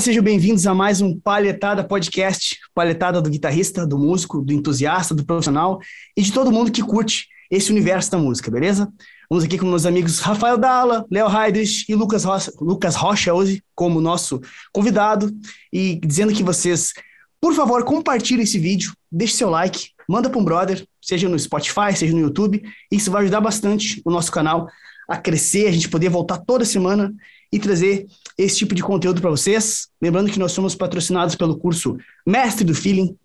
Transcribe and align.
sejam 0.00 0.24
bem-vindos 0.24 0.66
a 0.66 0.74
mais 0.74 1.00
um 1.00 1.18
Palhetada 1.20 1.84
Podcast. 1.84 2.58
Palhetada 2.74 3.22
do 3.22 3.30
guitarrista, 3.30 3.86
do 3.86 3.96
músico, 3.96 4.40
do 4.40 4.52
entusiasta, 4.52 5.14
do 5.14 5.24
profissional 5.24 5.78
e 6.16 6.22
de 6.22 6.32
todo 6.32 6.50
mundo 6.50 6.72
que 6.72 6.82
curte 6.82 7.28
esse 7.48 7.70
universo 7.70 8.10
da 8.10 8.18
música, 8.18 8.50
beleza? 8.50 8.92
Vamos 9.30 9.44
aqui 9.44 9.56
com 9.56 9.66
meus 9.66 9.86
amigos 9.86 10.18
Rafael 10.18 10.58
Dalla, 10.58 11.06
Léo 11.08 11.28
Heidrich 11.28 11.84
e 11.88 11.94
Lucas 11.94 12.24
Rocha, 12.24 12.52
Lucas 12.60 12.96
Rocha 12.96 13.32
hoje 13.32 13.62
como 13.72 14.00
nosso 14.00 14.40
convidado 14.72 15.30
e 15.72 16.00
dizendo 16.04 16.32
que 16.32 16.42
vocês, 16.42 16.92
por 17.40 17.54
favor, 17.54 17.84
compartilhem 17.84 18.42
esse 18.42 18.58
vídeo, 18.58 18.92
deixe 19.10 19.34
seu 19.34 19.48
like, 19.48 19.90
manda 20.08 20.28
para 20.28 20.40
um 20.40 20.44
brother, 20.44 20.84
seja 21.00 21.28
no 21.28 21.38
Spotify, 21.38 21.94
seja 21.94 22.12
no 22.12 22.20
YouTube, 22.20 22.62
isso 22.90 23.12
vai 23.12 23.22
ajudar 23.22 23.40
bastante 23.40 24.02
o 24.04 24.10
nosso 24.10 24.32
canal 24.32 24.68
a 25.08 25.16
crescer, 25.16 25.68
a 25.68 25.72
gente 25.72 25.88
poder 25.88 26.08
voltar 26.08 26.38
toda 26.38 26.64
semana 26.64 27.14
e 27.52 27.58
trazer 27.60 28.06
esse 28.36 28.58
tipo 28.58 28.74
de 28.74 28.82
conteúdo 28.82 29.20
para 29.20 29.30
vocês. 29.30 29.88
Lembrando 30.00 30.30
que 30.30 30.38
nós 30.38 30.52
somos 30.52 30.74
patrocinados 30.74 31.34
pelo 31.34 31.56
curso 31.56 31.96
Mestre 32.26 32.64
do 32.64 32.74
Feeling, 32.74 33.16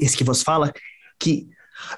esse 0.00 0.16
que 0.16 0.24
vos 0.24 0.42
fala, 0.42 0.72
que 1.18 1.48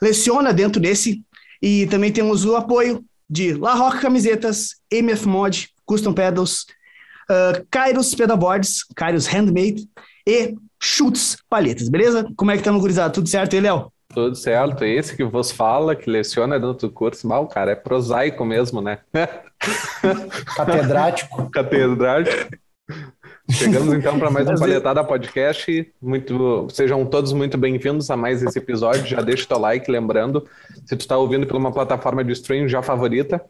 leciona 0.01 0.52
dentro 0.52 0.80
desse. 0.80 1.23
E 1.60 1.87
também 1.87 2.12
temos 2.12 2.45
o 2.45 2.57
apoio 2.57 3.04
de 3.29 3.54
La 3.54 3.74
Rock 3.74 4.01
Camisetas, 4.01 4.76
MF 4.90 5.26
Mod, 5.29 5.68
Custom 5.84 6.12
Pedals, 6.12 6.66
uh, 7.30 7.65
Kairos 7.71 8.15
Pedalboards, 8.15 8.84
Kairos 8.95 9.27
Handmade 9.27 9.88
e 10.27 10.54
Schutz 10.82 11.37
Palhetas, 11.49 11.88
beleza? 11.88 12.29
Como 12.37 12.51
é 12.51 12.54
que 12.54 12.60
estamos, 12.60 12.80
gurizada? 12.80 13.12
Tudo 13.12 13.29
certo 13.29 13.54
aí, 13.54 13.60
Léo? 13.60 13.91
Tudo 14.13 14.35
certo. 14.37 14.85
Esse 14.85 15.16
que 15.16 15.24
vos 15.24 15.51
fala, 15.51 15.96
que 15.96 16.09
leciona 16.10 16.60
dentro 16.60 16.88
do 16.88 16.93
curso, 16.93 17.27
mal, 17.27 17.46
cara, 17.46 17.73
é 17.73 17.74
prosaico 17.74 18.45
mesmo, 18.45 18.80
né? 18.80 18.99
Catedrático. 20.57 21.51
Catedrático. 21.51 22.57
Chegamos 23.51 23.95
então 23.95 24.18
para 24.18 24.30
mais 24.30 24.49
um 24.49 24.55
Palhetada 24.55 25.02
Podcast. 25.02 25.93
Muito, 26.01 26.68
sejam 26.71 27.05
todos 27.07 27.33
muito 27.33 27.57
bem-vindos 27.57 28.10
a 28.10 28.16
mais 28.16 28.43
esse 28.43 28.59
episódio. 28.59 29.07
Já 29.07 29.23
deixa 29.23 29.45
o 29.45 29.49
teu 29.49 29.59
like, 29.59 29.90
lembrando, 29.90 30.46
se 30.85 30.96
tu 30.96 31.01
está 31.01 31.16
ouvindo 31.16 31.46
por 31.46 31.57
uma 31.57 31.73
plataforma 31.73 32.23
de 32.23 32.33
stream 32.33 32.68
já 32.68 32.83
favorita, 32.83 33.43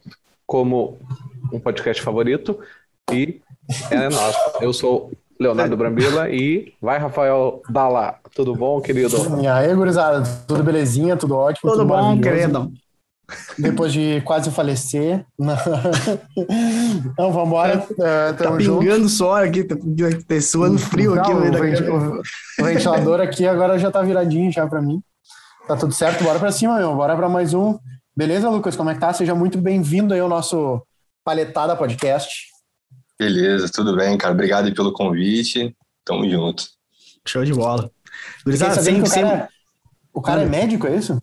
como 0.45 0.97
um 1.51 1.59
podcast 1.59 2.01
favorito, 2.01 2.59
e 3.11 3.41
é 3.91 4.09
nosso. 4.09 4.39
Eu 4.61 4.71
sou 4.71 5.11
Leonardo 5.39 5.75
Brambila 5.75 6.29
e 6.29 6.73
vai, 6.81 6.99
Rafael 6.99 7.61
Dalla. 7.69 8.15
Tudo 8.35 8.55
bom, 8.55 8.79
querido? 8.81 9.15
E 9.41 9.47
aí, 9.47 9.73
gurizada, 9.73 10.23
tudo 10.47 10.63
belezinha, 10.63 11.17
tudo 11.17 11.35
ótimo? 11.35 11.71
Tudo, 11.71 11.81
tudo 11.81 11.87
bom, 11.87 12.19
querido? 12.19 12.71
Depois 13.57 13.93
de 13.93 14.21
quase 14.21 14.51
falecer. 14.51 15.25
Então, 17.05 17.31
vamos 17.31 17.47
embora. 17.47 17.87
É, 17.99 18.33
tá 18.33 18.51
pingando 18.51 19.07
suor 19.07 19.43
aqui, 19.43 19.63
tá, 19.63 19.75
tá 19.75 20.41
suando 20.41 20.77
frio 20.79 21.15
Não, 21.15 21.21
aqui. 21.21 21.31
O, 21.31 21.61
venti 21.61 21.83
o, 21.83 22.65
ventilador 22.65 23.21
aqui 23.21 23.47
agora 23.47 23.77
já 23.77 23.91
tá 23.91 24.01
viradinho 24.01 24.51
já 24.51 24.67
para 24.67 24.81
mim. 24.81 25.01
Tá 25.67 25.75
tudo 25.75 25.93
certo, 25.93 26.23
bora 26.23 26.39
para 26.39 26.51
cima, 26.51 26.77
meu. 26.77 26.95
Bora 26.95 27.15
para 27.15 27.29
mais 27.29 27.53
um. 27.53 27.77
Beleza, 28.15 28.49
Lucas? 28.49 28.75
Como 28.75 28.89
é 28.89 28.93
que 28.93 28.99
tá? 28.99 29.13
Seja 29.13 29.33
muito 29.33 29.57
bem-vindo 29.57 30.13
aí 30.13 30.19
ao 30.19 30.29
nosso 30.29 30.81
Paletada 31.23 31.75
Podcast. 31.75 32.52
Beleza, 33.23 33.69
tudo 33.71 33.95
bem, 33.95 34.17
cara. 34.17 34.33
Obrigado 34.33 34.73
pelo 34.73 34.91
convite. 34.91 35.73
Tamo 36.03 36.29
junto. 36.29 36.65
Show 37.25 37.45
de 37.45 37.53
bola. 37.53 37.89
Gurizada, 38.43 38.81
sempre, 38.81 39.07
o 39.07 39.09
cara, 39.09 39.29
sempre... 39.29 39.47
o 40.13 40.21
cara 40.21 40.41
é 40.41 40.45
médico, 40.45 40.87
é 40.87 40.97
isso? 40.97 41.17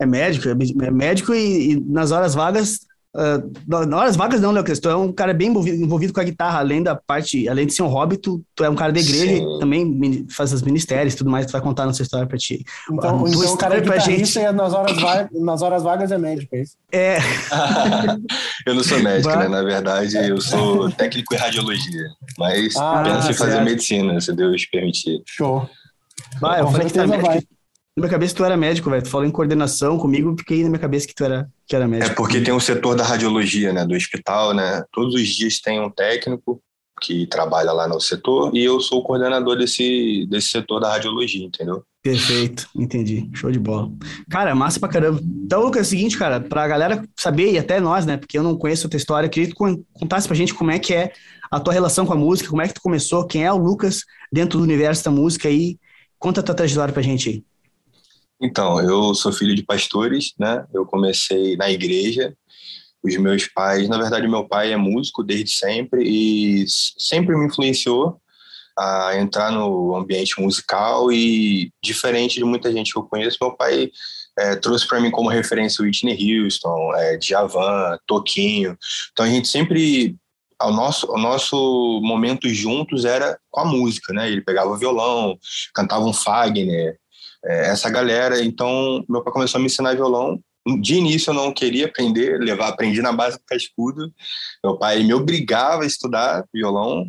É 0.00 0.04
médico, 0.04 0.48
é 0.48 0.90
médico 0.90 1.32
e, 1.32 1.72
e 1.72 1.80
nas 1.80 2.10
horas 2.10 2.34
vagas 2.34 2.80
Uh, 3.16 3.50
na 3.66 3.96
horas 3.96 4.14
vagas 4.14 4.42
não, 4.42 4.52
Léo 4.52 4.62
tu 4.62 4.90
é 4.90 4.94
um 4.94 5.10
cara 5.10 5.32
bem 5.32 5.48
envolvido, 5.48 5.82
envolvido, 5.82 6.12
com 6.12 6.20
a 6.20 6.24
guitarra, 6.24 6.58
além 6.58 6.82
da 6.82 6.94
parte, 6.94 7.48
além 7.48 7.66
de 7.66 7.72
ser 7.72 7.82
um 7.82 7.86
hobby, 7.86 8.18
tu, 8.18 8.44
tu 8.54 8.62
é 8.62 8.68
um 8.68 8.74
cara 8.74 8.92
da 8.92 9.00
igreja 9.00 9.32
e 9.32 9.58
também 9.58 10.26
faz 10.28 10.52
as 10.52 10.60
ministérios 10.60 11.14
e 11.14 11.16
tudo 11.16 11.30
mais, 11.30 11.46
tu 11.46 11.52
vai 11.52 11.62
contar 11.62 11.86
nossa 11.86 12.02
história 12.02 12.26
pra 12.26 12.36
ti. 12.36 12.62
Então, 12.92 13.22
uh, 13.22 13.28
então 13.28 13.54
o 13.54 13.56
cara 13.56 13.78
é 13.78 13.80
pra 13.80 13.96
gente. 13.96 14.38
E 14.38 14.52
nas, 14.52 14.74
horas 14.74 15.00
vagas, 15.00 15.30
nas 15.32 15.62
horas 15.62 15.82
vagas 15.82 16.12
é 16.12 16.18
médico, 16.18 16.54
é 16.54 16.60
isso? 16.60 16.76
É. 16.92 17.16
eu 18.66 18.74
não 18.74 18.84
sou 18.84 19.02
médico, 19.02 19.34
né? 19.34 19.48
Na 19.48 19.62
verdade, 19.62 20.14
eu 20.16 20.38
sou 20.38 20.90
técnico 20.92 21.34
em 21.34 21.38
radiologia, 21.38 22.08
mas 22.38 22.76
ah, 22.76 23.02
penso 23.02 23.30
em 23.30 23.34
fazer 23.34 23.62
medicina, 23.62 24.20
se 24.20 24.30
Deus 24.34 24.66
permitir. 24.66 25.22
Show. 25.24 25.66
Vai, 26.38 26.60
eu 26.60 26.70
falei 26.70 26.86
que 26.86 26.92
tá 26.92 27.06
médico. 27.06 27.55
Na 27.96 28.02
minha 28.02 28.10
cabeça 28.10 28.34
tu 28.34 28.44
era 28.44 28.58
médico, 28.58 28.90
velho. 28.90 29.02
Tu 29.02 29.08
falou 29.08 29.26
em 29.26 29.30
coordenação 29.30 29.96
comigo, 29.96 30.36
fiquei 30.38 30.62
na 30.62 30.68
minha 30.68 30.78
cabeça 30.78 31.06
que 31.06 31.14
tu 31.14 31.24
era, 31.24 31.48
que 31.66 31.74
era 31.74 31.88
médico. 31.88 32.12
É 32.12 32.14
porque 32.14 32.42
tem 32.42 32.52
o 32.52 32.58
um 32.58 32.60
setor 32.60 32.94
da 32.94 33.02
radiologia, 33.02 33.72
né, 33.72 33.86
do 33.86 33.94
hospital, 33.94 34.52
né? 34.52 34.84
Todos 34.92 35.14
os 35.14 35.26
dias 35.26 35.60
tem 35.60 35.80
um 35.80 35.88
técnico 35.88 36.60
que 37.00 37.26
trabalha 37.26 37.72
lá 37.72 37.88
no 37.88 37.98
setor 37.98 38.54
e 38.54 38.62
eu 38.62 38.80
sou 38.80 38.98
o 38.98 39.02
coordenador 39.02 39.56
desse, 39.56 40.26
desse 40.28 40.48
setor 40.48 40.80
da 40.80 40.90
radiologia, 40.90 41.46
entendeu? 41.46 41.82
Perfeito, 42.02 42.68
entendi. 42.76 43.30
Show 43.32 43.50
de 43.50 43.58
bola. 43.58 43.90
Cara, 44.30 44.54
massa 44.54 44.78
pra 44.78 44.90
caramba. 44.90 45.18
Então, 45.22 45.62
Lucas, 45.62 45.78
é 45.78 45.82
o 45.82 45.84
seguinte, 45.88 46.18
cara, 46.18 46.38
pra 46.38 46.68
galera 46.68 47.02
saber, 47.16 47.52
e 47.52 47.58
até 47.58 47.80
nós, 47.80 48.04
né, 48.04 48.18
porque 48.18 48.36
eu 48.36 48.42
não 48.42 48.58
conheço 48.58 48.86
a 48.86 48.90
tua 48.90 48.98
história, 48.98 49.26
eu 49.26 49.30
queria 49.30 49.48
que 49.48 49.54
tu 49.54 49.84
contasse 49.94 50.26
pra 50.26 50.36
gente 50.36 50.52
como 50.52 50.70
é 50.70 50.78
que 50.78 50.92
é 50.92 51.12
a 51.50 51.58
tua 51.58 51.72
relação 51.72 52.04
com 52.04 52.12
a 52.12 52.16
música, 52.16 52.50
como 52.50 52.60
é 52.60 52.68
que 52.68 52.74
tu 52.74 52.82
começou, 52.82 53.26
quem 53.26 53.44
é 53.44 53.52
o 53.52 53.56
Lucas 53.56 54.02
dentro 54.30 54.58
do 54.58 54.64
universo 54.64 55.02
da 55.02 55.10
música 55.10 55.48
aí. 55.48 55.78
Conta 56.18 56.40
a 56.40 56.42
tua 56.42 56.54
trajetória 56.54 56.92
pra 56.92 57.02
gente 57.02 57.28
aí. 57.30 57.44
Então, 58.40 58.80
eu 58.80 59.14
sou 59.14 59.32
filho 59.32 59.54
de 59.54 59.62
pastores, 59.62 60.32
né? 60.38 60.66
Eu 60.72 60.84
comecei 60.84 61.56
na 61.56 61.70
igreja. 61.70 62.36
Os 63.02 63.16
meus 63.16 63.46
pais, 63.46 63.88
na 63.88 63.98
verdade, 63.98 64.28
meu 64.28 64.46
pai 64.46 64.72
é 64.72 64.76
músico 64.76 65.22
desde 65.22 65.50
sempre 65.52 66.02
e 66.02 66.64
sempre 66.68 67.36
me 67.36 67.46
influenciou 67.46 68.20
a 68.78 69.16
entrar 69.16 69.50
no 69.50 69.96
ambiente 69.96 70.40
musical 70.40 71.10
e 71.10 71.72
diferente 71.82 72.34
de 72.34 72.44
muita 72.44 72.70
gente 72.70 72.92
que 72.92 72.98
eu 72.98 73.04
conheço, 73.04 73.38
meu 73.40 73.52
pai 73.52 73.90
é, 74.38 74.54
trouxe 74.56 74.86
para 74.86 75.00
mim 75.00 75.10
como 75.10 75.30
referência 75.30 75.82
Whitney 75.82 76.42
Houston, 76.42 76.94
é, 76.94 77.16
Djavan, 77.16 77.98
Toquinho. 78.06 78.76
Então 79.12 79.24
a 79.24 79.28
gente 79.28 79.48
sempre 79.48 80.14
o 80.62 80.70
nosso, 80.70 81.10
o 81.10 81.18
nosso 81.18 82.00
momento 82.02 82.48
juntos 82.48 83.04
era 83.04 83.38
com 83.50 83.60
a 83.60 83.64
música, 83.64 84.12
né? 84.12 84.30
Ele 84.30 84.40
pegava 84.40 84.70
o 84.70 84.76
violão, 84.76 85.38
cantava 85.74 86.04
um 86.04 86.12
Fagner, 86.12 86.98
é, 87.46 87.68
essa 87.68 87.88
galera. 87.88 88.42
Então, 88.44 89.04
meu 89.08 89.22
pai 89.22 89.32
começou 89.32 89.58
a 89.58 89.60
me 89.60 89.66
ensinar 89.66 89.94
violão. 89.94 90.40
De 90.80 90.96
início 90.96 91.30
eu 91.30 91.34
não 91.34 91.52
queria 91.52 91.86
aprender, 91.86 92.40
levar, 92.40 92.68
aprendi 92.68 93.00
na 93.00 93.12
base 93.12 93.36
do 93.36 93.44
cascudo. 93.46 94.12
Meu 94.64 94.76
pai 94.76 95.02
me 95.04 95.14
obrigava 95.14 95.84
a 95.84 95.86
estudar 95.86 96.44
violão 96.52 97.06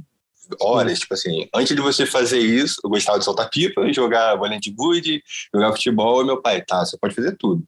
horas, 0.61 0.99
tipo 0.99 1.13
assim, 1.13 1.47
antes 1.53 1.75
de 1.75 1.81
você 1.81 2.05
fazer 2.05 2.39
isso, 2.39 2.79
eu 2.83 2.89
gostava 2.89 3.19
de 3.19 3.25
soltar 3.25 3.49
pipa, 3.49 3.91
jogar 3.91 4.37
bolinha 4.37 4.59
de 4.59 4.71
gude, 4.71 5.21
jogar 5.53 5.71
futebol, 5.73 6.21
e 6.21 6.25
meu 6.25 6.41
pai, 6.41 6.61
tá, 6.61 6.85
você 6.85 6.97
pode 6.97 7.15
fazer 7.15 7.35
tudo. 7.35 7.63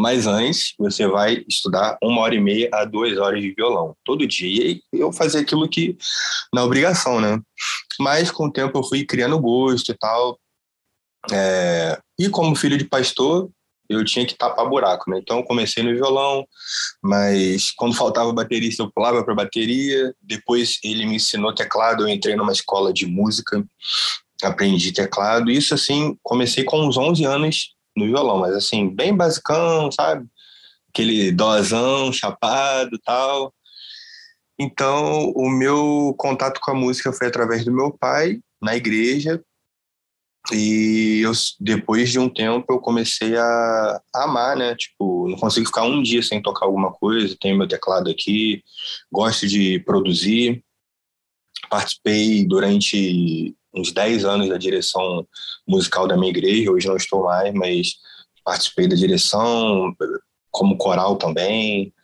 Mas 0.00 0.26
antes, 0.26 0.74
você 0.78 1.06
vai 1.06 1.44
estudar 1.48 1.98
uma 2.02 2.22
hora 2.22 2.34
e 2.34 2.40
meia 2.40 2.68
a 2.72 2.84
duas 2.84 3.16
horas 3.18 3.40
de 3.40 3.54
violão, 3.54 3.94
todo 4.04 4.26
dia. 4.26 4.70
E 4.70 4.82
eu 4.92 5.12
fazia 5.12 5.40
aquilo 5.40 5.68
que, 5.68 5.96
na 6.52 6.64
obrigação, 6.64 7.20
né? 7.20 7.40
Mas 8.00 8.30
com 8.30 8.46
o 8.46 8.52
tempo 8.52 8.78
eu 8.78 8.82
fui 8.82 9.04
criando 9.04 9.38
gosto 9.38 9.92
e 9.92 9.94
tal. 9.96 10.38
É, 11.30 12.00
e 12.18 12.28
como 12.28 12.56
filho 12.56 12.76
de 12.76 12.84
pastor, 12.84 13.50
eu 13.88 14.04
tinha 14.04 14.26
que 14.26 14.34
tapar 14.34 14.68
buraco, 14.68 15.10
né? 15.10 15.18
Então 15.18 15.38
eu 15.38 15.44
comecei 15.44 15.82
no 15.82 15.94
violão, 15.94 16.46
mas 17.02 17.70
quando 17.70 17.94
faltava 17.96 18.32
baterista 18.32 18.82
eu 18.82 18.90
pulava 18.90 19.24
para 19.24 19.34
bateria. 19.34 20.14
Depois 20.20 20.78
ele 20.82 21.06
me 21.06 21.16
ensinou 21.16 21.54
teclado, 21.54 22.04
eu 22.04 22.08
entrei 22.08 22.34
numa 22.34 22.52
escola 22.52 22.92
de 22.92 23.06
música, 23.06 23.64
aprendi 24.42 24.92
teclado. 24.92 25.50
Isso 25.50 25.74
assim, 25.74 26.16
comecei 26.22 26.64
com 26.64 26.86
uns 26.86 26.96
11 26.96 27.24
anos 27.24 27.74
no 27.96 28.06
violão, 28.06 28.38
mas 28.38 28.54
assim, 28.54 28.88
bem 28.88 29.14
basicão, 29.14 29.90
sabe? 29.92 30.26
Aquele 30.88 31.30
dozão, 31.32 32.12
chapado, 32.12 32.98
tal. 33.04 33.52
Então, 34.58 35.30
o 35.34 35.48
meu 35.50 36.14
contato 36.16 36.60
com 36.60 36.70
a 36.70 36.74
música 36.74 37.12
foi 37.12 37.26
através 37.26 37.64
do 37.64 37.72
meu 37.72 37.90
pai, 37.90 38.38
na 38.60 38.76
igreja, 38.76 39.42
e 40.50 41.20
eu, 41.22 41.32
depois 41.60 42.10
de 42.10 42.18
um 42.18 42.28
tempo 42.28 42.66
eu 42.68 42.80
comecei 42.80 43.36
a, 43.36 44.00
a, 44.14 44.24
amar, 44.24 44.56
né? 44.56 44.74
Tipo, 44.74 45.28
não 45.28 45.36
consigo 45.36 45.66
ficar 45.66 45.84
um 45.84 46.02
dia 46.02 46.22
sem 46.22 46.42
tocar 46.42 46.66
alguma 46.66 46.90
coisa. 46.92 47.36
Tenho 47.40 47.56
meu 47.56 47.68
teclado 47.68 48.10
aqui, 48.10 48.62
gosto 49.10 49.46
de 49.46 49.78
produzir. 49.80 50.64
Participei 51.70 52.44
durante 52.46 53.54
uns 53.72 53.92
10 53.92 54.24
anos 54.24 54.48
da 54.48 54.58
direção 54.58 55.26
musical 55.66 56.08
da 56.08 56.16
minha 56.16 56.30
igreja. 56.30 56.72
Hoje 56.72 56.88
não 56.88 56.96
estou 56.96 57.22
mais, 57.24 57.54
mas 57.54 57.94
participei 58.44 58.88
da 58.88 58.96
direção, 58.96 59.94
como 60.50 60.76
coral 60.76 61.16
também. 61.16 61.94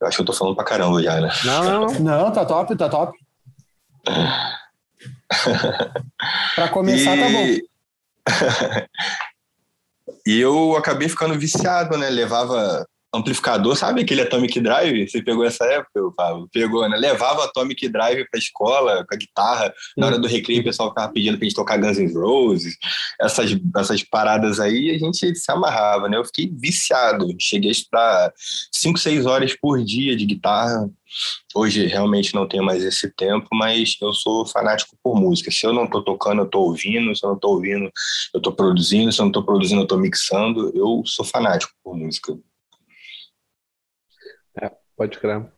Eu 0.00 0.06
acho 0.06 0.16
que 0.16 0.22
eu 0.22 0.26
tô 0.26 0.32
falando 0.32 0.54
pra 0.54 0.64
caramba 0.64 1.02
já, 1.02 1.20
né? 1.20 1.28
Não, 1.44 1.64
não, 1.64 2.00
não, 2.00 2.32
tá 2.32 2.46
top, 2.46 2.76
tá 2.76 2.88
top. 2.88 3.18
Para 6.54 6.68
começar, 6.68 7.16
e... 7.16 7.20
tá 7.20 7.28
bom. 7.28 8.88
e 10.26 10.40
eu 10.40 10.76
acabei 10.76 11.08
ficando 11.08 11.38
viciado, 11.38 11.96
né? 11.96 12.08
Levava 12.10 12.86
amplificador, 13.14 13.74
sabe 13.74 14.02
aquele 14.02 14.22
Atomic 14.22 14.60
Drive? 14.60 15.08
Você 15.08 15.22
pegou 15.22 15.44
essa 15.44 15.64
época, 15.64 16.00
Pablo? 16.16 16.48
Pegou, 16.52 16.88
né? 16.88 16.96
Levava 16.96 17.44
Atomic 17.44 17.88
Drive 17.88 18.28
pra 18.30 18.38
escola 18.38 19.04
com 19.06 19.14
a 19.14 19.18
guitarra. 19.18 19.74
Na 19.96 20.06
hora 20.06 20.18
do 20.18 20.28
recreio, 20.28 20.60
o 20.60 20.64
pessoal 20.64 20.90
ficava 20.90 21.12
pedindo 21.12 21.38
pra 21.38 21.44
gente 21.44 21.56
tocar 21.56 21.78
Guns 21.78 21.98
N' 21.98 22.12
Roses. 22.12 22.76
Essas, 23.20 23.56
essas 23.76 24.02
paradas 24.02 24.60
aí, 24.60 24.90
a 24.90 24.98
gente 24.98 25.34
se 25.34 25.50
amarrava, 25.50 26.08
né? 26.08 26.18
Eu 26.18 26.24
fiquei 26.24 26.52
viciado. 26.54 27.26
Cheguei 27.38 27.70
a 27.70 27.72
estudar 27.72 28.32
5, 28.72 28.98
6 28.98 29.26
horas 29.26 29.56
por 29.58 29.82
dia 29.82 30.14
de 30.14 30.26
guitarra. 30.26 30.88
Hoje 31.54 31.86
realmente 31.86 32.34
não 32.34 32.46
tenho 32.46 32.62
mais 32.62 32.84
esse 32.84 33.10
tempo, 33.14 33.48
mas 33.52 33.96
eu 34.02 34.12
sou 34.12 34.44
fanático 34.44 34.96
por 35.02 35.18
música. 35.18 35.50
Se 35.50 35.66
eu 35.66 35.72
não 35.72 35.86
tô 35.86 36.02
tocando, 36.02 36.42
eu 36.42 36.46
tô 36.46 36.60
ouvindo. 36.60 37.16
Se 37.16 37.24
eu 37.24 37.30
não 37.30 37.38
tô 37.38 37.48
ouvindo, 37.48 37.90
eu 38.34 38.40
tô 38.40 38.52
produzindo. 38.52 39.10
Se 39.10 39.20
eu 39.20 39.24
não 39.24 39.32
tô 39.32 39.42
produzindo, 39.42 39.82
eu 39.82 39.86
tô 39.86 39.96
mixando. 39.96 40.70
Eu 40.74 41.02
sou 41.06 41.24
fanático 41.24 41.72
por 41.82 41.96
música. 41.96 42.36
Pode 44.96 45.18
crer. 45.18 45.50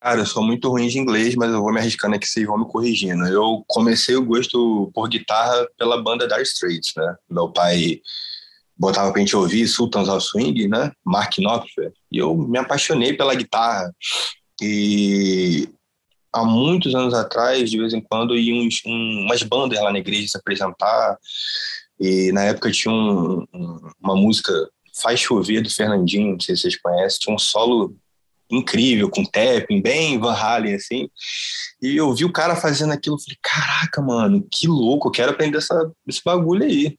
Cara, 0.00 0.20
eu 0.20 0.26
sou 0.26 0.44
muito 0.44 0.68
ruim 0.68 0.86
de 0.86 0.98
inglês, 0.98 1.34
mas 1.34 1.50
eu 1.50 1.60
vou 1.60 1.72
me 1.72 1.80
arriscando 1.80 2.14
aqui, 2.14 2.26
vocês 2.26 2.46
vão 2.46 2.58
me 2.58 2.66
corrigindo. 2.68 3.26
Eu 3.26 3.64
comecei 3.66 4.14
o 4.14 4.24
gosto 4.24 4.90
por 4.94 5.08
guitarra 5.08 5.66
pela 5.76 6.00
banda 6.00 6.28
Dire 6.28 6.42
Straits, 6.42 6.92
né? 6.96 7.16
Meu 7.28 7.50
pai 7.50 8.00
botava 8.76 9.10
pra 9.10 9.20
gente 9.20 9.34
ouvir 9.34 9.66
Sultans 9.66 10.08
of 10.08 10.24
Swing, 10.24 10.68
né? 10.68 10.92
Mark 11.04 11.36
Knopfler, 11.38 11.92
e 12.12 12.18
eu 12.18 12.36
me 12.36 12.58
apaixonei 12.58 13.12
pela 13.16 13.34
guitarra. 13.34 13.92
E 14.60 15.68
há 16.32 16.44
muitos 16.44 16.94
anos 16.94 17.14
atrás, 17.14 17.70
de 17.70 17.78
vez 17.78 17.92
em 17.92 18.00
quando, 18.00 18.36
iam 18.36 18.66
uns, 18.66 18.82
um, 18.86 19.24
umas 19.24 19.42
bandas 19.42 19.80
lá 19.80 19.92
na 19.92 19.98
igreja 19.98 20.28
se 20.28 20.36
apresentar. 20.36 21.16
E 22.00 22.32
na 22.32 22.44
época 22.44 22.70
tinha 22.70 22.92
um, 22.92 23.44
um, 23.52 23.90
uma 24.00 24.14
música 24.14 24.52
Faz 25.00 25.20
Chover 25.20 25.62
do 25.62 25.70
Fernandinho, 25.70 26.32
não 26.32 26.40
sei 26.40 26.56
se 26.56 26.62
vocês 26.62 26.80
conhecem, 26.80 27.20
tinha 27.20 27.34
um 27.34 27.38
solo 27.38 27.96
incrível, 28.50 29.10
com 29.10 29.24
tapping, 29.24 29.80
bem 29.80 30.18
Van 30.18 30.32
Halen, 30.32 30.74
assim. 30.74 31.08
E 31.80 31.96
eu 31.96 32.12
vi 32.14 32.24
o 32.24 32.32
cara 32.32 32.56
fazendo 32.56 32.92
aquilo, 32.92 33.18
falei, 33.18 33.38
caraca, 33.42 34.00
mano, 34.00 34.46
que 34.50 34.66
louco, 34.66 35.08
eu 35.08 35.12
quero 35.12 35.32
aprender 35.32 35.58
essa, 35.58 35.90
esse 36.06 36.22
bagulho 36.24 36.64
aí. 36.64 36.96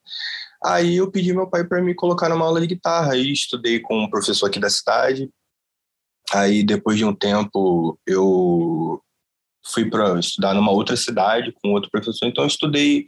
Aí 0.64 0.98
eu 0.98 1.10
pedi 1.10 1.34
meu 1.34 1.48
pai 1.48 1.64
para 1.64 1.82
me 1.82 1.96
colocar 1.96 2.30
numa 2.30 2.46
aula 2.46 2.62
de 2.62 2.68
guitarra, 2.68 3.14
aí 3.14 3.32
estudei 3.32 3.80
com 3.80 4.04
um 4.04 4.10
professor 4.10 4.48
aqui 4.48 4.60
da 4.60 4.70
cidade, 4.70 5.30
Aí, 6.34 6.64
depois 6.64 6.98
de 6.98 7.06
um 7.06 7.14
tempo, 7.14 7.98
eu 8.06 9.02
fui 9.66 9.90
para 9.90 10.20
estudar 10.20 10.54
numa 10.54 10.72
outra 10.72 10.96
cidade 10.96 11.54
com 11.62 11.74
outro 11.74 11.90
professor, 11.90 12.28
então 12.28 12.44
eu 12.44 12.48
estudei 12.48 13.06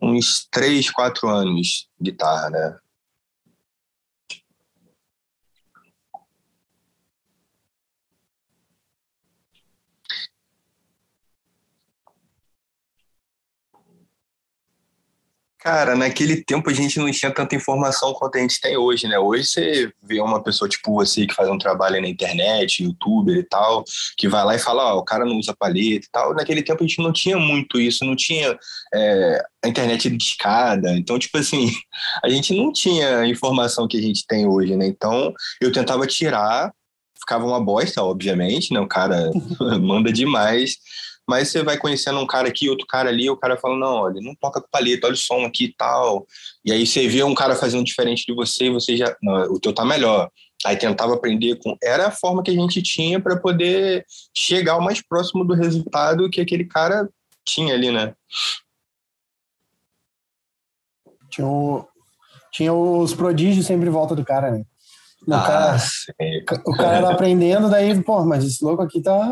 uns 0.00 0.46
três, 0.50 0.90
quatro 0.90 1.28
anos 1.28 1.88
guitarra, 2.00 2.50
né? 2.50 2.78
Cara, 15.60 15.94
naquele 15.94 16.42
tempo 16.42 16.70
a 16.70 16.72
gente 16.72 16.98
não 16.98 17.10
tinha 17.10 17.30
tanta 17.30 17.54
informação 17.54 18.14
quanto 18.14 18.36
a 18.36 18.40
gente 18.40 18.58
tem 18.58 18.78
hoje, 18.78 19.06
né? 19.06 19.18
Hoje 19.18 19.44
você 19.44 19.92
vê 20.02 20.18
uma 20.18 20.42
pessoa 20.42 20.66
tipo 20.66 20.94
você 20.94 21.26
que 21.26 21.34
faz 21.34 21.50
um 21.50 21.58
trabalho 21.58 22.00
na 22.00 22.08
internet, 22.08 22.82
youtuber 22.82 23.36
e 23.36 23.42
tal, 23.42 23.84
que 24.16 24.26
vai 24.26 24.42
lá 24.42 24.54
e 24.54 24.58
fala, 24.58 24.94
ó, 24.94 24.96
oh, 24.96 25.00
o 25.00 25.04
cara 25.04 25.26
não 25.26 25.36
usa 25.38 25.54
paleta 25.54 26.06
e 26.06 26.10
tal. 26.10 26.34
Naquele 26.34 26.62
tempo 26.62 26.82
a 26.82 26.86
gente 26.86 27.02
não 27.02 27.12
tinha 27.12 27.36
muito 27.36 27.78
isso, 27.78 28.06
não 28.06 28.16
tinha 28.16 28.58
é, 28.94 29.44
a 29.62 29.68
internet 29.68 30.08
dedicada. 30.08 30.92
Então, 30.96 31.18
tipo 31.18 31.36
assim, 31.36 31.70
a 32.24 32.30
gente 32.30 32.54
não 32.56 32.72
tinha 32.72 33.18
a 33.18 33.28
informação 33.28 33.86
que 33.86 33.98
a 33.98 34.02
gente 34.02 34.26
tem 34.26 34.46
hoje, 34.46 34.74
né? 34.76 34.86
Então, 34.86 35.30
eu 35.60 35.70
tentava 35.70 36.06
tirar, 36.06 36.72
ficava 37.18 37.44
uma 37.44 37.62
bosta, 37.62 38.02
obviamente, 38.02 38.72
né? 38.72 38.80
O 38.80 38.88
cara 38.88 39.30
manda 39.78 40.10
demais 40.10 40.78
mas 41.30 41.48
você 41.48 41.62
vai 41.62 41.78
conhecendo 41.78 42.18
um 42.18 42.26
cara 42.26 42.48
aqui, 42.48 42.68
outro 42.68 42.84
cara 42.88 43.08
ali, 43.08 43.30
o 43.30 43.36
cara 43.36 43.56
fala, 43.56 43.78
não, 43.78 44.02
olha, 44.02 44.20
não 44.20 44.34
toca 44.34 44.60
com 44.60 44.66
paleta, 44.68 45.06
olha 45.06 45.14
o 45.14 45.16
som 45.16 45.44
aqui 45.44 45.66
e 45.66 45.72
tal. 45.72 46.26
E 46.64 46.72
aí 46.72 46.84
você 46.84 47.06
vê 47.06 47.22
um 47.22 47.36
cara 47.36 47.54
fazendo 47.54 47.84
diferente 47.84 48.26
de 48.26 48.34
você 48.34 48.64
e 48.64 48.70
você 48.70 48.96
já, 48.96 49.16
não, 49.22 49.44
o 49.44 49.60
teu 49.60 49.72
tá 49.72 49.84
melhor. 49.84 50.28
Aí 50.66 50.76
tentava 50.76 51.14
aprender 51.14 51.54
com. 51.62 51.76
Era 51.80 52.08
a 52.08 52.10
forma 52.10 52.42
que 52.42 52.50
a 52.50 52.54
gente 52.54 52.82
tinha 52.82 53.20
para 53.20 53.36
poder 53.36 54.04
chegar 54.36 54.76
o 54.76 54.82
mais 54.82 55.00
próximo 55.00 55.44
do 55.44 55.54
resultado 55.54 56.28
que 56.28 56.40
aquele 56.40 56.64
cara 56.64 57.08
tinha 57.44 57.74
ali, 57.74 57.92
né? 57.92 58.12
Tinha, 61.30 61.46
o... 61.46 61.86
tinha 62.50 62.74
os 62.74 63.14
prodígios 63.14 63.66
sempre 63.66 63.88
em 63.88 63.92
volta 63.92 64.16
do 64.16 64.24
cara, 64.24 64.50
né? 64.50 64.64
O, 65.28 65.32
ah, 65.32 65.46
cara, 65.46 65.78
o 66.66 66.76
cara 66.76 67.10
aprendendo, 67.10 67.70
daí, 67.70 68.02
pô, 68.02 68.24
mas 68.24 68.44
esse 68.44 68.64
louco 68.64 68.82
aqui 68.82 69.00
tá, 69.00 69.28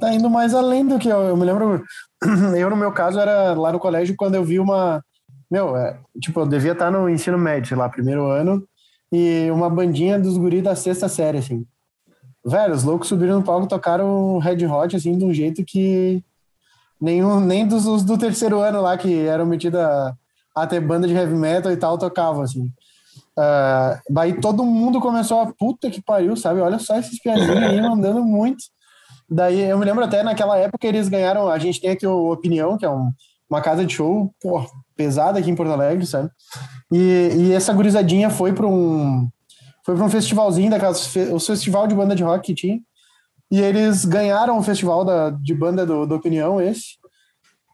tá 0.00 0.12
indo 0.12 0.28
mais 0.30 0.54
além 0.54 0.86
do 0.86 0.98
que 0.98 1.08
eu, 1.08 1.20
eu 1.22 1.36
me 1.36 1.44
lembro. 1.44 1.84
Eu, 2.56 2.70
no 2.70 2.76
meu 2.76 2.90
caso, 2.90 3.20
era 3.20 3.52
lá 3.52 3.70
no 3.70 3.78
colégio 3.78 4.16
quando 4.16 4.34
eu 4.34 4.42
vi 4.42 4.58
uma. 4.58 5.04
Meu, 5.50 5.76
é, 5.76 5.98
tipo, 6.18 6.40
eu 6.40 6.46
devia 6.46 6.72
estar 6.72 6.90
no 6.90 7.06
ensino 7.08 7.36
médio, 7.36 7.76
lá, 7.76 7.86
primeiro 7.86 8.26
ano, 8.30 8.66
e 9.12 9.50
uma 9.50 9.68
bandinha 9.68 10.18
dos 10.18 10.38
guris 10.38 10.62
da 10.62 10.74
sexta 10.74 11.06
série, 11.06 11.36
assim. 11.36 11.66
Velho, 12.42 12.74
os 12.74 12.82
loucos 12.82 13.08
subiram 13.08 13.38
no 13.38 13.44
palco 13.44 13.66
e 13.66 13.68
tocaram 13.68 14.38
Red 14.38 14.66
Hot, 14.66 14.96
assim, 14.96 15.18
de 15.18 15.24
um 15.24 15.34
jeito 15.34 15.62
que 15.64 16.24
nenhum, 17.00 17.40
nem 17.40 17.66
dos, 17.66 17.84
dos 17.84 18.02
do 18.02 18.16
terceiro 18.16 18.60
ano 18.60 18.80
lá, 18.80 18.96
que 18.96 19.26
eram 19.26 19.44
metidos 19.44 19.80
a, 19.80 20.14
a 20.56 20.66
ter 20.66 20.80
banda 20.80 21.06
de 21.06 21.14
heavy 21.14 21.34
metal 21.34 21.70
e 21.70 21.76
tal, 21.76 21.98
tocavam, 21.98 22.42
assim. 22.42 22.72
Uh, 23.36 24.40
todo 24.40 24.64
mundo 24.64 25.00
começou 25.00 25.40
a 25.40 25.52
puta 25.52 25.90
que 25.90 26.00
pariu, 26.00 26.36
sabe? 26.36 26.60
Olha 26.60 26.78
só 26.78 26.96
esses 26.96 27.20
pianinhos 27.20 27.56
aí 27.56 27.80
mandando 27.82 28.24
muito. 28.24 28.64
Daí 29.28 29.60
eu 29.60 29.78
me 29.78 29.84
lembro 29.84 30.04
até 30.04 30.22
naquela 30.22 30.56
época 30.58 30.86
eles 30.86 31.08
ganharam. 31.08 31.48
A 31.48 31.58
gente 31.58 31.80
tem 31.80 31.90
aqui 31.90 32.06
o 32.06 32.30
Opinião, 32.30 32.76
que 32.76 32.84
é 32.84 32.90
um, 32.90 33.10
uma 33.48 33.60
casa 33.60 33.84
de 33.84 33.94
show 33.94 34.32
pô, 34.40 34.64
pesada 34.96 35.38
aqui 35.38 35.50
em 35.50 35.54
Porto 35.54 35.72
Alegre, 35.72 36.06
sabe? 36.06 36.30
E, 36.92 37.30
e 37.36 37.52
essa 37.52 37.72
gurizadinha 37.72 38.30
foi 38.30 38.52
para 38.52 38.66
um 38.66 39.28
foi 39.84 39.94
para 39.94 40.04
um 40.04 40.10
festivalzinho 40.10 40.70
daquelas 40.70 41.14
o 41.30 41.38
festival 41.38 41.86
de 41.86 41.94
banda 41.94 42.14
de 42.14 42.22
rock 42.22 42.46
que 42.46 42.54
tinha. 42.54 42.80
E 43.50 43.60
eles 43.60 44.04
ganharam 44.04 44.58
o 44.58 44.62
festival 44.62 45.04
da, 45.04 45.30
de 45.30 45.54
banda 45.54 45.84
do, 45.84 46.06
do 46.06 46.14
Opinião 46.14 46.60
esse. 46.60 46.98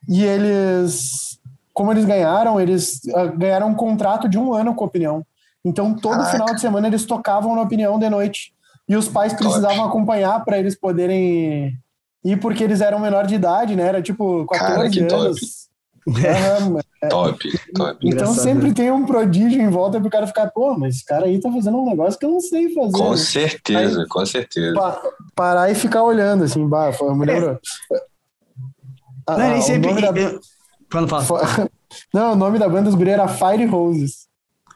E 0.08 0.24
eles 0.24 1.38
como 1.72 1.92
eles 1.92 2.04
ganharam, 2.04 2.60
eles 2.60 3.00
uh, 3.06 3.36
ganharam 3.36 3.68
um 3.68 3.74
contrato 3.74 4.28
de 4.28 4.36
um 4.36 4.52
ano 4.52 4.74
com 4.74 4.84
a 4.84 4.86
Opinião. 4.86 5.24
Então 5.64 5.94
todo 5.94 6.18
Caraca. 6.18 6.32
final 6.32 6.54
de 6.54 6.60
semana 6.60 6.86
eles 6.86 7.04
tocavam 7.04 7.54
na 7.54 7.62
Opinião 7.62 7.98
de 7.98 8.10
noite. 8.10 8.52
E 8.90 8.96
os 8.96 9.06
pais 9.06 9.32
precisavam 9.32 9.76
top. 9.76 9.88
acompanhar 9.88 10.44
para 10.44 10.58
eles 10.58 10.74
poderem 10.74 11.78
ir 12.24 12.36
porque 12.40 12.64
eles 12.64 12.80
eram 12.80 12.98
menor 12.98 13.24
de 13.24 13.36
idade, 13.36 13.76
né? 13.76 13.84
Era 13.86 14.02
tipo 14.02 14.44
14 14.46 14.74
Cara, 14.74 14.90
que 14.90 15.00
anos. 15.00 15.38
Top. 16.04 16.26
É, 17.00 17.06
top, 17.08 17.72
top. 17.72 18.08
Então 18.08 18.34
sempre 18.34 18.74
tem 18.74 18.90
um 18.90 19.06
prodígio 19.06 19.62
em 19.62 19.70
volta 19.70 20.00
para 20.00 20.08
o 20.08 20.10
cara 20.10 20.26
ficar, 20.26 20.50
pô, 20.50 20.76
mas 20.76 20.96
esse 20.96 21.04
cara 21.04 21.26
aí 21.26 21.38
tá 21.38 21.52
fazendo 21.52 21.78
um 21.78 21.88
negócio 21.88 22.18
que 22.18 22.26
eu 22.26 22.32
não 22.32 22.40
sei 22.40 22.74
fazer. 22.74 22.90
Com 22.90 23.16
certeza, 23.16 24.00
aí, 24.00 24.08
com 24.08 24.26
certeza. 24.26 24.74
Pa 24.74 25.00
parar 25.36 25.70
e 25.70 25.74
ficar 25.76 26.02
olhando, 26.02 26.42
assim, 26.42 26.66
bah, 26.66 26.90
eu 27.00 27.14
me 27.14 27.26
lembro. 27.26 27.60
É. 27.92 28.00
não, 29.28 29.38
nem 29.38 29.62
sempre. 29.62 29.94
Da... 30.00 30.12
Quando 30.90 31.08
fala. 31.08 31.70
Não, 32.14 32.32
o 32.32 32.36
nome 32.36 32.56
da 32.56 32.68
banda 32.68 32.84
dos 32.84 32.94
guri 32.94 33.10
era 33.10 33.26
Fire 33.26 33.66
Roses. 33.66 34.28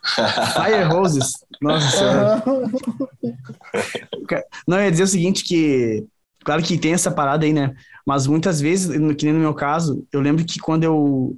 Fire 0.04 0.82
Roses. 0.82 1.32
Nossa 1.60 1.96
senhora. 1.96 2.42
Não, 4.66 4.78
eu 4.78 4.84
ia 4.84 4.90
dizer 4.90 5.02
o 5.02 5.08
seguinte, 5.08 5.44
que 5.44 6.06
claro 6.44 6.62
que 6.62 6.78
tem 6.78 6.92
essa 6.92 7.10
parada 7.10 7.44
aí, 7.44 7.52
né? 7.52 7.74
Mas 8.06 8.26
muitas 8.26 8.60
vezes, 8.60 8.90
que 9.16 9.24
nem 9.24 9.34
no 9.34 9.40
meu 9.40 9.54
caso, 9.54 10.06
eu 10.12 10.20
lembro 10.20 10.44
que 10.44 10.58
quando 10.58 10.84
eu 10.84 11.36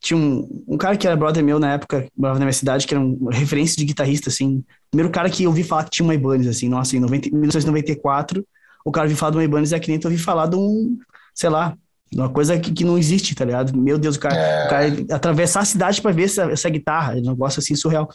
tinha 0.00 0.16
um, 0.16 0.64
um 0.66 0.76
cara 0.76 0.96
que 0.96 1.06
era 1.06 1.16
brother 1.16 1.44
meu 1.44 1.58
na 1.58 1.72
época, 1.72 2.08
morava 2.16 2.38
na 2.38 2.44
minha 2.44 2.52
cidade, 2.52 2.86
que 2.86 2.94
era 2.94 3.00
um 3.00 3.28
referência 3.30 3.76
de 3.76 3.84
guitarrista, 3.84 4.28
assim. 4.28 4.64
Primeiro 4.90 5.12
cara 5.12 5.30
que 5.30 5.44
eu 5.44 5.50
ouvi 5.50 5.64
falar 5.64 5.84
que 5.84 5.90
tinha 5.90 6.06
uma 6.06 6.14
Ibanez, 6.14 6.46
assim, 6.46 6.68
nossa, 6.68 6.96
em 6.96 7.00
90, 7.00 7.30
1994, 7.30 8.46
o 8.84 8.92
cara 8.92 9.06
ouviu 9.06 9.16
falar 9.16 9.32
de 9.32 9.36
uma 9.38 9.44
Ibanez 9.44 9.72
é 9.72 9.80
que 9.80 9.90
nem 9.90 9.98
tu 9.98 10.06
ouvi 10.06 10.18
falar 10.18 10.46
de 10.46 10.56
um, 10.56 10.98
sei 11.34 11.50
lá, 11.50 11.76
uma 12.14 12.28
coisa 12.28 12.58
que, 12.58 12.72
que 12.72 12.84
não 12.84 12.96
existe, 12.96 13.34
tá 13.34 13.44
ligado? 13.44 13.76
Meu 13.76 13.98
Deus, 13.98 14.16
o 14.16 14.20
cara, 14.20 14.34
é. 14.34 14.66
o 14.66 14.68
cara 14.68 15.16
atravessar 15.16 15.60
a 15.60 15.64
cidade 15.64 16.00
para 16.00 16.12
ver 16.12 16.24
essa, 16.24 16.44
essa 16.44 16.68
guitarra, 16.68 17.14
é 17.14 17.20
um 17.20 17.30
negócio 17.30 17.60
assim 17.60 17.74
surreal. 17.74 18.08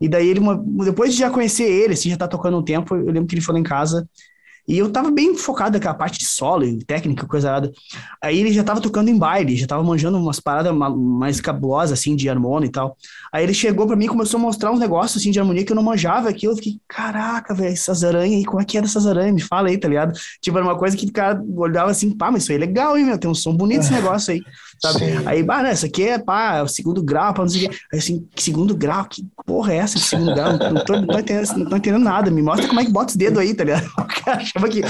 E 0.00 0.08
daí 0.08 0.28
ele, 0.28 0.40
uma, 0.40 0.56
depois 0.84 1.12
de 1.12 1.20
já 1.20 1.30
conhecer 1.30 1.64
ele, 1.64 1.94
assim, 1.94 2.10
já 2.10 2.16
tá 2.16 2.28
tocando 2.28 2.58
um 2.58 2.62
tempo, 2.62 2.94
eu 2.94 3.06
lembro 3.06 3.26
que 3.26 3.34
ele 3.34 3.42
falou 3.42 3.60
em 3.60 3.64
casa 3.64 4.08
E 4.66 4.78
eu 4.78 4.90
tava 4.90 5.10
bem 5.10 5.36
focado 5.36 5.72
naquela 5.72 5.94
parte 5.94 6.18
de 6.18 6.24
solo 6.24 6.64
e 6.64 6.84
técnica, 6.84 7.26
coisa 7.26 7.50
nada. 7.50 7.72
Aí 8.22 8.38
ele 8.38 8.52
já 8.52 8.62
tava 8.62 8.80
tocando 8.80 9.08
em 9.08 9.18
baile, 9.18 9.56
já 9.56 9.66
tava 9.66 9.82
manjando 9.82 10.18
umas 10.18 10.38
paradas 10.38 10.72
mais 10.74 11.40
cabulosas, 11.40 11.98
assim, 11.98 12.14
de 12.14 12.28
harmonia 12.28 12.68
e 12.68 12.70
tal. 12.70 12.96
Aí 13.32 13.42
ele 13.42 13.54
chegou 13.54 13.86
pra 13.86 13.96
mim 13.96 14.04
e 14.04 14.08
começou 14.08 14.38
a 14.38 14.42
mostrar 14.42 14.70
uns 14.70 14.78
negócios, 14.78 15.20
assim, 15.20 15.30
de 15.30 15.40
harmonia 15.40 15.64
que 15.64 15.72
eu 15.72 15.76
não 15.76 15.82
manjava 15.82 16.28
aquilo. 16.28 16.52
Eu 16.52 16.56
fiquei, 16.56 16.80
caraca, 16.86 17.54
velho, 17.54 17.72
essas 17.72 18.04
aranhas 18.04 18.36
aí, 18.36 18.44
como 18.44 18.60
é 18.60 18.64
que 18.64 18.78
é 18.78 18.82
dessas 18.82 19.06
aranhas? 19.06 19.34
Me 19.34 19.42
fala 19.42 19.68
aí, 19.68 19.76
tá 19.76 19.88
ligado? 19.88 20.12
Tipo, 20.40 20.58
era 20.58 20.66
uma 20.66 20.78
coisa 20.78 20.96
que 20.96 21.06
o 21.06 21.12
cara 21.12 21.42
olhava 21.56 21.90
assim, 21.90 22.16
pá, 22.16 22.30
mas 22.30 22.44
isso 22.44 22.52
aí 22.52 22.56
é 22.56 22.60
legal, 22.60 22.96
hein, 22.96 23.04
meu? 23.04 23.18
Tem 23.18 23.30
um 23.30 23.34
som 23.34 23.56
bonito 23.56 23.80
esse 23.80 23.92
negócio 23.92 24.32
aí, 24.32 24.40
sabe? 24.82 24.98
Sim. 24.98 25.22
Aí, 25.26 25.42
bah, 25.42 25.62
né, 25.62 25.72
isso 25.72 25.86
aqui 25.86 26.08
é, 26.08 26.18
pá, 26.18 26.56
é 26.56 26.62
o 26.62 26.68
segundo 26.68 27.02
grau, 27.02 27.32
pá, 27.32 27.42
não 27.42 27.48
sei 27.48 27.66
o 27.66 27.70
quê. 27.70 27.76
Aí, 27.92 27.98
assim, 27.98 28.26
segundo 28.36 28.76
grau? 28.76 29.04
Que 29.04 29.24
porra 29.46 29.72
é 29.72 29.76
essa 29.76 29.98
de 29.98 30.04
segundo 30.04 30.34
grau? 30.34 30.52
Não 30.52 30.84
tô, 30.84 30.96
não 30.96 31.06
tô, 31.06 31.18
entendendo, 31.18 31.56
não 31.56 31.68
tô 31.68 31.76
entendendo 31.76 32.02
nada. 32.02 32.30
Me 32.30 32.42
mostra 32.42 32.66
como 32.66 32.80
é 32.80 32.84
que 32.84 32.90
bota 32.90 33.10
os 33.10 33.16
dedos 33.16 33.38
aí, 33.38 33.54
tá 33.54 33.64
ligado? 33.64 33.90
O 34.02 34.24
cara 34.24 34.38
achava 34.38 34.68
que 34.68 34.82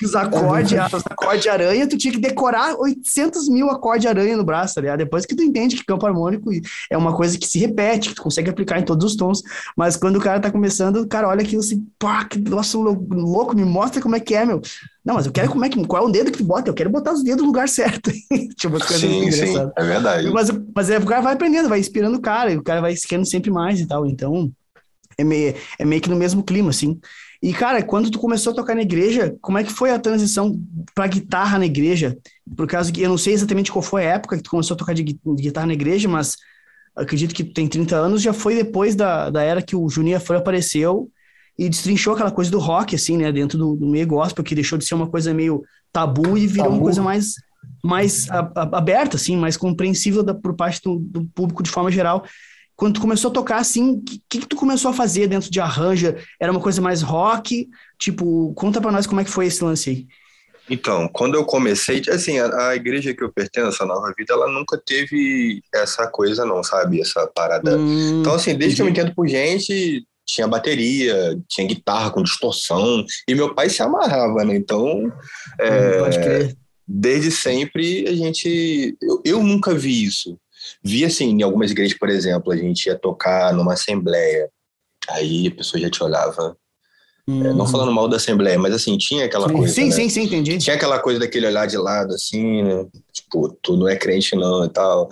que 0.00 0.06
os 0.06 0.14
acordes, 0.14 0.72
os 0.72 1.02
acordes 1.04 1.42
de 1.42 1.50
aranha, 1.50 1.86
tu 1.86 1.98
tinha 1.98 2.10
que 2.10 2.18
decorar 2.18 2.74
800 2.74 3.50
mil 3.50 3.68
acordes 3.68 4.00
de 4.00 4.08
aranha 4.08 4.34
no 4.34 4.42
braço, 4.42 4.74
tá 4.74 4.80
ligado? 4.80 4.98
Depois 4.98 5.26
que 5.26 5.36
tu 5.36 5.42
entende 5.42 5.76
que 5.76 5.84
campo 5.84 6.06
harmônico 6.06 6.50
é 6.90 6.96
uma 6.96 7.14
coisa 7.14 7.38
que 7.38 7.46
se 7.46 7.58
repete, 7.58 8.08
que 8.08 8.14
tu 8.14 8.22
consegue 8.22 8.48
aplicar 8.48 8.80
em 8.80 8.82
todos 8.82 9.04
os 9.04 9.14
tons, 9.14 9.42
mas 9.76 9.98
quando 9.98 10.16
o 10.16 10.20
cara 10.20 10.40
tá 10.40 10.50
começando, 10.50 11.02
o 11.02 11.06
cara 11.06 11.28
olha 11.28 11.42
aquilo 11.42 11.60
assim, 11.60 11.86
pá, 11.98 12.24
que 12.24 12.38
nossa, 12.38 12.78
louco, 12.78 13.54
me 13.54 13.64
mostra 13.64 14.00
como 14.00 14.16
é 14.16 14.20
que 14.20 14.34
é, 14.34 14.46
meu. 14.46 14.62
Não, 15.04 15.14
mas 15.14 15.26
eu 15.26 15.32
quero 15.32 15.50
como 15.50 15.64
é 15.64 15.68
que, 15.68 15.86
qual 15.86 16.04
é 16.04 16.06
o 16.06 16.10
dedo 16.10 16.30
que 16.30 16.38
tu 16.38 16.44
bota? 16.44 16.68
Eu 16.68 16.74
quero 16.74 16.90
botar 16.90 17.12
os 17.12 17.22
dedos 17.22 17.40
no 17.40 17.46
lugar 17.46 17.68
certo. 17.68 18.10
tipo, 18.56 18.76
as 18.76 18.82
coisas 18.82 19.00
sim, 19.00 19.30
sim, 19.30 19.56
é 19.76 19.84
verdade. 19.84 20.30
Mas, 20.30 20.50
mas 20.74 20.90
é, 20.90 20.98
o 20.98 21.06
cara 21.06 21.22
vai 21.22 21.34
aprendendo, 21.34 21.68
vai 21.68 21.80
inspirando 21.80 22.18
o 22.18 22.20
cara, 22.20 22.52
e 22.52 22.56
o 22.56 22.62
cara 22.62 22.80
vai 22.80 22.94
querendo 22.94 23.26
sempre 23.26 23.50
mais 23.50 23.80
e 23.80 23.86
tal, 23.86 24.06
então 24.06 24.52
é 25.16 25.24
meio, 25.24 25.54
é 25.78 25.84
meio 25.84 26.02
que 26.02 26.10
no 26.10 26.16
mesmo 26.16 26.42
clima, 26.42 26.70
assim. 26.70 27.00
E, 27.42 27.54
cara, 27.54 27.82
quando 27.82 28.10
tu 28.10 28.18
começou 28.18 28.52
a 28.52 28.56
tocar 28.56 28.74
na 28.74 28.82
igreja, 28.82 29.34
como 29.40 29.56
é 29.56 29.64
que 29.64 29.72
foi 29.72 29.90
a 29.90 29.98
transição 29.98 30.60
para 30.94 31.06
guitarra 31.06 31.58
na 31.58 31.64
igreja? 31.64 32.18
Por 32.54 32.66
causa 32.66 32.92
que 32.92 33.00
eu 33.00 33.08
não 33.08 33.16
sei 33.16 33.32
exatamente 33.32 33.72
qual 33.72 33.82
foi 33.82 34.06
a 34.06 34.14
época 34.16 34.36
que 34.36 34.42
tu 34.42 34.50
começou 34.50 34.74
a 34.74 34.78
tocar 34.78 34.92
de, 34.92 35.02
guitarra 35.02 35.66
na 35.66 35.72
igreja, 35.72 36.06
mas 36.06 36.36
acredito 36.94 37.34
que 37.34 37.42
tem 37.42 37.66
30 37.66 37.96
anos, 37.96 38.20
já 38.20 38.34
foi 38.34 38.54
depois 38.54 38.94
da, 38.94 39.30
da 39.30 39.42
era 39.42 39.62
que 39.62 39.74
o 39.74 39.88
Juninho 39.88 40.18
Afro 40.18 40.36
apareceu 40.36 41.10
e 41.60 41.68
destrinchou 41.68 42.14
aquela 42.14 42.30
coisa 42.30 42.50
do 42.50 42.58
rock, 42.58 42.94
assim, 42.94 43.18
né, 43.18 43.30
dentro 43.30 43.58
do, 43.58 43.76
do 43.76 43.86
meio 43.86 44.06
gospel, 44.06 44.42
que 44.42 44.54
deixou 44.54 44.78
de 44.78 44.86
ser 44.86 44.94
uma 44.94 45.06
coisa 45.06 45.34
meio 45.34 45.62
tabu 45.92 46.38
e 46.38 46.46
virou 46.46 46.64
tabu. 46.64 46.76
uma 46.76 46.82
coisa 46.82 47.02
mais, 47.02 47.34
mais 47.84 48.30
a, 48.30 48.50
a, 48.56 48.78
aberta, 48.78 49.18
assim, 49.18 49.36
mais 49.36 49.58
compreensível 49.58 50.22
da, 50.22 50.32
por 50.32 50.54
parte 50.56 50.80
do, 50.82 50.96
do 50.96 51.26
público 51.34 51.62
de 51.62 51.70
forma 51.70 51.90
geral 51.90 52.24
quando 52.74 52.94
tu 52.94 53.02
começou 53.02 53.30
a 53.30 53.34
tocar, 53.34 53.58
assim, 53.58 53.90
o 53.90 54.02
que, 54.02 54.38
que 54.38 54.46
tu 54.46 54.56
começou 54.56 54.90
a 54.90 54.94
fazer 54.94 55.26
dentro 55.26 55.50
de 55.50 55.60
arranja? 55.60 56.16
Era 56.40 56.50
uma 56.50 56.62
coisa 56.62 56.80
mais 56.80 57.02
rock? 57.02 57.68
Tipo, 57.98 58.54
conta 58.54 58.80
para 58.80 58.90
nós 58.90 59.06
como 59.06 59.20
é 59.20 59.24
que 59.24 59.30
foi 59.30 59.44
esse 59.44 59.62
lance 59.62 59.90
aí. 59.90 60.06
Então, 60.70 61.06
quando 61.06 61.34
eu 61.34 61.44
comecei, 61.44 62.00
assim, 62.08 62.38
a, 62.38 62.68
a, 62.68 62.76
igreja 62.76 63.12
que 63.12 63.22
eu 63.22 63.30
pertenço, 63.30 63.82
a 63.82 63.86
Nova 63.86 64.14
Vida, 64.16 64.32
ela 64.32 64.48
nunca 64.48 64.78
teve 64.78 65.60
essa 65.74 66.06
coisa, 66.06 66.46
não, 66.46 66.62
sabe? 66.62 67.02
Essa 67.02 67.26
parada. 67.26 67.76
Hum, 67.76 68.20
então, 68.20 68.32
assim, 68.32 68.56
desde 68.56 68.64
entendi. 68.64 68.76
que 68.76 68.80
eu 68.80 68.84
me 68.86 68.90
entendo 68.92 69.14
por 69.14 69.28
gente, 69.28 70.06
tinha 70.32 70.48
bateria, 70.48 71.38
tinha 71.48 71.66
guitarra 71.66 72.10
com 72.10 72.22
distorção, 72.22 73.04
e 73.28 73.34
meu 73.34 73.54
pai 73.54 73.68
se 73.68 73.82
amarrava, 73.82 74.44
né? 74.44 74.56
Então, 74.56 75.12
é, 75.58 75.98
pode 75.98 76.18
crer. 76.18 76.56
desde 76.86 77.30
sempre 77.30 78.06
a 78.08 78.14
gente. 78.14 78.96
Eu, 79.00 79.22
eu 79.24 79.42
nunca 79.42 79.74
vi 79.74 80.04
isso. 80.04 80.38
Vi 80.82 81.04
assim, 81.04 81.30
em 81.30 81.42
algumas 81.42 81.70
igrejas, 81.70 81.96
por 81.98 82.08
exemplo, 82.08 82.52
a 82.52 82.56
gente 82.56 82.86
ia 82.86 82.96
tocar 82.96 83.52
numa 83.54 83.72
assembleia, 83.72 84.48
aí 85.08 85.48
a 85.48 85.54
pessoa 85.54 85.80
já 85.80 85.90
te 85.90 86.02
olhava. 86.02 86.56
Hum. 87.28 87.44
É, 87.44 87.52
não 87.52 87.64
hum. 87.64 87.68
falando 87.68 87.92
mal 87.92 88.08
da 88.08 88.16
assembleia, 88.16 88.58
mas 88.58 88.74
assim, 88.74 88.96
tinha 88.98 89.26
aquela 89.26 89.48
sim, 89.48 89.54
coisa. 89.54 89.74
Sim, 89.74 89.84
né? 89.86 89.90
sim, 89.90 90.08
sim, 90.08 90.22
entendi. 90.24 90.58
Tinha 90.58 90.76
aquela 90.76 90.98
coisa 90.98 91.20
daquele 91.20 91.46
olhar 91.46 91.66
de 91.66 91.76
lado, 91.76 92.14
assim, 92.14 92.62
né? 92.62 92.86
Tipo, 93.12 93.56
tu 93.62 93.76
não 93.76 93.88
é 93.88 93.96
crente, 93.96 94.34
não, 94.34 94.64
e 94.64 94.68
tal. 94.68 95.08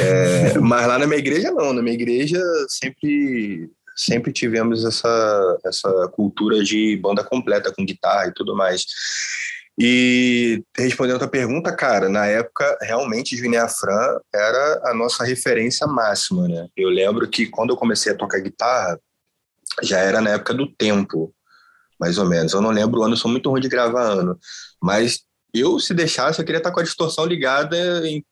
É, 0.00 0.58
mas 0.60 0.86
lá 0.86 0.98
na 0.98 1.06
minha 1.06 1.18
igreja, 1.18 1.50
não. 1.50 1.72
Na 1.72 1.82
minha 1.82 1.94
igreja, 1.94 2.40
sempre 2.68 3.70
sempre 3.98 4.32
tivemos 4.32 4.84
essa, 4.84 5.58
essa 5.64 6.08
cultura 6.12 6.62
de 6.62 6.96
banda 6.96 7.24
completa, 7.24 7.72
com 7.72 7.84
guitarra 7.84 8.28
e 8.28 8.32
tudo 8.34 8.54
mais. 8.54 8.86
E 9.80 10.62
respondendo 10.76 11.16
a 11.16 11.20
tua 11.20 11.28
pergunta, 11.28 11.74
cara, 11.74 12.08
na 12.08 12.26
época, 12.26 12.78
realmente, 12.80 13.36
Juninho 13.36 13.62
Afran 13.62 14.18
era 14.34 14.90
a 14.90 14.94
nossa 14.94 15.24
referência 15.24 15.86
máxima, 15.86 16.48
né? 16.48 16.68
Eu 16.76 16.88
lembro 16.88 17.28
que 17.28 17.46
quando 17.46 17.70
eu 17.70 17.76
comecei 17.76 18.12
a 18.12 18.16
tocar 18.16 18.40
guitarra, 18.40 18.98
já 19.82 19.98
era 19.98 20.20
na 20.20 20.30
época 20.30 20.54
do 20.54 20.66
tempo, 20.66 21.32
mais 21.98 22.18
ou 22.18 22.26
menos. 22.26 22.52
Eu 22.52 22.60
não 22.60 22.70
lembro 22.70 23.00
o 23.00 23.04
ano, 23.04 23.16
sou 23.16 23.30
muito 23.30 23.50
ruim 23.50 23.60
de 23.60 23.68
gravar 23.68 24.02
ano. 24.02 24.38
Mas 24.82 25.20
eu, 25.54 25.78
se 25.78 25.94
deixasse, 25.94 26.40
eu 26.40 26.44
queria 26.44 26.58
estar 26.58 26.72
com 26.72 26.80
a 26.80 26.84
distorção 26.84 27.24
ligada 27.24 27.76
em 28.08 28.24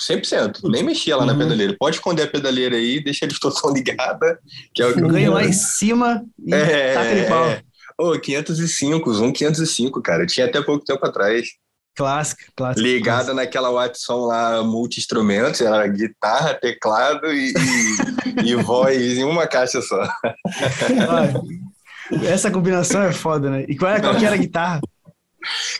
100%. 0.00 0.68
Nem 0.70 0.82
mexia 0.82 1.16
lá 1.16 1.22
uhum. 1.22 1.28
na 1.28 1.36
pedaleira. 1.36 1.76
Pode 1.78 1.96
esconder 1.96 2.24
a 2.24 2.30
pedaleira 2.30 2.76
aí, 2.76 3.02
deixa 3.02 3.24
a 3.24 3.28
distorção 3.28 3.72
ligada, 3.72 4.38
que 4.74 4.82
é 4.82 4.86
o 4.86 4.94
que 4.94 5.00
Ganha 5.00 5.30
lá 5.30 5.44
em 5.44 5.52
cima 5.52 6.24
e 6.38 6.54
é, 6.54 6.94
taca 6.94 7.28
pau. 7.28 7.44
É. 7.46 7.62
Ô, 7.98 8.12
oh, 8.12 8.18
505, 8.18 9.12
Zoom 9.12 9.32
505, 9.32 10.00
cara. 10.00 10.24
tinha 10.24 10.46
até 10.46 10.62
pouco 10.62 10.84
tempo 10.84 11.04
atrás. 11.04 11.48
Clássica, 11.94 12.44
clássica. 12.56 12.80
Ligada 12.80 13.16
clássica. 13.16 13.34
naquela 13.34 13.70
Watson 13.70 14.26
lá, 14.26 14.62
multi-instrumentos, 14.62 15.60
era 15.60 15.86
guitarra, 15.86 16.54
teclado 16.54 17.30
e, 17.30 17.52
e, 17.52 18.40
e 18.52 18.54
voz 18.54 19.18
em 19.18 19.24
uma 19.24 19.46
caixa 19.46 19.82
só. 19.82 20.00
Essa 22.24 22.50
combinação 22.50 23.02
é 23.02 23.12
foda, 23.12 23.50
né? 23.50 23.64
E 23.68 23.76
qual, 23.76 23.90
era, 23.90 24.00
qual 24.00 24.16
que 24.16 24.24
era 24.24 24.34
a 24.34 24.38
guitarra? 24.38 24.80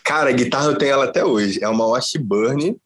Cara, 0.04 0.30
a 0.30 0.32
guitarra 0.32 0.66
eu 0.66 0.76
tenho 0.76 0.92
ela 0.92 1.04
até 1.04 1.24
hoje. 1.24 1.62
É 1.62 1.68
uma 1.68 1.86
Washburn 1.86 2.76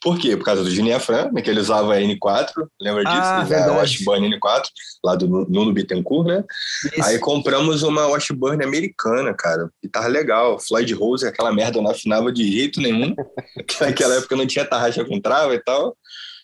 por 0.00 0.18
quê? 0.18 0.36
Por 0.36 0.44
causa 0.44 0.64
do 0.64 1.00
Fran, 1.00 1.30
né, 1.30 1.42
que 1.42 1.50
ele 1.50 1.60
usava 1.60 1.94
a 1.94 2.00
N4, 2.00 2.52
lembra 2.80 3.04
disso? 3.04 3.16
Ah, 3.16 3.66
a 3.66 3.72
Washburn 3.72 4.30
N4, 4.30 4.62
lá 5.04 5.14
do 5.14 5.28
Nuno 5.28 5.72
Bittencourt, 5.72 6.26
né? 6.26 6.44
Isso. 6.92 7.02
Aí 7.04 7.18
compramos 7.18 7.82
uma 7.82 8.06
Washburn 8.06 8.64
americana, 8.64 9.34
cara. 9.34 9.70
Guitarra 9.82 10.08
legal. 10.08 10.58
Floyd 10.58 10.92
Rose, 10.94 11.26
aquela 11.26 11.52
merda 11.52 11.82
não 11.82 11.90
afinava 11.90 12.32
de 12.32 12.50
jeito 12.50 12.80
nenhum. 12.80 13.14
Naquela 13.80 14.14
época 14.14 14.36
não 14.36 14.46
tinha 14.46 14.64
tarraxa 14.64 15.04
com 15.04 15.20
trava 15.20 15.54
e 15.54 15.62
tal. 15.62 15.96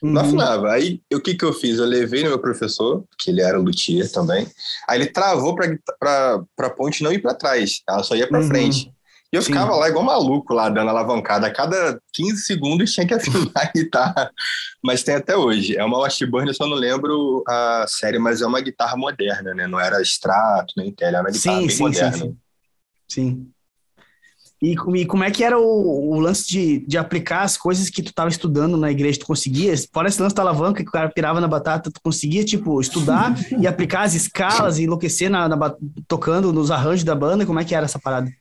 Uhum. 0.03 0.13
Não 0.13 0.21
afinava. 0.21 0.71
Aí 0.71 1.01
o 1.13 1.21
que, 1.21 1.35
que 1.35 1.45
eu 1.45 1.53
fiz? 1.53 1.79
Eu 1.79 1.87
levei 1.87 2.23
no 2.23 2.29
meu 2.29 2.39
professor, 2.39 3.05
que 3.19 3.31
ele 3.31 3.41
era 3.41 3.59
luthier 3.59 4.11
também. 4.13 4.47
Aí 4.89 4.99
ele 4.99 5.07
travou 5.07 5.55
pra, 5.55 6.45
pra 6.55 6.71
ponte 6.71 7.03
não 7.03 7.13
ir 7.13 7.21
para 7.21 7.35
trás. 7.35 7.81
Ela 7.89 8.03
só 8.03 8.15
ia 8.15 8.29
para 8.29 8.41
uhum. 8.41 8.49
frente. 8.49 8.93
E 9.37 9.39
eu 9.39 9.43
Sim. 9.43 9.53
ficava 9.53 9.77
lá 9.77 9.87
igual 9.87 10.03
maluco, 10.03 10.55
lá 10.55 10.71
dando 10.71 10.89
alavancada. 10.89 11.47
A 11.47 11.53
cada 11.53 12.01
15 12.15 12.41
segundos 12.41 12.91
tinha 12.91 13.07
que 13.07 13.13
afinar 13.13 13.51
a 13.55 13.67
guitarra. 13.77 14.31
Mas 14.83 15.03
tem 15.03 15.15
até 15.15 15.37
hoje. 15.37 15.77
É 15.77 15.85
uma 15.85 15.99
Washburn, 15.99 16.49
eu 16.49 16.55
só 16.55 16.67
não 16.67 16.75
lembro 16.75 17.45
a 17.47 17.85
série, 17.87 18.19
mas 18.19 18.41
é 18.41 18.47
uma 18.47 18.63
guitarra 18.63 18.97
moderna, 18.97 19.53
né? 19.53 19.67
Não 19.67 19.79
era 19.79 20.01
extrato, 20.01 20.73
nem 20.75 20.91
tele, 20.91 21.17
era 21.17 21.21
uma 21.21 21.31
guitarra 21.31 21.61
sim, 21.61 21.67
bem 21.67 21.77
sim, 21.77 21.83
moderna. 21.83 22.17
Sim, 22.17 22.37
sim. 23.07 23.53
E, 24.63 24.73
e, 24.73 25.05
como 25.05 25.23
é 25.23 25.31
que 25.31 25.45
era 25.45 25.59
o, 25.59 26.15
o, 26.15 26.19
lance 26.19 26.49
de, 26.49 26.79
de 26.87 26.97
aplicar 26.97 27.43
as 27.43 27.59
coisas 27.59 27.91
que 27.91 28.03
tu 28.03 28.09
estava 28.09 28.31
estudando 28.31 28.79
na 28.79 28.91
igreja? 28.91 29.21
Tu 29.21 29.27
conseguia? 29.27 29.75
Fora 29.93 30.09
esse 30.09 30.23
lance 30.23 30.35
da 30.35 30.41
alavanca 30.41 30.83
que 30.83 30.89
o 30.89 30.93
cara 30.93 31.11
pirava 31.11 31.43
na 31.43 31.49
batata, 31.49 31.91
tu 31.91 32.01
conseguia, 32.03 32.43
tipo, 32.43 32.81
estudar 32.81 33.35
e 33.61 33.67
aplicar 33.67 34.05
as 34.05 34.15
escalas 34.15 34.79
e 34.79 34.85
enlouquecer 34.85 35.29
na, 35.29 35.47
na, 35.47 35.75
tocando 36.09 36.55
nos 36.55 36.71
arranjos 36.71 37.05
da 37.05 37.15
banda? 37.15 37.45
Como 37.45 37.61
é 37.61 37.67
que 37.67 37.75
era 37.75 37.85
essa 37.85 37.99
parada? 37.99 38.33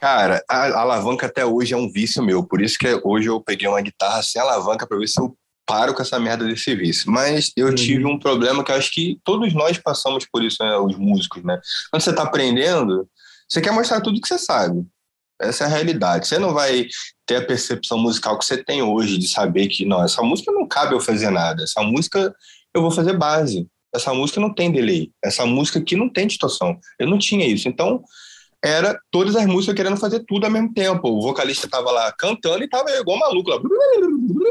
Cara, 0.00 0.42
a, 0.48 0.56
a 0.56 0.80
alavanca 0.80 1.26
até 1.26 1.44
hoje 1.44 1.74
é 1.74 1.76
um 1.76 1.90
vício 1.90 2.22
meu, 2.22 2.42
por 2.42 2.62
isso 2.62 2.78
que 2.78 3.00
hoje 3.04 3.28
eu 3.28 3.38
peguei 3.38 3.68
uma 3.68 3.82
guitarra 3.82 4.22
sem 4.22 4.40
alavanca 4.40 4.86
para 4.86 4.96
ver 4.96 5.06
se 5.06 5.20
eu 5.20 5.36
paro 5.66 5.94
com 5.94 6.00
essa 6.00 6.18
merda 6.18 6.46
desse 6.46 6.74
vício. 6.74 7.12
Mas 7.12 7.52
eu 7.54 7.68
uhum. 7.68 7.74
tive 7.74 8.06
um 8.06 8.18
problema 8.18 8.64
que 8.64 8.72
eu 8.72 8.76
acho 8.76 8.90
que 8.90 9.20
todos 9.22 9.52
nós 9.52 9.76
passamos 9.76 10.26
por 10.32 10.42
isso, 10.42 10.56
né, 10.64 10.74
os 10.78 10.96
músicos, 10.96 11.44
né? 11.44 11.60
Quando 11.90 12.02
você 12.02 12.14
tá 12.14 12.22
aprendendo, 12.22 13.06
você 13.46 13.60
quer 13.60 13.72
mostrar 13.72 14.00
tudo 14.00 14.20
que 14.20 14.26
você 14.26 14.38
sabe. 14.38 14.86
Essa 15.40 15.64
é 15.64 15.66
a 15.66 15.70
realidade. 15.70 16.26
Você 16.26 16.38
não 16.38 16.54
vai 16.54 16.86
ter 17.26 17.36
a 17.36 17.44
percepção 17.44 17.98
musical 17.98 18.38
que 18.38 18.44
você 18.46 18.62
tem 18.62 18.82
hoje 18.82 19.18
de 19.18 19.28
saber 19.28 19.68
que, 19.68 19.84
não, 19.84 20.02
essa 20.02 20.22
música 20.22 20.50
não 20.50 20.66
cabe 20.66 20.94
eu 20.94 21.00
fazer 21.00 21.30
nada. 21.30 21.62
Essa 21.62 21.82
música 21.82 22.34
eu 22.74 22.80
vou 22.80 22.90
fazer 22.90 23.18
base. 23.18 23.66
Essa 23.94 24.14
música 24.14 24.40
não 24.40 24.52
tem 24.52 24.72
delay. 24.72 25.10
Essa 25.22 25.44
música 25.44 25.78
aqui 25.78 25.94
não 25.94 26.08
tem 26.08 26.26
distorção. 26.26 26.78
Eu 26.98 27.06
não 27.06 27.18
tinha 27.18 27.46
isso. 27.46 27.68
Então, 27.68 28.02
era 28.62 28.98
todas 29.10 29.34
as 29.36 29.46
músicas 29.46 29.74
querendo 29.74 29.96
fazer 29.96 30.24
tudo 30.26 30.44
ao 30.44 30.50
mesmo 30.50 30.72
tempo. 30.72 31.08
O 31.08 31.22
vocalista 31.22 31.68
tava 31.68 31.90
lá 31.90 32.12
cantando 32.12 32.62
e 32.62 32.68
tava 32.68 32.90
igual 32.90 33.18
maluco 33.18 33.50
lá. 33.50 33.60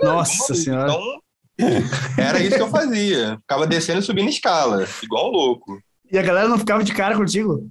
Nossa 0.04 0.56
senhora. 0.56 0.92
Então, 0.92 1.22
era 2.18 2.40
isso 2.42 2.56
que 2.56 2.62
eu 2.62 2.70
fazia. 2.70 3.38
Ficava 3.42 3.68
descendo 3.68 4.00
e 4.00 4.04
subindo 4.04 4.30
escala, 4.30 4.88
igual 5.04 5.30
um 5.30 5.32
louco. 5.32 5.80
E 6.12 6.18
a 6.18 6.24
galera 6.24 6.48
não 6.48 6.58
ficava 6.58 6.84
de 6.84 6.94
cara 6.94 7.16
contigo? 7.16 7.70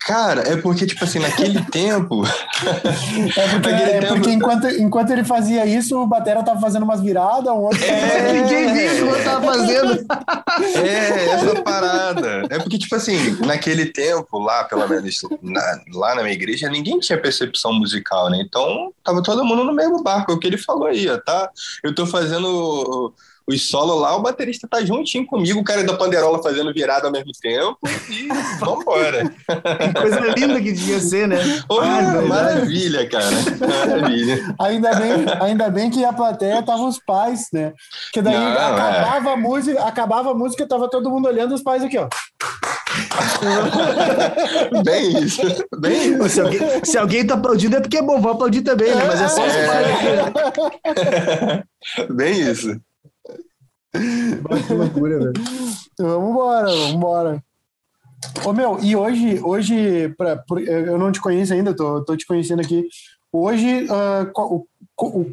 Cara, 0.00 0.48
é 0.48 0.56
porque, 0.56 0.86
tipo 0.86 1.04
assim, 1.04 1.18
naquele 1.18 1.62
tempo. 1.70 2.24
É 2.26 3.48
porque, 3.48 3.68
é 3.68 4.00
tempo... 4.00 4.14
porque 4.14 4.30
enquanto, 4.30 4.66
enquanto 4.68 5.10
ele 5.10 5.24
fazia 5.24 5.66
isso, 5.66 6.00
o 6.00 6.06
Batera 6.06 6.42
tava 6.42 6.58
fazendo 6.58 6.84
umas 6.84 7.02
viradas, 7.02 7.52
o 7.52 7.56
outro. 7.56 7.84
É, 7.84 8.32
ninguém 8.32 8.72
viu 8.72 9.06
o 9.06 9.12
que 9.12 9.18
eu 9.18 9.24
tava 9.24 9.44
fazendo. 9.44 10.06
É, 10.76 11.24
essa 11.28 11.62
parada. 11.62 12.42
É 12.48 12.58
porque, 12.58 12.78
tipo 12.78 12.94
assim, 12.94 13.36
naquele 13.44 13.86
tempo, 13.86 14.38
lá, 14.38 14.64
pelo 14.64 14.88
menos, 14.88 15.20
na, 15.42 15.80
lá 15.92 16.14
na 16.14 16.22
minha 16.22 16.34
igreja, 16.34 16.70
ninguém 16.70 16.98
tinha 16.98 17.20
percepção 17.20 17.72
musical, 17.74 18.30
né? 18.30 18.42
Então, 18.42 18.92
tava 19.04 19.22
todo 19.22 19.44
mundo 19.44 19.64
no 19.64 19.74
mesmo 19.74 20.02
barco. 20.02 20.32
É 20.32 20.34
o 20.34 20.38
que 20.38 20.46
ele 20.46 20.58
falou 20.58 20.86
aí, 20.86 21.08
ó, 21.10 21.18
tá? 21.18 21.50
Eu 21.84 21.94
tô 21.94 22.06
fazendo 22.06 23.12
os 23.50 23.68
solo 23.68 23.94
lá, 23.94 24.16
o 24.16 24.22
baterista 24.22 24.66
tá 24.68 24.84
juntinho 24.84 25.26
comigo, 25.26 25.60
o 25.60 25.64
cara 25.64 25.84
da 25.84 25.96
panderola 25.96 26.42
fazendo 26.42 26.72
virada 26.72 27.06
ao 27.06 27.12
mesmo 27.12 27.32
tempo 27.40 27.78
e 28.08 28.28
vambora. 28.58 29.28
Que 29.28 30.00
coisa 30.00 30.20
linda 30.36 30.60
que 30.60 30.72
devia 30.72 31.00
ser, 31.00 31.28
né? 31.28 31.38
Oh, 31.68 31.80
Ai, 31.80 32.26
maravilha, 32.26 33.08
cara. 33.08 33.26
Maravilha. 33.58 34.54
ainda, 34.58 34.94
bem, 34.94 35.12
ainda 35.40 35.70
bem 35.70 35.90
que 35.90 36.04
a 36.04 36.12
plateia 36.12 36.62
tava 36.62 36.84
os 36.84 36.98
pais, 36.98 37.46
né? 37.52 37.72
Porque 38.04 38.22
daí 38.22 38.34
Não, 38.34 38.52
acabava, 38.52 39.30
é. 39.30 39.32
a 39.32 39.36
música, 39.36 39.84
acabava 39.84 40.30
a 40.30 40.34
música, 40.34 40.66
tava 40.66 40.88
todo 40.88 41.10
mundo 41.10 41.26
olhando 41.26 41.54
os 41.54 41.62
pais 41.62 41.82
aqui, 41.82 41.98
ó. 41.98 42.08
bem 44.84 45.22
isso, 45.22 45.42
bem 45.78 46.14
isso. 46.14 46.28
Se 46.28 46.40
alguém, 46.40 46.60
se 46.84 46.98
alguém 46.98 47.26
tá 47.26 47.34
aplaudindo 47.34 47.76
é 47.76 47.80
porque 47.80 47.98
é 47.98 48.02
bom, 48.02 48.20
vou 48.20 48.32
aplaudir 48.32 48.62
também, 48.62 48.94
né? 48.94 49.04
Mas 49.06 49.20
é 49.20 49.28
só 49.28 49.46
os 49.46 49.52
pais. 49.52 49.86
É. 50.84 51.62
Bem 52.12 52.50
isso 52.50 52.80
que 53.92 54.74
loucura, 54.74 55.18
velho. 55.18 55.32
Vamos 55.98 56.92
embora. 56.92 57.42
Ô, 58.44 58.52
meu, 58.52 58.78
e 58.82 58.94
hoje, 58.94 59.40
hoje 59.42 60.08
pra, 60.16 60.42
eu 60.66 60.98
não 60.98 61.10
te 61.10 61.20
conheço 61.20 61.52
ainda, 61.52 61.74
tô, 61.74 62.04
tô 62.04 62.16
te 62.16 62.26
conhecendo 62.26 62.60
aqui. 62.60 62.86
Hoje, 63.32 63.84
uh, 63.84 64.30
qual, 64.32 64.66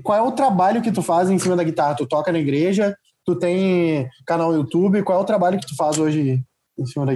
qual, 0.04 0.18
é 0.18 0.22
o 0.22 0.32
trabalho 0.32 0.82
que 0.82 0.92
tu 0.92 1.02
faz 1.02 1.30
em 1.30 1.40
cima 1.40 1.56
da 1.56 1.64
guitarra? 1.64 1.96
Tu 1.96 2.06
toca 2.06 2.32
na 2.32 2.40
igreja, 2.40 2.96
tu 3.26 3.36
tem 3.36 4.08
canal 4.26 4.52
no 4.52 4.58
YouTube, 4.58 5.04
qual 5.04 5.20
é 5.20 5.22
o 5.22 5.26
trabalho 5.26 5.60
que 5.60 5.68
tu 5.68 5.76
faz 5.76 5.98
hoje 5.98 6.44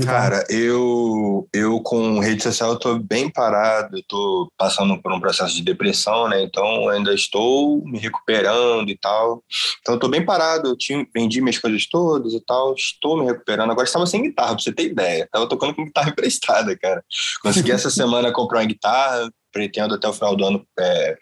Cara, 0.06 0.44
eu, 0.50 1.48
eu 1.54 1.80
com 1.82 2.20
rede 2.20 2.42
social 2.42 2.72
eu 2.72 2.80
tô 2.80 2.98
bem 2.98 3.30
parado, 3.30 3.96
eu 3.96 4.04
tô 4.08 4.52
passando 4.58 5.00
por 5.00 5.12
um 5.12 5.20
processo 5.20 5.56
de 5.56 5.62
depressão, 5.62 6.28
né? 6.28 6.42
Então 6.42 6.90
ainda 6.90 7.14
estou 7.14 7.84
me 7.86 8.00
recuperando 8.00 8.90
e 8.90 8.98
tal. 8.98 9.44
Então 9.80 9.96
eu 9.96 10.00
tô 10.00 10.08
bem 10.08 10.26
parado, 10.26 10.70
eu 10.70 10.78
tinha, 10.78 11.06
vendi 11.14 11.42
minhas 11.42 11.60
coisas 11.60 11.88
todas 11.88 12.34
e 12.34 12.44
tal, 12.44 12.74
estou 12.74 13.18
me 13.18 13.26
recuperando. 13.26 13.72
Agora 13.72 13.86
estava 13.86 14.08
sem 14.08 14.24
guitarra, 14.24 14.56
pra 14.56 14.64
você 14.64 14.74
ter 14.74 14.84
ideia. 14.84 15.30
Tava 15.32 15.48
tocando 15.48 15.76
com 15.76 15.86
guitarra 15.86 16.10
emprestada, 16.12 16.76
cara. 16.76 17.04
Consegui 17.44 17.72
essa 17.72 17.90
semana 17.92 18.32
comprar 18.32 18.60
uma 18.60 18.66
guitarra, 18.66 19.30
pretendo 19.52 19.96
até 19.96 20.08
o 20.08 20.14
final 20.14 20.36
do 20.36 20.46
ano 20.46 20.66
é, 20.80 21.18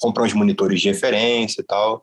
comprar 0.00 0.24
uns 0.24 0.32
monitores 0.32 0.80
de 0.80 0.88
referência 0.88 1.60
e 1.60 1.64
tal. 1.64 2.02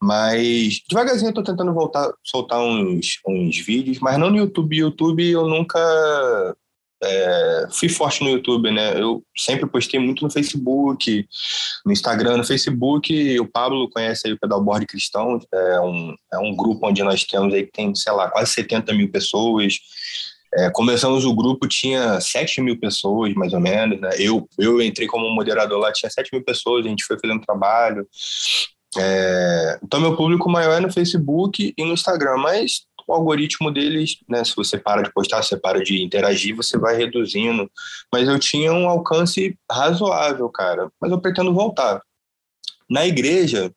Mas 0.00 0.80
devagarzinho 0.88 1.30
eu 1.30 1.34
tô 1.34 1.42
tentando 1.42 1.72
voltar, 1.72 2.12
soltar 2.24 2.60
uns, 2.60 3.18
uns 3.26 3.58
vídeos, 3.58 3.98
mas 4.00 4.18
não 4.18 4.30
no 4.30 4.38
YouTube. 4.38 4.76
YouTube 4.76 5.30
eu 5.30 5.46
nunca 5.46 5.78
é, 7.02 7.66
fui 7.70 7.88
forte 7.88 8.22
no 8.22 8.30
YouTube, 8.30 8.70
né? 8.70 9.00
Eu 9.00 9.24
sempre 9.36 9.66
postei 9.66 9.98
muito 9.98 10.22
no 10.22 10.30
Facebook, 10.30 11.26
no 11.84 11.92
Instagram, 11.92 12.36
no 12.36 12.44
Facebook. 12.44 13.40
O 13.40 13.46
Pablo 13.46 13.90
conhece 13.90 14.28
aí 14.28 14.32
o 14.32 14.38
Pedalboard 14.38 14.86
Cristão, 14.86 15.40
é 15.52 15.80
um, 15.80 16.14
é 16.32 16.38
um 16.38 16.54
grupo 16.54 16.86
onde 16.86 17.02
nós 17.02 17.24
temos 17.24 17.52
aí 17.52 17.64
que 17.64 17.72
tem, 17.72 17.94
sei 17.94 18.12
lá, 18.12 18.30
quase 18.30 18.52
70 18.52 18.94
mil 18.94 19.10
pessoas. 19.10 19.78
É, 20.54 20.70
começamos 20.70 21.24
o 21.24 21.34
grupo, 21.34 21.66
tinha 21.66 22.20
7 22.20 22.60
mil 22.60 22.78
pessoas, 22.78 23.32
mais 23.34 23.52
ou 23.52 23.60
menos. 23.60 24.00
Né? 24.00 24.10
Eu, 24.18 24.48
eu 24.58 24.82
entrei 24.82 25.06
como 25.06 25.30
moderador 25.30 25.78
lá, 25.78 25.92
tinha 25.92 26.10
7 26.10 26.30
mil 26.32 26.44
pessoas, 26.44 26.84
a 26.84 26.88
gente 26.88 27.04
foi 27.04 27.18
fazendo 27.18 27.40
trabalho. 27.40 28.06
É, 28.98 29.78
então, 29.82 30.00
meu 30.00 30.14
público 30.16 30.50
maior 30.50 30.76
é 30.76 30.80
no 30.80 30.92
Facebook 30.92 31.72
e 31.76 31.84
no 31.84 31.94
Instagram, 31.94 32.36
mas 32.36 32.82
o 33.06 33.12
algoritmo 33.12 33.70
deles, 33.70 34.16
né, 34.28 34.44
se 34.44 34.54
você 34.54 34.78
para 34.78 35.02
de 35.02 35.12
postar, 35.12 35.42
você 35.42 35.56
para 35.56 35.82
de 35.82 36.02
interagir, 36.02 36.54
você 36.54 36.78
vai 36.78 36.96
reduzindo. 36.96 37.70
Mas 38.12 38.28
eu 38.28 38.38
tinha 38.38 38.72
um 38.72 38.88
alcance 38.88 39.56
razoável, 39.70 40.48
cara. 40.48 40.90
Mas 41.00 41.10
eu 41.10 41.20
pretendo 41.20 41.52
voltar. 41.54 42.00
Na 42.88 43.06
igreja, 43.06 43.72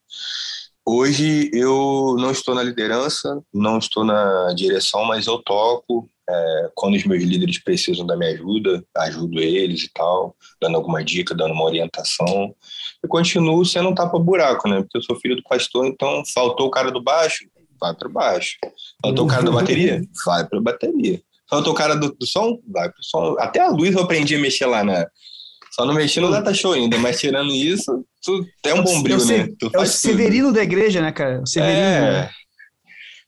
hoje 0.86 1.50
eu 1.54 2.16
não 2.20 2.32
estou 2.32 2.54
na 2.54 2.64
liderança, 2.64 3.42
não 3.54 3.78
estou 3.78 4.04
na 4.04 4.54
direção, 4.54 5.06
mas 5.06 5.28
eu 5.28 5.40
toco, 5.40 6.10
é, 6.28 6.70
quando 6.74 6.96
os 6.96 7.04
meus 7.04 7.24
líderes 7.24 7.60
precisam 7.60 8.06
da 8.06 8.18
minha 8.18 8.32
ajuda, 8.32 8.84
ajudo 8.98 9.40
eles 9.40 9.84
e 9.84 9.92
tal, 9.94 10.36
dando 10.62 10.76
alguma 10.76 11.04
dica, 11.04 11.36
dando 11.36 11.54
uma 11.54 11.66
orientação. 11.66 12.56
Eu 13.02 13.10
continuo 13.10 13.64
sendo 13.66 13.90
um 13.90 13.96
tapa-buraco, 13.96 14.68
né? 14.68 14.82
Porque 14.82 14.98
eu 14.98 15.04
sou 15.04 15.20
filho 15.20 15.36
do 15.36 15.44
pastor, 15.44 15.86
então 15.86 16.24
faltou 16.34 16.68
o 16.68 16.72
cara 16.72 16.92
do 16.92 17.02
baixo, 17.02 17.46
vai 17.80 17.94
para 17.94 18.10
baixo. 18.10 18.58
Faltou 19.02 19.26
o 19.26 19.28
cara 19.28 19.44
da 19.44 19.52
bateria, 19.52 20.02
vai 20.26 20.46
para 20.46 20.60
bateria. 20.60 21.22
Faltou 21.48 21.74
o 21.74 21.76
cara 21.76 21.96
do, 21.96 22.12
do, 22.12 22.26
som, 22.26 22.60
vai 22.68 22.90
para 22.90 23.00
o 23.00 23.04
som. 23.04 23.36
Até 23.38 23.60
a 23.60 23.70
luz 23.70 23.94
eu 23.94 24.02
aprendi 24.02 24.36
a 24.36 24.40
mexer 24.40 24.66
lá 24.66 24.84
na. 24.84 25.08
Só 25.72 25.86
não 25.86 25.94
mexi 25.94 26.20
no 26.22 26.32
data 26.32 26.54
show 26.54 26.72
ainda, 26.72 26.98
mas 26.98 27.20
tirando 27.20 27.52
isso, 27.52 28.06
tu 28.24 28.46
é 28.66 28.74
um 28.74 28.82
bombril, 28.82 29.24
né? 29.26 29.50
Tu 29.60 29.70
é 29.74 29.80
o 29.80 29.86
Severino 29.86 30.48
tudo. 30.48 30.56
da 30.56 30.64
igreja, 30.64 31.02
né, 31.02 31.12
cara? 31.12 31.42
O 31.42 31.48
Severino. 31.48 31.78
É, 31.78 32.12
né? 32.12 32.30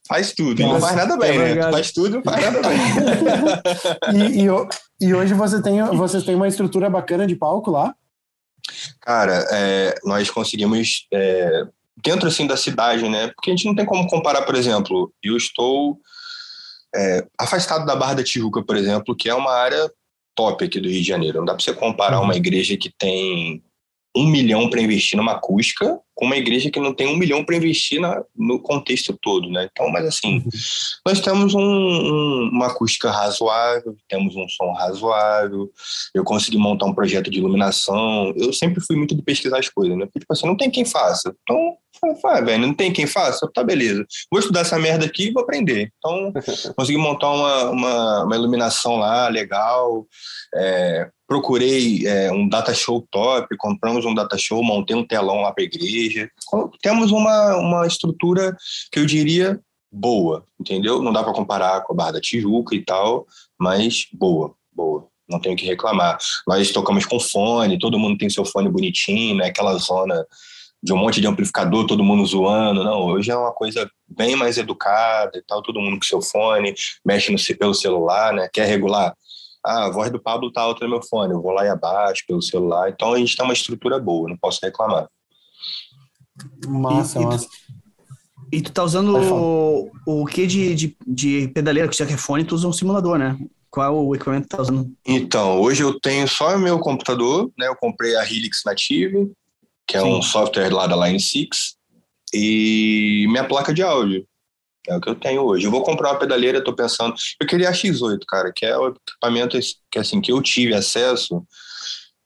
Faz 0.08 0.34
tudo, 0.34 0.62
Nossa, 0.62 0.74
não 0.74 0.82
faz 0.82 0.96
nada 0.96 1.18
bem, 1.18 1.38
é 1.38 1.56
né? 1.56 1.72
faz 1.72 1.92
tudo, 1.92 2.16
não 2.18 2.24
faz 2.24 2.42
nada 2.42 2.62
bem. 2.68 2.78
e, 4.16 4.46
e, 4.46 5.08
e, 5.08 5.14
hoje 5.14 5.34
você 5.34 5.62
tem, 5.62 5.84
vocês 5.84 6.24
têm 6.24 6.36
uma 6.36 6.48
estrutura 6.48 6.90
bacana 6.90 7.28
de 7.28 7.36
palco 7.36 7.72
lá? 7.72 7.94
Cara, 9.02 9.46
é, 9.52 9.96
nós 10.04 10.30
conseguimos, 10.30 11.08
é, 11.14 11.64
dentro 12.04 12.28
assim 12.28 12.48
da 12.48 12.56
cidade, 12.56 13.08
né? 13.10 13.28
Porque 13.30 13.52
a 13.52 13.56
gente 13.56 13.66
não 13.66 13.76
tem 13.76 13.86
como 13.86 14.08
comparar, 14.08 14.44
por 14.44 14.56
exemplo, 14.56 15.12
eu 15.22 15.36
estou 15.36 16.00
é, 16.96 17.26
afastado 17.38 17.86
da 17.86 17.96
Barra 17.96 18.16
da 18.16 18.24
Tijuca, 18.24 18.64
por 18.64 18.76
exemplo, 18.76 19.16
que 19.16 19.30
é 19.30 19.34
uma 19.34 19.54
área 19.54 19.92
top 20.36 20.64
aqui 20.64 20.80
do 20.80 20.88
Rio 20.88 21.02
de 21.02 21.08
Janeiro. 21.08 21.40
Não 21.40 21.46
dá 21.46 21.54
para 21.54 21.64
você 21.64 21.74
comparar 21.74 22.20
uhum. 22.20 22.26
uma 22.26 22.36
igreja 22.36 22.78
que 22.78 22.92
tem 22.98 23.64
um 24.18 24.28
milhão 24.28 24.70
para 24.70 24.82
investir 24.82 25.18
numa 25.18 25.34
acústica 25.34 26.00
com 26.18 26.26
uma 26.26 26.36
igreja 26.36 26.72
que 26.72 26.80
não 26.80 26.96
tem 26.96 27.08
um 27.08 27.16
milhão 27.16 27.46
para 27.46 27.56
investir 27.56 28.02
na, 28.02 28.24
no 28.36 28.60
contexto 28.60 29.16
todo, 29.22 29.50
né? 29.52 29.70
Então, 29.72 29.88
mas 29.92 30.04
assim, 30.04 30.38
uhum. 30.38 30.50
nós 31.06 31.22
temos 31.22 31.54
um, 31.54 31.62
um, 31.62 32.50
uma 32.52 32.66
acústica 32.66 33.12
razoável, 33.12 33.96
temos 34.10 34.36
um 34.36 34.50
som 34.50 34.74
razoável, 34.74 35.72
eu 36.16 36.24
consegui 36.24 36.58
montar 36.58 36.88
um 36.88 36.94
projeto 36.94 37.30
de 37.30 37.38
iluminação, 37.38 38.34
eu 38.36 38.52
sempre 38.52 38.82
fui 38.84 38.96
muito 38.96 39.16
de 39.16 39.22
pesquisar 39.22 39.60
as 39.60 39.70
coisas, 39.70 39.96
né? 39.96 40.06
Porque, 40.06 40.22
tipo 40.22 40.34
assim, 40.34 40.48
não 40.48 40.58
tem 40.58 40.72
quem 40.72 40.86
faça. 40.86 41.36
Então, 41.44 41.78
vai, 42.24 42.44
velho, 42.44 42.66
não 42.66 42.74
tem 42.74 42.92
quem 42.92 43.06
faça? 43.06 43.48
Tá, 43.54 43.64
beleza. 43.64 44.04
Vou 44.32 44.40
estudar 44.40 44.62
essa 44.62 44.80
merda 44.80 45.06
aqui 45.06 45.28
e 45.28 45.32
vou 45.32 45.44
aprender. 45.44 45.92
Então, 46.00 46.34
consegui 46.76 46.98
montar 46.98 47.30
uma, 47.30 47.70
uma, 47.70 48.24
uma 48.24 48.36
iluminação 48.36 48.98
lá, 48.98 49.28
legal, 49.28 50.08
é, 50.56 51.08
procurei 51.28 52.08
é, 52.08 52.32
um 52.32 52.48
data 52.48 52.74
show 52.74 53.06
top, 53.12 53.56
compramos 53.58 54.06
um 54.06 54.14
data 54.14 54.38
show, 54.38 54.64
montei 54.64 54.96
um 54.96 55.06
telão 55.06 55.42
lá 55.42 55.52
para 55.52 55.64
a 55.64 55.66
igreja. 55.66 56.32
Temos 56.82 57.12
uma, 57.12 57.58
uma 57.58 57.86
estrutura 57.86 58.56
que 58.92 59.00
eu 59.00 59.06
diria 59.06 59.60
boa, 59.92 60.46
entendeu? 60.60 61.02
Não 61.02 61.12
dá 61.12 61.24
para 61.24 61.34
comparar 61.34 61.82
com 61.82 61.94
a 61.94 61.96
Barra 61.96 62.14
da 62.14 62.22
Tijuca 62.22 62.76
e 62.76 62.84
tal, 62.84 63.28
mas 63.60 64.08
boa, 64.14 64.56
boa. 64.74 65.08
Não 65.30 65.40
tenho 65.40 65.58
que 65.58 65.66
reclamar. 65.66 66.18
Nós 66.48 66.72
tocamos 66.72 67.06
com 67.06 67.20
fone, 67.20 67.78
todo 67.78 68.00
mundo 68.00 68.18
tem 68.18 68.30
seu 68.30 68.46
fone 68.46 68.70
bonitinho, 68.70 69.36
né? 69.36 69.48
Aquela 69.48 69.78
zona 69.78 70.26
de 70.82 70.94
um 70.94 70.98
monte 70.98 71.20
de 71.20 71.28
amplificador, 71.28 71.86
todo 71.86 72.04
mundo 72.04 72.26
zoando. 72.26 72.84
Não, 72.84 73.08
hoje 73.08 73.32
é 73.32 73.36
uma 73.36 73.52
coisa 73.52 73.90
bem 74.08 74.38
mais 74.38 74.58
educada 74.58 75.38
e 75.38 75.42
tal, 75.42 75.62
todo 75.62 75.82
mundo 75.82 75.98
com 75.98 76.06
seu 76.06 76.22
fone, 76.22 76.74
mexe 77.06 77.32
no, 77.32 77.58
pelo 77.58 77.74
celular, 77.74 78.32
né? 78.34 78.48
Quer 78.54 78.68
regular 78.68 79.14
ah, 79.68 79.86
a 79.86 79.92
voz 79.92 80.10
do 80.10 80.20
Pablo 80.20 80.52
tá 80.52 80.62
alta 80.62 80.86
no 80.86 80.92
meu 80.92 81.04
fone, 81.04 81.34
eu 81.34 81.42
vou 81.42 81.52
lá 81.52 81.66
e 81.66 81.70
abaixo 81.70 82.24
pelo 82.28 82.42
celular. 82.42 82.90
Então 82.90 83.14
a 83.14 83.18
gente 83.18 83.36
tem 83.36 83.46
uma 83.46 83.54
estrutura 83.54 84.00
boa, 84.00 84.30
não 84.30 84.38
posso 84.38 84.60
reclamar. 84.64 85.08
Massa, 86.68 87.20
e, 87.20 87.26
massa. 87.26 87.48
E 88.52 88.62
tu 88.62 88.72
tá 88.72 88.84
usando 88.84 89.18
o, 89.18 89.92
o 90.06 90.26
que 90.26 90.48
de, 90.48 90.74
de, 90.74 90.98
de 91.06 91.48
pedaleira, 91.50 91.90
que 91.90 91.98
já 91.98 92.06
que 92.06 92.14
é 92.14 92.18
fone, 92.18 92.46
tu 92.46 92.56
usa 92.56 92.68
um 92.68 92.74
simulador, 92.74 93.18
né? 93.18 93.38
Qual 93.70 93.86
é 93.86 93.90
o 93.90 94.16
equipamento 94.16 94.44
que 94.44 94.50
tu 94.50 94.56
tá 94.56 94.64
usando? 94.64 94.90
Então, 95.06 95.60
hoje 95.60 95.84
eu 95.84 96.00
tenho 96.00 96.28
só 96.28 96.58
meu 96.58 96.80
computador, 96.80 97.52
né? 97.58 97.68
Eu 97.68 97.76
comprei 97.76 98.16
a 98.16 98.24
Helix 98.24 98.62
Native, 98.66 99.32
que 99.86 99.98
é 99.98 100.02
Sim. 100.02 100.14
um 100.14 100.22
software 100.22 100.74
lá 100.74 100.88
da 100.88 100.96
Line 100.96 101.20
6, 101.20 101.76
e 102.34 103.26
minha 103.30 103.44
placa 103.44 103.74
de 103.74 103.84
áudio. 103.84 104.26
É 104.88 104.96
o 104.96 105.02
que 105.02 105.10
eu 105.10 105.16
tenho 105.16 105.42
hoje. 105.42 105.66
Eu 105.66 105.72
vou 105.72 105.84
comprar 105.84 106.12
uma 106.12 106.20
pedaleira, 106.20 106.64
tô 106.64 106.74
pensando. 106.74 107.14
Eu 107.40 107.48
queria 107.48 107.70
a 107.70 107.74
X8, 107.74 108.20
cara, 108.28 108.52
que 108.56 108.66
é 108.66 108.78
o 108.78 108.88
equipamento 108.90 109.58
que 109.92 110.00
assim 110.00 110.22
que 110.22 110.32
eu 110.32 110.42
tive 110.42 110.74
acesso 110.74 111.46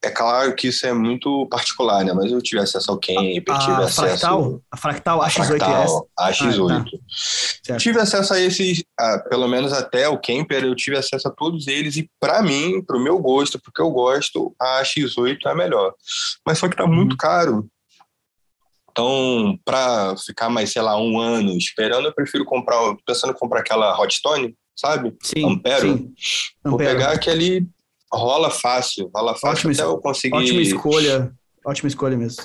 é 0.04 0.10
claro 0.10 0.52
que 0.54 0.66
isso 0.68 0.84
é 0.84 0.92
muito 0.92 1.46
particular, 1.46 2.04
né? 2.04 2.12
Mas 2.12 2.30
eu 2.32 2.42
tive 2.42 2.60
acesso 2.60 2.90
ao 2.90 2.98
Camp, 2.98 3.16
a, 3.48 3.58
tive 3.58 3.72
a 3.72 3.78
acesso... 3.78 3.94
Fractal? 3.94 4.60
A 4.70 4.76
Fractal 4.76 5.20
AX8S? 5.20 6.06
A 6.18 6.32
X8. 6.32 6.70
Ah, 6.72 6.84
tá. 7.68 7.76
tive 7.76 8.00
acesso 8.00 8.34
a 8.34 8.40
esses, 8.40 8.82
a, 8.98 9.18
pelo 9.20 9.46
menos 9.46 9.72
até 9.72 10.08
o 10.08 10.18
Camper, 10.20 10.64
eu 10.64 10.74
tive 10.74 10.96
acesso 10.96 11.28
a 11.28 11.30
todos 11.30 11.68
eles 11.68 11.96
e 11.96 12.10
para 12.18 12.42
mim, 12.42 12.82
pro 12.84 12.98
meu 12.98 13.16
gosto, 13.20 13.60
porque 13.62 13.80
eu 13.80 13.90
gosto, 13.92 14.52
a 14.60 14.82
X8 14.82 15.38
é 15.46 15.54
melhor. 15.54 15.94
Mas 16.44 16.58
só 16.58 16.68
que 16.68 16.76
tá 16.76 16.84
Uhum. 16.84 16.94
muito 16.94 17.16
caro. 17.16 17.68
Então, 18.92 19.58
para 19.64 20.14
ficar 20.18 20.50
mais, 20.50 20.70
sei 20.70 20.82
lá, 20.82 21.00
um 21.00 21.18
ano 21.18 21.56
esperando, 21.56 22.06
eu 22.06 22.14
prefiro 22.14 22.44
comprar, 22.44 22.78
pensando 23.06 23.30
em 23.32 23.38
comprar 23.38 23.60
aquela 23.60 23.98
Hot 23.98 24.14
Stone, 24.14 24.54
sabe? 24.76 25.14
Sim, 25.22 25.46
Ampero. 25.46 25.96
sim. 25.96 26.14
Vou 26.62 26.74
Ampero. 26.74 26.98
pegar 26.98 27.18
que 27.18 27.30
ali 27.30 27.66
rola 28.12 28.50
fácil, 28.50 29.10
rola 29.14 29.34
fácil 29.34 29.70
Ótima 29.70 29.72
até 29.72 29.82
eu 29.82 29.98
conseguir. 29.98 30.36
Ótima 30.36 30.60
escolha. 30.60 31.32
Ótima 31.64 31.88
escolha 31.88 32.16
mesmo. 32.18 32.44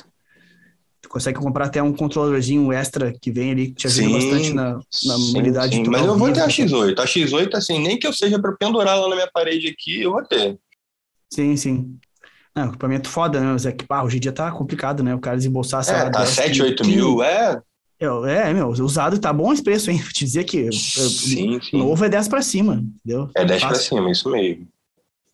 Tu 1.02 1.10
consegue 1.10 1.38
comprar 1.38 1.66
até 1.66 1.84
um 1.84 1.94
controladorzinho 1.94 2.72
extra 2.72 3.14
que 3.22 3.30
vem 3.32 3.52
ali, 3.52 3.68
que 3.68 3.76
te 3.76 3.88
ajuda 3.88 4.08
Sim, 4.08 4.14
bastante 4.14 4.54
na, 4.54 4.80
na 5.06 5.18
mobilidade. 5.18 5.76
sim, 5.76 5.84
Mas 5.90 6.06
eu 6.06 6.18
vou 6.18 6.32
ter 6.32 6.40
a 6.40 6.48
né? 6.48 6.52
X8. 6.52 7.00
A 7.00 7.06
X8, 7.06 7.54
assim, 7.56 7.80
nem 7.80 8.00
que 8.00 8.08
eu 8.08 8.14
seja 8.14 8.40
para 8.40 8.56
pendurar 8.56 8.98
lá 8.98 9.10
na 9.10 9.16
minha 9.16 9.30
parede 9.32 9.68
aqui, 9.68 10.02
eu 10.02 10.12
vou 10.12 10.24
ter. 10.24 10.58
Sim, 11.32 11.58
sim. 11.58 12.00
Não, 12.58 12.70
equipamento 12.70 13.08
foda, 13.08 13.40
né? 13.40 13.46
Mas 13.52 13.68
é 13.68 13.72
que, 13.72 13.86
hoje 14.04 14.18
em 14.18 14.20
dia 14.20 14.32
tá 14.32 14.50
complicado, 14.52 15.04
né? 15.04 15.14
O 15.14 15.20
cara 15.20 15.38
desembolsar, 15.38 15.84
sei 15.84 15.94
É, 15.94 16.10
tá 16.10 16.24
10, 16.24 16.30
7, 16.30 16.64
8 16.64 16.84
15. 16.84 16.96
mil, 16.96 17.22
é. 17.22 17.62
É, 18.00 18.06
é, 18.50 18.54
meu, 18.54 18.70
usado 18.70 19.20
tá 19.20 19.32
bom 19.32 19.54
esse 19.54 19.62
preço, 19.62 19.92
hein? 19.92 19.98
Vou 20.02 20.12
te 20.12 20.26
dizer 20.26 20.44
que 20.44 20.68
é, 20.68 20.72
Sim, 20.72 21.60
sim. 21.62 21.78
novo 21.78 22.04
é 22.04 22.10
10 22.10 22.28
pra 22.28 22.42
cima, 22.42 22.84
entendeu? 22.84 23.30
É 23.36 23.46
10 23.46 23.64
pra 23.64 23.76
cima, 23.76 24.10
isso 24.10 24.28
mesmo. 24.32 24.68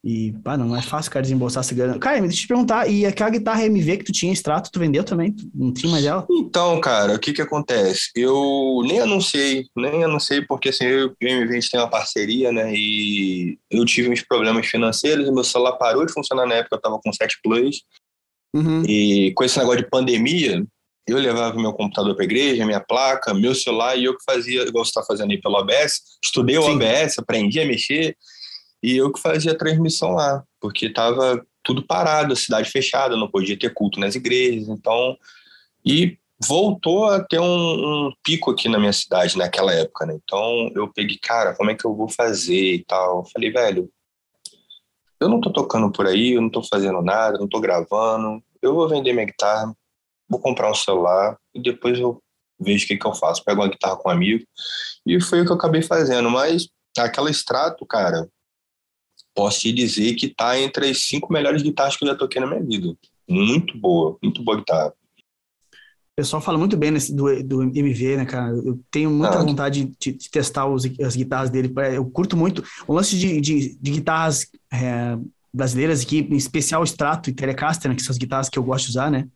E, 0.04 0.34
pá, 0.44 0.58
não 0.58 0.76
é 0.76 0.82
fácil 0.82 1.10
o 1.10 1.14
cara 1.14 1.24
desembolsar 1.24 1.62
essa 1.62 1.74
grana. 1.74 1.98
Cara, 1.98 2.20
deixa 2.20 2.36
eu 2.36 2.42
te 2.42 2.48
perguntar, 2.48 2.90
e 2.90 3.06
aquela 3.06 3.30
guitarra 3.30 3.66
MV 3.66 3.98
que 3.98 4.04
tu 4.04 4.12
tinha 4.12 4.34
extrato, 4.34 4.70
tu 4.70 4.78
vendeu 4.78 5.02
também? 5.02 5.32
Tu 5.32 5.50
Não 5.56 5.72
tinha 5.72 5.90
mais 5.90 6.04
ela? 6.04 6.28
Então, 6.30 6.82
cara, 6.82 7.16
o 7.16 7.20
que 7.20 7.32
que 7.32 7.42
acontece? 7.42 8.10
Eu 8.14 8.82
nem 8.86 9.00
anunciei, 9.00 9.66
nem 9.78 10.04
anunciei 10.04 10.42
porque 10.42 10.70
assim, 10.70 10.84
eu 10.84 11.16
e 11.22 11.26
o 11.26 11.30
MV 11.30 11.52
a 11.52 11.54
gente 11.54 11.72
tem 11.72 11.80
uma 11.80 11.90
parceria, 11.90 12.52
né? 12.52 12.74
E 12.76 13.58
eu 13.72 13.86
tive 13.86 14.10
uns 14.10 14.22
problemas 14.22 14.68
financeiros, 14.68 15.32
meu 15.32 15.44
celular 15.44 15.78
parou 15.78 16.06
de 16.06 16.12
funcionar 16.12 16.46
na 16.46 16.56
época, 16.56 16.76
eu 16.76 16.82
tava 16.82 17.00
com 17.00 17.14
7 17.14 17.40
Plus. 17.42 17.84
Uhum. 18.54 18.84
E 18.86 19.32
com 19.36 19.44
esse 19.46 19.58
negócio 19.58 19.84
de 19.84 19.90
pandemia, 19.90 20.66
eu 21.08 21.18
levava 21.18 21.56
meu 21.56 21.72
computador 21.72 22.14
para 22.14 22.26
igreja, 22.26 22.66
minha 22.66 22.82
placa, 22.82 23.34
meu 23.34 23.56
celular, 23.56 23.98
e 23.98 24.04
eu 24.04 24.18
que 24.18 24.24
fazia, 24.26 24.64
igual 24.64 24.84
você 24.84 24.90
está 24.90 25.04
fazendo 25.04 25.32
aí 25.32 25.40
pelo 25.40 25.56
OBS, 25.56 26.02
estudei 26.24 26.58
o 26.58 26.64
Sim. 26.64 26.72
OBS, 26.72 27.20
aprendi 27.20 27.60
a 27.62 27.66
mexer, 27.66 28.18
e 28.84 28.98
eu 28.98 29.12
que 29.12 29.20
fazia 29.20 29.58
transmissão 29.58 30.12
lá, 30.12 30.44
porque 30.60 30.88
estava 30.88 31.42
tudo 31.64 31.82
parado, 31.82 32.34
a 32.34 32.36
cidade 32.36 32.70
fechada, 32.70 33.16
não 33.16 33.32
podia 33.32 33.58
ter 33.58 33.74
culto 33.74 33.98
nas 33.98 34.14
igrejas, 34.14 34.68
então. 34.68 35.18
E 35.86 36.18
voltou 36.46 37.06
a 37.06 37.24
ter 37.24 37.40
um, 37.40 38.08
um 38.08 38.14
pico 38.22 38.52
aqui 38.52 38.68
na 38.68 38.78
minha 38.78 38.92
cidade 38.92 39.38
naquela 39.38 39.74
época, 39.74 40.06
né? 40.06 40.20
Então 40.22 40.70
eu 40.76 40.92
peguei, 40.92 41.18
cara, 41.18 41.56
como 41.56 41.72
é 41.72 41.76
que 41.76 41.86
eu 41.86 41.96
vou 41.96 42.10
fazer 42.10 42.76
e 42.76 42.84
tal? 42.84 43.26
Falei, 43.32 43.50
velho, 43.50 43.90
eu 45.20 45.30
não 45.30 45.40
tô 45.40 45.50
tocando 45.50 45.90
por 45.90 46.06
aí, 46.06 46.34
eu 46.34 46.42
não 46.42 46.50
tô 46.50 46.62
fazendo 46.62 47.02
nada, 47.02 47.38
não 47.38 47.48
tô 47.48 47.62
gravando, 47.62 48.44
eu 48.62 48.74
vou 48.76 48.90
vender 48.90 49.14
minha 49.14 49.26
guitarra, 49.26 49.74
vou 50.28 50.42
comprar 50.42 50.70
um 50.70 50.76
celular 50.76 51.38
e 51.56 51.62
depois 51.62 51.98
eu 51.98 52.22
vejo 52.60 52.84
o 52.84 52.88
que, 52.88 52.98
que 52.98 53.08
eu 53.08 53.14
faço. 53.14 53.44
Pego 53.46 53.62
uma 53.62 53.70
guitarra 53.70 53.96
com 53.96 54.10
um 54.10 54.12
amigo 54.12 54.44
e 55.06 55.22
foi 55.22 55.42
o 55.42 55.46
que 55.46 55.52
eu 55.52 55.56
acabei 55.56 55.82
fazendo. 55.82 56.30
Mas 56.30 56.68
aquela 56.98 57.30
extrato, 57.30 57.86
cara, 57.86 58.28
posso 59.36 59.62
te 59.62 59.72
dizer 59.72 60.14
que 60.16 60.28
tá 60.30 60.60
entre 60.60 60.90
as 60.90 61.04
cinco 61.04 61.32
melhores 61.32 61.62
guitarras 61.62 61.96
que 61.98 62.04
eu 62.04 62.10
já 62.10 62.16
toquei 62.16 62.40
na 62.42 62.48
minha 62.48 62.64
vida. 62.64 62.96
Muito 63.30 63.78
boa, 63.78 64.18
muito 64.22 64.44
boa 64.44 64.58
guitarra. 64.58 64.94
O 65.70 66.16
pessoal 66.16 66.42
fala 66.42 66.60
muito 66.60 66.78
bem 66.78 66.92
nesse, 66.92 67.12
do, 67.14 67.44
do 67.44 67.64
MV, 67.64 68.18
né, 68.18 68.26
cara? 68.26 68.52
Eu 68.52 68.80
tenho 68.92 69.10
muita 69.10 69.40
Ah. 69.40 69.44
vontade 69.44 69.92
de, 70.00 70.12
de 70.12 70.30
testar 70.30 70.68
os, 70.68 70.84
as 71.02 71.16
guitarras 71.16 71.50
dele. 71.50 71.74
Eu 71.96 72.06
curto 72.06 72.38
muito. 72.38 72.64
O 72.88 72.94
lance 72.94 73.18
de, 73.18 73.42
de, 73.42 73.76
de 73.82 73.92
guitarras 73.92 74.48
é, 74.72 75.18
brasileiras 75.52 76.02
aqui, 76.04 76.20
em 76.20 76.36
especial 76.36 76.82
o 76.82 76.86
Strato 76.86 77.30
e 77.30 77.34
Telecaster, 77.34 77.90
né, 77.90 77.96
que 77.96 78.04
são 78.04 78.12
as 78.12 78.20
guitarras 78.20 78.48
que 78.48 78.60
eu 78.60 78.64
gosto 78.64 78.86
de 78.86 78.92
usar, 78.92 79.10
né? 79.10 79.28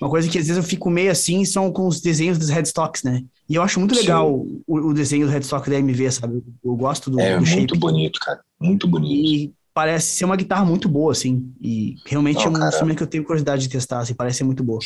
Uma 0.00 0.10
coisa 0.10 0.28
que 0.28 0.38
às 0.38 0.46
vezes 0.46 0.62
eu 0.62 0.68
fico 0.68 0.90
meio 0.90 1.10
assim 1.10 1.44
são 1.46 1.72
com 1.72 1.86
os 1.88 2.00
desenhos 2.00 2.38
dos 2.38 2.50
headstocks, 2.50 3.02
né? 3.02 3.24
E 3.48 3.54
eu 3.54 3.62
acho 3.62 3.80
muito 3.80 3.94
legal 3.94 4.32
o, 4.32 4.62
o 4.66 4.92
desenho 4.92 5.26
do 5.26 5.32
headstock 5.32 5.68
da 5.68 5.78
MV, 5.78 6.10
sabe? 6.12 6.34
Eu, 6.36 6.44
eu 6.72 6.76
gosto 6.76 7.10
do, 7.10 7.18
é 7.18 7.38
do 7.38 7.44
shape. 7.44 7.58
muito 7.60 7.78
bonito, 7.78 8.20
cara. 8.20 8.40
Muito 8.62 8.86
bonito. 8.86 9.28
E 9.28 9.54
parece 9.74 10.16
ser 10.16 10.24
uma 10.24 10.36
guitarra 10.36 10.64
muito 10.64 10.88
boa, 10.88 11.12
assim. 11.12 11.52
E 11.60 11.96
realmente 12.06 12.48
Não, 12.48 12.60
é 12.60 12.64
um 12.64 12.68
instrumento 12.68 12.96
que 12.98 13.02
eu 13.02 13.08
tenho 13.08 13.24
curiosidade 13.24 13.62
de 13.62 13.68
testar, 13.68 14.00
assim, 14.00 14.14
parece 14.14 14.38
ser 14.38 14.44
muito 14.44 14.62
boa. 14.62 14.80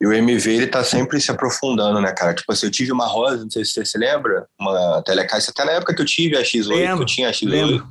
E 0.00 0.06
o 0.06 0.12
MV, 0.12 0.54
ele 0.54 0.66
tá 0.66 0.84
sempre 0.84 1.20
se 1.20 1.30
aprofundando, 1.30 2.00
né, 2.00 2.12
cara? 2.12 2.34
Tipo 2.34 2.52
assim, 2.52 2.66
eu 2.66 2.70
tive 2.70 2.92
uma 2.92 3.06
rosa, 3.06 3.42
não 3.42 3.50
sei 3.50 3.64
se 3.64 3.72
você 3.72 3.84
se 3.84 3.98
lembra, 3.98 4.46
uma 4.58 5.02
Telecaster, 5.02 5.52
até 5.56 5.64
na 5.64 5.72
época 5.72 5.94
que 5.94 6.00
eu 6.00 6.06
tive 6.06 6.36
a 6.36 6.42
X8, 6.42 6.68
Lembro, 6.68 7.02
eu 7.02 7.06
tinha 7.06 7.28
a 7.28 7.32
X8. 7.32 7.48
lembro. 7.48 7.88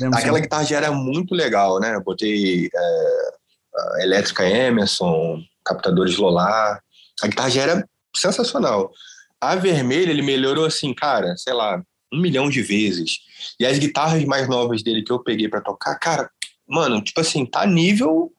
Lembro 0.00 0.18
Aquela 0.18 0.36
sim. 0.36 0.42
guitarra 0.42 0.64
já 0.64 0.76
era 0.76 0.92
muito 0.92 1.34
legal, 1.34 1.78
né? 1.80 1.94
Eu 1.94 2.02
botei 2.02 2.70
é, 2.74 4.02
elétrica 4.02 4.48
Emerson, 4.48 5.40
captadores 5.64 6.16
Lolar. 6.16 6.80
A 7.22 7.26
guitarra 7.26 7.50
já 7.50 7.62
era 7.62 7.88
sensacional. 8.16 8.90
A 9.40 9.54
vermelha, 9.54 10.10
ele 10.10 10.22
melhorou 10.22 10.64
assim, 10.64 10.94
cara, 10.94 11.34
sei 11.36 11.52
lá, 11.52 11.80
um 12.12 12.20
milhão 12.20 12.48
de 12.48 12.62
vezes. 12.62 13.18
E 13.60 13.66
as 13.66 13.78
guitarras 13.78 14.24
mais 14.24 14.48
novas 14.48 14.82
dele 14.82 15.02
que 15.02 15.12
eu 15.12 15.18
peguei 15.22 15.48
pra 15.48 15.60
tocar, 15.60 15.94
cara, 15.98 16.30
mano, 16.66 17.02
tipo 17.02 17.20
assim, 17.20 17.44
tá 17.46 17.66
nível 17.66 18.32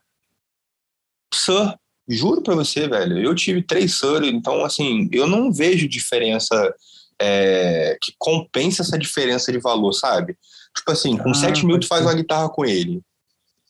Sir. 1.34 1.75
Juro 2.12 2.41
pra 2.41 2.55
você, 2.55 2.88
velho. 2.88 3.19
Eu 3.19 3.36
tive 3.36 3.62
três 3.62 3.99
Sir, 3.99 4.23
então, 4.23 4.65
assim, 4.65 5.08
eu 5.12 5.27
não 5.27 5.51
vejo 5.53 5.88
diferença 5.88 6.73
é, 7.21 7.97
que 8.01 8.13
compensa 8.17 8.82
essa 8.82 8.97
diferença 8.97 9.51
de 9.51 9.60
valor, 9.60 9.93
sabe? 9.93 10.36
Tipo 10.75 10.91
assim, 10.91 11.17
com 11.17 11.29
Ah, 11.29 11.34
7 11.36 11.65
mil 11.65 11.79
tu 11.79 11.86
faz 11.88 12.01
uma 12.01 12.13
guitarra 12.15 12.49
com 12.49 12.65
ele. 12.65 13.01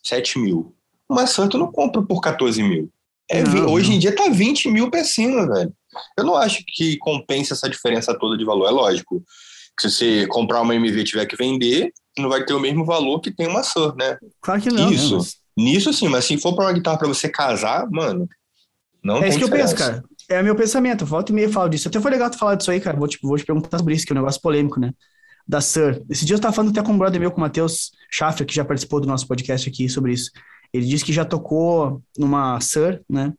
7 0.03 0.39
mil. 0.39 0.73
Uma 1.09 1.27
Sir 1.27 1.49
tu 1.49 1.57
não 1.57 1.69
compra 1.71 2.01
por 2.01 2.21
14 2.21 2.61
mil. 2.63 2.89
É, 3.29 3.43
Não, 3.43 3.51
vi- 3.51 3.59
hoje 3.61 3.89
não. 3.89 3.95
em 3.95 3.99
dia 3.99 4.15
tá 4.15 4.29
20 4.29 4.69
mil 4.69 4.89
pra 4.89 5.03
cima, 5.03 5.45
velho. 5.51 5.73
Eu 6.17 6.23
não 6.23 6.35
acho 6.35 6.63
que 6.65 6.97
compensa 6.97 7.53
essa 7.53 7.69
diferença 7.69 8.17
toda 8.17 8.37
de 8.37 8.45
valor. 8.45 8.67
É 8.67 8.71
lógico 8.71 9.21
se 9.81 9.91
você 9.91 10.27
comprar 10.27 10.61
uma 10.61 10.75
MV 10.75 10.99
e 10.99 11.03
tiver 11.03 11.25
que 11.25 11.35
vender, 11.35 11.91
não 12.17 12.29
vai 12.29 12.43
ter 12.43 12.53
o 12.53 12.59
mesmo 12.59 12.85
valor 12.85 13.19
que 13.19 13.31
tem 13.31 13.47
uma 13.47 13.63
Sir, 13.63 13.93
né? 13.95 14.17
Claro 14.41 14.61
que 14.61 14.69
não, 14.69 14.91
Isso. 14.91 15.17
né? 15.17 15.23
Nisso 15.57 15.91
sim, 15.91 16.07
mas 16.07 16.23
se 16.23 16.37
for 16.37 16.55
pra 16.55 16.65
uma 16.65 16.73
guitarra 16.73 16.99
pra 16.99 17.07
você 17.07 17.27
casar, 17.27 17.85
mano, 17.91 18.27
não 19.03 19.21
É 19.21 19.27
isso 19.27 19.37
que 19.37 19.43
eu 19.43 19.49
penso, 19.49 19.75
cara. 19.75 20.03
É 20.29 20.39
o 20.39 20.43
meu 20.43 20.55
pensamento. 20.55 21.05
Volta 21.05 21.31
e 21.31 21.35
meia 21.35 21.47
eu 21.47 21.51
falo 21.51 21.69
disso. 21.69 21.87
Até 21.87 21.99
foi 21.99 22.11
legal 22.11 22.29
tu 22.29 22.37
falar 22.37 22.55
disso 22.55 22.71
aí, 22.71 22.79
cara. 22.79 22.97
Vou 22.97 23.07
te, 23.07 23.17
vou 23.21 23.37
te 23.37 23.45
perguntar 23.45 23.77
sobre 23.77 23.93
isso, 23.93 24.05
que 24.05 24.13
é 24.13 24.15
um 24.15 24.19
negócio 24.19 24.41
polêmico, 24.41 24.79
né? 24.79 24.93
Da 25.47 25.59
Sir. 25.59 26.01
Esse 26.09 26.25
dia 26.25 26.35
eu 26.35 26.39
tava 26.39 26.53
falando 26.53 26.71
até 26.71 26.81
com 26.81 26.93
um 26.93 26.97
brother 26.97 27.19
meu, 27.19 27.31
com 27.31 27.37
o 27.37 27.41
Matheus 27.41 27.91
Schaffer, 28.11 28.45
que 28.45 28.53
já 28.53 28.63
participou 28.63 29.01
do 29.01 29.07
nosso 29.07 29.27
podcast 29.27 29.67
aqui 29.67 29.89
sobre 29.89 30.13
isso. 30.13 30.31
Ele 30.71 30.85
disse 30.85 31.03
que 31.03 31.11
já 31.11 31.25
tocou 31.25 32.01
numa 32.17 32.59
Sir, 32.61 33.01
né? 33.09 33.33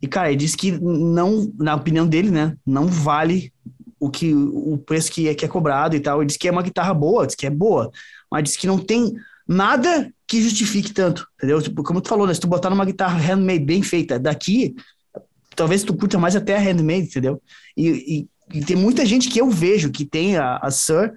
E, 0.00 0.06
cara, 0.06 0.28
ele 0.28 0.36
disse 0.36 0.56
que 0.56 0.72
não, 0.80 1.52
na 1.58 1.74
opinião 1.74 2.06
dele, 2.06 2.30
né? 2.30 2.56
Não 2.64 2.86
vale 2.86 3.52
o 4.00 4.10
que 4.10 4.34
o 4.34 4.78
preço 4.78 5.12
que 5.12 5.28
é, 5.28 5.34
que 5.34 5.44
é 5.44 5.48
cobrado 5.48 5.94
e 5.94 6.00
tal. 6.00 6.18
Ele 6.20 6.26
disse 6.26 6.38
que 6.38 6.48
é 6.48 6.50
uma 6.52 6.62
guitarra 6.62 6.94
boa, 6.94 7.26
disse 7.26 7.36
que 7.36 7.46
é 7.46 7.50
boa, 7.50 7.90
mas 8.30 8.44
disse 8.44 8.58
que 8.58 8.66
não 8.66 8.78
tem 8.78 9.12
nada 9.46 10.12
que 10.26 10.40
justifique 10.42 10.92
tanto, 10.92 11.26
entendeu? 11.36 11.60
Tipo, 11.62 11.82
como 11.82 12.00
tu 12.00 12.08
falou, 12.08 12.26
né? 12.26 12.34
Se 12.34 12.40
tu 12.40 12.46
botar 12.48 12.70
numa 12.70 12.84
guitarra 12.84 13.18
handmade 13.18 13.64
bem 13.64 13.82
feita 13.82 14.18
daqui, 14.18 14.74
talvez 15.56 15.82
tu 15.82 15.94
curta 15.94 16.18
mais 16.18 16.36
até 16.36 16.56
a 16.56 16.60
handmade, 16.60 17.02
entendeu? 17.08 17.40
E, 17.76 17.88
e- 18.20 18.28
e 18.52 18.64
tem 18.64 18.76
muita 18.76 19.06
gente 19.06 19.28
que 19.28 19.40
eu 19.40 19.48
vejo 19.48 19.90
que 19.90 20.04
tem 20.04 20.36
a, 20.36 20.56
a 20.56 20.70
Sir 20.72 21.12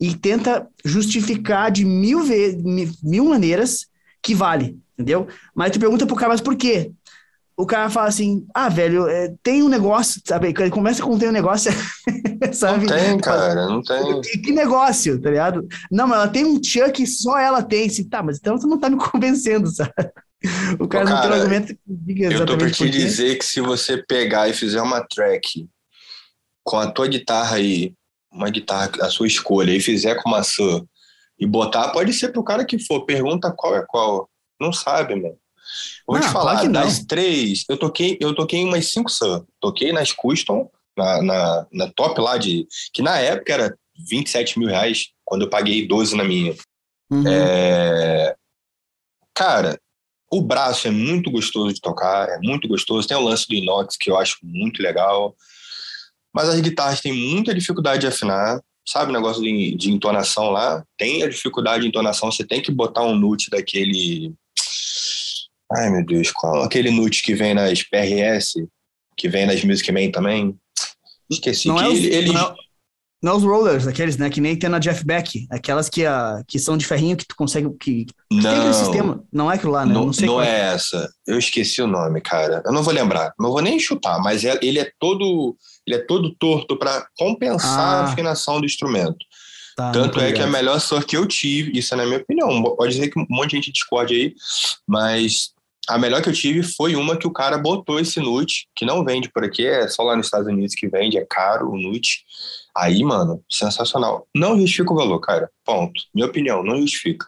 e 0.00 0.14
tenta 0.14 0.68
justificar 0.84 1.70
de 1.70 1.84
mil, 1.84 2.22
ve 2.22 2.56
mi- 2.62 2.92
mil 3.02 3.24
maneiras 3.26 3.86
que 4.22 4.34
vale, 4.34 4.78
entendeu? 4.94 5.26
Mas 5.54 5.72
tu 5.72 5.80
pergunta 5.80 6.06
pro 6.06 6.14
cara, 6.16 6.28
mas 6.30 6.40
por 6.40 6.56
quê? 6.56 6.92
O 7.56 7.64
cara 7.64 7.88
fala 7.88 8.08
assim, 8.08 8.46
ah, 8.54 8.68
velho, 8.68 9.08
é, 9.08 9.32
tem 9.42 9.62
um 9.62 9.68
negócio, 9.68 10.20
sabe? 10.24 10.48
Ele 10.48 10.70
começa 10.70 11.02
com 11.02 11.18
tem 11.18 11.30
um 11.30 11.32
negócio, 11.32 11.72
sabe? 12.52 12.84
Não 12.86 12.96
tem, 12.96 13.18
cara, 13.18 13.66
não 13.66 13.82
tem. 13.82 14.20
Que, 14.20 14.38
que 14.38 14.52
negócio, 14.52 15.20
tá 15.20 15.30
ligado? 15.30 15.66
Não, 15.90 16.06
mas 16.06 16.18
ela 16.18 16.28
tem 16.28 16.44
um 16.44 16.60
tchan 16.60 16.90
que 16.90 17.06
só 17.06 17.38
ela 17.38 17.62
tem. 17.62 17.86
Assim, 17.86 18.06
tá, 18.06 18.22
mas 18.22 18.36
então 18.38 18.58
você 18.58 18.66
não 18.66 18.78
tá 18.78 18.90
me 18.90 18.98
convencendo, 19.00 19.68
sabe? 19.68 19.90
O 20.78 20.86
cara, 20.86 21.06
Ô, 21.06 21.08
não 21.08 21.16
tem 21.16 21.28
um 21.28 21.30
cara, 21.30 21.34
argumento 21.36 21.74
que 21.74 21.80
diga 21.86 22.24
Eu 22.26 22.44
tô 22.44 22.58
pra 22.58 22.66
exatamente 22.66 22.76
te 22.76 22.90
dizer 22.90 23.38
que 23.38 23.44
se 23.44 23.60
você 23.62 23.96
pegar 23.96 24.48
e 24.48 24.52
fizer 24.52 24.82
uma 24.82 25.00
track 25.00 25.66
com 26.62 26.76
a 26.76 26.90
tua 26.90 27.08
guitarra 27.08 27.56
aí, 27.56 27.94
uma 28.30 28.50
guitarra 28.50 28.90
a 29.00 29.08
sua 29.08 29.26
escolha, 29.26 29.70
e 29.72 29.80
fizer 29.80 30.14
com 30.22 30.28
maçã 30.28 30.84
e 31.38 31.46
botar, 31.46 31.88
pode 31.88 32.12
ser 32.12 32.32
pro 32.32 32.44
cara 32.44 32.66
que 32.66 32.78
for. 32.78 33.06
Pergunta 33.06 33.50
qual 33.56 33.74
é 33.76 33.84
qual. 33.86 34.28
Não 34.60 34.72
sabe, 34.72 35.14
mano. 35.14 35.36
Vou 36.06 36.18
Não, 36.18 36.26
te 36.26 36.32
falar, 36.32 36.52
claro 36.54 36.72
das 36.72 37.04
três, 37.04 37.64
eu 37.68 37.76
toquei, 37.76 38.16
eu 38.20 38.34
toquei 38.34 38.60
em 38.60 38.66
umas 38.66 38.90
cinco 38.90 39.10
Sun. 39.10 39.44
Toquei 39.60 39.92
nas 39.92 40.12
Custom, 40.12 40.70
na, 40.96 41.22
na, 41.22 41.66
na 41.72 41.88
top 41.92 42.20
lá 42.20 42.38
de. 42.38 42.66
Que 42.92 43.02
na 43.02 43.18
época 43.18 43.52
era 43.52 43.78
27 44.08 44.58
mil 44.58 44.68
reais, 44.68 45.08
quando 45.24 45.42
eu 45.42 45.50
paguei 45.50 45.86
12 45.86 46.16
na 46.16 46.24
minha. 46.24 46.54
Uhum. 47.10 47.24
É, 47.26 48.36
Cara, 49.36 49.78
o 50.32 50.40
braço 50.40 50.88
é 50.88 50.90
muito 50.90 51.30
gostoso 51.30 51.74
de 51.74 51.80
tocar, 51.80 52.26
é 52.26 52.38
muito 52.38 52.66
gostoso. 52.66 53.06
Tem 53.06 53.16
o 53.16 53.20
lance 53.20 53.46
do 53.46 53.54
inox 53.54 53.94
que 53.98 54.10
eu 54.10 54.16
acho 54.16 54.38
muito 54.42 54.82
legal. 54.82 55.36
Mas 56.34 56.48
as 56.48 56.58
guitarras 56.58 57.02
têm 57.02 57.12
muita 57.12 57.54
dificuldade 57.54 58.00
de 58.00 58.06
afinar. 58.06 58.58
Sabe 58.88 59.10
o 59.10 59.12
negócio 59.12 59.42
de, 59.42 59.74
de 59.76 59.92
entonação 59.92 60.48
lá? 60.48 60.82
Tem 60.96 61.22
a 61.22 61.28
dificuldade 61.28 61.82
de 61.82 61.88
entonação, 61.88 62.32
você 62.32 62.46
tem 62.46 62.62
que 62.62 62.72
botar 62.72 63.02
um 63.02 63.14
nut 63.14 63.50
daquele. 63.50 64.34
Ai, 65.72 65.90
meu 65.90 66.04
Deus, 66.04 66.30
qual? 66.30 66.62
Aquele 66.62 66.90
nut 66.90 67.22
que 67.22 67.34
vem 67.34 67.54
nas 67.54 67.82
PRS, 67.82 68.54
que 69.16 69.28
vem 69.28 69.46
nas 69.46 69.64
Music 69.64 69.90
Man 69.90 70.10
também. 70.10 70.56
Esqueci. 71.30 71.68
Não 71.68 71.76
que 71.76 71.84
é 71.84 71.88
os- 71.88 71.98
ele, 71.98 72.32
não 72.32 72.40
é- 72.50 72.54
Não 73.22 73.32
é 73.32 73.36
os 73.36 73.42
rollers, 73.42 73.86
aqueles, 73.86 74.16
né? 74.18 74.28
Que 74.30 74.40
nem 74.42 74.56
tem 74.56 74.68
na 74.68 74.78
Jeff 74.78 75.04
Beck. 75.04 75.46
Aquelas 75.50 75.88
que, 75.88 76.04
a, 76.04 76.42
que 76.46 76.58
são 76.58 76.76
de 76.76 76.86
ferrinho 76.86 77.16
que 77.16 77.26
tu 77.26 77.34
consegue. 77.34 77.66
Que, 77.80 78.04
que 78.04 78.14
tem 78.28 78.38
aquele 78.46 78.64
Não, 78.66 78.72
sistema. 78.74 79.24
Não 79.32 79.50
é 79.50 79.54
aquilo 79.56 79.72
lá, 79.72 79.84
né? 79.86 79.92
não, 79.94 80.06
não 80.06 80.12
sei 80.12 80.26
não 80.26 80.34
qual 80.34 80.44
é 80.44 80.74
essa. 80.74 81.08
Eu 81.26 81.38
esqueci 81.38 81.80
o 81.82 81.86
nome, 81.86 82.20
cara. 82.20 82.62
Eu 82.64 82.72
não 82.72 82.82
vou 82.82 82.92
lembrar. 82.92 83.32
Não 83.38 83.50
vou 83.50 83.62
nem 83.62 83.80
chutar, 83.80 84.20
mas 84.22 84.44
é- 84.44 84.58
ele 84.62 84.78
é 84.78 84.92
todo 85.00 85.56
ele 85.86 85.96
é 85.96 86.00
todo 86.06 86.34
torto 86.38 86.76
para 86.78 87.06
compensar 87.16 87.78
Ah. 87.78 88.00
a 88.02 88.04
afinação 88.12 88.60
do 88.60 88.66
instrumento. 88.66 89.16
Tá, 89.76 89.90
Tanto 89.92 90.18
não 90.18 90.24
é 90.24 90.32
que 90.32 90.40
a 90.42 90.46
melhor 90.46 90.78
sorte 90.80 91.06
que 91.06 91.16
eu 91.16 91.26
tive, 91.26 91.76
isso 91.76 91.94
é 91.94 91.96
na 91.96 92.04
minha 92.06 92.18
opinião, 92.18 92.62
pode 92.76 92.94
dizer 92.94 93.08
que 93.08 93.18
um 93.18 93.26
monte 93.30 93.50
de 93.50 93.56
gente 93.56 93.72
discorde 93.72 94.14
aí, 94.14 94.34
mas 94.86 95.50
a 95.88 95.98
melhor 95.98 96.22
que 96.22 96.28
eu 96.28 96.32
tive 96.32 96.62
foi 96.62 96.96
uma 96.96 97.16
que 97.16 97.26
o 97.26 97.32
cara 97.32 97.56
botou 97.58 97.98
esse 98.00 98.18
nut, 98.20 98.66
que 98.74 98.84
não 98.84 99.04
vende 99.04 99.30
por 99.30 99.44
aqui, 99.44 99.66
é 99.66 99.86
só 99.88 100.02
lá 100.02 100.16
nos 100.16 100.26
Estados 100.26 100.46
Unidos 100.48 100.74
que 100.74 100.88
vende, 100.88 101.16
é 101.18 101.24
caro 101.28 101.70
o 101.70 101.78
nut. 101.78 102.24
Aí, 102.76 103.02
mano, 103.02 103.42
sensacional. 103.50 104.26
Não 104.34 104.58
justifica 104.58 104.92
o 104.92 104.96
valor, 104.96 105.18
cara. 105.20 105.50
Ponto. 105.64 106.00
Minha 106.14 106.26
opinião, 106.26 106.62
não 106.62 106.80
justifica. 106.80 107.26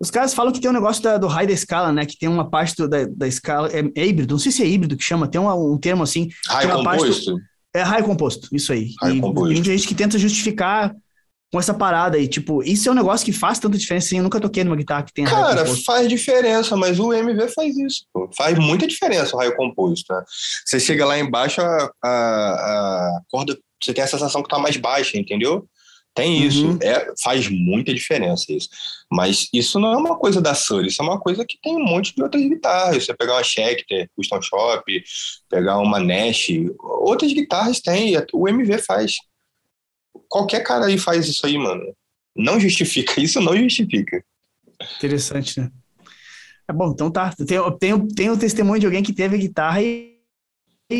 Os 0.00 0.10
caras 0.12 0.32
falam 0.32 0.52
que 0.52 0.60
tem 0.60 0.70
um 0.70 0.74
negócio 0.74 1.02
da- 1.02 1.18
do 1.18 1.26
raio 1.26 1.48
da 1.48 1.54
escala, 1.54 1.92
né? 1.92 2.06
Que 2.06 2.16
tem 2.16 2.28
uma 2.28 2.48
parte 2.48 2.76
do- 2.76 2.88
da, 2.88 3.04
da 3.04 3.26
escala. 3.26 3.68
É, 3.72 3.80
é 4.00 4.06
híbrido, 4.06 4.34
não 4.34 4.38
sei 4.38 4.52
se 4.52 4.62
é 4.62 4.66
híbrido 4.66 4.96
que 4.96 5.02
chama, 5.02 5.26
tem 5.26 5.40
um, 5.40 5.72
um 5.72 5.76
termo 5.78 6.04
assim. 6.04 6.28
Raio 6.46 6.68
uma 6.76 6.84
parte 6.84 7.00
do- 7.00 7.06
composto? 7.08 7.36
É 7.74 7.82
raio 7.82 8.04
composto, 8.04 8.48
isso 8.52 8.72
aí. 8.72 8.92
Raio 9.00 9.16
e 9.16 9.20
composto. 9.20 9.52
tem 9.54 9.64
gente 9.64 9.88
que 9.88 9.94
tenta 9.94 10.16
justificar 10.18 10.94
com 11.50 11.58
essa 11.58 11.72
parada 11.72 12.16
aí. 12.16 12.28
Tipo, 12.28 12.62
isso 12.62 12.88
é 12.88 12.92
um 12.92 12.94
negócio 12.94 13.24
que 13.24 13.32
faz 13.32 13.58
tanta 13.58 13.78
diferença. 13.78 14.06
Assim, 14.06 14.18
eu 14.18 14.22
nunca 14.22 14.40
toquei 14.40 14.64
numa 14.64 14.76
guitarra 14.76 15.02
que 15.02 15.12
tem 15.12 15.24
Cara, 15.24 15.64
faz 15.84 16.08
diferença, 16.08 16.76
mas 16.76 16.98
o 16.98 17.12
MV 17.12 17.48
faz 17.48 17.76
isso. 17.76 18.04
pô. 18.12 18.28
Faz 18.36 18.58
muita 18.58 18.86
diferença 18.86 19.34
o 19.34 19.38
raio 19.38 19.56
composto. 19.56 20.12
Né? 20.12 20.22
Você 20.64 20.78
chega 20.78 21.06
lá 21.06 21.18
embaixo, 21.18 21.60
a, 21.60 21.90
a, 22.04 22.08
a 22.08 23.20
corda, 23.30 23.58
você 23.82 23.94
tem 23.94 24.04
a 24.04 24.08
sensação 24.08 24.42
que 24.42 24.48
tá 24.48 24.58
mais 24.58 24.76
baixa, 24.76 25.16
entendeu? 25.16 25.66
Tem 26.14 26.42
isso. 26.42 26.66
Uhum. 26.66 26.78
É, 26.82 27.12
faz 27.22 27.48
muita 27.48 27.94
diferença 27.94 28.46
isso. 28.48 28.68
Mas 29.10 29.46
isso 29.54 29.78
não 29.78 29.92
é 29.92 29.96
uma 29.96 30.18
coisa 30.18 30.40
da 30.40 30.52
Sur, 30.52 30.84
isso 30.84 31.00
é 31.00 31.04
uma 31.04 31.20
coisa 31.20 31.44
que 31.46 31.56
tem 31.62 31.76
um 31.76 31.84
monte 31.84 32.14
de 32.14 32.22
outras 32.22 32.42
guitarras. 32.42 33.04
Você 33.04 33.14
pegar 33.14 33.34
uma 33.34 33.44
Schecter, 33.44 34.10
Custom 34.16 34.42
Shop, 34.42 35.04
pegar 35.48 35.78
uma 35.78 36.00
Nash, 36.00 36.48
outras 36.80 37.32
guitarras 37.32 37.80
tem, 37.80 38.14
o 38.32 38.48
MV 38.48 38.78
faz. 38.78 39.14
Qualquer 40.28 40.62
cara 40.62 40.86
aí 40.86 40.98
faz 40.98 41.26
isso 41.28 41.46
aí, 41.46 41.56
mano. 41.58 41.82
Não 42.36 42.58
justifica, 42.60 43.18
isso 43.20 43.40
não 43.40 43.56
justifica. 43.56 44.22
Interessante, 44.96 45.60
né? 45.60 45.70
É 46.68 46.72
bom, 46.72 46.92
então 46.92 47.10
tá. 47.10 47.34
Eu 47.50 47.72
tenho, 47.72 48.06
tenho 48.08 48.34
o 48.34 48.38
testemunho 48.38 48.78
de 48.78 48.86
alguém 48.86 49.02
que 49.02 49.12
teve 49.12 49.38
guitarra 49.38 49.82
e. 49.82 50.14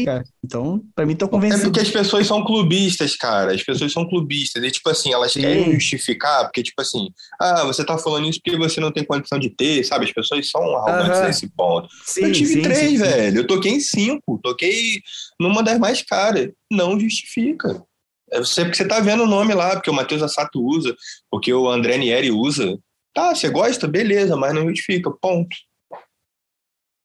cara, 0.05 0.25
então, 0.43 0.83
pra 0.95 1.05
mim, 1.07 1.15
tô 1.15 1.27
É 1.27 1.29
convencido. 1.29 1.65
porque 1.65 1.81
as 1.81 1.91
pessoas 1.91 2.27
são 2.27 2.43
clubistas, 2.43 3.15
cara. 3.15 3.55
As 3.55 3.63
pessoas 3.63 3.93
são 3.93 4.09
clubistas. 4.09 4.65
E, 4.65 4.71
tipo 4.71 4.89
assim, 4.89 5.13
elas 5.13 5.33
Sim. 5.33 5.41
querem 5.41 5.73
justificar, 5.75 6.45
porque, 6.45 6.63
tipo 6.63 6.81
assim, 6.81 7.11
ah, 7.39 7.65
você 7.65 7.85
tá 7.85 7.99
falando 7.99 8.29
isso 8.29 8.41
porque 8.43 8.59
você 8.59 8.81
não 8.81 8.91
tem 8.91 9.05
condição 9.05 9.39
de 9.39 9.51
ter, 9.51 9.85
sabe? 9.85 10.07
As 10.07 10.13
pessoas 10.13 10.49
são 10.51 10.63
arrogantes 10.77 11.21
nesse 11.21 11.49
ponto. 11.51 11.87
Sim, 12.05 12.25
eu 12.25 12.33
tive 12.33 12.55
sim, 12.55 12.63
três, 12.63 12.91
sim. 12.91 12.97
velho. 12.99 13.39
Eu 13.41 13.47
toquei 13.47 13.73
em 13.73 13.81
cinco. 13.81 14.41
Toquei 14.43 15.03
numa 15.39 15.63
das 15.63 15.79
mais 15.79 16.01
caras. 16.03 16.51
Não 16.73 16.99
justifica. 16.99 17.83
É 18.31 18.39
você, 18.39 18.63
porque 18.63 18.77
você 18.77 18.87
tá 18.87 19.01
vendo 19.01 19.23
o 19.25 19.27
nome 19.27 19.55
lá, 19.55 19.71
porque 19.71 19.91
o 19.91 19.95
Matheus 19.95 20.23
Assato 20.23 20.63
usa, 20.63 20.95
porque 21.31 21.53
o 21.53 21.69
André 21.69 21.97
Nieri 21.97 22.31
usa. 22.31 22.79
Tá, 23.15 23.35
você 23.35 23.49
gosta? 23.49 23.89
Beleza, 23.89 24.37
mas 24.37 24.55
não 24.55 24.69
justifica. 24.69 25.11
Ponto. 25.11 25.57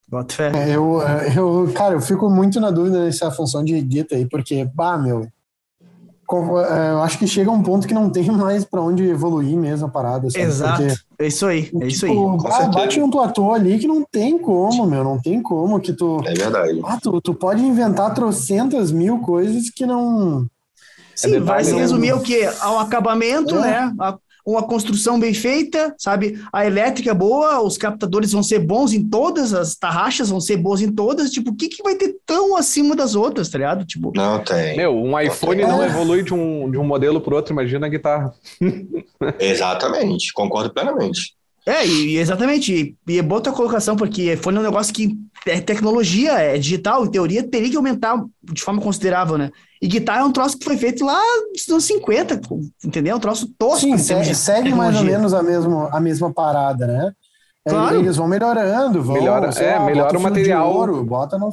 Bota 0.07 0.33
fé. 0.35 0.51
É, 0.55 0.75
Eu, 0.75 1.01
eu, 1.35 1.73
cara, 1.73 1.95
eu 1.95 2.01
fico 2.01 2.29
muito 2.29 2.59
na 2.59 2.69
dúvida 2.69 3.03
nessa 3.05 3.31
função 3.31 3.63
de 3.63 3.79
guita 3.81 4.15
aí, 4.15 4.27
porque, 4.27 4.63
bah, 4.65 4.97
meu, 4.97 5.27
é, 6.31 6.91
eu 6.91 7.01
acho 7.01 7.17
que 7.19 7.27
chega 7.27 7.51
um 7.51 7.63
ponto 7.63 7.87
que 7.87 7.93
não 7.93 8.09
tem 8.09 8.25
mais 8.31 8.63
pra 8.65 8.81
onde 8.81 9.03
evoluir 9.03 9.57
mesmo 9.57 9.87
a 9.87 9.89
parada, 9.89 10.29
sabe? 10.29 10.45
Exato. 10.45 10.83
Porque, 10.83 10.95
É 11.19 11.27
isso 11.27 11.45
aí, 11.45 11.71
é 11.81 11.87
isso 11.87 12.05
aí. 12.05 12.11
tipo, 12.11 12.37
bate 12.73 13.01
um 13.01 13.09
platô 13.09 13.53
ali 13.53 13.79
que 13.79 13.87
não 13.87 14.03
tem 14.03 14.37
como, 14.37 14.85
meu, 14.85 15.03
não 15.03 15.19
tem 15.19 15.41
como 15.41 15.79
que 15.79 15.93
tu... 15.93 16.21
É 16.25 16.33
verdade. 16.33 16.81
Ah, 16.83 16.99
tu, 17.01 17.19
tu 17.21 17.33
pode 17.33 17.63
inventar 17.63 18.13
trocentas 18.13 18.91
mil 18.91 19.19
coisas 19.19 19.69
que 19.69 19.85
não... 19.85 20.47
Sim, 21.15 21.27
detalhe, 21.31 21.45
vai 21.45 21.63
se 21.63 21.73
né? 21.73 21.79
resumir 21.81 22.09
ao 22.11 22.19
quê? 22.21 22.49
Ao 22.59 22.79
acabamento, 22.79 23.55
É. 23.57 23.61
né? 23.61 23.93
A- 23.99 24.17
uma 24.45 24.61
construção 24.61 25.17
bem 25.17 25.33
feita, 25.33 25.95
sabe? 25.97 26.37
A 26.51 26.65
elétrica 26.65 27.11
é 27.11 27.13
boa, 27.13 27.61
os 27.61 27.77
captadores 27.77 28.33
vão 28.33 28.43
ser 28.43 28.59
bons 28.59 28.91
em 28.91 29.01
todas, 29.07 29.53
as 29.53 29.73
tarraxas 29.73 30.27
vão 30.29 30.41
ser 30.41 30.57
boas 30.57 30.81
em 30.81 30.91
todas. 30.91 31.31
Tipo, 31.31 31.51
o 31.51 31.55
que, 31.55 31.69
que 31.69 31.81
vai 31.81 31.95
ter 31.95 32.17
tão 32.25 32.57
acima 32.57 32.93
das 32.93 33.15
outras, 33.15 33.47
tá 33.47 33.57
ligado? 33.57 33.85
Tipo, 33.85 34.11
Não 34.13 34.43
tem. 34.43 34.75
Meu, 34.75 34.93
um 34.93 35.17
iPhone 35.17 35.61
É. 35.61 35.65
não 35.65 35.81
evolui 35.81 36.23
de 36.23 36.33
um, 36.33 36.69
de 36.69 36.77
um 36.77 36.83
modelo 36.83 37.21
pro 37.21 37.37
outro, 37.37 37.53
imagina 37.53 37.85
a 37.85 37.89
guitarra. 37.89 38.33
Exatamente. 39.39 40.33
Concordo 40.33 40.73
plenamente. 40.73 41.35
É, 41.65 41.85
e, 41.87 42.17
exatamente. 42.17 42.97
E, 43.07 43.17
é 43.17 43.21
boa 43.21 43.39
tua 43.41 43.53
colocação, 43.53 43.95
porque 43.95 44.35
foi 44.37 44.53
um 44.53 44.61
negócio 44.61 44.93
que 44.93 45.17
é 45.45 45.59
tecnologia, 45.61 46.33
é 46.33 46.57
digital, 46.57 47.05
em 47.05 47.11
teoria 47.11 47.43
teria 47.43 47.69
que 47.69 47.77
aumentar 47.77 48.23
de 48.43 48.61
forma 48.61 48.81
considerável, 48.81 49.37
né? 49.37 49.51
E 49.81 49.87
guitarra 49.87 50.21
é 50.21 50.23
um 50.23 50.31
troço 50.31 50.57
que 50.57 50.63
foi 50.65 50.77
feito 50.77 51.03
lá 51.05 51.19
nos 51.53 51.67
anos 51.69 51.83
50, 51.85 52.39
entendeu? 52.85 53.13
É 53.13 53.15
um 53.15 53.19
troço 53.19 53.47
tosco. 53.57 53.81
Sim, 53.81 53.91
em 53.93 53.97
se- 53.97 54.07
termos 54.09 54.27
de 54.27 54.35
segue 54.35 54.73
mais 54.73 54.95
ou 54.97 55.03
menos 55.03 55.33
a 55.33 55.43
mesma, 55.43 55.89
a 55.91 55.99
mesma 55.99 56.33
parada, 56.33 56.87
né? 56.87 57.11
É, 57.65 57.69
Claro. 57.69 57.99
Eles 57.99 58.17
vão 58.17 58.27
melhorando, 58.27 59.01
vão, 59.01 59.15
Melhora- 59.15 59.49
é, 59.57 59.75
lá, 59.75 59.85
melhora 59.85 60.07
bota 60.11 60.17
o 60.17 60.21
material. 60.21 60.73
ouro, 60.73 61.03
bota 61.03 61.37
no... 61.37 61.49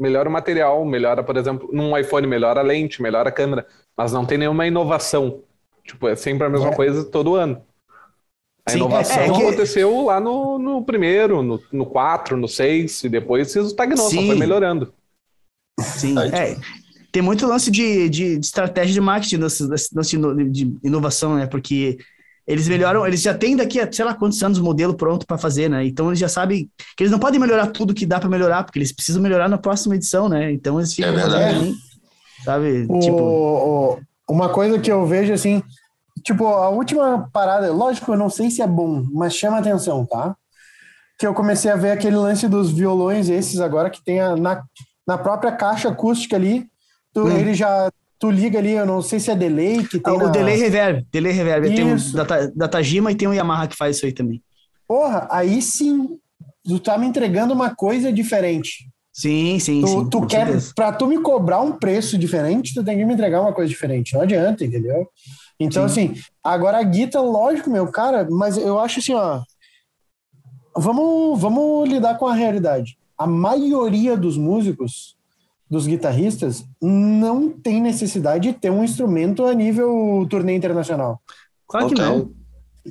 Melhora 0.00 0.28
o 0.28 0.32
material, 0.32 0.84
melhora, 0.84 1.22
por 1.22 1.36
exemplo, 1.36 1.68
num 1.72 1.96
iPhone, 1.96 2.26
melhora 2.26 2.58
a 2.60 2.62
lente, 2.64 3.00
melhora 3.00 3.28
a 3.28 3.32
câmera, 3.32 3.64
mas 3.96 4.12
não 4.12 4.24
tem 4.26 4.36
nenhuma 4.38 4.66
inovação. 4.66 5.40
Tipo, 5.84 6.08
é 6.08 6.16
sempre 6.16 6.44
a 6.46 6.50
mesma 6.50 6.70
É. 6.70 6.74
coisa 6.74 7.04
todo 7.04 7.36
ano. 7.36 7.62
A 8.68 8.72
Sim, 8.72 8.78
inovação 8.78 9.18
é, 9.22 9.26
é 9.28 9.32
que- 9.32 9.42
aconteceu 9.42 10.04
lá 10.06 10.18
no, 10.20 10.58
no 10.58 10.84
primeiro, 10.84 11.40
no, 11.42 11.62
no 11.72 11.86
4, 11.86 12.36
no 12.36 12.48
6, 12.48 13.04
e 13.04 13.08
depois 13.08 13.50
se 13.52 13.60
estagnou, 13.60 13.98
só 13.98 14.10
Sim. 14.10 14.26
foi 14.26 14.36
melhorando. 14.36 14.92
Sim, 15.80 16.18
Aí, 16.18 16.30
é. 16.30 16.56
Tem 17.12 17.22
muito 17.22 17.46
lance 17.46 17.70
de, 17.70 18.08
de, 18.08 18.38
de 18.38 18.46
estratégia 18.46 18.92
de 18.92 19.00
marketing, 19.00 19.36
lance 19.36 19.66
de, 19.66 20.16
ino- 20.16 20.50
de 20.50 20.76
inovação, 20.82 21.36
né? 21.36 21.46
Porque 21.46 21.96
eles 22.46 22.68
melhoram, 22.68 23.06
eles 23.06 23.22
já 23.22 23.32
têm 23.34 23.56
daqui 23.56 23.80
a 23.80 23.90
sei 23.90 24.04
lá 24.04 24.14
quantos 24.14 24.42
anos 24.42 24.58
o 24.58 24.64
modelo 24.64 24.94
pronto 24.94 25.26
para 25.26 25.38
fazer, 25.38 25.68
né? 25.70 25.86
Então 25.86 26.08
eles 26.08 26.18
já 26.18 26.28
sabem 26.28 26.68
que 26.96 27.02
eles 27.02 27.10
não 27.10 27.18
podem 27.18 27.40
melhorar 27.40 27.68
tudo 27.68 27.94
que 27.94 28.04
dá 28.04 28.18
para 28.20 28.28
melhorar, 28.28 28.64
porque 28.64 28.78
eles 28.78 28.92
precisam 28.92 29.22
melhorar 29.22 29.48
na 29.48 29.58
próxima 29.58 29.94
edição, 29.96 30.28
né? 30.28 30.52
Então 30.52 30.78
eles 30.78 30.92
ficam 30.92 31.10
É 31.10 31.14
verdade. 31.14 31.56
ali, 31.56 31.72
sabe? 32.44 32.86
O- 32.88 32.98
Tipo, 33.00 33.22
o- 33.22 34.00
uma 34.28 34.48
coisa 34.48 34.78
que 34.78 34.90
eu 34.92 35.06
vejo 35.06 35.32
assim, 35.32 35.62
tipo, 36.24 36.46
a 36.46 36.68
última 36.68 37.28
parada, 37.32 37.72
lógico, 37.72 38.12
eu 38.12 38.16
não 38.18 38.28
sei 38.30 38.50
se 38.50 38.62
é 38.62 38.66
bom, 38.66 39.04
mas 39.12 39.34
chama 39.34 39.58
atenção, 39.58 40.04
tá? 40.06 40.36
Que 41.18 41.26
eu 41.26 41.34
comecei 41.34 41.70
a 41.70 41.76
ver 41.76 41.90
aquele 41.92 42.16
lance 42.16 42.46
dos 42.48 42.70
violões 42.70 43.28
esses 43.28 43.60
agora 43.60 43.88
que 43.90 44.04
tem 44.04 44.20
a- 44.20 44.36
na, 44.36 44.62
na 45.06 45.16
própria 45.18 45.52
caixa 45.52 45.88
acústica 45.88 46.36
ali, 46.36 46.66
tu, 47.14 47.24
Hum. 47.24 47.36
ele 47.36 47.54
já 47.54 47.90
tu 48.18 48.30
liga 48.30 48.58
ali, 48.58 48.72
eu 48.72 48.86
não 48.86 49.02
sei 49.02 49.20
se 49.20 49.30
é 49.30 49.34
delay 49.36 49.84
que 49.86 49.98
tem 50.00 50.12
o 50.14 50.18
na- 50.18 50.28
delay 50.30 50.56
reverb, 50.56 51.06
delay 51.12 51.32
reverb. 51.32 51.74
Tem 51.74 51.84
um 51.84 51.96
Isso. 51.96 52.16
da, 52.16 52.24
da 52.54 52.66
Tajima 52.68 53.12
e 53.12 53.14
tem 53.14 53.28
um 53.28 53.34
Yamaha 53.34 53.66
que 53.68 53.76
faz 53.76 53.96
isso 53.96 54.06
aí 54.06 54.12
também. 54.12 54.42
Porra, 54.88 55.28
aí 55.30 55.60
sim, 55.60 56.18
tu 56.64 56.78
tá 56.80 56.96
me 56.96 57.06
entregando 57.06 57.52
uma 57.52 57.74
coisa 57.74 58.12
diferente. 58.12 58.88
Sim, 59.12 59.58
sim, 59.58 59.80
Tu, 59.80 59.86
sim. 59.86 60.08
tu 60.10 60.26
quer, 60.26 60.44
certeza. 60.46 60.72
pra 60.74 60.92
tu 60.92 61.06
me 61.06 61.18
cobrar 61.20 61.60
um 61.60 61.72
preço 61.72 62.18
diferente, 62.18 62.74
tu 62.74 62.84
tem 62.84 62.96
que 62.98 63.04
me 63.04 63.14
entregar 63.14 63.40
uma 63.40 63.52
coisa 63.52 63.68
diferente. 63.68 64.14
Não 64.14 64.20
adianta, 64.22 64.64
entendeu? 64.64 65.08
Então, 65.58 65.84
assim, 65.84 66.14
agora 66.44 66.78
a 66.78 66.82
guita, 66.82 67.20
lógico, 67.20 67.70
meu, 67.70 67.86
cara, 67.88 68.26
mas 68.30 68.56
eu 68.56 68.78
acho 68.78 69.00
assim, 69.00 69.14
ó. 69.14 69.42
Vamos, 70.76 71.40
vamos 71.40 71.88
lidar 71.88 72.18
com 72.18 72.26
a 72.26 72.34
realidade. 72.34 72.98
A 73.16 73.26
maioria 73.26 74.16
dos 74.16 74.36
músicos, 74.36 75.16
dos 75.70 75.86
guitarristas, 75.86 76.64
não 76.80 77.48
tem 77.48 77.80
necessidade 77.80 78.52
de 78.52 78.58
ter 78.58 78.70
um 78.70 78.84
instrumento 78.84 79.46
a 79.46 79.54
nível 79.54 80.26
turnê 80.28 80.54
internacional. 80.54 81.20
Claro 81.66 81.88
que 81.88 81.94
Não. 81.94 82.30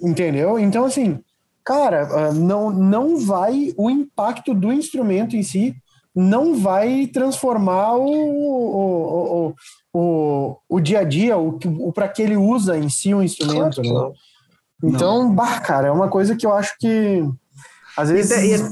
Entendeu? 0.02 0.60
Então, 0.60 0.84
assim, 0.84 1.20
cara, 1.64 2.08
ah, 2.12 2.34
não, 2.34 2.70
não 2.70 3.18
vai. 3.18 3.74
O 3.78 3.90
impacto 3.90 4.54
do 4.54 4.74
instrumento 4.74 5.36
em 5.36 5.44
si 5.44 5.76
não 6.16 6.56
vai 6.56 7.08
transformar 7.08 7.96
o, 7.96 8.08
o, 8.08 9.48
o, 9.48 9.56
o, 9.98 10.58
o 10.68 10.82
dia 10.82 11.00
a 11.00 11.04
dia, 11.06 11.38
o, 11.38 11.58
o 11.80 11.94
para 11.94 12.10
que 12.10 12.22
ele 12.22 12.36
usa 12.36 12.78
em 12.78 12.90
si 12.90 13.14
o 13.14 13.24
instrumento. 13.24 13.82
Claro 13.82 13.82
né? 13.82 13.94
não. 13.94 14.14
Então, 14.84 15.34
bah, 15.34 15.62
cara, 15.62 15.88
é 15.88 15.92
uma 15.92 16.10
coisa 16.10 16.36
que 16.36 16.46
eu 16.46 16.54
acho 16.54 16.78
que. 16.78 17.24
Às 17.96 18.10
vezes. 18.10 18.32
E, 18.32 18.54
é, 18.54 18.70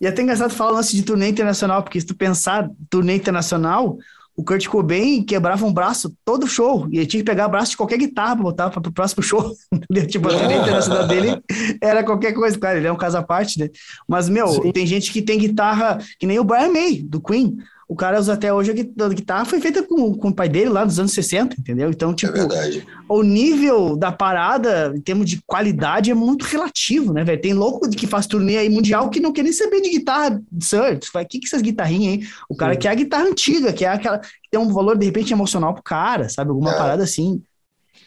e 0.00 0.06
é 0.06 0.08
até 0.08 0.22
engraçado 0.22 0.54
falar 0.54 0.70
o 0.70 0.74
lance 0.74 0.94
de 0.94 1.02
turnê 1.02 1.28
internacional, 1.28 1.82
porque 1.82 2.00
se 2.00 2.06
tu 2.06 2.14
pensar 2.14 2.70
turnê 2.88 3.16
internacional, 3.16 3.98
o 4.36 4.44
Kurt 4.44 4.68
Cobain 4.68 5.24
quebrava 5.24 5.66
um 5.66 5.72
braço 5.72 6.16
todo 6.24 6.46
show, 6.46 6.86
e 6.92 6.98
ele 6.98 7.06
tinha 7.06 7.20
que 7.20 7.28
pegar 7.28 7.48
o 7.48 7.50
braço 7.50 7.72
de 7.72 7.76
qualquer 7.76 7.98
guitarra 7.98 8.36
pra 8.36 8.44
botar 8.44 8.70
para 8.70 8.88
o 8.88 8.92
próximo 8.92 9.20
show, 9.20 9.52
entendeu? 9.72 10.06
Tipo, 10.06 10.28
a 10.28 10.38
turnê 10.38 10.58
internacional 10.58 11.08
dele 11.08 11.42
era 11.82 12.04
qualquer 12.04 12.32
coisa, 12.34 12.56
claro, 12.56 12.78
ele 12.78 12.86
é 12.86 12.92
um 12.92 12.96
caso 12.96 13.18
à 13.18 13.22
parte, 13.22 13.58
né? 13.58 13.68
Mas, 14.06 14.28
meu, 14.28 14.46
Sim. 14.46 14.70
tem 14.70 14.86
gente 14.86 15.12
que 15.12 15.22
tem 15.22 15.40
guitarra, 15.40 15.98
que 16.20 16.26
nem 16.26 16.38
o 16.38 16.44
Brian 16.44 16.72
May, 16.72 17.02
do 17.02 17.20
Queen, 17.20 17.56
o 17.88 17.96
cara 17.96 18.18
usa 18.18 18.32
até 18.32 18.52
hoje 18.52 18.70
a 18.70 19.08
guitarra 19.08 19.44
foi 19.44 19.60
feita 19.60 19.82
com, 19.82 20.14
com 20.14 20.28
o 20.28 20.34
pai 20.34 20.48
dele 20.48 20.70
lá 20.70 20.84
nos 20.84 20.98
anos 20.98 21.12
60, 21.12 21.56
entendeu? 21.58 21.90
Então, 21.90 22.14
tipo, 22.14 22.36
é 22.36 22.82
o 23.08 23.22
nível 23.22 23.96
da 23.96 24.10
parada, 24.10 24.92
em 24.96 25.00
termos 25.00 25.28
de 25.28 25.42
qualidade, 25.46 26.10
é 26.10 26.14
muito 26.14 26.44
relativo, 26.44 27.12
né, 27.12 27.24
velho? 27.24 27.40
Tem 27.40 27.52
louco 27.52 27.88
que 27.90 28.06
faz 28.06 28.26
turnê 28.26 28.56
aí 28.56 28.70
mundial 28.70 29.10
que 29.10 29.20
não 29.20 29.32
quer 29.32 29.42
nem 29.42 29.52
saber 29.52 29.80
de 29.80 29.90
guitarra, 29.90 30.40
sir. 30.60 30.98
O 31.14 31.26
que 31.26 31.38
que 31.38 31.46
essas 31.46 31.62
guitarrinhas 31.62 32.14
aí? 32.14 32.28
O 32.48 32.56
cara 32.56 32.74
Sim. 32.74 32.80
quer 32.80 32.88
a 32.88 32.94
guitarra 32.94 33.24
antiga, 33.24 33.72
que 33.72 33.84
é 33.84 33.88
aquela 33.88 34.18
que 34.18 34.28
tem 34.50 34.60
um 34.60 34.72
valor, 34.72 34.96
de 34.96 35.06
repente, 35.06 35.32
emocional 35.32 35.74
pro 35.74 35.82
cara, 35.82 36.28
sabe? 36.28 36.50
Alguma 36.50 36.72
é. 36.72 36.78
parada 36.78 37.02
assim. 37.02 37.42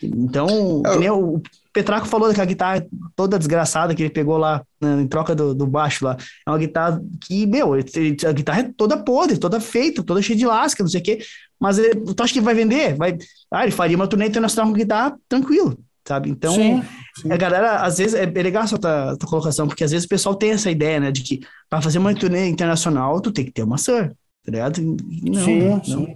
Então, 0.01 0.81
é. 0.85 1.11
o, 1.11 1.41
Petraco 1.75 2.07
falou 2.07 2.29
daquela 2.29 2.45
guitarra 2.45 2.88
toda 3.17 3.38
desgraçada 3.38 3.93
que 3.93 4.01
ele 4.01 4.09
pegou 4.09 4.38
lá 4.38 4.63
né, 4.79 5.01
em 5.01 5.07
troca 5.07 5.35
do, 5.35 5.53
do, 5.53 5.67
baixo 5.67 6.05
lá. 6.05 6.15
É 6.47 6.49
uma 6.49 6.57
guitarra 6.57 7.01
que, 7.19 7.45
meu, 7.45 7.73
a 7.73 8.31
guitarra 8.31 8.61
é 8.61 8.71
toda 8.77 9.03
podre, 9.03 9.38
toda 9.38 9.59
feita, 9.59 10.01
toda 10.01 10.21
cheia 10.21 10.39
de 10.39 10.45
lasca, 10.45 10.81
não 10.81 10.89
sei 10.89 11.01
o 11.01 11.03
quê. 11.03 11.19
Mas 11.59 11.77
ele, 11.77 11.99
tu 12.13 12.23
acha 12.23 12.31
que 12.31 12.39
vai 12.39 12.55
vender? 12.55 12.95
Vai... 12.95 13.17
Ah, 13.51 13.63
ele 13.63 13.73
faria 13.73 13.97
uma 13.97 14.07
turnê 14.07 14.25
internacional 14.25 14.71
com 14.71 14.77
guitarra 14.77 15.17
tranquilo, 15.27 15.77
sabe? 16.07 16.29
Então, 16.29 16.55
sim, 16.55 16.81
sim. 17.21 17.29
a 17.29 17.35
galera, 17.35 17.81
às 17.81 17.97
vezes, 17.97 18.13
é, 18.13 18.23
é 18.23 18.41
legal 18.41 18.63
a 18.63 18.67
tua, 18.67 19.17
tua 19.17 19.29
colocação, 19.29 19.67
porque 19.67 19.83
às 19.83 19.91
vezes 19.91 20.05
o 20.05 20.09
pessoal 20.09 20.33
tem 20.33 20.51
essa 20.51 20.71
ideia, 20.71 21.01
né, 21.01 21.11
de 21.11 21.23
que 21.23 21.41
para 21.69 21.81
fazer 21.81 21.97
uma 21.97 22.15
turnê 22.15 22.47
internacional, 22.47 23.19
tu 23.19 23.33
tem 23.33 23.43
que 23.43 23.51
ter 23.51 23.63
uma 23.63 23.77
SUR, 23.77 24.13
tá 24.45 24.51
ligado? 24.51 24.81
Não, 24.81 25.43
sim, 25.43 25.59
não. 25.59 25.83
sim. 25.83 26.15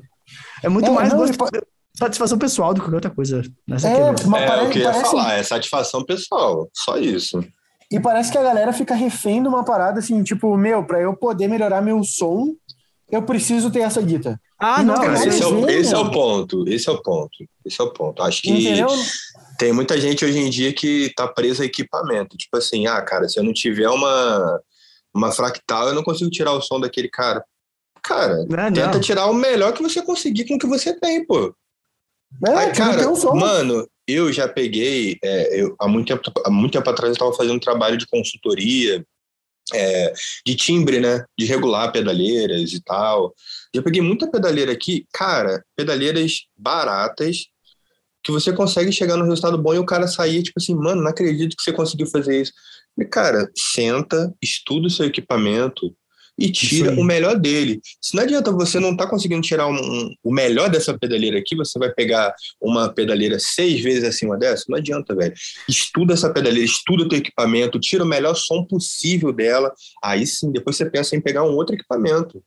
É 0.63 0.69
muito 0.69 0.89
é, 0.89 0.93
mais 0.93 1.09
não, 1.09 1.17
gosto 1.17 1.37
satisfação 1.99 2.39
pessoal 2.39 2.73
do 2.73 2.79
que 2.79 2.85
qualquer 2.85 2.95
outra 2.95 3.11
coisa. 3.11 3.41
Nessa 3.67 3.89
é, 3.89 3.99
é, 3.99 4.11
mas 4.25 4.41
é 4.41 4.47
parece, 4.47 4.65
o 4.65 4.69
que 4.69 4.79
eu 4.79 4.83
ia 4.83 4.91
parece... 4.91 5.11
falar, 5.11 5.33
é 5.33 5.43
satisfação 5.43 6.03
pessoal, 6.05 6.69
só 6.73 6.97
isso. 6.97 7.43
E 7.91 7.99
parece 7.99 8.31
que 8.31 8.37
a 8.37 8.43
galera 8.43 8.71
fica 8.71 8.95
refém 8.95 9.41
de 9.41 9.49
uma 9.49 9.65
parada 9.65 9.99
assim, 9.99 10.23
tipo, 10.23 10.55
meu, 10.55 10.85
para 10.85 11.01
eu 11.01 11.15
poder 11.15 11.47
melhorar 11.47 11.81
meu 11.81 12.01
som, 12.03 12.53
eu 13.11 13.23
preciso 13.23 13.69
ter 13.69 13.79
essa 13.79 14.01
guita. 14.01 14.39
Ah, 14.57 14.81
não, 14.83 14.95
não 14.95 15.13
esse, 15.13 15.41
é 15.41 15.47
o, 15.47 15.69
esse 15.69 15.93
é 15.93 15.97
o 15.97 16.11
ponto, 16.11 16.67
esse 16.67 16.87
é 16.87 16.91
o 16.91 17.01
ponto, 17.01 17.37
esse 17.65 17.81
é 17.81 17.83
o 17.83 17.91
ponto. 17.91 18.21
Acho 18.21 18.41
que 18.41 18.51
Entendeu? 18.51 18.87
tem 19.57 19.73
muita 19.73 19.99
gente 19.99 20.23
hoje 20.23 20.39
em 20.39 20.49
dia 20.49 20.71
que 20.71 21.11
tá 21.15 21.27
presa 21.27 21.63
a 21.63 21.65
equipamento. 21.65 22.37
Tipo 22.37 22.57
assim, 22.57 22.87
ah, 22.87 23.01
cara, 23.01 23.27
se 23.27 23.39
eu 23.39 23.43
não 23.43 23.51
tiver 23.51 23.89
uma, 23.89 24.61
uma 25.13 25.31
fractal, 25.31 25.89
eu 25.89 25.95
não 25.95 26.03
consigo 26.03 26.29
tirar 26.29 26.53
o 26.53 26.61
som 26.61 26.79
daquele 26.79 27.09
cara. 27.09 27.43
Cara, 28.01 28.37
não, 28.47 28.71
tenta 28.71 28.93
não. 28.93 29.01
tirar 29.01 29.25
o 29.25 29.33
melhor 29.33 29.73
que 29.73 29.83
você 29.83 30.01
conseguir 30.01 30.45
com 30.45 30.55
o 30.55 30.59
que 30.59 30.67
você 30.67 30.97
tem, 30.97 31.25
pô. 31.25 31.53
É, 32.45 32.51
Aí, 32.51 32.73
cara, 32.73 33.09
um 33.09 33.35
mano, 33.35 33.87
eu 34.07 34.31
já 34.31 34.47
peguei, 34.47 35.17
é, 35.23 35.61
eu, 35.61 35.75
há, 35.79 35.87
muito 35.87 36.07
tempo, 36.07 36.41
há 36.45 36.49
muito 36.49 36.73
tempo 36.73 36.89
atrás 36.89 37.09
eu 37.09 37.13
estava 37.13 37.33
fazendo 37.33 37.59
trabalho 37.59 37.97
de 37.97 38.07
consultoria, 38.07 39.05
é, 39.73 40.13
de 40.45 40.55
timbre, 40.55 40.99
né? 40.99 41.23
De 41.37 41.45
regular 41.45 41.91
pedaleiras 41.91 42.71
e 42.73 42.81
tal. 42.81 43.33
Já 43.73 43.81
peguei 43.81 44.01
muita 44.01 44.29
pedaleira 44.29 44.71
aqui, 44.71 45.05
cara, 45.13 45.63
pedaleiras 45.75 46.45
baratas, 46.57 47.45
que 48.23 48.31
você 48.31 48.51
consegue 48.51 48.91
chegar 48.91 49.17
no 49.17 49.25
resultado 49.25 49.57
bom 49.57 49.73
e 49.73 49.79
o 49.79 49.85
cara 49.85 50.07
sair, 50.07 50.43
tipo 50.43 50.59
assim, 50.59 50.75
mano, 50.75 51.01
não 51.01 51.09
acredito 51.09 51.55
que 51.55 51.63
você 51.63 51.71
conseguiu 51.71 52.07
fazer 52.07 52.41
isso. 52.41 52.51
E, 52.97 53.05
cara, 53.05 53.49
senta, 53.55 54.33
estuda 54.41 54.87
o 54.87 54.89
seu 54.89 55.05
equipamento, 55.05 55.95
e 56.39 56.51
tira 56.51 56.91
o 56.91 57.03
melhor 57.03 57.37
dele. 57.37 57.81
Se 58.01 58.15
não 58.15 58.23
adianta 58.23 58.51
você 58.51 58.79
não 58.79 58.95
tá 58.95 59.07
conseguindo 59.07 59.41
tirar 59.41 59.67
um, 59.67 59.75
um, 59.75 60.15
o 60.23 60.33
melhor 60.33 60.69
dessa 60.69 60.97
pedaleira 60.97 61.37
aqui, 61.37 61.55
você 61.55 61.77
vai 61.77 61.91
pegar 61.91 62.33
uma 62.61 62.89
pedaleira 62.89 63.37
seis 63.39 63.81
vezes 63.81 64.03
acima 64.03 64.37
dessa, 64.37 64.65
não 64.69 64.77
adianta, 64.77 65.15
velho. 65.15 65.33
Estuda 65.67 66.13
essa 66.13 66.31
pedaleira, 66.31 66.65
estuda 66.65 67.03
o 67.03 67.07
teu 67.09 67.19
equipamento, 67.19 67.79
tira 67.79 68.03
o 68.03 68.07
melhor 68.07 68.35
som 68.35 68.63
possível 68.63 69.33
dela, 69.33 69.73
aí 70.03 70.25
sim, 70.25 70.51
depois 70.51 70.77
você 70.77 70.89
pensa 70.89 71.15
em 71.15 71.21
pegar 71.21 71.43
um 71.43 71.55
outro 71.55 71.75
equipamento. 71.75 72.41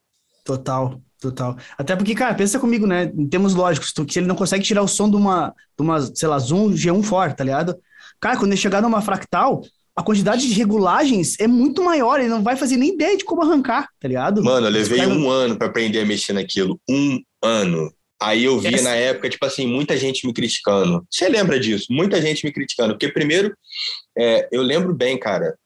Total, 0.45 1.01
total. 1.21 1.57
Até 1.79 1.95
porque, 1.95 2.15
cara, 2.15 2.35
pensa 2.35 2.59
comigo, 2.59 2.87
né, 2.87 3.13
em 3.15 3.29
termos 3.29 3.55
lógicos, 3.55 3.93
que 3.93 4.19
ele 4.19 4.27
não 4.27 4.35
consegue 4.35 4.65
tirar 4.65 4.83
o 4.83 4.89
som 4.89 5.09
de 5.09 5.17
uma, 5.17 5.55
de 5.77 5.83
uma 5.83 6.01
sei 6.01 6.29
lá, 6.29 6.39
Zoom 6.39 6.73
G1 6.73 7.03
forte, 7.03 7.37
tá 7.37 7.45
ligado? 7.45 7.77
Cara, 8.21 8.37
quando 8.37 8.53
ele 8.53 8.61
chegar 8.61 8.81
numa 8.81 9.03
fractal, 9.03 9.63
a 9.95 10.03
quantidade 10.03 10.49
de 10.49 10.55
regulagens 10.55 11.39
é 11.39 11.47
muito 11.47 11.83
maior, 11.83 12.19
ele 12.19 12.29
não 12.29 12.43
vai 12.43 12.57
fazer 12.57 12.77
nem 12.77 12.95
ideia 12.95 13.17
de 13.17 13.25
como 13.25 13.43
arrancar, 13.43 13.89
tá 14.01 14.09
ligado? 14.09 14.43
Mano, 14.43 14.67
eu 14.67 14.71
levei 14.71 15.07
um 15.07 15.29
ano 15.29 15.57
para 15.57 15.67
aprender 15.67 16.01
a 16.01 16.07
mexer 16.07 16.33
naquilo. 16.33 16.81
Um 16.89 17.21
ano. 17.43 17.93
Aí 18.21 18.45
eu 18.45 18.59
via 18.59 18.77
Essa... 18.77 18.85
na 18.85 18.95
época, 18.95 19.29
tipo 19.29 19.45
assim, 19.45 19.67
muita 19.67 19.97
gente 19.97 20.27
me 20.27 20.33
criticando. 20.33 21.05
Você 21.11 21.29
lembra 21.29 21.59
disso? 21.59 21.87
Muita 21.91 22.23
gente 22.23 22.45
me 22.45 22.53
criticando. 22.53 22.95
Porque, 22.95 23.09
primeiro, 23.09 23.55
é, 24.17 24.49
eu 24.51 24.63
lembro 24.63 24.95
bem, 24.95 25.19
cara, 25.19 25.57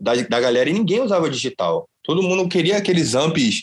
da, 0.00 0.14
da 0.14 0.40
galera 0.40 0.70
e 0.70 0.72
ninguém 0.72 1.00
usava 1.00 1.30
digital. 1.30 1.88
Todo 2.02 2.22
mundo 2.22 2.48
queria 2.48 2.78
aqueles 2.78 3.14
amps 3.14 3.60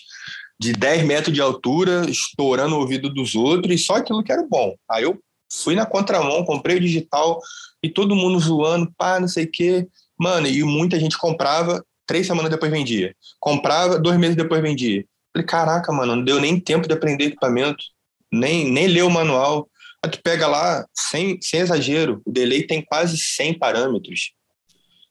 de 0.59 0.71
10 0.73 1.03
metros 1.03 1.33
de 1.33 1.41
altura, 1.41 2.05
estourando 2.09 2.75
o 2.75 2.79
ouvido 2.79 3.09
dos 3.09 3.35
outros, 3.35 3.73
e 3.73 3.83
só 3.83 3.95
aquilo 3.95 4.23
que 4.23 4.31
era 4.31 4.45
bom. 4.47 4.75
Aí 4.89 5.03
eu 5.03 5.19
fui 5.51 5.75
na 5.75 5.85
contramão, 5.85 6.45
comprei 6.45 6.77
o 6.77 6.81
digital, 6.81 7.39
e 7.83 7.89
todo 7.89 8.15
mundo 8.15 8.39
zoando, 8.39 8.91
pá, 8.97 9.19
não 9.19 9.27
sei 9.27 9.45
o 9.45 9.51
quê. 9.51 9.87
Mano, 10.17 10.47
e 10.47 10.63
muita 10.63 10.99
gente 10.99 11.17
comprava, 11.17 11.83
três 12.05 12.27
semanas 12.27 12.51
depois 12.51 12.71
vendia. 12.71 13.15
Comprava, 13.39 13.99
dois 13.99 14.17
meses 14.17 14.35
depois 14.35 14.61
vendia. 14.61 15.03
Falei, 15.33 15.45
caraca, 15.45 15.91
mano, 15.91 16.15
não 16.15 16.23
deu 16.23 16.39
nem 16.39 16.59
tempo 16.59 16.87
de 16.87 16.93
aprender 16.93 17.25
equipamento, 17.25 17.83
nem, 18.31 18.71
nem 18.71 18.87
ler 18.87 19.03
o 19.03 19.09
manual. 19.09 19.67
Aí 20.03 20.09
tu 20.09 20.21
pega 20.23 20.47
lá, 20.47 20.85
sem, 20.93 21.37
sem 21.41 21.59
exagero, 21.59 22.21
o 22.25 22.31
delay 22.31 22.65
tem 22.65 22.81
quase 22.81 23.17
100 23.17 23.59
parâmetros. 23.59 24.31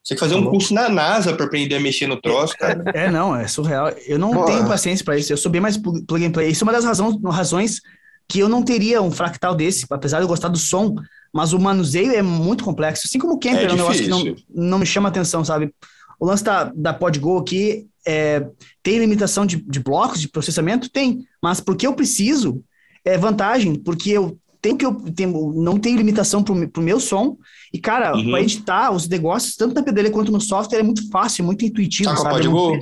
Você 0.03 0.15
tem 0.15 0.17
que 0.17 0.21
fazer 0.21 0.35
um 0.35 0.51
curso 0.51 0.75
na 0.75 0.89
NASA 0.89 1.33
para 1.35 1.47
aprender 1.47 1.77
a 1.77 1.81
mexer 1.81 2.07
no 2.07 2.21
troço, 2.21 2.55
cara. 2.59 2.85
É, 2.95 3.11
não, 3.11 3.35
é 3.35 3.49
surreal. 3.49 3.89
Eu 4.07 4.19
não 4.19 4.45
tenho 4.45 4.69
paciência 4.69 5.03
para 5.03 5.17
isso. 5.17 5.33
Eu 5.33 5.37
sou 5.39 5.51
bem 5.51 5.63
mais 5.63 5.79
plug 5.79 6.25
and 6.25 6.31
play. 6.31 6.51
Isso 6.51 6.63
é 6.63 6.67
uma 6.67 6.73
das 6.73 6.85
razões, 6.85 7.17
razões 7.25 7.81
que 8.29 8.39
eu 8.39 8.49
não 8.49 8.63
teria 8.63 9.01
um 9.01 9.11
fractal 9.11 9.55
desse, 9.55 9.87
apesar 9.91 10.19
de 10.19 10.25
eu 10.25 10.29
gostar 10.29 10.49
do 10.49 10.59
som 10.59 10.95
mas 11.35 11.53
o 11.53 11.59
manuseio 11.59 12.13
é 12.13 12.23
muito 12.23 12.63
complexo. 12.63 13.07
Assim 13.07 13.19
como 13.19 13.35
o 13.35 13.39
Camper 13.39 13.67
é, 13.67 13.71
é 13.71 13.73
um 13.73 13.77
negócio 13.77 14.05
que 14.05 14.09
não, 14.09 14.37
não 14.49 14.79
me 14.79 14.87
chama 14.87 15.09
atenção, 15.09 15.45
sabe? 15.45 15.75
O 16.21 16.27
lance 16.27 16.45
da, 16.45 16.73
da 16.73 16.95
PodGo 16.95 17.39
aqui 17.39 17.89
é, 18.07 18.47
tem 18.85 18.99
limitação 18.99 19.45
de, 19.45 19.57
de 19.57 19.81
blocos 19.81 20.21
de 20.21 20.29
processamento? 20.29 20.89
Tem. 20.89 21.27
Mas 21.43 21.61
porque 21.61 21.87
eu 21.87 21.93
preciso, 21.93 22.63
é 23.05 23.19
vantagem, 23.19 23.75
porque 23.75 24.11
eu 24.11 24.39
tenho 24.63 24.79
que 24.79 24.87
eu 24.87 24.95
tenho, 24.95 25.53
não 25.55 25.77
tenho 25.77 25.99
limitação 25.99 26.43
para 26.43 26.53
o 26.53 26.83
meu 26.83 27.01
som. 27.01 27.37
E, 27.73 27.81
cara, 27.81 28.15
uhum. 28.15 28.31
para 28.31 28.41
editar 28.41 28.93
os 28.93 29.09
negócios, 29.09 29.57
tanto 29.57 29.75
na 29.75 29.83
PDL 29.83 30.11
quanto 30.11 30.31
no 30.31 30.41
software, 30.41 30.79
é 30.79 30.85
muito 30.85 31.11
fácil, 31.11 31.43
é 31.43 31.47
muito 31.47 31.65
intuitivo. 31.65 32.11
Tá 32.11 32.17
sabe? 32.17 32.47
Com 32.47 32.79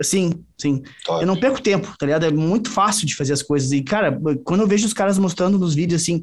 Sim, 0.00 0.44
sim. 0.56 0.82
Top. 1.04 1.20
Eu 1.20 1.26
não 1.26 1.40
perco 1.40 1.60
tempo, 1.60 1.92
tá 1.98 2.06
ligado? 2.06 2.24
É 2.24 2.30
muito 2.30 2.70
fácil 2.70 3.04
de 3.04 3.16
fazer 3.16 3.32
as 3.32 3.42
coisas. 3.42 3.72
E, 3.72 3.82
cara, 3.82 4.16
quando 4.44 4.60
eu 4.60 4.66
vejo 4.66 4.86
os 4.86 4.92
caras 4.92 5.18
mostrando 5.18 5.58
nos 5.58 5.74
vídeos 5.74 6.02
assim, 6.02 6.22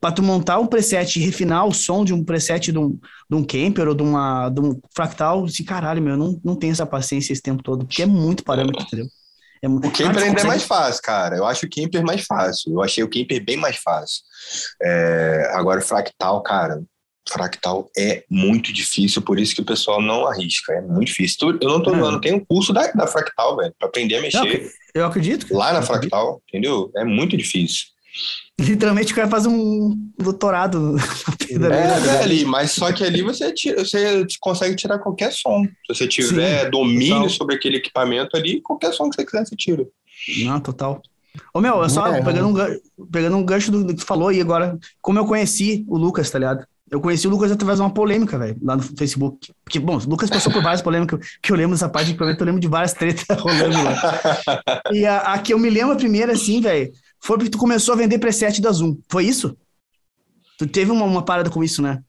para 0.00 0.12
tu 0.12 0.22
montar 0.22 0.58
um 0.58 0.66
preset 0.66 1.18
e 1.18 1.22
refinar 1.22 1.66
o 1.66 1.72
som 1.72 2.04
de 2.04 2.12
um 2.12 2.22
preset 2.22 2.70
de 2.70 2.78
um, 2.78 2.98
de 3.30 3.36
um 3.36 3.44
camper 3.44 3.88
ou 3.88 3.94
de, 3.94 4.02
uma, 4.02 4.48
de 4.50 4.60
um 4.60 4.78
fractal, 4.94 5.44
assim, 5.44 5.64
caralho, 5.64 6.02
meu, 6.02 6.14
eu 6.14 6.18
não, 6.18 6.40
não 6.44 6.56
tenho 6.56 6.72
essa 6.72 6.86
paciência 6.86 7.32
esse 7.32 7.42
tempo 7.42 7.62
todo, 7.62 7.86
porque 7.86 8.02
é 8.02 8.06
muito 8.06 8.44
parâmetro, 8.44 8.82
entendeu? 8.82 9.06
É 9.62 9.68
muito... 9.68 9.88
O 9.88 9.90
camper 9.90 10.22
ainda 10.22 10.40
é 10.40 10.44
mais 10.44 10.62
fácil, 10.62 11.02
cara. 11.02 11.36
Eu 11.36 11.46
acho 11.46 11.66
o 11.66 11.70
camper 11.70 12.04
mais 12.04 12.24
fácil. 12.24 12.72
Eu 12.72 12.82
achei 12.82 13.02
o 13.02 13.08
camper 13.08 13.42
bem 13.42 13.56
mais 13.56 13.76
fácil. 13.76 14.22
É... 14.82 15.50
Agora, 15.54 15.80
o 15.80 15.82
fractal, 15.82 16.42
cara, 16.42 16.82
fractal 17.28 17.90
é 17.96 18.24
muito 18.30 18.72
difícil, 18.72 19.22
por 19.22 19.38
isso 19.38 19.54
que 19.54 19.62
o 19.62 19.64
pessoal 19.64 20.00
não 20.00 20.26
arrisca. 20.26 20.72
É 20.72 20.80
muito 20.80 21.08
difícil. 21.08 21.58
Eu 21.60 21.68
não 21.68 21.82
tô 21.82 21.90
falando, 21.90 22.18
é. 22.18 22.20
tem 22.20 22.34
um 22.34 22.44
curso 22.44 22.72
da, 22.72 22.92
da 22.92 23.06
fractal, 23.06 23.56
velho, 23.56 23.74
para 23.78 23.88
aprender 23.88 24.16
a 24.16 24.20
mexer. 24.20 24.38
Não, 24.38 24.70
eu 24.94 25.06
acredito. 25.06 25.52
Lá 25.52 25.72
na 25.72 25.82
fractal, 25.82 26.40
entendeu? 26.48 26.90
É 26.94 27.04
muito 27.04 27.36
difícil. 27.36 27.86
Literalmente 28.58 29.12
o 29.12 29.16
cara 29.16 29.28
faz 29.28 29.44
um 29.44 29.94
doutorado. 30.18 30.96
É, 31.50 32.22
ali, 32.22 32.44
mas 32.44 32.72
só 32.72 32.90
que 32.90 33.04
ali 33.04 33.22
você, 33.22 33.52
tira, 33.52 33.84
você 33.84 34.26
consegue 34.40 34.74
tirar 34.74 34.98
qualquer 34.98 35.30
som. 35.30 35.62
Se 35.64 35.94
você 35.94 36.08
tiver 36.08 36.64
Sim, 36.64 36.70
domínio 36.70 37.16
total. 37.16 37.30
sobre 37.30 37.54
aquele 37.54 37.76
equipamento 37.76 38.34
ali, 38.34 38.62
qualquer 38.62 38.92
som 38.92 39.10
que 39.10 39.16
você 39.16 39.26
quiser, 39.26 39.46
você 39.46 39.56
tira. 39.56 39.86
Não, 40.38 40.58
total. 40.58 41.02
Ô, 41.52 41.60
meu, 41.60 41.82
eu 41.82 41.90
só 41.90 42.06
é, 42.06 42.22
pegando, 42.22 42.48
um 42.48 42.52
gancho, 42.52 42.80
pegando 43.12 43.36
um 43.36 43.44
gancho 43.44 43.70
do, 43.70 43.84
do 43.84 43.92
que 43.92 44.00
tu 44.00 44.06
falou 44.06 44.28
aí 44.28 44.40
agora, 44.40 44.78
como 45.02 45.18
eu 45.18 45.26
conheci 45.26 45.84
o 45.86 45.98
Lucas, 45.98 46.30
tá 46.30 46.38
ligado? 46.38 46.66
Eu 46.90 47.00
conheci 47.00 47.26
o 47.26 47.30
Lucas 47.30 47.50
através 47.50 47.78
de 47.78 47.82
uma 47.82 47.92
polêmica, 47.92 48.38
velho, 48.38 48.56
lá 48.62 48.76
no 48.76 48.82
Facebook. 48.82 49.52
Porque, 49.64 49.80
bom, 49.80 49.98
o 49.98 50.08
Lucas 50.08 50.30
passou 50.30 50.52
por 50.52 50.62
várias 50.62 50.80
polêmicas, 50.80 51.18
que 51.42 51.50
eu 51.50 51.56
lembro 51.56 51.72
dessa 51.72 51.88
parte 51.88 52.06
de 52.06 52.12
equipamento, 52.12 52.40
eu 52.40 52.46
lembro 52.46 52.60
de 52.60 52.68
várias 52.68 52.92
tretas 52.92 53.26
rolando 53.38 53.82
lá. 53.82 54.82
E 54.92 55.04
a, 55.04 55.18
a 55.18 55.38
que 55.40 55.52
eu 55.52 55.58
me 55.58 55.68
lembro 55.68 55.94
a 55.94 55.96
primeira, 55.96 56.32
assim, 56.32 56.60
velho, 56.60 56.92
foi 57.20 57.36
porque 57.36 57.50
tu 57.50 57.58
começou 57.58 57.94
a 57.94 57.96
vender 57.96 58.18
preset 58.18 58.60
da 58.60 58.70
Zoom. 58.70 58.96
Foi 59.08 59.24
isso? 59.24 59.56
Tu 60.58 60.66
teve 60.66 60.90
uma, 60.90 61.04
uma 61.04 61.22
parada 61.22 61.50
com 61.50 61.62
isso, 61.62 61.82
né? 61.82 62.00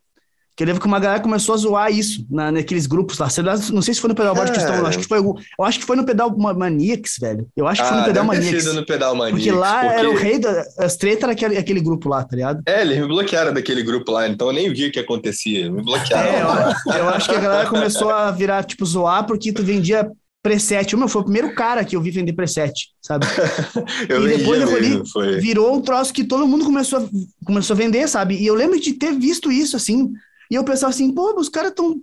Que 0.57 0.63
eu 0.63 0.65
lembro 0.65 0.81
que 0.81 0.87
uma 0.87 0.99
galera 0.99 1.21
começou 1.21 1.53
a 1.53 1.57
zoar 1.57 1.91
isso 1.91 2.25
na, 2.31 2.51
naqueles 2.51 2.87
grupos 2.87 3.19
lá. 3.19 3.27
Não 3.71 3.79
sei 3.79 3.93
se 3.93 4.01
foi 4.01 4.07
no 4.07 4.15
Pedal 4.15 4.33
Board 4.33 4.51
que 4.51 4.57
estão, 4.57 4.87
acho 4.87 4.97
que 4.97 5.07
foi 5.07 5.19
eu 5.19 5.65
acho 5.65 5.79
que 5.79 5.85
foi 5.85 5.95
no 5.95 6.03
Pedal 6.03 6.35
Maniacs, 6.35 7.17
velho. 7.21 7.47
Eu 7.55 7.67
acho 7.67 7.79
que 7.79 7.87
ah, 7.87 7.91
foi 7.91 7.99
no 7.99 8.05
Pedal 8.05 8.25
Maniacs. 8.25 8.73
no 8.73 8.83
Pedal 8.83 9.15
Maniacs. 9.15 9.43
Porque 9.43 9.51
lá 9.51 9.81
porque... 9.81 9.95
era 9.99 10.09
o 10.09 10.15
rei 10.15 10.39
da 10.39 10.65
as 10.79 10.97
treta 10.97 11.27
era 11.27 11.33
aquele, 11.33 11.57
aquele 11.59 11.79
grupo 11.79 12.09
lá, 12.09 12.23
tá 12.23 12.35
ligado? 12.35 12.63
É, 12.65 12.81
eles 12.81 12.97
me 12.97 13.07
bloquearam 13.07 13.53
daquele 13.53 13.83
grupo 13.83 14.11
lá, 14.11 14.27
então 14.27 14.47
eu 14.47 14.53
nem 14.53 14.73
vi 14.73 14.87
o 14.87 14.91
que 14.91 14.97
acontecia. 14.97 15.71
Me 15.71 15.83
bloquearam. 15.83 16.27
É, 16.27 16.73
eu, 16.87 16.93
eu 17.03 17.09
acho 17.09 17.29
que 17.29 17.35
a 17.35 17.39
galera 17.39 17.69
começou 17.69 18.09
a 18.09 18.31
virar, 18.31 18.63
tipo, 18.63 18.83
zoar 18.83 19.27
porque 19.27 19.53
tu 19.53 19.61
vendia 19.61 20.11
preset. 20.47 20.95
O 20.95 20.97
meu 20.97 21.09
foi 21.09 21.21
o 21.21 21.25
primeiro 21.25 21.53
cara 21.53 21.83
que 21.83 21.95
eu 21.95 22.01
vi 22.01 22.09
vender 22.09 22.33
preset, 22.33 22.89
sabe? 23.01 23.25
eu 24.07 24.27
e 24.27 24.37
depois 24.37 24.61
ali 24.61 25.01
virou 25.39 25.75
um 25.75 25.81
troço 25.81 26.13
que 26.13 26.23
todo 26.23 26.47
mundo 26.47 26.63
começou 26.63 26.99
a, 26.99 27.45
começou 27.45 27.73
a 27.73 27.77
vender, 27.77 28.07
sabe? 28.07 28.35
E 28.35 28.47
eu 28.47 28.55
lembro 28.55 28.79
de 28.79 28.93
ter 28.93 29.13
visto 29.13 29.51
isso 29.51 29.75
assim. 29.75 30.11
E 30.49 30.55
eu 30.55 30.63
pensava 30.63 30.89
assim, 30.89 31.13
pô, 31.13 31.37
os 31.37 31.49
caras 31.49 31.71
estão. 31.71 31.99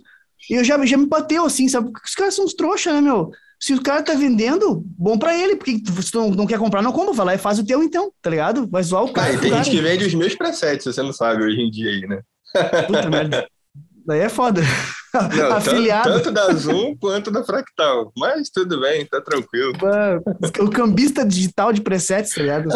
E 0.49 0.53
eu 0.53 0.63
já, 0.63 0.83
já 0.85 0.97
me 0.97 1.07
bateu 1.07 1.43
assim, 1.43 1.67
sabe? 1.67 1.91
Os 2.05 2.13
caras 2.13 2.35
são 2.35 2.45
uns 2.45 2.53
trouxa, 2.53 2.93
né, 2.93 3.01
meu? 3.01 3.31
Se 3.59 3.73
o 3.73 3.81
cara 3.81 4.03
tá 4.03 4.13
vendendo, 4.13 4.83
bom 4.97 5.17
pra 5.17 5.35
ele, 5.35 5.55
porque 5.55 5.81
se 6.01 6.11
tu 6.11 6.19
não, 6.19 6.29
não 6.29 6.45
quer 6.45 6.59
comprar, 6.59 6.83
não 6.83 6.91
compra, 6.91 7.13
vai 7.13 7.25
lá 7.25 7.35
e 7.35 7.39
faz 7.39 7.57
o 7.57 7.65
teu 7.65 7.81
então, 7.81 8.11
tá 8.21 8.29
ligado? 8.29 8.67
Vai 8.67 8.83
zoar 8.83 9.05
o 9.05 9.13
cara. 9.13 9.33
Ah, 9.33 9.39
tem 9.39 9.49
cara. 9.49 9.63
gente 9.63 9.75
que 9.75 9.81
vende 9.81 10.05
os 10.05 10.13
meus 10.13 10.35
presets, 10.35 10.85
você 10.85 11.01
não 11.01 11.13
sabe 11.13 11.43
hoje 11.43 11.59
em 11.59 11.71
dia 11.71 11.89
aí, 11.89 12.01
né? 12.01 12.21
Puta 12.85 13.09
merda. 13.09 13.47
Daí 14.05 14.19
é 14.19 14.29
foda. 14.29 14.61
Não, 15.21 15.51
Afiliado. 15.53 16.09
Tanto, 16.09 16.23
tanto 16.23 16.33
da 16.33 16.53
Zoom 16.53 16.95
quanto 16.97 17.31
da 17.31 17.43
Fractal. 17.43 18.11
Mas 18.17 18.49
tudo 18.49 18.79
bem, 18.79 19.05
tá 19.05 19.21
tranquilo. 19.21 19.73
O 20.59 20.69
cambista 20.69 21.25
digital 21.25 21.71
de 21.73 21.81
presets, 21.81 22.33
tá 22.33 22.41
ligado? 22.41 22.69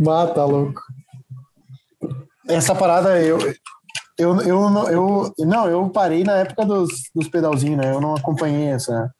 Mata, 0.00 0.34
tá 0.34 0.44
louco. 0.44 0.82
Essa 2.48 2.74
parada 2.74 3.22
eu, 3.22 3.38
eu, 4.18 4.40
eu, 4.42 4.88
eu, 4.88 5.34
não, 5.38 5.68
eu 5.68 5.88
parei 5.88 6.24
na 6.24 6.38
época 6.38 6.64
dos, 6.64 6.90
dos 7.14 7.28
pedalzinhos, 7.28 7.78
né? 7.78 7.92
Eu 7.92 8.00
não 8.00 8.14
acompanhei 8.14 8.68
essa 8.68 9.10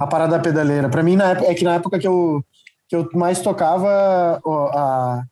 a 0.00 0.06
parada 0.06 0.40
pedaleira. 0.40 0.88
Para 0.88 1.02
mim 1.02 1.16
na 1.16 1.30
época, 1.30 1.50
é 1.50 1.54
que 1.54 1.64
na 1.64 1.74
época 1.74 1.98
que 1.98 2.06
eu 2.06 2.44
que 2.88 2.96
eu 2.96 3.08
mais 3.14 3.40
tocava 3.40 4.40
ó, 4.44 4.66
a 4.68 5.24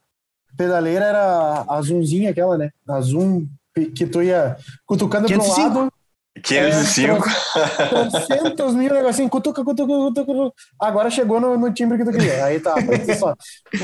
pedaleira 0.56 1.04
era 1.04 1.64
a 1.68 1.80
zoomzinha 1.82 2.30
aquela, 2.30 2.58
né? 2.58 2.70
A 2.88 3.00
zoom 3.00 3.46
que 3.94 4.06
tu 4.06 4.22
ia 4.22 4.56
cutucando 4.86 5.26
para 5.26 5.38
um 5.38 5.48
lado 5.48 5.92
505. 6.40 7.28
É, 7.56 8.38
300 8.38 8.74
mil 8.74 8.92
negocinho, 8.92 9.28
cutuca, 9.28 9.62
cutuca, 9.62 9.92
cutuca. 9.92 10.52
Agora 10.80 11.10
chegou 11.10 11.38
no, 11.38 11.58
no 11.58 11.72
timbre 11.72 11.98
que 11.98 12.04
tu 12.04 12.10
queria. 12.10 12.46
Aí 12.46 12.58
tá. 12.58 12.74
Só. 13.18 13.34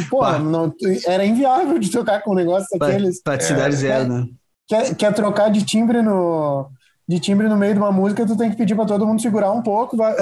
Pô, 0.09 0.27
não, 0.39 0.73
era 1.07 1.27
inviável 1.27 1.79
de 1.79 1.91
tocar 1.91 2.23
com 2.23 2.33
um 2.33 2.37
negócio 2.37 2.67
daqueles. 2.79 3.23
Praticidade 3.23 3.75
é, 3.75 3.79
zero, 3.79 4.09
né? 4.09 4.27
Quer, 4.67 4.95
quer 4.95 5.13
trocar 5.13 5.51
de 5.51 5.63
timbre 5.63 6.01
no. 6.01 6.71
De 7.07 7.19
timbre 7.19 7.49
no 7.49 7.57
meio 7.57 7.73
de 7.73 7.81
uma 7.81 7.91
música, 7.91 8.27
tu 8.27 8.37
tem 8.37 8.51
que 8.51 8.57
pedir 8.57 8.75
para 8.75 8.85
todo 8.85 9.07
mundo 9.07 9.23
segurar 9.23 9.51
um 9.51 9.63
pouco. 9.63 9.97
Vai, 9.97 10.13
uhum. 10.13 10.21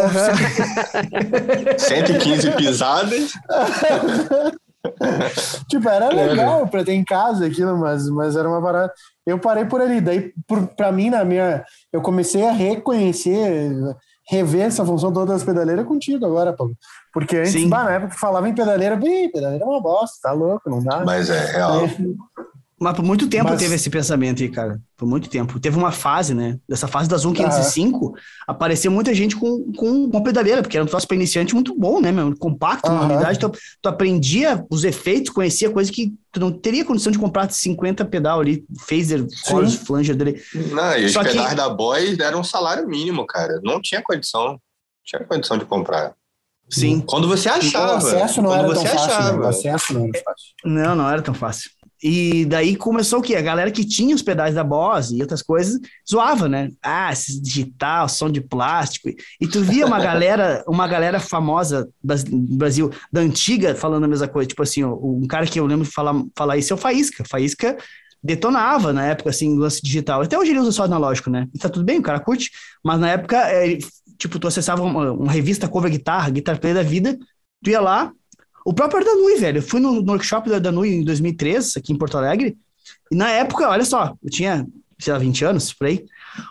115 1.79 2.53
pisadas. 2.55 3.33
tipo, 5.68 5.89
era 5.89 6.09
legal 6.09 6.66
para 6.68 6.84
ter 6.84 6.95
em 6.95 7.05
casa 7.05 7.47
aquilo, 7.47 7.76
mas, 7.78 8.09
mas 8.09 8.37
era 8.37 8.49
uma 8.49 8.62
parada. 8.62 8.93
Eu 9.26 9.39
parei 9.39 9.64
por 9.64 9.80
ali. 9.80 10.01
Daí, 10.01 10.32
para 10.76 10.93
mim, 10.93 11.11
na 11.11 11.24
minha. 11.24 11.64
Eu 11.93 12.01
comecei 12.01 12.47
a 12.47 12.53
reconhecer, 12.53 13.72
rever 14.28 14.66
essa 14.66 14.84
função 14.84 15.12
toda 15.12 15.32
das 15.32 15.45
pedaleiras 15.45 15.87
contigo 15.87 16.24
agora, 16.24 16.53
Paulo. 16.53 16.74
Porque 17.12 17.39
antes, 17.39 17.68
bah, 17.68 17.84
na 17.84 17.93
época 17.93 18.14
que 18.14 18.20
falava 18.20 18.49
em 18.49 18.55
pedaleira, 18.55 18.97
bem, 18.97 19.30
pedaleira 19.30 19.64
é 19.64 19.66
uma 19.66 19.80
bosta, 19.80 20.28
tá 20.28 20.32
louco, 20.32 20.68
não 20.68 20.82
dá. 20.82 21.05
Mas 21.05 21.30
é 21.30 21.53
real. 21.53 21.89
Mas 22.79 22.95
por 22.95 23.03
muito 23.03 23.27
tempo 23.27 23.49
Mas... 23.49 23.59
teve 23.59 23.74
esse 23.74 23.89
pensamento 23.89 24.43
aí, 24.43 24.51
cara. 24.51 24.79
Por 24.99 25.09
muito 25.09 25.31
tempo. 25.31 25.59
Teve 25.59 25.79
uma 25.79 25.91
fase, 25.91 26.35
né? 26.35 26.59
Dessa 26.68 26.87
fase 26.87 27.09
da 27.09 27.16
Zoom 27.16 27.33
505, 27.33 28.14
ah. 28.14 28.20
apareceu 28.53 28.91
muita 28.91 29.14
gente 29.14 29.35
com, 29.35 29.72
com 29.72 30.05
uma 30.05 30.22
pedaleira, 30.22 30.61
porque 30.61 30.77
era 30.77 30.85
um 30.85 30.89
troço 30.89 31.07
para 31.09 31.16
iniciante 31.16 31.55
muito 31.55 31.74
bom, 31.74 32.01
né, 32.03 32.12
meu? 32.12 32.37
Compacto, 32.37 32.91
uhum. 32.91 32.97
uma 32.97 33.05
unidade. 33.07 33.39
Tu, 33.39 33.51
tu 33.81 33.89
aprendia 33.89 34.62
os 34.70 34.85
efeitos, 34.85 35.33
conhecia 35.33 35.70
coisa 35.70 35.91
que 35.91 36.12
tu 36.31 36.39
não 36.39 36.53
teria 36.53 36.85
condição 36.85 37.11
de 37.11 37.18
comprar 37.18 37.51
50 37.51 38.05
pedal 38.05 38.41
ali, 38.41 38.62
phaser, 38.87 39.27
chorus, 39.47 39.74
flanger 39.74 40.14
dele. 40.14 40.43
Não, 40.70 40.99
e 40.99 41.07
os 41.07 41.12
Só 41.12 41.22
pedais 41.22 41.51
que... 41.51 41.55
da 41.55 41.70
Boy 41.70 42.14
deram 42.14 42.41
um 42.41 42.45
salário 42.45 42.87
mínimo, 42.87 43.27
cara. 43.27 43.59
Não 43.64 43.81
tinha 43.81 44.03
condição. 44.03 44.49
Não 44.49 44.61
tinha 45.03 45.24
condição 45.24 45.57
de 45.57 45.64
comprar. 45.64 46.14
Sim. 46.68 47.01
Quando 47.01 47.27
você 47.27 47.49
achava. 47.49 47.95
O 47.95 47.97
acesso 47.97 48.43
não 48.43 48.53
era 48.53 48.74
tão 48.74 48.85
fácil. 48.85 49.33
Né? 49.33 49.39
O 49.39 49.49
acesso 49.49 49.95
não 49.95 50.05
era 50.05 50.22
fácil. 50.22 50.47
Não, 50.64 50.97
não 50.97 51.11
era 51.11 51.22
tão 51.22 51.35
fácil. 51.35 51.70
E 52.09 52.45
daí 52.45 52.77
começou 52.77 53.19
o 53.19 53.23
quê? 53.23 53.35
A 53.35 53.43
galera 53.43 53.69
que 53.69 53.85
tinha 53.85 54.15
os 54.15 54.23
pedais 54.23 54.55
da 54.55 54.63
Boss 54.63 55.11
e 55.11 55.21
outras 55.21 55.43
coisas 55.43 55.77
zoava, 56.09 56.49
né? 56.49 56.71
Ah, 56.81 57.11
esse 57.13 57.43
digital, 57.43 58.09
som 58.09 58.31
de 58.31 58.41
plástico. 58.41 59.09
E 59.41 59.49
tu 59.49 59.61
via 59.61 59.85
uma 59.85 59.99
galera, 59.99 60.63
uma 60.69 60.87
galera 60.87 61.19
famosa 61.19 61.89
do 62.01 62.57
Brasil, 62.57 62.93
da 63.13 63.23
antiga, 63.23 63.75
falando 63.75 64.05
a 64.05 64.09
mesma 64.09 64.29
coisa. 64.29 64.47
Tipo 64.47 64.63
assim, 64.63 64.85
um 64.85 65.27
cara 65.27 65.49
que 65.49 65.59
eu 65.59 65.67
lembro 65.67 65.85
de 65.85 65.91
falar, 65.91 66.15
falar 66.37 66.57
isso 66.57 66.73
é 66.73 66.77
o 66.77 66.79
Faísca. 66.79 67.25
Faísca 67.29 67.77
detonava 68.23 68.93
na 68.93 69.05
época, 69.07 69.31
assim, 69.31 69.57
o 69.57 69.59
lance 69.59 69.83
digital. 69.83 70.23
Até 70.23 70.39
hoje 70.39 70.53
ele 70.53 70.61
usa 70.61 70.71
só 70.71 70.85
analógico, 70.85 71.29
né? 71.29 71.49
E 71.53 71.59
tá 71.59 71.69
tudo 71.69 71.85
bem, 71.85 71.99
o 71.99 72.03
cara 72.03 72.21
curte. 72.21 72.53
Mas 72.85 73.01
na 73.01 73.11
época, 73.11 73.37
é, 73.37 73.79
tipo, 74.17 74.39
tu 74.39 74.47
acessava 74.47 74.81
uma, 74.81 75.11
uma 75.11 75.33
revista 75.33 75.67
cover 75.67 75.91
guitarra, 75.91 76.31
Guitar 76.31 76.61
Play 76.61 76.73
da 76.73 76.85
vida, 76.85 77.19
tu 77.65 77.71
ia 77.71 77.81
lá, 77.81 78.13
o 78.67 78.73
próprio 78.73 78.99
Ardanui, 78.99 79.37
velho. 79.37 79.59
Eu 79.59 79.62
fui 79.62 79.79
no, 79.79 80.03
no 80.03 80.11
workshop 80.11 80.49
do 80.49 80.57
Ardanui 80.57 80.89
em 80.89 81.05
2003, 81.05 81.77
aqui 81.77 81.93
em 81.93 81.97
Porto 81.97 82.19
Alegre. 82.19 82.59
E 83.12 83.14
na 83.14 83.31
época, 83.31 83.69
olha 83.69 83.85
só, 83.85 84.12
eu 84.21 84.29
tinha, 84.29 84.67
sei 84.99 85.12
lá, 85.12 85.21
20 85.21 85.45
anos, 85.45 85.73
por 85.73 85.87
aí. 85.87 86.05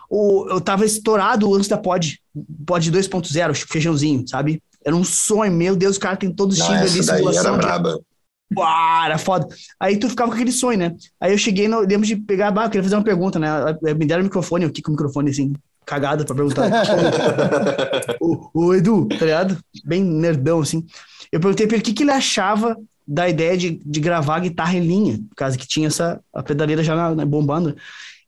O, 0.08 0.48
eu 0.48 0.58
tava 0.58 0.86
estourado 0.86 1.54
antes 1.54 1.68
da 1.68 1.76
Pod, 1.76 2.18
Pod 2.66 2.90
2.0, 2.90 3.54
feijãozinho, 3.70 4.26
sabe? 4.26 4.62
Era 4.82 4.96
um 4.96 5.04
sonho, 5.04 5.52
meu 5.52 5.76
Deus, 5.76 5.98
o 5.98 6.00
cara 6.00 6.16
tem 6.16 6.32
todos 6.32 6.58
os 6.58 6.64
timbres 6.64 6.94
ali, 6.94 7.04
simulação. 7.04 7.54
Era 7.54 7.58
braba. 7.58 8.00
Uau, 8.56 9.04
era 9.04 9.18
foda. 9.18 9.46
Aí 9.78 9.98
tu 9.98 10.08
ficava 10.08 10.30
com 10.30 10.36
aquele 10.36 10.52
sonho, 10.52 10.78
né? 10.78 10.96
Aí 11.20 11.32
eu 11.32 11.38
cheguei, 11.38 11.68
no, 11.68 11.80
lembro 11.80 12.06
de 12.06 12.16
pegar, 12.16 12.50
bah, 12.50 12.64
eu 12.64 12.70
queria 12.70 12.82
fazer 12.84 12.96
uma 12.96 13.04
pergunta, 13.04 13.38
né? 13.38 13.50
Me 13.94 14.06
deram 14.06 14.22
o 14.22 14.24
microfone, 14.24 14.64
eu 14.64 14.72
com 14.72 14.88
o 14.88 14.92
microfone 14.92 15.30
assim, 15.30 15.52
cagado 15.84 16.24
pra 16.24 16.34
perguntar. 16.34 16.70
o, 18.22 18.48
o 18.54 18.74
Edu, 18.74 19.06
tá 19.06 19.24
ligado? 19.26 19.58
Bem 19.84 20.02
nerdão, 20.02 20.60
assim. 20.60 20.86
Eu 21.30 21.40
perguntei 21.40 21.66
para 21.66 21.76
ele 21.76 21.82
o 21.82 21.94
que, 21.94 22.02
ele 22.02 22.10
achava 22.10 22.76
da 23.06 23.28
ideia 23.28 23.56
de, 23.56 23.80
de 23.84 24.00
gravar 24.00 24.40
guitarra 24.40 24.76
em 24.76 24.80
linha, 24.80 25.18
por 25.28 25.36
causa 25.36 25.56
que 25.56 25.66
tinha 25.66 25.86
essa 25.86 26.20
a 26.32 26.42
pedaleira 26.42 26.82
já 26.82 26.94
na, 26.94 27.14
na, 27.14 27.24
bombando. 27.24 27.76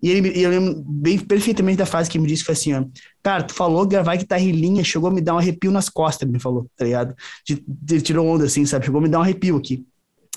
E 0.00 0.10
ele, 0.10 0.40
eu 0.40 0.50
lembro 0.50 0.84
bem 0.86 1.18
perfeitamente 1.18 1.78
da 1.78 1.86
frase 1.86 2.08
que 2.08 2.16
ele 2.16 2.22
me 2.22 2.28
disse, 2.28 2.44
foi 2.44 2.52
assim, 2.52 2.72
ó, 2.72 2.84
cara, 3.22 3.42
tu 3.42 3.52
falou 3.52 3.84
gravar 3.84 4.14
guitarra 4.14 4.42
em 4.42 4.52
linha, 4.52 4.84
chegou 4.84 5.10
a 5.10 5.12
me 5.12 5.20
dar 5.20 5.34
um 5.34 5.38
arrepio 5.38 5.72
nas 5.72 5.88
costas, 5.88 6.22
ele 6.22 6.32
me 6.32 6.40
falou, 6.40 6.70
tá 6.76 6.84
ligado? 6.84 7.16
De, 7.44 7.62
de, 7.66 8.00
tirou 8.00 8.26
onda 8.26 8.44
assim, 8.44 8.64
sabe? 8.64 8.84
Chegou 8.84 9.00
a 9.00 9.02
me 9.02 9.08
dar 9.08 9.18
um 9.18 9.22
arrepio 9.22 9.56
aqui. 9.56 9.84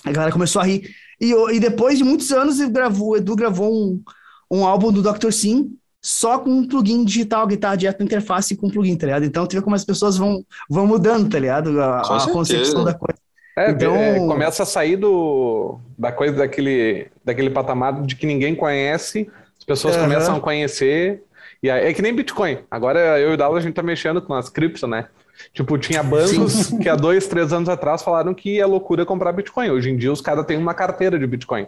A 0.03 0.11
galera 0.11 0.31
começou 0.31 0.61
a 0.61 0.65
rir. 0.65 0.89
E, 1.19 1.31
e 1.31 1.59
depois 1.59 1.99
de 1.99 2.03
muitos 2.03 2.31
anos, 2.31 2.59
ele 2.59 2.71
gravou, 2.71 3.09
o 3.09 3.17
Edu 3.17 3.35
gravou 3.35 3.71
um, 3.71 4.01
um 4.49 4.65
álbum 4.65 4.91
do 4.91 5.03
Dr. 5.03 5.31
Sim, 5.31 5.77
só 6.01 6.39
com 6.39 6.49
um 6.49 6.67
plugin 6.67 7.05
digital, 7.05 7.45
guitarra 7.45 7.75
direto 7.75 8.03
interface 8.03 8.55
com 8.55 8.69
plugin, 8.69 8.95
tá 8.97 9.05
ligado? 9.05 9.23
Então, 9.23 9.45
tu 9.45 9.55
vê 9.55 9.61
como 9.61 9.75
as 9.75 9.85
pessoas 9.85 10.17
vão, 10.17 10.43
vão 10.69 10.87
mudando, 10.87 11.29
tá 11.29 11.37
ligado? 11.37 11.79
A, 11.79 12.23
a 12.23 12.31
concepção 12.31 12.83
da 12.83 12.93
coisa. 12.93 13.19
É, 13.55 13.71
então... 13.71 13.95
É, 13.95 14.17
começa 14.17 14.63
a 14.63 14.65
sair 14.65 14.95
do, 14.95 15.77
da 15.97 16.11
coisa 16.11 16.37
daquele, 16.37 17.07
daquele 17.23 17.49
patamar 17.49 18.01
de 18.01 18.15
que 18.15 18.25
ninguém 18.25 18.55
conhece, 18.55 19.29
as 19.57 19.63
pessoas 19.63 19.95
uhum. 19.95 20.03
começam 20.03 20.35
a 20.35 20.39
conhecer, 20.39 21.21
e 21.61 21.69
aí, 21.69 21.87
é 21.87 21.93
que 21.93 22.01
nem 22.01 22.15
Bitcoin. 22.15 22.57
Agora 22.71 23.19
eu 23.19 23.31
e 23.31 23.33
o 23.35 23.37
Dalo 23.37 23.55
a 23.55 23.61
gente 23.61 23.75
tá 23.75 23.83
mexendo 23.83 24.21
com 24.21 24.33
as 24.33 24.49
criptos, 24.49 24.89
né? 24.89 25.07
Tipo, 25.53 25.77
tinha 25.77 26.01
bancos 26.01 26.71
que 26.81 26.89
há 26.89 26.95
dois, 26.95 27.27
três 27.27 27.53
anos 27.53 27.69
atrás 27.69 28.01
falaram 28.01 28.33
que 28.33 28.59
é 28.59 28.65
loucura 28.65 29.05
comprar 29.05 29.31
Bitcoin. 29.31 29.69
Hoje 29.69 29.91
em 29.91 29.97
dia 29.97 30.11
os 30.11 30.21
caras 30.21 30.45
têm 30.45 30.57
uma 30.57 30.73
carteira 30.73 31.19
de 31.19 31.27
Bitcoin. 31.27 31.67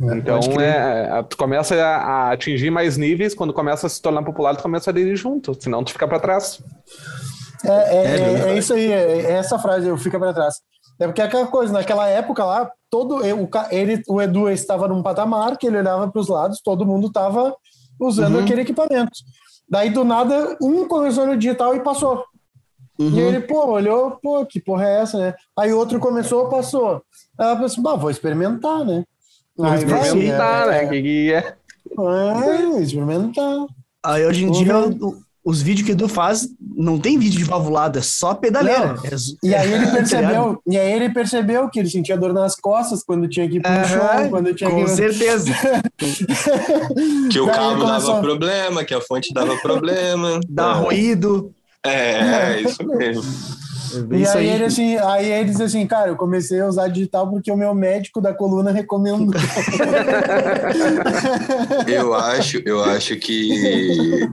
É, 0.00 0.16
então, 0.16 0.40
é, 0.60 1.22
tu 1.22 1.36
começa 1.36 1.74
a, 1.76 2.32
atingir 2.32 2.70
mais 2.70 2.96
níveis, 2.96 3.34
quando 3.34 3.52
começa 3.52 3.86
a 3.86 3.90
se 3.90 4.02
tornar 4.02 4.22
popular, 4.22 4.56
tu 4.56 4.62
começa 4.62 4.90
a 4.90 4.92
aderir 4.92 5.16
junto, 5.16 5.54
senão 5.60 5.84
tu 5.84 5.92
fica 5.92 6.08
para 6.08 6.18
trás. 6.18 6.60
É, 7.64 7.68
é, 7.68 8.04
é, 8.04 8.18
é, 8.18 8.50
é, 8.50 8.58
isso 8.58 8.74
aí, 8.74 8.90
é, 8.90 9.32
essa 9.32 9.58
frase, 9.58 9.86
eu 9.86 9.96
fica 9.96 10.18
para 10.18 10.34
trás. 10.34 10.56
É 10.98 11.06
porque 11.06 11.22
aquela 11.22 11.46
coisa, 11.46 11.72
naquela 11.72 12.08
época 12.08 12.44
lá, 12.44 12.70
todo 12.90 13.16
o, 13.16 13.50
ele, 13.70 14.02
o 14.08 14.20
Edu 14.20 14.48
estava 14.48 14.86
num 14.86 15.02
patamar 15.02 15.56
que 15.56 15.66
ele 15.66 15.78
olhava 15.78 16.08
para 16.08 16.20
os 16.20 16.28
lados, 16.28 16.60
todo 16.62 16.86
mundo 16.86 17.08
estava 17.08 17.54
usando 18.00 18.36
uhum. 18.36 18.44
aquele 18.44 18.62
equipamento. 18.62 19.12
Daí, 19.68 19.90
do 19.90 20.04
nada, 20.04 20.56
um 20.60 20.86
começou 20.86 21.26
no 21.26 21.36
digital 21.36 21.74
e 21.74 21.80
passou. 21.80 22.24
Uhum. 22.98 23.10
E 23.10 23.20
ele, 23.20 23.40
pô, 23.40 23.66
olhou, 23.66 24.18
pô, 24.22 24.44
que 24.46 24.60
porra 24.60 24.86
é 24.86 25.00
essa, 25.00 25.18
né? 25.18 25.34
Aí 25.58 25.72
outro 25.72 25.98
começou, 25.98 26.48
passou. 26.48 27.02
Aí 27.38 27.46
ela 27.46 27.56
pensou, 27.56 27.82
bah, 27.82 27.96
vou 27.96 28.10
experimentar, 28.10 28.84
né? 28.84 29.04
Aí 29.60 29.78
experimentar, 29.78 30.66
né? 30.66 30.86
Que, 30.86 31.02
que 31.02 31.32
é? 31.32 31.54
É, 31.98 32.80
experimentar. 32.80 33.66
Aí 34.04 34.26
hoje 34.26 34.44
em 34.44 34.50
dia 34.50 34.78
o, 34.78 35.16
os 35.44 35.60
vídeos 35.60 35.84
que 35.84 35.92
o 35.92 35.94
Edu 35.94 36.08
faz, 36.08 36.48
não 36.58 36.98
tem 36.98 37.18
vídeo 37.18 37.38
de 37.38 37.44
valvulado, 37.44 37.98
é 37.98 38.02
só 38.02 38.34
pedaleira. 38.34 38.96
É, 39.04 39.46
e 39.46 39.54
aí 39.54 39.72
ele 39.72 39.86
percebeu, 39.92 40.62
e 40.66 40.78
aí 40.78 40.92
ele 40.92 41.10
percebeu 41.10 41.68
que 41.68 41.78
ele 41.78 41.90
sentia 41.90 42.16
dor 42.16 42.32
nas 42.32 42.56
costas 42.56 43.04
quando 43.04 43.28
tinha 43.28 43.46
que 43.46 43.58
ir 43.58 43.60
pro 43.60 43.70
uhum, 43.70 43.84
show, 43.84 44.30
quando 44.30 44.54
tinha 44.54 44.70
com 44.70 44.84
que... 44.84 44.90
certeza. 44.90 45.52
que 47.30 47.40
o 47.40 47.46
cabo 47.46 47.82
começou... 47.82 48.14
dava 48.14 48.20
problema, 48.22 48.84
que 48.84 48.94
a 48.94 49.00
fonte 49.02 49.34
dava 49.34 49.54
problema. 49.58 50.40
Dá 50.48 50.70
é. 50.70 50.74
ruído. 50.74 51.52
É, 51.84 52.52
é 52.54 52.60
isso 52.62 52.82
mesmo. 52.82 53.22
É 53.94 54.16
e 54.16 54.26
aí, 54.26 54.36
aí, 54.36 54.48
ele 54.48 54.64
assim, 54.64 54.96
aí 54.96 55.30
ele 55.30 55.50
diz 55.50 55.60
assim, 55.60 55.86
cara, 55.86 56.08
eu 56.08 56.16
comecei 56.16 56.60
a 56.60 56.66
usar 56.66 56.88
digital 56.88 57.30
porque 57.30 57.50
o 57.50 57.56
meu 57.56 57.74
médico 57.74 58.20
da 58.20 58.34
coluna 58.34 58.70
recomendou. 58.70 59.34
eu 61.86 62.14
acho, 62.14 62.62
eu 62.64 62.82
acho 62.82 63.16
que 63.16 64.28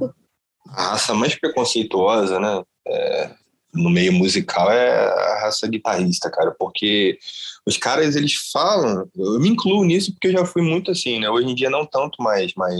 a 0.70 0.92
raça 0.92 1.14
mais 1.14 1.36
preconceituosa, 1.36 2.40
né, 2.40 2.64
é, 2.88 3.30
no 3.74 3.90
meio 3.90 4.14
musical 4.14 4.72
é 4.72 4.90
a 4.90 5.42
raça 5.42 5.68
guitarrista, 5.68 6.30
cara, 6.30 6.56
porque 6.58 7.18
os 7.66 7.78
caras 7.78 8.16
eles 8.16 8.34
falam, 8.52 9.08
eu 9.16 9.40
me 9.40 9.50
incluo 9.50 9.84
nisso 9.84 10.12
porque 10.12 10.28
eu 10.28 10.32
já 10.32 10.46
fui 10.46 10.62
muito 10.62 10.90
assim, 10.90 11.20
né? 11.20 11.30
Hoje 11.30 11.48
em 11.48 11.56
dia 11.56 11.70
não 11.70 11.86
tanto 11.86 12.22
mais, 12.22 12.54
mas 12.56 12.76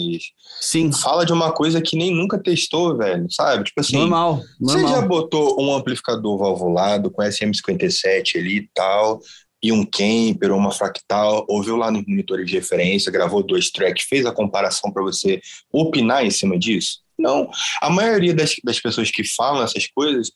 sim, 0.60 0.92
fala 0.92 1.26
de 1.26 1.32
uma 1.32 1.52
coisa 1.52 1.82
que 1.82 1.96
nem 1.96 2.14
nunca 2.14 2.42
testou, 2.42 2.98
velho, 2.98 3.28
sabe? 3.30 3.66
Tipo 3.66 3.80
assim, 3.80 3.98
normal, 3.98 4.42
normal. 4.60 4.88
Você 4.88 4.94
já 4.94 5.02
botou 5.02 5.62
um 5.62 5.74
amplificador 5.76 6.38
valvulado 6.38 7.12
com 7.12 7.22
SM57 7.22 8.38
ali 8.38 8.58
e 8.58 8.70
tal, 8.74 9.20
e 9.64 9.72
um 9.72 9.86
Kemper 9.86 10.52
ou 10.52 10.58
uma 10.58 10.72
fractal, 10.72 11.46
ouviu 11.48 11.76
lá 11.76 11.92
nos 11.92 12.04
monitores 12.06 12.48
de 12.48 12.56
referência, 12.56 13.12
gravou 13.12 13.44
dois 13.44 13.70
tracks, 13.70 14.08
fez 14.10 14.26
a 14.26 14.32
comparação 14.32 14.92
para 14.92 15.04
você 15.04 15.40
opinar 15.72 16.26
em 16.26 16.32
cima 16.32 16.58
disso? 16.58 17.02
Não. 17.18 17.52
A 17.80 17.90
maioria 17.90 18.34
das, 18.34 18.56
das 18.64 18.80
pessoas 18.80 19.12
que 19.12 19.24
falam 19.24 19.64
essas 19.64 19.86
coisas 19.86 20.32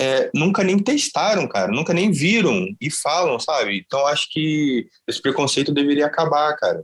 é, 0.00 0.30
nunca 0.34 0.64
nem 0.64 0.78
testaram, 0.78 1.46
cara, 1.46 1.70
nunca 1.70 1.92
nem 1.92 2.10
viram 2.10 2.66
e 2.80 2.90
falam, 2.90 3.38
sabe? 3.38 3.84
Então 3.86 4.06
acho 4.06 4.28
que 4.30 4.88
esse 5.06 5.20
preconceito 5.20 5.74
deveria 5.74 6.06
acabar, 6.06 6.56
cara. 6.56 6.82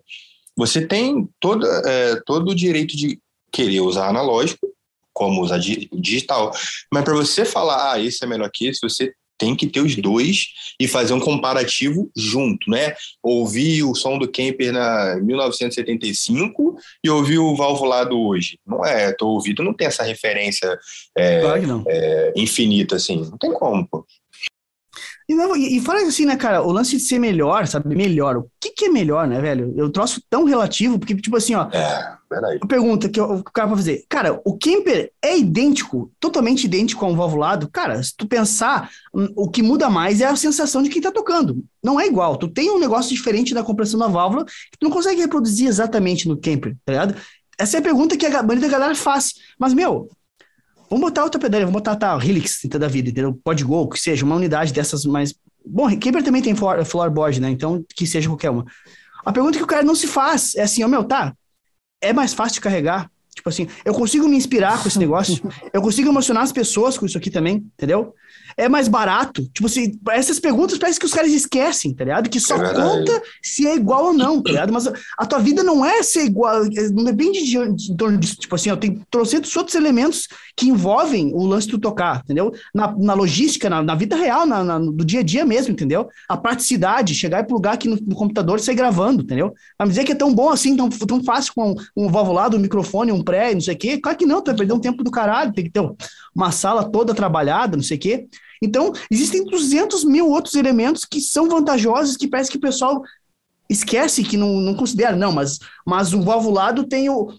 Você 0.54 0.86
tem 0.86 1.26
todo, 1.40 1.66
é, 1.66 2.20
todo 2.26 2.50
o 2.50 2.54
direito 2.54 2.94
de 2.94 3.18
querer 3.50 3.80
usar 3.80 4.08
analógico, 4.08 4.68
como 5.14 5.42
usar 5.42 5.58
digital, 5.58 6.52
mas 6.92 7.04
para 7.04 7.14
você 7.14 7.46
falar, 7.46 7.92
ah, 7.92 7.98
esse 7.98 8.22
é 8.22 8.26
melhor 8.26 8.50
que 8.52 8.66
esse, 8.66 8.80
você 8.82 9.14
tem 9.38 9.54
que 9.54 9.66
ter 9.66 9.80
os 9.80 9.96
dois 9.96 10.48
e 10.80 10.88
fazer 10.88 11.12
um 11.12 11.20
comparativo 11.20 12.10
junto, 12.16 12.70
né? 12.70 12.94
Ouvir 13.22 13.82
o 13.84 13.94
som 13.94 14.18
do 14.18 14.28
Kemper 14.28 14.72
na 14.72 15.16
1975 15.16 16.76
e 17.02 17.10
ouvir 17.10 17.38
o 17.38 17.54
valvulado 17.54 18.18
hoje. 18.18 18.58
Não 18.66 18.84
é, 18.84 19.12
teu 19.12 19.28
ouvido 19.28 19.62
não 19.62 19.74
tem 19.74 19.86
essa 19.86 20.02
referência 20.02 20.78
é, 21.16 21.40
claro 21.40 21.84
é, 21.86 22.32
infinita, 22.36 22.96
assim. 22.96 23.20
Não 23.30 23.38
tem 23.38 23.52
como, 23.52 23.86
pô. 23.86 24.06
E, 25.28 25.34
não, 25.34 25.56
e, 25.56 25.76
e 25.76 25.80
fala 25.80 26.00
assim, 26.02 26.24
né, 26.24 26.36
cara, 26.36 26.62
o 26.62 26.70
lance 26.70 26.96
de 26.96 27.02
ser 27.02 27.18
melhor, 27.18 27.66
sabe? 27.66 27.94
Melhor. 27.96 28.36
O 28.36 28.50
que, 28.60 28.70
que 28.70 28.84
é 28.84 28.88
melhor, 28.88 29.26
né, 29.26 29.40
velho? 29.40 29.74
Eu 29.76 29.90
troço 29.90 30.22
tão 30.30 30.44
relativo, 30.44 30.98
porque, 30.98 31.16
tipo 31.16 31.36
assim, 31.36 31.54
ó. 31.54 31.68
É, 31.72 32.16
verdade. 32.30 32.60
Pergunta 32.68 33.08
que 33.08 33.20
o 33.20 33.42
cara 33.42 33.66
vai 33.66 33.76
fazer. 33.76 34.04
Cara, 34.08 34.40
o 34.44 34.56
Kemper 34.56 35.10
é 35.20 35.36
idêntico, 35.36 36.12
totalmente 36.20 36.64
idêntico 36.64 37.04
ao 37.04 37.16
valvulado. 37.16 37.68
Cara, 37.68 38.00
se 38.00 38.14
tu 38.16 38.26
pensar, 38.28 38.88
hum, 39.12 39.28
o 39.34 39.50
que 39.50 39.62
muda 39.62 39.90
mais 39.90 40.20
é 40.20 40.26
a 40.26 40.36
sensação 40.36 40.80
de 40.80 40.90
quem 40.90 41.02
tá 41.02 41.10
tocando. 41.10 41.64
Não 41.82 41.98
é 41.98 42.06
igual. 42.06 42.36
Tu 42.36 42.46
tem 42.46 42.70
um 42.70 42.78
negócio 42.78 43.14
diferente 43.14 43.52
da 43.52 43.64
compressão 43.64 43.98
da 43.98 44.06
válvula 44.06 44.44
que 44.44 44.78
tu 44.78 44.84
não 44.84 44.90
consegue 44.90 45.20
reproduzir 45.20 45.66
exatamente 45.66 46.28
no 46.28 46.36
Kemper, 46.36 46.76
tá 46.84 46.92
ligado? 46.92 47.16
Essa 47.58 47.78
é 47.78 47.80
a 47.80 47.82
pergunta 47.82 48.16
que 48.16 48.26
a 48.26 48.42
maioria 48.42 48.68
da 48.68 48.72
galera 48.72 48.94
faz. 48.94 49.34
Mas, 49.58 49.74
meu, 49.74 50.08
Vamos 50.88 51.08
botar 51.08 51.24
outra 51.24 51.40
pedaleira, 51.40 51.66
vamos 51.66 51.80
botar 51.80 51.96
tá, 51.96 52.16
Helix 52.24 52.60
da 52.64 52.88
vida, 52.88 53.10
entendeu? 53.10 53.38
Pode 53.42 53.64
Go, 53.64 53.88
que 53.88 53.98
seja 53.98 54.24
uma 54.24 54.36
unidade 54.36 54.72
dessas 54.72 55.04
mais. 55.04 55.34
Bom, 55.64 55.88
Kemper 55.98 56.22
também 56.22 56.42
tem 56.42 56.54
floorboard, 56.54 57.40
né? 57.40 57.50
Então, 57.50 57.84
que 57.94 58.06
seja 58.06 58.28
qualquer 58.28 58.50
uma. 58.50 58.64
A 59.24 59.32
pergunta 59.32 59.58
que 59.58 59.64
o 59.64 59.66
cara 59.66 59.82
não 59.82 59.94
se 59.94 60.06
faz 60.06 60.54
é 60.54 60.62
assim, 60.62 60.84
ó, 60.84 60.86
oh, 60.86 60.88
meu, 60.88 61.02
tá, 61.02 61.34
é 62.00 62.12
mais 62.12 62.32
fácil 62.32 62.54
de 62.54 62.60
carregar? 62.60 63.10
Tipo 63.34 63.48
assim, 63.48 63.68
eu 63.84 63.92
consigo 63.92 64.28
me 64.28 64.36
inspirar 64.36 64.80
com 64.80 64.88
esse 64.88 64.98
negócio, 64.98 65.42
eu 65.72 65.82
consigo 65.82 66.08
emocionar 66.08 66.42
as 66.42 66.52
pessoas 66.52 66.96
com 66.96 67.04
isso 67.04 67.18
aqui 67.18 67.30
também, 67.30 67.56
entendeu? 67.56 68.14
É 68.56 68.68
mais 68.68 68.88
barato. 68.88 69.42
Tipo 69.52 69.66
assim, 69.66 69.98
essas 70.10 70.40
perguntas 70.40 70.78
parece 70.78 70.98
que 70.98 71.04
os 71.04 71.12
caras 71.12 71.32
esquecem, 71.32 71.94
tá 71.94 72.04
ligado? 72.04 72.30
Que 72.30 72.40
só 72.40 72.56
é 72.56 72.74
conta 72.74 73.22
se 73.42 73.66
é 73.66 73.74
igual 73.74 74.06
ou 74.06 74.12
não, 74.12 74.42
tá 74.42 74.50
ligado? 74.50 74.72
Mas 74.72 74.86
a, 74.86 74.92
a, 75.18 75.26
tua 75.26 75.38
vida 75.38 75.62
não 75.62 75.84
é 75.84 76.02
ser 76.02 76.24
igual, 76.24 76.64
não 76.92 77.04
depende 77.04 77.44
de, 77.44 77.72
de, 77.74 77.94
de 77.94 78.16
disso. 78.16 78.36
Tipo 78.36 78.54
assim, 78.54 78.70
ó, 78.70 78.76
tem 78.76 79.02
trocentos 79.10 79.54
outros 79.56 79.74
elementos 79.74 80.26
que 80.56 80.68
envolvem 80.68 81.32
o 81.34 81.44
lance 81.44 81.68
do 81.68 81.78
tocar, 81.78 82.22
entendeu? 82.24 82.52
Na, 82.74 82.96
na 82.96 83.12
logística, 83.12 83.68
na, 83.68 83.82
na, 83.82 83.94
vida 83.94 84.16
real, 84.16 84.46
na, 84.46 84.64
na, 84.64 84.78
do 84.78 85.04
dia 85.04 85.20
a 85.20 85.22
dia 85.22 85.44
mesmo, 85.44 85.72
entendeu? 85.72 86.08
A 86.28 86.36
praticidade, 86.36 87.14
chegar 87.14 87.40
e 87.40 87.46
plugar 87.46 87.74
aqui 87.74 87.88
no, 87.88 87.96
no 87.96 88.16
computador 88.16 88.58
e 88.58 88.62
sair 88.62 88.74
gravando, 88.74 89.22
entendeu? 89.22 89.52
Mas 89.78 89.90
dizer 89.90 90.04
que 90.04 90.12
é 90.12 90.16
tão 90.16 90.34
bom 90.34 90.48
assim, 90.48 90.76
tão, 90.76 90.88
tão 90.88 91.22
fácil 91.22 91.52
com 91.54 91.72
um, 91.72 92.04
um 92.04 92.08
valvulado, 92.08 92.56
um 92.56 92.60
microfone, 92.60 93.12
um 93.12 93.22
pré, 93.22 93.52
não 93.52 93.60
sei 93.60 93.74
o 93.74 93.78
quê. 93.78 93.98
Claro 93.98 94.16
que 94.16 94.24
não, 94.24 94.40
tu 94.40 94.46
vai 94.46 94.56
perder 94.56 94.72
um 94.72 94.80
tempo 94.80 95.04
do 95.04 95.10
caralho, 95.10 95.52
tem 95.52 95.64
que 95.64 95.70
ter 95.70 95.86
uma 96.34 96.50
sala 96.50 96.84
toda 96.90 97.14
trabalhada, 97.14 97.76
não 97.76 97.84
sei 97.84 97.96
o 97.96 98.00
quê. 98.00 98.26
Então, 98.62 98.92
existem 99.10 99.44
200 99.44 100.04
mil 100.04 100.28
outros 100.30 100.54
elementos 100.54 101.04
que 101.04 101.20
são 101.20 101.48
vantajosos, 101.48 102.16
que 102.16 102.28
parece 102.28 102.50
que 102.50 102.56
o 102.56 102.60
pessoal 102.60 103.02
esquece, 103.68 104.22
que 104.22 104.36
não, 104.36 104.60
não 104.60 104.74
considera. 104.74 105.16
Não, 105.16 105.32
mas, 105.32 105.58
mas 105.84 106.12
o 106.12 106.22
valvulado 106.22 106.84
tem 106.84 107.08
o. 107.08 107.32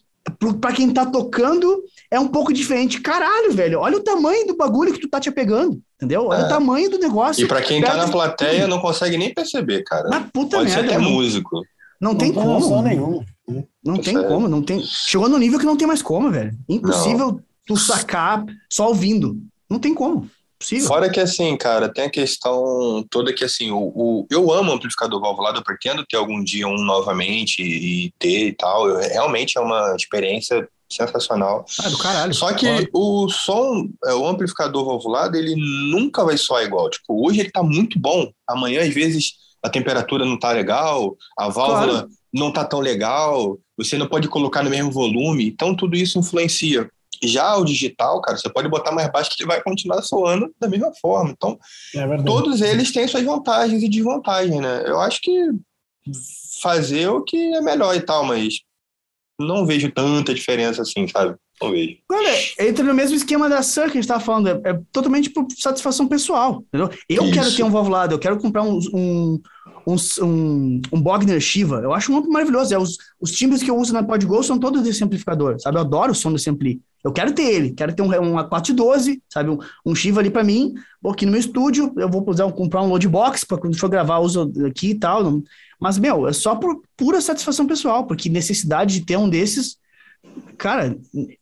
Para 0.59 0.73
quem 0.73 0.91
tá 0.91 1.05
tocando, 1.05 1.83
é 2.11 2.19
um 2.19 2.27
pouco 2.27 2.51
diferente. 2.51 2.99
Caralho, 2.99 3.53
velho, 3.53 3.79
olha 3.79 3.95
o 3.95 4.03
tamanho 4.03 4.45
do 4.45 4.57
bagulho 4.57 4.91
que 4.91 4.99
tu 4.99 5.07
tá 5.07 5.21
te 5.21 5.29
apegando, 5.29 5.81
entendeu? 5.95 6.25
Olha 6.27 6.41
é. 6.41 6.45
o 6.45 6.49
tamanho 6.49 6.89
do 6.89 6.99
negócio. 6.99 7.45
E 7.45 7.47
para 7.47 7.61
quem 7.61 7.81
tá 7.81 7.95
na 7.95 8.09
plateia, 8.09 8.67
não 8.67 8.79
consegue 8.79 9.17
nem 9.17 9.33
perceber, 9.33 9.83
cara. 9.83 10.09
Mas 10.09 10.29
puta 10.33 10.57
Pode 10.57 10.69
merda. 10.69 10.89
ser 10.89 10.95
até 10.95 10.97
músico. 10.97 11.61
Não, 11.99 12.11
não 12.11 12.17
tem 12.17 12.33
como. 12.33 12.81
Nenhuma. 12.81 13.25
Não 13.83 13.95
tem 13.95 14.13
sério. 14.13 14.27
como, 14.27 14.47
não 14.49 14.61
tem. 14.61 14.83
Chegou 14.83 15.29
no 15.29 15.37
nível 15.37 15.59
que 15.59 15.65
não 15.65 15.77
tem 15.77 15.87
mais 15.87 16.01
como, 16.01 16.29
velho. 16.29 16.51
Impossível 16.67 17.31
não. 17.31 17.41
tu 17.65 17.77
sacar 17.77 18.45
só 18.69 18.89
ouvindo. 18.89 19.37
Não 19.69 19.79
tem 19.79 19.93
como. 19.93 20.29
Possível. 20.67 20.87
Fora 20.87 21.09
que 21.09 21.19
assim, 21.19 21.55
cara, 21.55 21.87
tem 21.87 22.05
a 22.05 22.09
questão 22.09 23.05
toda 23.09 23.33
que 23.33 23.45
assim, 23.45 23.71
o, 23.71 23.91
o, 23.95 24.27
eu 24.29 24.51
amo 24.51 24.73
amplificador 24.73 25.21
valvulado, 25.21 25.59
eu 25.59 25.63
pretendo 25.63 26.05
ter 26.05 26.17
algum 26.17 26.43
dia 26.43 26.67
um 26.67 26.83
novamente 26.83 27.61
e, 27.61 28.07
e 28.07 28.13
ter 28.19 28.47
e 28.47 28.53
tal. 28.53 28.89
Eu, 28.89 28.97
realmente 28.97 29.57
é 29.57 29.61
uma 29.61 29.95
experiência 29.95 30.67
sensacional. 30.91 31.65
Ah, 31.79 31.89
do 31.89 31.97
caralho. 31.97 32.33
Só 32.33 32.53
que 32.53 32.89
o 32.93 33.29
som, 33.29 33.89
é, 34.05 34.13
o 34.13 34.27
amplificador 34.27 34.85
valvulado, 34.85 35.37
ele 35.37 35.55
nunca 35.55 36.25
vai 36.25 36.37
soar 36.37 36.65
igual. 36.65 36.89
Tipo, 36.89 37.25
hoje 37.25 37.39
ele 37.39 37.51
tá 37.51 37.63
muito 37.63 37.97
bom, 37.97 38.29
amanhã 38.45 38.81
às 38.81 38.93
vezes 38.93 39.33
a 39.63 39.69
temperatura 39.69 40.25
não 40.25 40.37
tá 40.37 40.51
legal, 40.51 41.15
a 41.37 41.47
válvula 41.47 42.01
claro. 42.01 42.09
não 42.33 42.51
tá 42.51 42.63
tão 42.65 42.79
legal, 42.79 43.57
você 43.77 43.97
não 43.97 44.07
pode 44.07 44.27
colocar 44.27 44.63
no 44.63 44.69
mesmo 44.69 44.91
volume, 44.91 45.47
então 45.47 45.75
tudo 45.75 45.95
isso 45.95 46.19
influencia. 46.19 46.89
Já 47.23 47.55
o 47.55 47.65
digital, 47.65 48.21
cara, 48.21 48.37
você 48.37 48.49
pode 48.49 48.69
botar 48.69 48.91
mais 48.91 49.11
baixo 49.11 49.29
que 49.29 49.41
ele 49.41 49.49
vai 49.49 49.61
continuar 49.61 50.01
soando 50.01 50.53
da 50.59 50.67
mesma 50.67 50.91
forma. 51.01 51.31
Então, 51.31 51.57
é 51.95 52.23
todos 52.23 52.61
eles 52.61 52.91
têm 52.91 53.07
suas 53.07 53.23
vantagens 53.23 53.81
e 53.81 53.89
desvantagens, 53.89 54.59
né? 54.61 54.83
Eu 54.85 54.99
acho 54.99 55.21
que 55.21 55.49
fazer 56.61 57.07
o 57.09 57.23
que 57.23 57.37
é 57.37 57.61
melhor 57.61 57.95
e 57.95 58.01
tal, 58.01 58.23
mas 58.25 58.61
não 59.39 59.65
vejo 59.65 59.91
tanta 59.91 60.33
diferença 60.33 60.81
assim, 60.81 61.07
sabe? 61.07 61.35
Não 61.61 61.71
vejo. 61.71 61.97
Olha, 62.11 62.33
entra 62.59 62.83
no 62.83 62.93
mesmo 62.93 63.15
esquema 63.15 63.49
da 63.49 63.61
Sun 63.61 63.83
que 63.83 63.97
a 63.97 64.01
gente 64.01 64.07
tava 64.07 64.23
falando, 64.23 64.47
é, 64.47 64.61
é 64.63 64.79
totalmente 64.91 65.29
por 65.29 65.47
satisfação 65.57 66.07
pessoal, 66.07 66.63
entendeu? 66.67 66.89
Eu 67.09 67.23
Isso. 67.23 67.33
quero 67.33 67.55
ter 67.55 67.63
um 67.63 67.71
valvulado, 67.71 68.13
eu 68.13 68.19
quero 68.19 68.37
comprar 68.37 68.63
um, 68.63 68.79
um, 68.93 69.41
um, 69.87 69.95
um, 70.21 70.81
um 70.91 71.01
Bogner 71.01 71.39
Shiva, 71.39 71.81
eu 71.83 71.93
acho 71.93 72.11
um 72.11 72.17
amplo 72.17 72.31
maravilhoso, 72.31 72.73
é, 72.73 72.77
os, 72.77 72.97
os 73.19 73.31
timbres 73.31 73.61
que 73.61 73.69
eu 73.69 73.77
uso 73.77 73.93
na 73.93 74.03
PodGo 74.03 74.43
são 74.43 74.59
todos 74.59 74.81
desse 74.81 75.03
amplificador, 75.03 75.59
sabe? 75.59 75.77
Eu 75.77 75.81
adoro 75.81 76.11
o 76.11 76.15
som 76.15 76.31
desse 76.31 76.49
ampli. 76.49 76.81
Eu 77.07 77.13
quero 77.13 77.33
ter 77.33 77.43
ele, 77.43 77.71
quero 77.71 77.95
ter 77.95 78.01
um, 78.01 78.07
um 78.07 78.35
A412, 78.35 79.21
sabe? 79.29 79.49
Um, 79.49 79.57
um 79.85 79.95
Shiva 79.95 80.19
ali 80.19 80.29
para 80.29 80.43
mim, 80.43 80.73
aqui 81.05 81.25
no 81.25 81.31
meu 81.31 81.39
estúdio, 81.39 81.93
eu 81.95 82.09
vou 82.09 82.21
usar, 82.29 82.51
comprar 82.51 82.81
um 82.83 82.89
load 82.89 83.07
box 83.07 83.45
para 83.45 83.57
quando 83.57 83.79
for 83.79 83.87
gravar, 83.89 84.19
uso 84.19 84.51
aqui 84.67 84.89
e 84.89 84.95
tal. 84.95 85.23
Não, 85.23 85.41
mas, 85.79 85.97
meu, 85.97 86.27
é 86.27 86.33
só 86.33 86.55
por 86.55 86.81
pura 86.97 87.21
satisfação 87.21 87.65
pessoal, 87.65 88.05
porque 88.05 88.27
necessidade 88.27 88.99
de 88.99 89.05
ter 89.05 89.17
um 89.17 89.29
desses, 89.29 89.77
cara, 90.57 90.97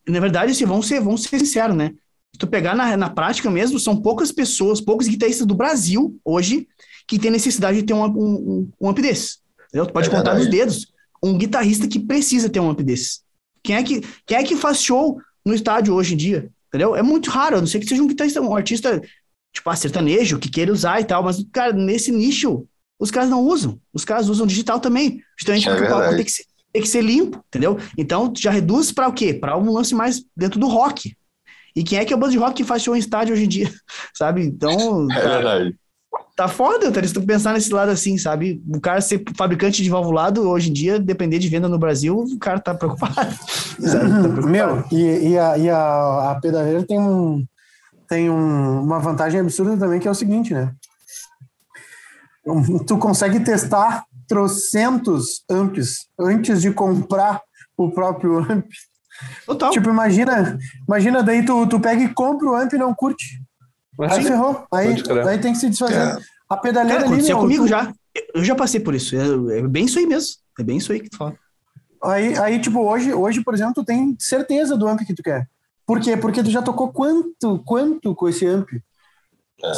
na 0.07 0.19
verdade, 0.19 0.51
assim, 0.51 0.65
vamos 0.65 0.87
ser, 0.87 1.01
vamos 1.01 1.23
ser 1.23 1.39
sinceros, 1.39 1.75
né? 1.75 1.91
Se 2.31 2.39
tu 2.39 2.45
pegar 2.45 2.75
na, 2.75 2.95
na 2.95 3.09
prática 3.09 3.49
mesmo, 3.49 3.79
são 3.79 3.99
poucas 3.99 4.31
pessoas, 4.31 4.79
poucos 4.79 5.07
guitarristas 5.07 5.47
do 5.47 5.55
Brasil 5.55 6.15
hoje 6.23 6.67
que 7.07 7.17
tem 7.17 7.31
necessidade 7.31 7.79
de 7.79 7.83
ter 7.83 7.93
um, 7.93 8.05
um, 8.05 8.71
um 8.79 8.89
amp 8.89 8.99
desse. 8.99 9.37
Entendeu? 9.69 9.87
Tu 9.87 9.93
pode 9.93 10.09
é 10.09 10.11
contar 10.11 10.35
nos 10.35 10.47
dedos 10.47 10.93
um 11.23 11.37
guitarrista 11.37 11.87
que 11.87 11.99
precisa 11.99 12.49
ter 12.49 12.59
um 12.59 12.69
amp 12.69 12.81
desse. 12.81 13.21
Quem 13.63 13.75
é 13.75 13.83
que, 13.83 14.01
quem 14.27 14.37
é 14.37 14.43
que 14.43 14.55
faz 14.55 14.81
show 14.81 15.17
no 15.45 15.53
estádio 15.53 15.93
hoje 15.93 16.13
em 16.13 16.17
dia, 16.17 16.49
entendeu? 16.67 16.95
É 16.95 17.01
muito 17.03 17.29
raro, 17.29 17.57
a 17.57 17.59
não 17.59 17.67
ser 17.67 17.79
que 17.79 17.87
seja 17.87 18.01
um 18.03 18.07
guitarrista, 18.07 18.41
um 18.41 18.55
artista, 18.55 19.01
tipo, 19.53 19.69
ah, 19.69 19.75
sertanejo, 19.75 20.39
que 20.39 20.49
queira 20.49 20.71
usar 20.71 20.99
e 21.01 21.05
tal, 21.05 21.23
mas, 21.23 21.43
cara, 21.51 21.73
nesse 21.73 22.11
nicho, 22.11 22.67
os 22.99 23.11
caras 23.11 23.29
não 23.29 23.41
usam. 23.41 23.79
Os 23.93 24.05
caras 24.05 24.29
usam 24.29 24.47
digital 24.47 24.79
também, 24.79 25.21
justamente 25.37 25.67
é 25.67 25.71
porque 25.71 25.81
verdade. 25.83 26.01
o 26.01 26.03
palco 26.03 26.15
tem 26.15 26.25
que, 26.25 26.31
ser, 26.31 26.43
tem 26.73 26.81
que 26.81 26.87
ser 26.87 27.01
limpo, 27.03 27.43
entendeu? 27.47 27.77
Então, 27.97 28.33
já 28.35 28.51
reduz 28.51 28.91
para 28.91 29.07
o 29.07 29.13
quê? 29.13 29.33
Para 29.33 29.57
um 29.57 29.71
lance 29.71 29.93
mais 29.95 30.23
dentro 30.35 30.59
do 30.59 30.67
rock, 30.67 31.15
E 31.75 31.83
quem 31.83 31.99
é 31.99 32.05
que 32.05 32.13
é 32.13 32.15
o 32.15 32.19
banda 32.19 32.31
de 32.31 32.37
rock 32.37 32.55
que 32.55 32.63
faz 32.63 32.81
show 32.83 32.95
em 32.95 32.99
estádio 32.99 33.33
hoje 33.33 33.43
em 33.45 33.49
dia, 33.49 33.71
sabe? 34.15 34.43
Então, 34.45 35.07
É 35.11 35.21
verdade. 35.21 35.77
Tá 36.35 36.47
foda, 36.47 36.91
tá? 36.91 37.01
Se 37.01 37.13
tu 37.13 37.21
pensar 37.25 37.53
nesse 37.53 37.71
lado 37.71 37.89
assim, 37.89 38.17
sabe? 38.17 38.61
O 38.67 38.79
cara 38.81 38.99
ser 38.99 39.23
fabricante 39.37 39.81
de 39.81 39.89
valvulado, 39.89 40.49
hoje 40.49 40.69
em 40.69 40.73
dia, 40.73 40.99
depender 40.99 41.39
de 41.39 41.47
venda 41.47 41.69
no 41.69 41.79
Brasil, 41.79 42.17
o 42.17 42.37
cara 42.37 42.59
tá 42.59 42.75
preocupado. 42.75 43.13
sabe? 43.79 44.09
Tá 44.09 44.19
preocupado. 44.19 44.47
Meu, 44.47 44.83
e, 44.91 45.29
e, 45.29 45.39
a, 45.39 45.57
e 45.57 45.69
a, 45.69 46.31
a 46.31 46.39
pedaleira 46.41 46.83
tem, 46.83 46.99
um, 46.99 47.45
tem 48.07 48.29
um, 48.29 48.81
uma 48.83 48.99
vantagem 48.99 49.39
absurda 49.39 49.77
também, 49.77 49.99
que 49.99 50.07
é 50.07 50.11
o 50.11 50.15
seguinte, 50.15 50.53
né? 50.53 50.73
Tu 52.85 52.97
consegue 52.97 53.39
testar 53.39 54.03
trocentos 54.27 55.43
amps 55.49 56.07
antes 56.19 56.61
de 56.61 56.71
comprar 56.71 57.41
o 57.77 57.89
próprio 57.89 58.39
amp. 58.39 58.67
Total. 59.45 59.71
Tipo, 59.71 59.89
imagina, 59.89 60.57
imagina 60.87 61.23
daí 61.23 61.43
tu, 61.43 61.65
tu 61.67 61.79
pega 61.79 62.03
e 62.03 62.13
compra 62.13 62.47
o 62.47 62.55
amp 62.55 62.73
e 62.73 62.77
não 62.77 62.93
curte. 62.93 63.41
Aí 64.01 64.21
Sim. 64.21 64.27
ferrou. 64.29 64.65
Aí, 64.73 64.95
aí 65.29 65.37
tem 65.39 65.53
que 65.53 65.59
se 65.59 65.69
desfazer. 65.69 65.95
É. 65.97 66.17
A 66.49 66.57
pedaleira 66.57 66.99
Cara, 66.99 67.05
ali, 67.05 67.13
aconteceu 67.13 67.35
meu, 67.37 67.43
comigo 67.43 67.63
tu- 67.65 67.69
já. 67.69 67.93
Eu 68.33 68.43
já 68.43 68.55
passei 68.55 68.79
por 68.79 68.93
isso. 68.95 69.15
É, 69.15 69.59
é 69.59 69.61
bem 69.67 69.85
isso 69.85 69.97
aí 69.99 70.05
mesmo. 70.05 70.35
É 70.59 70.63
bem 70.63 70.77
isso 70.77 70.91
aí 70.91 70.99
que 70.99 71.09
tu 71.09 71.17
fala. 71.17 71.35
Aí, 72.03 72.37
aí, 72.37 72.59
tipo, 72.59 72.79
hoje, 72.81 73.13
hoje, 73.13 73.43
por 73.43 73.53
exemplo, 73.53 73.73
tu 73.73 73.83
tem 73.83 74.15
certeza 74.19 74.77
do 74.77 74.87
amp 74.87 75.01
que 75.01 75.13
tu 75.13 75.23
quer. 75.23 75.47
Por 75.87 75.99
quê? 75.99 76.15
Porque 76.15 76.43
tu 76.43 76.49
já 76.51 76.61
tocou 76.61 76.91
quanto, 76.91 77.59
quanto 77.65 78.13
com 78.15 78.29
esse 78.29 78.45
amp? 78.45 78.69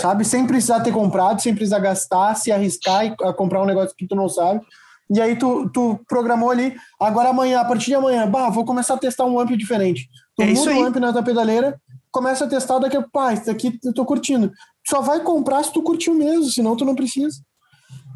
Sabe? 0.02 0.26
Sem 0.26 0.46
precisar 0.46 0.82
ter 0.82 0.92
comprado, 0.92 1.42
sem 1.42 1.54
precisar 1.54 1.80
gastar, 1.80 2.36
se 2.36 2.52
arriscar 2.52 3.06
e 3.06 3.16
a 3.22 3.32
comprar 3.34 3.62
um 3.62 3.66
negócio 3.66 3.96
que 3.96 4.08
tu 4.08 4.16
não 4.16 4.28
sabe. 4.28 4.62
E 5.10 5.22
aí 5.22 5.38
tu, 5.38 5.70
tu 5.70 6.00
programou 6.08 6.52
ali, 6.52 6.76
agora 7.00 7.30
amanhã, 7.30 7.62
a 7.62 7.66
partir 7.66 7.86
de 7.86 7.96
amanhã, 7.96 8.30
bah, 8.30 8.50
vou 8.50 8.66
começar 8.66 8.96
a 8.96 8.98
testar 8.98 9.26
um 9.26 9.40
amp 9.40 9.52
diferente. 9.52 10.10
Tu 10.36 10.44
É 10.44 10.48
isso 10.52 10.62
muda 10.66 10.72
aí. 10.72 10.80
o 10.82 10.86
amp 10.86 10.96
na 10.98 11.14
tua 11.14 11.24
pedaleira, 11.24 11.80
começa 12.18 12.46
a 12.46 12.48
testar 12.48 12.80
daqui 12.80 12.98
a 12.98 13.02
pá, 13.02 13.34
isso 13.34 13.46
daqui 13.46 13.80
eu 13.84 13.94
tô 13.94 14.04
curtindo. 14.06 14.52
Só 14.88 15.02
vai 15.02 15.20
comprar 15.22 15.64
se 15.64 15.72
tu 15.72 15.82
curtiu 15.84 16.14
mesmo, 16.14 16.46
senão 16.52 16.76
tu 16.76 16.84
não 16.86 16.96
precisa. 16.96 17.38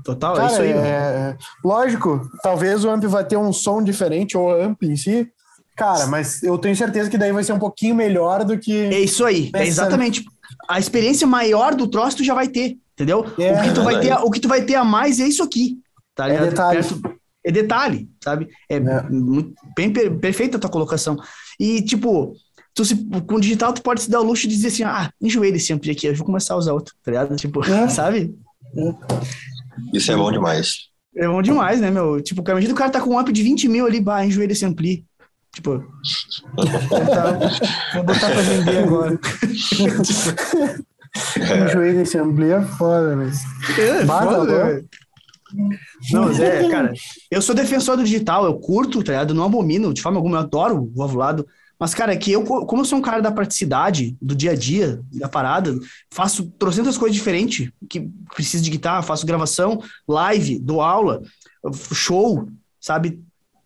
Total, 0.04 0.34
é 0.34 0.38
Cara, 0.38 0.52
isso 0.52 0.62
aí. 0.62 0.70
é, 0.72 0.74
mano. 0.76 0.88
é- 0.88 1.38
lógico, 1.64 2.30
talvez 2.42 2.84
o 2.84 2.90
amp 2.90 3.04
vai 3.06 3.24
ter 3.26 3.38
um 3.38 3.54
som 3.54 3.84
diferente, 3.84 4.36
ou 4.36 4.48
o 4.50 4.62
amp 4.62 4.82
em 4.84 4.96
si. 4.96 5.30
Cara, 5.78 6.08
mas 6.08 6.42
eu 6.44 6.58
tenho 6.58 6.76
certeza 6.76 7.10
que 7.10 7.18
daí 7.18 7.32
vai 7.32 7.44
ser 7.44 7.54
um 7.54 7.60
pouquinho 7.60 7.94
melhor 7.96 8.44
do 8.44 8.58
que. 8.58 8.74
É 8.74 9.00
isso 9.00 9.24
aí, 9.24 9.52
é 9.56 9.66
exatamente. 9.66 10.24
A 10.70 10.80
experiência 10.80 11.26
maior 11.28 11.76
do 11.76 11.88
troço 11.88 12.18
tu 12.18 12.24
já 12.24 12.34
vai 12.34 12.48
ter, 12.48 12.78
entendeu? 12.94 13.26
É, 13.40 13.54
o, 13.54 13.64
que 13.64 13.74
tu 13.74 13.84
vai 13.84 14.00
ter, 14.00 14.14
o 14.14 14.32
que 14.32 14.40
tu 14.40 14.48
vai 14.48 14.62
ter 14.64 14.76
a 14.76 14.84
mais 14.84 15.20
é 15.20 15.28
isso 15.28 15.44
aqui, 15.44 15.78
tá 16.16 16.28
É 16.28 16.32
ligado? 16.32 16.50
detalhe. 16.50 16.80
é 17.46 17.52
detalhe, 17.52 18.10
sabe? 18.24 18.48
É, 18.70 18.76
É. 18.76 19.02
muito- 19.10 19.54
bem 19.76 19.92
per- 19.92 20.20
perfeita 20.20 20.58
a 20.58 20.60
tua 20.60 20.70
colocação. 20.70 21.18
E, 21.60 21.82
tipo, 21.82 22.34
tu 22.74 22.86
se, 22.86 22.96
com 23.28 23.36
o 23.36 23.42
digital 23.42 23.74
tu 23.74 23.82
pode 23.82 24.02
se 24.02 24.10
dar 24.10 24.22
o 24.22 24.24
luxo 24.24 24.48
de 24.48 24.56
dizer 24.56 24.68
assim, 24.70 24.84
ah, 24.84 25.12
enjoei 25.22 25.52
desse 25.52 25.74
ampli 25.74 25.92
aqui, 25.92 26.08
eu 26.08 26.16
vou 26.16 26.26
começar 26.26 26.54
a 26.54 26.58
usar 26.58 26.74
outro, 26.74 26.94
tá 27.04 27.12
ligado? 27.12 27.36
Tipo, 27.36 27.64
É. 27.66 27.88
sabe? 27.90 28.34
Isso 29.94 30.12
é 30.12 30.16
bom 30.16 30.32
demais. 30.32 30.90
É 31.16 31.28
bom 31.28 31.42
demais, 31.42 31.82
né, 31.82 31.92
meu? 31.92 32.22
Tipo, 32.22 32.50
a 32.50 32.56
medida 32.56 32.74
cara 32.74 32.90
tá 32.90 33.02
com 33.02 33.12
um 33.12 33.20
amp 33.20 33.30
de 33.30 33.44
20 33.44 33.68
mil 33.68 33.86
ali, 33.86 34.00
bah, 34.00 34.26
enjoei 34.26 34.48
desse 34.48 34.66
ampli. 34.66 35.06
Tipo, 35.54 35.84
vou 36.56 36.66
botar, 36.90 37.38
vou 37.94 38.04
botar 38.04 38.30
pra 38.32 38.42
vender 38.42 38.78
agora. 38.78 39.20
O 41.14 41.68
joelho 41.68 41.98
desse 41.98 42.18
ampli 42.18 42.52
é 42.52 42.62
foda, 42.62 43.18
velho. 43.18 43.32
É, 43.78 44.06
Bah, 44.06 44.26
tá 44.26 44.32
foda, 44.32 44.66
velho. 44.66 44.90
Não, 46.12 46.24
mas 46.26 46.40
é, 46.40 46.70
cara, 46.70 46.94
eu 47.30 47.42
sou 47.42 47.54
defensor 47.54 47.98
do 47.98 48.04
digital, 48.06 48.46
eu 48.46 48.58
curto, 48.58 49.04
tá 49.04 49.12
ligado? 49.12 49.32
Eu 49.32 49.36
não 49.36 49.44
abomino, 49.44 49.94
de 49.94 50.02
forma 50.02 50.18
alguma, 50.18 50.38
eu 50.38 50.42
adoro 50.42 50.90
o 50.96 51.04
ovulado. 51.04 51.46
Mas, 51.82 51.96
cara, 51.96 52.14
é 52.14 52.16
que 52.16 52.32
eu, 52.32 52.44
como 52.44 52.84
eu 52.84 52.86
sou 52.86 53.00
um 53.00 53.02
cara 53.02 53.24
da 53.24 53.32
praticidade, 53.32 54.16
do 54.22 54.36
dia 54.36 54.52
a 54.52 54.56
dia, 54.56 55.02
da 55.12 55.28
parada, 55.28 55.76
faço 56.12 56.46
trocentas 56.60 56.96
coisas 56.96 57.16
diferentes, 57.16 57.72
que 57.90 58.08
preciso 58.36 58.64
de 58.64 58.70
guitarra, 58.70 59.02
faço 59.02 59.26
gravação, 59.26 59.82
live, 60.08 60.60
dou 60.60 60.80
aula, 60.80 61.24
show, 61.92 62.48
sabe? 62.80 63.20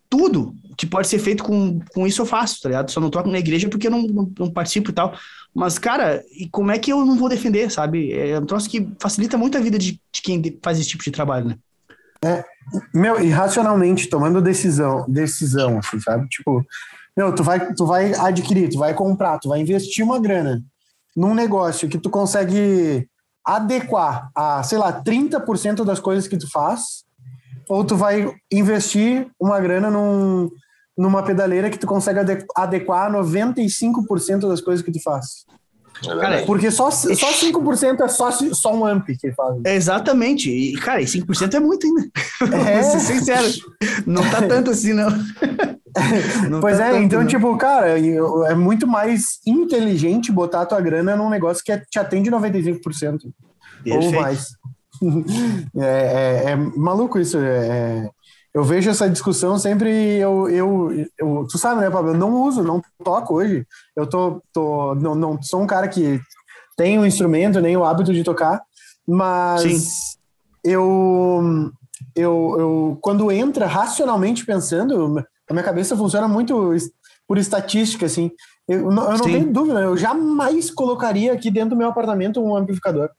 Tudo 0.08 0.54
que 0.78 0.86
pode 0.86 1.08
ser 1.08 1.18
feito 1.18 1.44
com, 1.44 1.78
com 1.92 2.06
isso 2.06 2.22
eu 2.22 2.26
faço, 2.26 2.62
tá 2.62 2.70
ligado? 2.70 2.90
Só 2.90 3.00
não 3.00 3.10
toco 3.10 3.28
na 3.28 3.38
igreja 3.38 3.68
porque 3.68 3.86
eu 3.86 3.90
não, 3.90 4.04
não, 4.04 4.32
não 4.38 4.50
participo 4.50 4.88
e 4.88 4.94
tal. 4.94 5.14
Mas, 5.54 5.78
cara, 5.78 6.24
e 6.32 6.48
como 6.48 6.70
é 6.70 6.78
que 6.78 6.90
eu 6.90 7.04
não 7.04 7.18
vou 7.18 7.28
defender, 7.28 7.70
sabe? 7.70 8.14
É 8.14 8.38
um 8.38 8.46
troço 8.46 8.70
que 8.70 8.88
facilita 8.98 9.36
muito 9.36 9.58
a 9.58 9.60
vida 9.60 9.78
de, 9.78 10.00
de 10.10 10.22
quem 10.22 10.58
faz 10.62 10.80
esse 10.80 10.88
tipo 10.88 11.04
de 11.04 11.10
trabalho, 11.10 11.48
né? 11.48 11.58
Meu, 12.94 13.22
irracionalmente, 13.22 14.08
tomando 14.08 14.40
decisão, 14.40 15.04
decisão, 15.06 15.78
assim, 15.78 16.00
sabe? 16.00 16.26
Tipo, 16.28 16.64
meu, 17.16 17.34
tu 17.34 17.42
vai, 17.42 17.72
tu 17.74 17.86
vai 17.86 18.12
adquirir, 18.14 18.68
tu 18.68 18.78
vai 18.78 18.92
comprar, 18.94 19.38
tu 19.38 19.48
vai 19.48 19.60
investir 19.60 20.04
uma 20.04 20.20
grana 20.20 20.62
num 21.16 21.34
negócio 21.34 21.88
que 21.88 21.98
tu 21.98 22.10
consegue 22.10 23.08
adequar 23.44 24.30
a, 24.34 24.62
sei 24.62 24.76
lá, 24.76 25.02
30% 25.02 25.84
das 25.84 25.98
coisas 26.00 26.28
que 26.28 26.36
tu 26.36 26.50
faz, 26.50 27.04
ou 27.68 27.84
tu 27.84 27.96
vai 27.96 28.34
investir 28.52 29.28
uma 29.40 29.58
grana 29.60 29.90
num, 29.90 30.50
numa 30.96 31.22
pedaleira 31.22 31.70
que 31.70 31.78
tu 31.78 31.86
consegue 31.86 32.18
ade- 32.18 32.44
adequar 32.54 33.10
95% 33.10 34.48
das 34.48 34.60
coisas 34.60 34.84
que 34.84 34.92
tu 34.92 35.00
faz. 35.02 35.46
É 36.04 36.08
verdade. 36.14 36.46
Porque 36.46 36.70
só, 36.70 36.90
só 36.90 37.06
5% 37.32 38.00
é 38.00 38.08
só, 38.08 38.30
só 38.30 38.74
um 38.74 38.84
amp 38.84 39.06
que 39.18 39.32
faz. 39.32 39.56
Exatamente. 39.64 40.50
E, 40.50 40.74
cara, 40.76 41.00
e 41.00 41.04
5% 41.06 41.54
é 41.54 41.60
muito 41.60 41.86
ainda. 41.86 42.10
É. 42.68 42.80
Vou 42.82 42.90
ser 42.90 43.00
sincero. 43.00 43.46
Não 44.06 44.22
tá 44.28 44.42
tanto 44.46 44.70
assim, 44.70 44.92
não. 44.92 45.08
Não 46.50 46.60
Pois 46.60 46.76
tá 46.76 46.88
é, 46.88 46.90
tanto, 46.90 47.02
então, 47.04 47.20
não. 47.22 47.26
tipo, 47.26 47.56
cara, 47.56 47.98
é 47.98 48.54
muito 48.54 48.86
mais 48.86 49.38
inteligente 49.46 50.30
botar 50.30 50.60
a 50.60 50.66
tua 50.66 50.78
grana 50.78 51.16
num 51.16 51.30
negócio 51.30 51.64
que 51.64 51.72
é- 51.72 51.82
te 51.90 51.98
atende 51.98 52.30
95%. 52.30 53.20
Ou 53.24 53.32
Perfeito. 53.82 54.20
mais. 54.20 54.48
é, 55.74 56.44
é- 56.44 56.50
é 56.50 56.56
maluco 56.56 57.18
isso. 57.18 57.38
é- 57.38 57.66
é- 57.68 58.10
eu 58.56 58.64
vejo 58.64 58.88
essa 58.88 59.08
discussão 59.10 59.58
sempre. 59.58 59.90
Eu, 60.16 60.48
eu, 60.48 60.90
eu- 61.18 61.46
tu 61.50 61.58
sabe, 61.58 61.82
né, 61.82 61.90
Pablo? 61.90 62.12
Eu 62.12 62.16
não 62.18 62.32
uso, 62.42 62.62
não 62.62 62.80
toco 63.04 63.34
hoje. 63.34 63.66
Eu 63.94 64.06
tô, 64.06 64.42
tô, 64.52 64.94
não, 64.94 65.14
não 65.14 65.42
sou 65.42 65.60
um 65.62 65.66
cara 65.66 65.86
que 65.88 66.18
tem 66.76 66.98
o 66.98 67.04
instrumento, 67.04 67.60
nem 67.60 67.76
o 67.76 67.84
hábito 67.84 68.12
de 68.14 68.24
tocar, 68.24 68.62
mas 69.06 69.62
Sim. 69.62 70.18
eu, 70.64 71.70
eu, 72.14 72.56
eu, 72.58 72.98
quando 73.02 73.30
entra 73.30 73.66
racionalmente 73.66 74.44
pensando, 74.44 75.18
a 75.48 75.52
minha 75.52 75.64
cabeça 75.64 75.96
funciona 75.96 76.26
muito 76.26 76.74
por 77.28 77.36
estatística, 77.38 78.06
assim. 78.06 78.30
Eu, 78.68 78.90
não- 78.90 79.04
eu 79.04 79.18
não 79.18 79.24
Sim. 79.24 79.32
tenho 79.32 79.52
dúvida, 79.52 79.80
eu 79.80 79.96
jamais 79.96 80.70
colocaria 80.70 81.32
aqui 81.32 81.50
dentro 81.50 81.70
do 81.70 81.76
meu 81.76 81.88
apartamento 81.88 82.42
um 82.42 82.56
amplificador. 82.56 83.10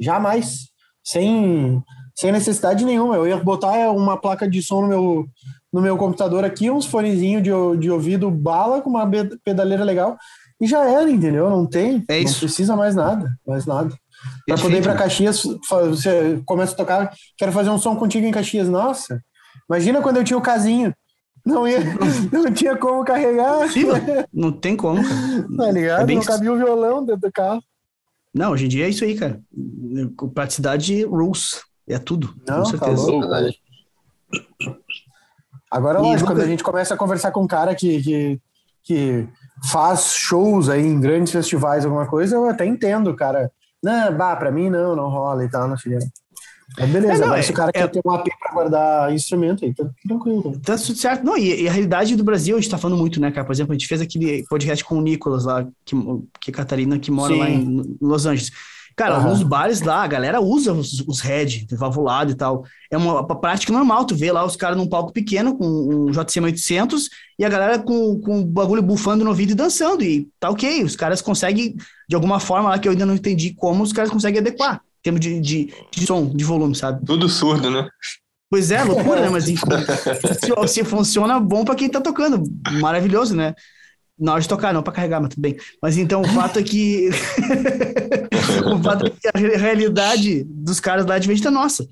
Jamais. 0.00 0.68
Sem, 1.02 1.82
sem 2.20 2.30
necessidade 2.30 2.84
nenhuma. 2.84 3.16
Eu 3.16 3.26
ia 3.26 3.36
botar 3.38 3.90
uma 3.92 4.14
placa 4.14 4.46
de 4.46 4.62
som 4.62 4.82
no 4.82 4.88
meu, 4.88 5.26
no 5.72 5.80
meu 5.80 5.96
computador 5.96 6.44
aqui, 6.44 6.70
uns 6.70 6.84
fonezinhos 6.84 7.42
de, 7.42 7.50
de 7.78 7.90
ouvido 7.90 8.30
bala 8.30 8.82
com 8.82 8.90
uma 8.90 9.08
pedaleira 9.42 9.82
legal 9.82 10.18
e 10.60 10.66
já 10.66 10.84
era, 10.84 11.10
entendeu? 11.10 11.48
Não 11.48 11.64
tem. 11.64 12.04
É 12.08 12.22
Não 12.22 12.32
precisa 12.34 12.76
mais 12.76 12.94
nada. 12.94 13.34
Mais 13.46 13.64
nada. 13.64 13.96
Pra 14.46 14.58
poder 14.58 14.80
ir 14.80 14.82
pra 14.82 14.94
Caxias, 14.96 15.42
você 15.88 16.42
começa 16.44 16.74
a 16.74 16.76
tocar, 16.76 17.10
quero 17.38 17.52
fazer 17.52 17.70
um 17.70 17.78
som 17.78 17.96
contigo 17.96 18.26
em 18.26 18.32
Caxias. 18.32 18.68
Nossa, 18.68 19.18
imagina 19.66 20.02
quando 20.02 20.18
eu 20.18 20.24
tinha 20.24 20.36
o 20.36 20.42
casinho. 20.42 20.94
Não 21.46 21.66
ia, 21.66 21.78
não 22.30 22.52
tinha 22.52 22.76
como 22.76 23.02
carregar, 23.02 23.60
Possível. 23.60 23.94
Não 24.30 24.52
tem 24.52 24.76
como, 24.76 25.02
cara. 25.02 25.46
tá 25.56 25.72
ligado? 25.72 26.02
É 26.02 26.04
bem 26.04 26.16
não 26.16 26.22
cabia 26.22 26.52
o 26.52 26.58
violão 26.58 27.02
dentro 27.02 27.22
do 27.22 27.32
carro. 27.32 27.62
Não, 28.34 28.52
hoje 28.52 28.66
em 28.66 28.68
dia 28.68 28.84
é 28.84 28.90
isso 28.90 29.04
aí, 29.04 29.16
cara. 29.16 29.40
Praticidade 30.34 31.02
rules. 31.06 31.69
É 31.92 31.98
tudo, 31.98 32.34
Não, 32.46 32.62
com 32.62 32.70
tá 32.70 32.78
certeza. 32.78 33.02
louco. 33.10 33.20
Verdade. 33.28 33.56
Agora, 35.70 35.98
E 35.98 36.02
lógico, 36.02 36.20
nunca- 36.20 36.32
quando 36.34 36.44
a 36.44 36.48
gente 36.50 36.64
começa 36.64 36.94
a 36.94 36.96
conversar 36.96 37.30
com 37.30 37.42
um 37.42 37.46
cara 37.46 37.74
que, 37.74 38.02
que, 38.02 38.40
que 38.82 39.28
faz 39.70 40.14
shows 40.14 40.68
aí 40.68 40.84
em 40.84 41.00
grandes 41.00 41.32
festivais, 41.32 41.84
alguma 41.84 42.06
coisa, 42.06 42.34
eu 42.36 42.48
até 42.48 42.66
entendo, 42.66 43.14
cara. 43.14 43.50
Não, 43.82 44.14
bah, 44.16 44.36
pra 44.36 44.50
mim 44.50 44.68
não, 44.68 44.94
não 44.96 45.08
rola 45.08 45.44
e 45.44 45.48
tal, 45.48 45.68
não 45.68 45.76
sei. 45.76 45.96
Mas 46.78 46.88
beleza, 46.90 47.14
É, 47.14 47.18
não, 47.18 47.24
agora 47.26 47.40
é- 47.40 47.42
se 47.42 47.50
o 47.50 47.54
cara 47.54 47.70
é- 47.74 47.78
quer 47.80 47.88
ter 47.88 48.00
um 48.04 48.10
AP 48.10 48.28
pra 48.38 48.52
guardar 48.52 49.12
instrumento 49.12 49.64
aí, 49.64 49.74
tá 49.74 49.88
tranquilo. 50.06 50.58
Tá 50.60 50.76
tudo 50.76 50.96
certo. 50.98 51.24
Não, 51.24 51.36
e, 51.36 51.62
e 51.62 51.68
a 51.68 51.72
realidade 51.72 52.14
do 52.16 52.22
Brasil, 52.24 52.56
a 52.56 52.60
gente 52.60 52.70
tá 52.70 52.78
falando 52.78 52.98
muito, 52.98 53.20
né, 53.20 53.30
cara? 53.30 53.44
Por 53.44 53.52
exemplo, 53.52 53.72
a 53.72 53.74
gente 53.74 53.88
fez 53.88 54.00
aquele 54.00 54.44
podcast 54.48 54.84
com 54.84 54.98
o 54.98 55.00
Nicolas 55.02 55.44
lá, 55.44 55.66
que, 55.84 55.96
que 56.40 56.50
é 56.50 56.54
Catarina, 56.54 56.98
que 56.98 57.10
mora 57.10 57.32
Sim. 57.32 57.38
lá 57.40 57.48
em, 57.50 57.62
em 57.80 57.96
Los 58.00 58.26
Angeles. 58.26 58.52
Cara, 58.96 59.16
Aham. 59.16 59.30
nos 59.30 59.42
bares 59.42 59.80
lá, 59.80 60.02
a 60.02 60.06
galera 60.06 60.40
usa 60.40 60.72
os, 60.72 61.00
os 61.06 61.20
head, 61.20 61.66
valvulado 61.72 62.32
e 62.32 62.34
tal. 62.34 62.64
É 62.90 62.96
uma, 62.96 63.26
prática 63.26 63.72
normal, 63.72 64.04
tu 64.04 64.14
vê 64.14 64.30
lá 64.30 64.44
os 64.44 64.56
caras 64.56 64.76
num 64.76 64.88
palco 64.88 65.12
pequeno 65.12 65.56
com 65.56 65.66
um 65.66 66.10
JCM 66.10 66.46
800 66.46 67.08
e 67.38 67.44
a 67.44 67.48
galera 67.48 67.78
com, 67.78 68.20
com 68.20 68.40
o 68.40 68.44
bagulho 68.44 68.82
bufando 68.82 69.24
no 69.24 69.30
ouvido 69.30 69.52
e 69.52 69.54
dançando. 69.54 70.02
E 70.02 70.28
tá 70.38 70.50
ok, 70.50 70.84
os 70.84 70.96
caras 70.96 71.22
conseguem, 71.22 71.76
de 72.08 72.14
alguma 72.14 72.40
forma 72.40 72.68
lá 72.68 72.78
que 72.78 72.88
eu 72.88 72.92
ainda 72.92 73.06
não 73.06 73.14
entendi 73.14 73.54
como, 73.54 73.82
os 73.82 73.92
caras 73.92 74.10
conseguem 74.10 74.40
adequar. 74.40 74.80
Em 75.00 75.02
termos 75.02 75.20
de, 75.20 75.40
de, 75.40 75.74
de 75.90 76.06
som, 76.06 76.26
de 76.26 76.44
volume, 76.44 76.74
sabe? 76.74 77.04
Tudo 77.06 77.28
surdo, 77.28 77.70
né? 77.70 77.88
Pois 78.50 78.70
é, 78.70 78.82
loucura, 78.82 79.20
né? 79.20 79.28
Mas 79.30 79.48
enfim, 79.48 79.66
se, 80.66 80.74
se 80.74 80.84
funciona, 80.84 81.38
bom 81.38 81.64
pra 81.64 81.74
quem 81.74 81.88
tá 81.88 82.00
tocando. 82.00 82.42
Maravilhoso, 82.80 83.34
né? 83.34 83.54
Na 84.20 84.32
hora 84.32 84.42
de 84.42 84.48
tocar, 84.48 84.72
não 84.74 84.82
para 84.82 84.92
carregar, 84.92 85.20
mas 85.20 85.30
tudo 85.30 85.40
bem. 85.40 85.56
Mas 85.80 85.96
então 85.96 86.20
o 86.20 86.28
fato 86.28 86.58
é 86.58 86.62
que. 86.62 87.08
o 88.72 88.82
fato 88.82 89.06
é 89.06 89.10
que 89.10 89.28
a 89.28 89.58
realidade 89.58 90.44
dos 90.44 90.78
caras 90.78 91.06
lá 91.06 91.16
é 91.16 91.20
diferente 91.20 91.42
da 91.42 91.50
nossa. 91.50 91.88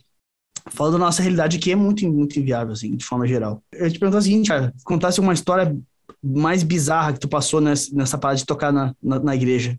Fala 0.71 0.93
da 0.93 0.99
nossa 0.99 1.23
realidade 1.23 1.57
aqui 1.57 1.73
é 1.73 1.77
muito, 1.77 2.07
muito 2.07 2.39
inviável, 2.39 2.75
assim, 2.75 2.95
de 2.95 3.05
forma 3.05 3.27
geral. 3.27 3.63
Eu 3.73 3.91
te 3.91 3.99
pergunto 3.99 4.19
o 4.19 4.23
seguinte, 4.23 4.49
cara, 4.49 4.75
contasse 4.85 5.19
uma 5.19 5.33
história 5.33 5.75
mais 6.23 6.63
bizarra 6.63 7.15
que 7.15 7.21
tu 7.21 7.29
passou 7.29 7.61
nessa, 7.61 7.95
nessa 7.95 8.19
parada 8.19 8.39
de 8.39 8.45
tocar 8.45 8.71
na, 8.71 8.95
na, 9.03 9.19
na 9.19 9.35
igreja 9.35 9.79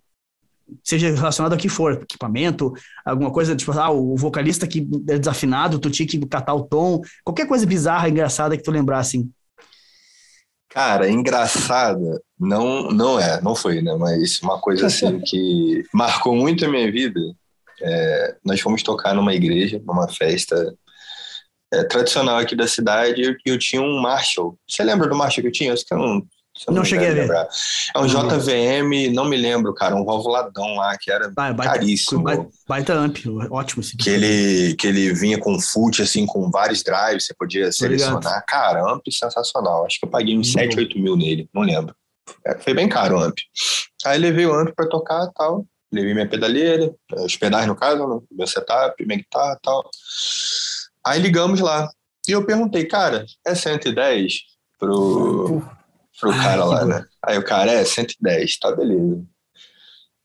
seja 0.84 1.10
relacionado 1.10 1.54
ao 1.54 1.58
que 1.58 1.70
for, 1.70 1.94
equipamento, 1.94 2.74
alguma 3.04 3.32
coisa, 3.32 3.56
tipo, 3.56 3.72
ah, 3.72 3.90
o 3.90 4.16
vocalista 4.16 4.68
que 4.68 4.88
é 5.08 5.18
desafinado, 5.18 5.80
tu 5.80 5.90
tinha 5.90 6.08
que 6.08 6.20
catar 6.28 6.54
o 6.54 6.64
tom, 6.64 7.02
qualquer 7.24 7.48
coisa 7.48 7.66
bizarra, 7.66 8.10
engraçada 8.10 8.56
que 8.58 8.64
tu 8.64 8.72
lembrar, 8.72 9.00
assim. 9.00 9.30
Cara, 10.70 11.10
engraçada, 11.10 12.22
não, 12.40 12.90
não 12.90 13.20
é, 13.20 13.42
não 13.42 13.56
foi, 13.56 13.82
né? 13.82 13.96
Mas 13.96 14.40
uma 14.42 14.60
coisa 14.62 14.86
assim 14.86 15.20
que 15.26 15.84
marcou 15.94 16.36
muito 16.36 16.64
a 16.64 16.70
minha 16.70 16.92
vida. 16.92 17.20
É, 17.82 18.36
nós 18.46 18.60
fomos 18.62 18.84
tocar 18.84 19.16
numa 19.16 19.34
igreja, 19.34 19.82
numa 19.86 20.08
festa 20.08 20.76
é, 21.74 21.84
tradicional 21.86 22.38
aqui 22.38 22.56
da 22.56 22.68
cidade, 22.68 23.22
e 23.22 23.26
eu, 23.26 23.36
eu, 23.46 23.58
tinha 23.58 23.82
um 23.82 24.00
Marshall. 24.00 24.58
Você 24.68 24.84
lembra 24.84 25.08
do 25.08 25.16
Marshall 25.16 25.42
que 25.44 25.48
eu 25.48 25.52
tinha? 25.52 25.74
Acho 25.74 25.86
que 25.86 25.94
eu 25.94 25.98
não 25.98 26.28
não, 26.68 26.76
não 26.76 26.86
cheguei 26.86 27.08
a 27.08 27.14
ver. 27.14 27.22
Lembrar. 27.22 27.48
É 27.96 28.00
um 28.00 28.06
JVM, 28.06 29.14
não 29.14 29.26
me 29.26 29.38
lembro, 29.38 29.74
cara, 29.74 29.96
um 29.96 30.04
valvuladão 30.04 30.76
lá 30.76 30.98
que 30.98 31.12
era 31.12 31.28
ah, 31.28 31.54
baita, 31.54 31.74
caríssimo. 31.74 32.24
Baita, 32.24 32.48
baita 32.68 32.94
amp, 32.94 33.18
ótimo. 33.50 33.82
Esse 33.82 33.96
que 33.96 34.10
ele, 34.10 34.76
que 34.76 34.88
ele 34.88 35.14
vinha 35.14 35.40
com 35.40 35.60
FUT, 35.60 36.02
assim, 36.02 36.26
com 36.26 36.50
vários 36.52 36.84
drives, 36.84 37.26
você 37.26 37.34
podia 37.34 37.72
selecionar. 37.72 38.44
Cara, 38.46 38.84
amp 38.92 39.04
sensacional. 39.10 39.86
Acho 39.86 40.00
que 40.00 40.06
eu 40.06 40.10
paguei 40.10 40.38
uns 40.38 40.52
7, 40.52 40.78
8 40.78 41.00
mil 41.00 41.16
nele, 41.16 41.50
não 41.54 41.62
lembro. 41.62 41.96
É, 42.46 42.58
foi 42.58 42.74
bem 42.74 42.90
caro 42.90 43.18
o 43.18 43.24
amp. 43.24 43.38
Aí 44.06 44.18
levei 44.18 44.46
o 44.46 44.54
amp 44.54 44.70
pra 44.76 44.88
tocar 44.88 45.26
e 45.26 45.34
tal. 45.34 45.66
Levei 45.92 46.14
minha 46.14 46.30
pedaleira, 46.30 46.94
os 47.18 47.36
pedais 47.36 47.66
no 47.66 47.76
caso, 47.76 48.08
né? 48.08 48.20
meu 48.32 48.46
setup, 48.46 49.04
minha 49.06 49.18
guitarra 49.18 49.58
e 49.58 49.62
tal. 49.64 49.90
Aí 51.06 51.20
ligamos 51.20 51.60
lá. 51.60 51.90
E 52.28 52.32
eu 52.32 52.46
perguntei, 52.46 52.86
cara, 52.86 53.26
é 53.46 53.56
110 53.56 54.34
pro 54.78 55.64
pro 56.20 56.32
cara 56.32 56.66
lá, 56.66 56.86
né? 56.86 57.06
Aí 57.24 57.38
o 57.38 57.44
cara, 57.44 57.72
é, 57.72 57.86
110, 57.86 58.60
tá 58.60 58.76
beleza. 58.76 59.26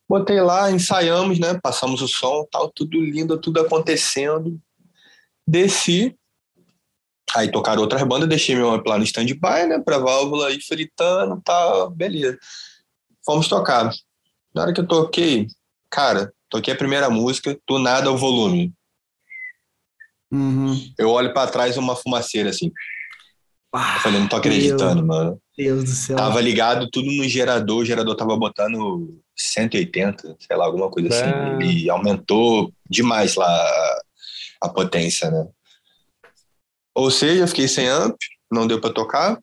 Botei 0.09 0.41
lá, 0.41 0.71
ensaiamos, 0.71 1.39
né? 1.39 1.59
Passamos 1.63 2.03
o 2.03 2.09
som, 2.09 2.47
tal, 2.51 2.71
tudo 2.71 3.01
lindo, 3.01 3.41
tudo 3.41 3.61
acontecendo. 3.61 4.61
Desci. 5.47 6.17
Aí 7.35 7.51
tocaram 7.51 7.83
outras 7.83 8.03
bandas, 8.03 8.29
deixei 8.29 8.55
meu 8.55 8.71
amp 8.71 8.87
lá 8.87 8.99
no 8.99 9.05
stand-by, 9.05 9.67
né? 9.67 9.79
Pra 9.79 9.99
válvula 9.99 10.53
ir 10.53 10.61
fritando, 10.61 11.41
tal, 11.43 11.91
beleza. 11.91 12.39
Fomos 13.25 13.49
tocar. 13.49 13.91
Na 14.55 14.63
hora 14.63 14.73
que 14.73 14.81
eu 14.81 14.87
toquei, 14.87 15.49
cara, 15.91 16.33
toquei 16.49 16.75
a 16.75 16.77
primeira 16.77 17.09
música, 17.09 17.59
do 17.67 17.79
nada 17.79 18.13
o 18.13 18.17
volume. 18.17 18.73
Uhum. 20.31 20.75
Eu 20.99 21.11
olho 21.11 21.33
para 21.33 21.51
trás 21.51 21.77
uma 21.77 21.97
fumaceira 21.97 22.51
assim. 22.51 22.71
Ah, 23.75 23.97
eu 23.97 24.01
falei, 24.03 24.21
não 24.21 24.29
tô 24.29 24.37
acreditando, 24.37 24.95
Deus, 24.95 25.07
mano. 25.07 25.43
Deus 25.57 25.85
do 25.85 25.91
céu. 25.91 26.17
Tava 26.17 26.41
ligado 26.41 26.89
tudo 26.91 27.11
no 27.11 27.25
gerador, 27.25 27.79
o 27.79 27.85
gerador 27.85 28.15
tava 28.15 28.37
botando 28.37 29.21
180, 29.37 30.37
sei 30.39 30.57
lá, 30.57 30.65
alguma 30.65 30.89
coisa 30.89 31.09
assim. 31.09 31.25
é. 31.25 31.55
assim. 31.55 31.69
Ele 31.69 31.91
aumentou 31.91 32.73
demais 32.89 33.35
lá 33.35 34.01
a, 34.61 34.69
potência, 34.69 35.29
né? 35.29 35.49
Ou 36.95 37.11
seja, 37.11 37.49
fiquei 37.49 37.67
sem 37.67 37.89
amp, 37.89 38.17
não 38.51 38.67
deu 38.67 38.81
para 38.81 38.95
tocar. 38.95 39.41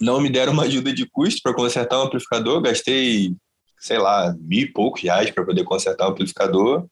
Não 0.00 0.20
me 0.20 0.30
deram 0.30 0.52
uma 0.52 0.62
ajuda 0.62 0.92
de 0.92 1.04
custo 1.04 1.40
para 1.42 1.54
consertar 1.54 1.98
o 1.98 2.02
amplificador. 2.02 2.62
Gastei, 2.62 3.34
sei 3.80 3.98
lá, 3.98 4.32
mil 4.38 4.60
e 4.60 4.72
poucos 4.72 5.02
reais 5.02 5.30
para 5.32 5.44
poder 5.44 5.64
consertar 5.64 6.06
o 6.06 6.12
amplificador. 6.12 6.86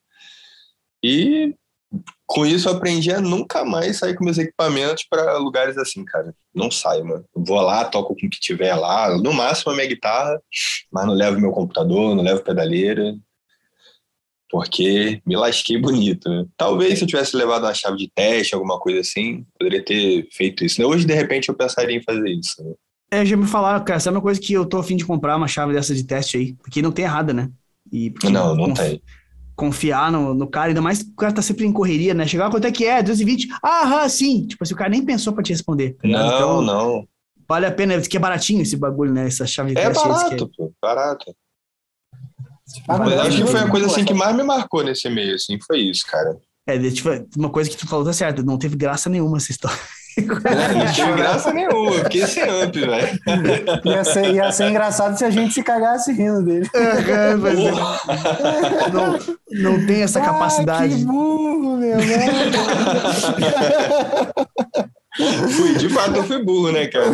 E 1.02 1.54
com 2.26 2.46
isso 2.46 2.68
eu 2.68 2.74
aprendi 2.74 3.12
a 3.12 3.20
nunca 3.20 3.64
mais 3.64 3.98
sair 3.98 4.14
com 4.14 4.24
meus 4.24 4.38
equipamentos 4.38 5.04
para 5.08 5.36
lugares 5.38 5.76
assim, 5.76 6.04
cara. 6.04 6.32
Não 6.54 6.70
saio, 6.70 7.04
mano. 7.04 7.24
Vou 7.34 7.60
lá, 7.60 7.84
toco 7.84 8.14
com 8.14 8.26
o 8.26 8.30
que 8.30 8.38
tiver 8.38 8.74
lá, 8.74 9.16
no 9.18 9.32
máximo 9.32 9.72
a 9.72 9.74
minha 9.74 9.88
guitarra, 9.88 10.40
mas 10.92 11.06
não 11.06 11.14
levo 11.14 11.40
meu 11.40 11.50
computador, 11.50 12.14
não 12.14 12.22
levo 12.22 12.44
pedaleira, 12.44 13.16
porque 14.48 15.20
me 15.26 15.36
lasquei 15.36 15.78
bonito. 15.78 16.48
Talvez 16.56 16.98
se 16.98 17.04
eu 17.04 17.08
tivesse 17.08 17.36
levado 17.36 17.64
uma 17.64 17.74
chave 17.74 17.96
de 17.96 18.10
teste, 18.14 18.54
alguma 18.54 18.78
coisa 18.78 19.00
assim, 19.00 19.44
poderia 19.58 19.84
ter 19.84 20.28
feito 20.32 20.64
isso. 20.64 20.82
Hoje, 20.84 21.04
de 21.04 21.14
repente, 21.14 21.48
eu 21.48 21.54
pensaria 21.56 21.96
em 21.96 22.02
fazer 22.02 22.28
isso. 22.28 22.62
Né? 22.62 22.74
É, 23.10 23.24
já 23.24 23.36
me 23.36 23.46
falaram, 23.46 23.84
cara, 23.84 23.98
sabe 23.98 24.16
uma 24.16 24.22
coisa 24.22 24.40
que 24.40 24.52
eu 24.52 24.64
tô 24.64 24.78
afim 24.78 24.96
de 24.96 25.04
comprar 25.04 25.36
uma 25.36 25.48
chave 25.48 25.72
dessa 25.72 25.92
de 25.92 26.04
teste 26.04 26.36
aí? 26.36 26.54
Porque 26.54 26.80
não 26.80 26.92
tem 26.92 27.04
errada, 27.04 27.32
né? 27.32 27.50
E 27.92 28.14
não, 28.30 28.54
não 28.54 28.72
tem 28.72 29.02
confiar 29.60 30.10
no, 30.10 30.32
no 30.32 30.48
cara, 30.48 30.68
ainda 30.68 30.80
mais 30.80 31.02
que 31.02 31.10
o 31.10 31.14
cara 31.14 31.34
tá 31.34 31.42
sempre 31.42 31.66
em 31.66 31.72
correria, 31.72 32.14
né? 32.14 32.26
Chegar, 32.26 32.50
quanto 32.50 32.66
é 32.66 32.72
que 32.72 32.86
é? 32.86 33.02
220? 33.02 33.48
Ah, 33.62 34.08
sim. 34.08 34.46
Tipo 34.46 34.64
assim, 34.64 34.72
o 34.72 34.76
cara 34.76 34.88
nem 34.88 35.04
pensou 35.04 35.34
pra 35.34 35.42
te 35.42 35.52
responder. 35.52 35.98
Tá 36.00 36.08
não, 36.08 36.26
então, 36.26 36.62
não. 36.62 37.08
Vale 37.46 37.66
a 37.66 37.70
pena, 37.70 38.00
que 38.00 38.16
é 38.16 38.20
baratinho 38.20 38.62
esse 38.62 38.74
bagulho, 38.74 39.12
né? 39.12 39.26
Essa 39.26 39.46
chave 39.46 39.74
de 39.74 39.78
É 39.78 39.92
barato, 39.92 40.44
é... 40.44 40.56
pô, 40.56 40.72
barato. 40.80 41.36
Mas 42.88 43.12
acho 43.12 43.44
que 43.44 43.50
foi 43.50 43.60
a 43.60 43.68
coisa 43.68 43.86
assim 43.86 44.04
que 44.04 44.14
mais 44.14 44.34
me 44.34 44.44
marcou 44.44 44.82
nesse 44.82 45.10
meio, 45.10 45.34
assim, 45.34 45.58
foi 45.66 45.80
isso, 45.80 46.06
cara. 46.06 46.38
É, 46.66 46.78
tipo, 46.90 47.10
uma 47.36 47.50
coisa 47.50 47.68
que 47.68 47.76
tu 47.76 47.86
falou 47.86 48.04
tá 48.04 48.12
certo, 48.12 48.42
não 48.42 48.56
teve 48.56 48.76
graça 48.76 49.10
nenhuma 49.10 49.36
essa 49.36 49.50
história. 49.50 49.78
É, 50.18 50.74
não 50.74 50.92
tive 50.92 51.12
graça 51.16 51.52
nenhuma, 51.52 51.92
eu 51.92 52.04
fiquei 52.04 52.26
sem 52.26 52.42
amp, 52.42 52.74
velho. 52.74 53.20
Ia 53.84 54.04
ser, 54.04 54.34
ia 54.34 54.52
ser 54.52 54.70
engraçado 54.70 55.16
se 55.16 55.24
a 55.24 55.30
gente 55.30 55.54
se 55.54 55.62
cagasse 55.62 56.12
rindo 56.12 56.42
dele. 56.42 56.68
É, 56.74 57.34
mas 57.36 57.58
não, 58.92 59.18
não 59.50 59.86
tem 59.86 60.02
essa 60.02 60.20
capacidade. 60.20 60.94
Ah, 60.94 60.96
que 60.96 61.04
burro, 61.04 61.76
meu 61.76 61.98
Fui, 65.56 65.74
de 65.74 65.88
fato 65.88 66.16
eu 66.16 66.24
fui 66.24 66.42
burro, 66.42 66.70
né, 66.70 66.86
cara? 66.86 67.10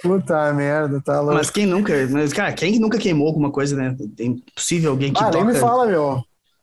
Puta 0.00 0.52
merda, 0.52 1.00
tá 1.00 1.20
louco. 1.20 1.34
Mas 1.34 1.50
quem 1.50 1.66
nunca, 1.66 1.92
mas, 2.08 2.32
cara, 2.32 2.52
quem 2.52 2.78
nunca 2.78 2.98
queimou 2.98 3.26
alguma 3.26 3.50
coisa, 3.50 3.76
né? 3.76 3.96
É 4.18 4.24
impossível 4.24 4.92
alguém 4.92 5.12
que 5.12 5.22
ah, 5.22 5.30
toca... 5.30 5.44
nem 5.44 5.52
me 5.52 5.60
fala, 5.60 5.86
meu. 5.86 6.22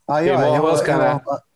Aí, 0.09 0.25
Queimou 0.25 0.43
ó, 0.43 0.55
eu, 0.55 0.63
eu, 0.63 0.69
eu, 0.69 1.50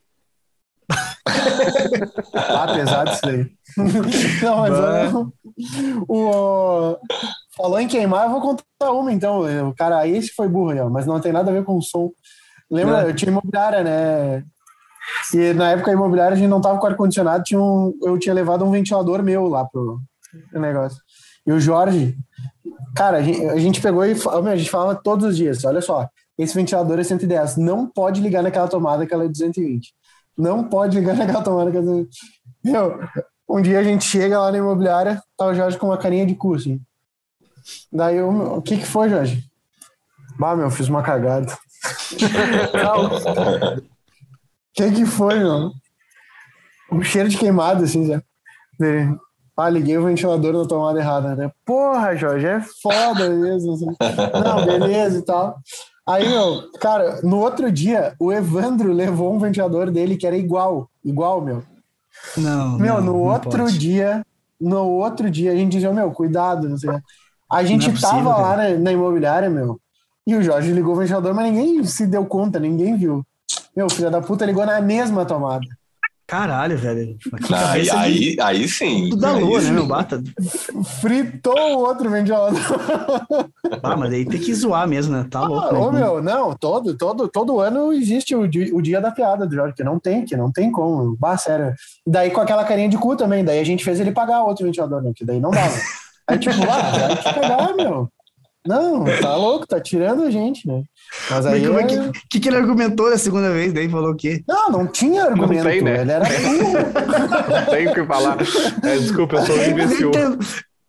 ah, 2.34 2.74
pesado 2.74 3.12
isso 3.12 3.22
daí. 3.24 3.52
Não, 4.42 4.58
mas 4.58 4.74
o, 6.08 6.98
falou 7.56 7.80
em 7.80 7.88
queimar, 7.88 8.26
eu 8.26 8.32
vou 8.32 8.42
contar 8.42 8.92
uma 8.92 9.12
então. 9.12 9.70
O 9.70 9.76
cara, 9.76 10.08
esse 10.08 10.30
foi 10.30 10.48
burro, 10.48 10.90
mas 10.90 11.06
não 11.06 11.20
tem 11.20 11.32
nada 11.32 11.50
a 11.50 11.54
ver 11.54 11.64
com 11.64 11.78
o 11.78 11.82
som. 11.82 12.12
Lembra? 12.70 13.04
É. 13.04 13.10
Eu 13.10 13.16
tinha 13.16 13.32
imobiliária, 13.32 13.84
né? 13.84 14.44
E 15.34 15.54
na 15.54 15.72
época 15.72 15.92
a 15.92 15.94
imobiliária 15.94 16.36
a 16.36 16.38
gente 16.38 16.50
não 16.50 16.62
tava 16.62 16.80
com 16.80 16.88
ar-condicionado, 16.88 17.44
tinha 17.44 17.62
um, 17.62 17.94
eu 18.04 18.18
tinha 18.18 18.34
levado 18.34 18.66
um 18.66 18.72
ventilador 18.72 19.22
meu 19.22 19.48
lá 19.48 19.66
pro 19.66 20.00
negócio. 20.54 21.00
E 21.46 21.52
o 21.52 21.60
Jorge, 21.60 22.18
cara, 22.96 23.18
a 23.18 23.22
gente, 23.22 23.46
a 23.46 23.58
gente 23.58 23.82
pegou 23.82 24.06
e 24.06 24.14
a 24.14 24.56
gente 24.56 24.70
falava 24.70 24.96
todos 24.96 25.26
os 25.26 25.38
dias: 25.38 25.64
olha 25.64 25.82
só, 25.82 26.10
esse 26.38 26.56
ventilador 26.56 27.00
é 27.00 27.04
110, 27.04 27.58
não 27.58 27.88
pode 27.88 28.20
ligar 28.20 28.42
naquela 28.42 28.68
tomada 28.68 29.06
que 29.06 29.14
ela 29.14 29.26
é 29.26 29.28
220 29.28 29.94
não 30.38 30.64
pode 30.64 31.00
ligar 31.00 31.16
naquela 31.16 31.44
tomada. 31.44 31.72
Meu, 32.64 33.00
um 33.48 33.62
dia 33.62 33.80
a 33.80 33.84
gente 33.84 34.06
chega 34.06 34.40
lá 34.40 34.52
na 34.52 34.58
imobiliária, 34.58 35.22
tá 35.38 35.46
o 35.46 35.54
Jorge 35.54 35.78
com 35.78 35.88
uma 35.88 35.98
carinha 35.98 36.26
de 36.26 36.36
cu, 36.36 36.56
assim. 36.56 36.82
Daí 37.92 38.18
eu, 38.18 38.30
o 38.30 38.62
que 38.62 38.78
que 38.78 38.86
foi, 38.86 39.10
Jorge? 39.10 39.44
Bah, 40.38 40.56
meu, 40.56 40.70
fiz 40.70 40.88
uma 40.90 41.02
cagada. 41.02 41.52
O 41.52 41.58
que 44.74 44.92
que 44.92 45.06
foi, 45.06 45.40
meu? 45.40 45.72
Um 46.92 47.02
cheiro 47.02 47.30
de 47.30 47.38
queimado, 47.38 47.84
assim, 47.84 48.06
já. 48.06 48.22
Ah, 49.58 49.70
liguei 49.70 49.98
o 49.98 50.04
ventilador 50.04 50.54
na 50.54 50.68
tomada 50.68 51.00
errada, 51.00 51.36
né? 51.36 51.50
Porra, 51.66 52.16
Jorge, 52.16 52.46
é 52.46 52.62
foda 52.82 53.30
mesmo. 53.30 53.74
Assim. 53.74 53.86
Não, 54.44 54.66
beleza 54.66 55.20
e 55.20 55.22
tal. 55.22 55.58
Aí, 56.08 56.30
meu, 56.30 56.70
cara, 56.80 57.20
no 57.24 57.40
outro 57.40 57.72
dia, 57.72 58.14
o 58.20 58.32
Evandro 58.32 58.92
levou 58.94 59.34
um 59.34 59.40
ventilador 59.40 59.90
dele 59.90 60.16
que 60.16 60.28
era 60.28 60.38
igual, 60.38 60.90
igual, 61.04 61.42
meu. 61.42 61.64
Não. 62.38 62.78
Meu, 62.78 62.96
não, 62.96 63.02
no 63.02 63.14
não 63.14 63.22
outro 63.22 63.64
pode. 63.64 63.78
dia, 63.78 64.26
no 64.60 64.88
outro 64.88 65.30
dia, 65.30 65.52
a 65.52 65.56
gente 65.56 65.72
dizia, 65.72 65.92
meu, 65.92 66.12
cuidado, 66.12 66.70
não 66.70 66.78
sei. 66.78 66.92
A 67.52 67.64
gente 67.64 67.90
é 67.90 67.92
possível, 67.92 68.26
tava 68.26 68.38
lá 68.38 68.58
na, 68.58 68.70
na, 68.78 68.92
imobiliária, 68.92 69.50
meu, 69.50 69.80
e 70.26 70.36
o 70.36 70.44
Jorge 70.44 70.72
ligou 70.72 70.94
o 70.94 70.98
ventilador, 70.98 71.34
mas 71.34 71.52
ninguém 71.52 71.84
se 71.84 72.06
deu 72.06 72.26
conta, 72.26 72.60
ninguém 72.60 72.96
viu. 72.96 73.26
Meu, 73.76 73.90
filho 73.90 74.10
da 74.10 74.22
puta 74.22 74.46
ligou 74.46 74.66
na 74.66 74.82
mesma 74.82 75.26
tomada. 75.26 75.66
Caralho, 76.28 76.76
velho. 76.76 77.18
Aí, 77.52 77.90
aí, 77.90 78.36
aí, 78.42 78.68
sim. 78.68 79.10
Tudo 79.10 79.22
da 79.22 79.34
lua, 79.34 79.62
né, 79.62 79.70
meu 79.70 79.86
bata? 79.86 80.24
Fritou 81.00 81.78
o 81.78 81.80
outro 81.80 82.10
ventilador. 82.10 82.60
Ah, 83.84 83.96
mas 83.96 84.12
aí 84.12 84.26
tem 84.26 84.40
que 84.40 84.54
zoar 84.54 84.88
mesmo, 84.88 85.16
né? 85.16 85.28
Tá 85.30 85.40
ah, 85.40 85.48
louco. 85.48 85.76
Ô, 85.76 85.92
né? 85.92 86.00
meu, 86.00 86.24
não, 86.24 86.56
todo, 86.56 86.98
todo, 86.98 87.28
todo 87.28 87.60
ano 87.60 87.94
existe 87.94 88.36
o, 88.36 88.42
o 88.42 88.82
dia 88.82 89.00
da 89.00 89.12
piada 89.12 89.46
do 89.46 89.54
Jorge, 89.54 89.76
que 89.76 89.84
não 89.84 90.00
tem, 90.00 90.26
que 90.26 90.36
não 90.36 90.52
tem 90.52 90.72
como. 90.72 91.16
Bah, 91.20 91.38
sério. 91.38 91.76
Daí 92.08 92.32
com 92.32 92.42
aquela 92.42 92.64
carinha 92.64 92.90
de 92.90 92.98
cu 92.98 93.16
também, 93.16 93.46
daí 93.46 93.60
a 93.60 93.66
gente 93.66 93.84
fez 93.84 94.00
ele 94.00 94.12
pagar 94.12 94.44
outro 94.44 94.66
ventilador, 94.66 95.04
né? 95.04 95.12
Que 95.16 95.24
daí 95.24 95.40
não 95.40 95.52
dava. 95.52 95.76
Aí, 96.28 96.40
tipo, 96.40 96.56
ah, 96.64 97.08
vai 97.08 97.18
te 97.18 97.34
cagar, 97.36 97.76
meu. 97.76 98.10
Não, 98.66 99.06
tá 99.22 99.36
louco, 99.36 99.68
tá 99.68 99.80
tirando 99.80 100.24
a 100.24 100.32
gente, 100.32 100.68
né? 100.68 100.84
Mas 101.30 101.46
aí. 101.46 101.62
Mas 101.62 101.68
como 101.68 101.80
é 101.80 101.84
que, 101.84 102.20
que, 102.30 102.40
que 102.40 102.50
ele 102.50 102.58
argumentou 102.58 103.10
da 103.10 103.18
segunda 103.18 103.52
vez? 103.52 103.72
Daí 103.72 103.88
falou 103.88 104.12
o 104.12 104.16
quê? 104.16 104.44
Não, 104.48 104.70
não 104.70 104.88
tinha 104.88 105.24
argumento. 105.24 105.64
Não 105.64 105.72
tem, 105.72 105.82
né? 105.82 106.02
Ele 106.02 106.12
era 106.12 106.26
não 107.50 107.66
tem 107.72 107.88
o 107.88 107.94
que 107.94 108.06
falar. 108.06 108.38
É, 108.84 108.98
desculpa, 108.98 109.36
eu 109.36 109.46
sou 109.46 109.56
um 109.56 109.64
imbecil. 109.64 110.12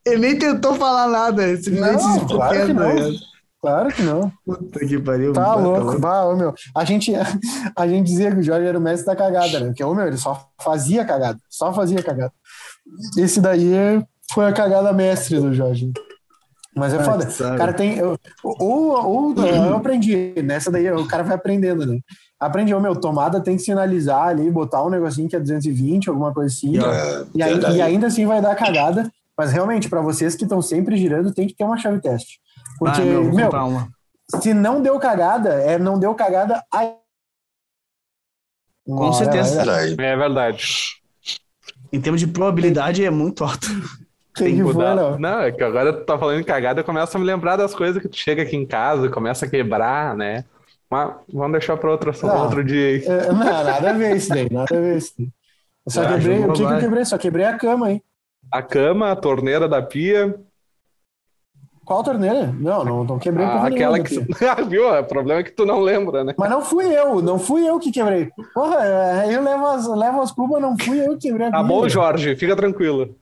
Ele 0.06 0.18
nem 0.18 0.38
tentou 0.38 0.74
falar 0.74 1.08
nada. 1.08 1.42
Não, 1.46 2.26
claro 2.26 2.66
que 2.66 2.72
não. 2.72 3.12
Claro 3.60 3.88
que 3.92 4.02
não. 4.02 4.32
Puta 4.44 4.78
que 4.78 4.98
pariu. 4.98 5.32
Tá 5.32 5.54
louco. 5.56 5.98
Bah, 5.98 6.34
meu. 6.36 6.54
A, 6.74 6.84
gente, 6.84 7.12
a 7.76 7.88
gente 7.88 8.06
dizia 8.06 8.30
que 8.30 8.38
o 8.38 8.42
Jorge 8.42 8.66
era 8.66 8.78
o 8.78 8.80
mestre 8.80 9.06
da 9.06 9.16
cagada, 9.16 9.58
né? 9.58 9.66
Porque, 9.66 9.82
ô, 9.82 9.92
meu, 9.94 10.06
ele 10.06 10.16
só 10.16 10.48
fazia 10.62 11.04
cagada. 11.04 11.38
Só 11.50 11.72
fazia 11.72 12.02
cagada. 12.02 12.32
Esse 13.18 13.40
daí 13.40 14.00
foi 14.32 14.46
a 14.46 14.52
cagada 14.52 14.92
mestre 14.92 15.40
do 15.40 15.52
Jorge. 15.52 15.90
Mas 16.76 16.92
é 16.92 17.02
foda. 17.02 17.26
O 17.26 17.56
cara 17.56 17.72
tem. 17.72 17.98
Ou, 18.02 18.18
ou, 18.44 19.34
eu 19.34 19.76
aprendi. 19.76 20.34
Nessa 20.44 20.70
daí 20.70 20.90
o 20.92 21.06
cara 21.06 21.22
vai 21.22 21.34
aprendendo, 21.34 21.86
né? 21.86 21.98
Aprendi, 22.38 22.74
ô 22.74 22.80
meu, 22.80 22.94
tomada 22.94 23.40
tem 23.40 23.56
que 23.56 23.62
sinalizar 23.62 24.28
ali, 24.28 24.50
botar 24.50 24.84
um 24.84 24.90
negocinho 24.90 25.26
que 25.26 25.34
é 25.34 25.40
220, 25.40 26.10
alguma 26.10 26.34
coisa 26.34 26.54
assim. 26.54 26.76
É, 26.78 27.24
e, 27.34 27.42
aí, 27.42 27.58
e, 27.76 27.80
ainda 27.80 28.08
assim 28.08 28.26
vai 28.26 28.42
dar 28.42 28.54
cagada. 28.54 29.10
Mas 29.38 29.52
realmente, 29.52 29.88
para 29.88 30.02
vocês 30.02 30.34
que 30.34 30.44
estão 30.44 30.60
sempre 30.60 30.98
girando, 30.98 31.32
tem 31.32 31.46
que 31.46 31.54
ter 31.54 31.64
uma 31.64 31.78
chave 31.78 31.98
teste. 31.98 32.40
Porque, 32.78 33.00
ah, 33.00 33.04
meu, 33.04 33.32
meu 33.32 33.50
se 34.40 34.52
não 34.52 34.82
deu 34.82 34.98
cagada, 34.98 35.54
é 35.54 35.78
não 35.78 35.98
deu 35.98 36.14
cagada 36.14 36.62
aí. 36.72 36.94
Com 38.86 39.12
certeza. 39.14 39.62
É 39.62 40.16
verdade. 40.16 40.96
Em 41.90 42.00
termos 42.00 42.20
de 42.20 42.26
probabilidade, 42.26 43.02
é 43.02 43.10
muito 43.10 43.44
alto. 43.44 43.66
Tem 44.36 44.54
que 44.54 44.62
mudar. 44.62 44.94
Não. 44.94 45.18
não, 45.18 45.40
é 45.40 45.52
que 45.52 45.62
agora 45.62 45.92
tu 45.92 46.04
tá 46.04 46.18
falando 46.18 46.44
cagada, 46.44 46.80
eu 46.80 46.84
começo 46.84 47.16
a 47.16 47.20
me 47.20 47.26
lembrar 47.26 47.56
das 47.56 47.74
coisas 47.74 48.00
que 48.00 48.08
tu 48.08 48.16
chega 48.16 48.42
aqui 48.42 48.56
em 48.56 48.66
casa, 48.66 49.08
começa 49.08 49.46
a 49.46 49.48
quebrar, 49.48 50.14
né? 50.14 50.44
Mas 50.90 51.14
vamos 51.32 51.52
deixar 51.52 51.76
para 51.76 51.90
outro, 51.90 52.12
não, 52.22 52.42
outro 52.42 52.62
dia 52.62 52.86
aí. 52.86 53.04
É, 53.04 53.32
não, 53.32 53.38
nada 53.38 53.90
a 53.90 53.92
ver 53.92 54.16
isso 54.16 54.28
daí, 54.28 54.48
nada 54.50 54.76
a 54.76 54.80
ver 54.80 54.96
isso 54.98 55.14
daí. 55.18 55.28
Eu 55.86 55.92
só 55.92 56.06
quebrei, 56.06 56.44
o 56.44 56.52
que, 56.52 56.66
que 56.66 56.72
eu 56.72 56.78
quebrei? 56.78 57.04
Só 57.04 57.18
quebrei 57.18 57.44
a 57.44 57.56
cama, 57.56 57.90
hein? 57.90 58.02
A 58.52 58.62
cama, 58.62 59.10
a 59.10 59.16
torneira 59.16 59.68
da 59.68 59.82
pia. 59.82 60.34
Qual 61.84 62.02
torneira? 62.02 62.52
Não, 62.58 62.84
não, 62.84 63.04
não 63.04 63.18
quebrei 63.18 63.46
ah, 63.46 63.66
Aquela 63.66 64.00
que. 64.00 64.16
Ah, 64.44 64.60
viu? 64.62 64.88
O 64.88 65.04
problema 65.04 65.40
é 65.40 65.44
que 65.44 65.52
tu 65.52 65.64
não 65.64 65.80
lembra, 65.80 66.24
né? 66.24 66.34
Mas 66.36 66.50
não 66.50 66.60
fui 66.60 66.86
eu, 66.86 67.22
não 67.22 67.38
fui 67.38 67.68
eu 67.68 67.78
que 67.78 67.92
quebrei. 67.92 68.28
Porra, 68.52 69.24
eu 69.30 69.42
levo 69.42 69.66
as, 69.66 69.86
levo 69.86 70.20
as 70.20 70.32
culpas, 70.32 70.60
não 70.60 70.76
fui 70.76 71.00
eu 71.00 71.16
que 71.16 71.28
quebrei 71.28 71.46
a 71.46 71.50
Tá 71.52 71.62
bom, 71.62 71.88
Jorge, 71.88 72.34
fica 72.36 72.56
tranquilo. 72.56 73.16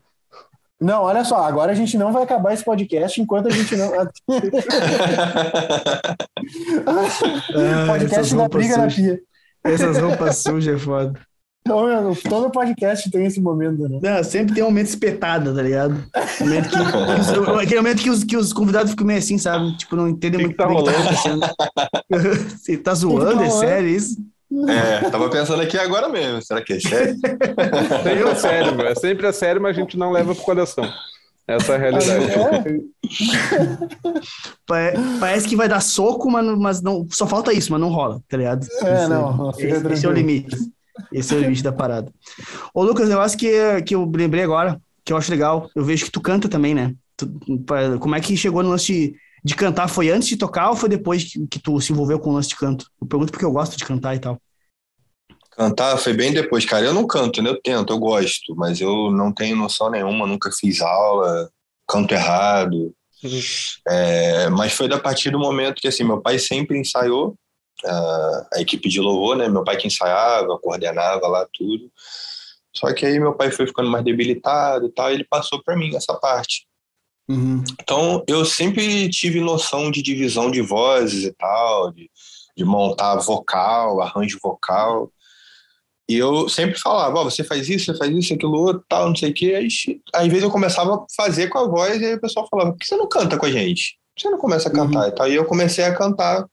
Não, 0.81 1.03
olha 1.03 1.25
só, 1.25 1.45
agora 1.45 1.73
a 1.73 1.75
gente 1.75 1.97
não 1.97 2.13
vai 2.13 2.25
acabar 2.25 2.53
esse 2.53 2.65
podcast 2.65 3.21
enquanto 3.21 3.47
a 3.47 3.51
gente 3.51 3.77
não. 3.77 3.93
ah, 3.95 4.11
podcast 7.99 8.35
da 8.35 8.49
briga 8.49 8.77
na 8.77 8.89
pia. 8.89 9.21
Essas 9.65 9.99
roupas 9.99 10.39
sujas 10.39 10.75
é 10.75 10.79
foda. 10.79 11.21
Então, 11.67 12.15
todo 12.29 12.51
podcast 12.51 13.11
tem 13.11 13.25
esse 13.25 13.41
momento, 13.41 13.89
né? 13.89 13.99
Não, 14.03 14.23
sempre 14.23 14.55
tem 14.55 14.63
um 14.63 14.67
momento 14.67 14.89
espetado, 14.89 15.55
tá 15.55 15.63
ligado? 15.63 16.05
Momento 16.39 16.69
que, 16.69 16.77
que 16.77 16.77
aquele 17.63 17.81
momento 17.81 18.03
que 18.03 18.11
os, 18.11 18.23
que 18.23 18.37
os 18.37 18.53
convidados 18.53 18.91
ficam 18.91 19.07
meio 19.07 19.19
assim, 19.19 19.39
sabe? 19.39 19.75
Tipo, 19.79 19.97
não 19.97 20.07
entendem 20.07 20.43
muito 20.43 20.57
tá 20.57 20.69
o 20.69 20.77
que 20.77 20.85
tá 20.85 20.91
acontecendo. 20.91 21.41
Você 22.51 22.77
tá 22.77 22.95
zoando? 22.95 23.39
Tá 23.39 23.47
é 23.47 23.51
sério 23.51 23.89
isso? 23.89 24.17
É, 24.69 25.09
tava 25.11 25.29
pensando 25.29 25.63
aqui 25.63 25.77
agora 25.79 26.09
mesmo. 26.09 26.43
Será 26.43 26.63
que 26.63 26.75
é 26.75 26.81
sério? 26.81 27.17
Sempre 28.03 28.29
é 28.29 28.35
sério. 28.35 28.83
É 28.83 28.95
sempre 28.95 29.27
é 29.27 29.33
sério, 29.33 29.63
mas 29.63 29.77
a 29.77 29.81
gente 29.81 29.97
não 29.97 30.11
leva 30.11 30.35
pro 30.35 30.45
coração. 30.45 30.89
Essa 31.47 31.73
é 31.73 31.77
a 31.77 31.79
realidade. 31.79 32.85
É. 34.73 34.95
Parece 35.21 35.47
que 35.47 35.57
vai 35.57 35.69
dar 35.69 35.81
soco, 35.81 36.31
mas, 36.31 36.47
mas 36.59 36.83
não, 36.83 37.07
só 37.11 37.27
falta 37.27 37.53
isso, 37.53 37.71
mas 37.71 37.81
não 37.81 37.91
rola, 37.91 38.23
tá 38.29 38.37
ligado? 38.37 38.67
É, 38.83 38.95
esse, 38.95 39.09
não. 39.09 39.51
Esse, 39.51 39.87
esse 39.93 40.07
é 40.07 40.09
o 40.09 40.13
limite. 40.13 40.57
Esse 41.13 41.35
é 41.35 41.37
o 41.37 41.41
limite 41.41 41.63
da 41.63 41.73
parada. 41.73 42.11
Ô, 42.73 42.83
Lucas, 42.83 43.11
eu 43.11 43.21
acho 43.21 43.37
que, 43.37 43.83
que 43.83 43.95
eu 43.95 44.11
lembrei 44.15 44.43
agora, 44.43 44.81
que 45.05 45.13
eu 45.13 45.17
acho 45.19 45.31
legal. 45.31 45.69
Eu 45.75 45.85
vejo 45.85 46.07
que 46.07 46.11
tu 46.11 46.21
canta 46.21 46.49
também, 46.49 46.75
né? 46.75 46.95
Tu, 47.17 47.29
como 48.01 48.15
é 48.15 48.21
que 48.21 48.37
chegou 48.37 48.63
no 48.63 48.71
lance 48.71 48.87
de, 48.87 49.15
de 49.45 49.55
cantar? 49.55 49.89
Foi 49.89 50.11
antes 50.11 50.29
de 50.29 50.37
tocar 50.37 50.71
ou 50.71 50.77
foi 50.77 50.89
depois 50.89 51.25
que, 51.25 51.47
que 51.47 51.59
tu 51.59 51.81
se 51.81 51.93
envolveu 51.93 52.19
com 52.19 52.31
o 52.31 52.33
lance 52.33 52.49
de 52.49 52.57
canto? 52.57 52.87
Eu 53.01 53.07
pergunto 53.07 53.31
porque 53.31 53.45
eu 53.45 53.53
gosto 53.53 53.77
de 53.77 53.85
cantar 53.85 54.15
e 54.15 54.19
tal. 54.19 54.41
Cantar 55.51 55.97
foi 55.99 56.15
bem 56.15 56.33
depois, 56.33 56.65
cara. 56.65 56.87
Eu 56.87 56.95
não 56.95 57.07
canto, 57.07 57.43
né? 57.43 57.51
Eu 57.51 57.61
tento, 57.61 57.93
eu 57.93 57.99
gosto, 57.99 58.57
mas 58.57 58.81
eu 58.81 59.11
não 59.13 59.33
tenho 59.33 59.55
noção 59.55 59.91
nenhuma, 59.91 60.27
nunca 60.27 60.51
fiz 60.51 60.81
aula, 60.81 61.51
canto 61.87 62.13
errado. 62.13 62.95
Uhum. 63.23 63.41
É, 63.89 64.49
mas 64.49 64.73
foi 64.73 64.93
a 64.93 64.99
partir 64.99 65.31
do 65.31 65.39
momento 65.39 65.81
que, 65.81 65.89
assim, 65.89 66.03
meu 66.05 66.21
pai 66.21 66.39
sempre 66.39 66.79
ensaiou 66.79 67.37
a, 67.85 68.49
a 68.55 68.61
equipe 68.61 68.89
de 68.89 69.01
louvor, 69.01 69.37
né? 69.37 69.49
Meu 69.49 69.63
pai 69.63 69.77
que 69.77 69.87
ensaiava, 69.87 70.59
coordenava 70.59 71.29
lá 71.29 71.47
tudo. 71.53 71.91
Só 72.75 72.93
que 72.93 73.07
aí 73.07 73.21
meu 73.21 73.35
pai 73.35 73.51
foi 73.53 73.67
ficando 73.67 73.89
mais 73.89 74.05
debilitado 74.05 74.87
e 74.87 74.91
tal, 74.91 75.11
e 75.11 75.15
ele 75.15 75.25
passou 75.25 75.63
para 75.63 75.77
mim 75.77 75.95
essa 75.95 76.15
parte. 76.15 76.67
Uhum. 77.29 77.63
Então, 77.81 78.23
eu 78.27 78.45
sempre 78.45 79.09
tive 79.09 79.41
noção 79.41 79.91
de 79.91 80.03
divisão 80.03 80.51
de 80.51 80.61
vozes 80.61 81.25
e 81.25 81.33
tal, 81.33 81.91
de, 81.93 82.11
de 82.57 82.65
montar 82.65 83.17
vocal, 83.17 84.01
arranjo 84.01 84.39
vocal. 84.43 85.11
E 86.09 86.17
eu 86.17 86.49
sempre 86.51 86.79
falava, 86.79 87.19
oh, 87.21 87.25
você 87.25 87.43
faz 87.43 87.69
isso, 87.69 87.87
você 87.87 87.97
faz 87.97 88.15
isso, 88.15 88.35
aquilo 88.35 88.59
outro, 88.59 88.85
tal, 88.89 89.09
não 89.09 89.17
sei 89.17 89.31
o 89.31 89.35
quê. 89.35 89.55
Aí, 89.55 89.69
às 90.15 90.27
vezes 90.29 90.43
eu 90.43 90.51
começava 90.51 90.95
a 90.97 91.07
fazer 91.17 91.49
com 91.49 91.59
a 91.59 91.67
voz 91.67 92.01
e 92.01 92.05
aí 92.05 92.15
o 92.15 92.21
pessoal 92.21 92.47
falava, 92.51 92.73
por 92.73 92.79
que 92.79 92.87
você 92.87 92.97
não 92.97 93.09
canta 93.09 93.39
com 93.39 93.47
a 93.47 93.51
gente? 93.51 93.99
Por 94.11 94.17
que 94.17 94.23
você 94.23 94.31
não 94.31 94.39
começa 94.39 94.69
a 94.69 94.73
cantar 94.73 95.01
uhum. 95.01 95.09
e 95.09 95.13
tal? 95.13 95.29
E 95.29 95.35
eu 95.35 95.47
comecei 95.47 95.85
a 95.85 95.95
cantar 95.95 96.47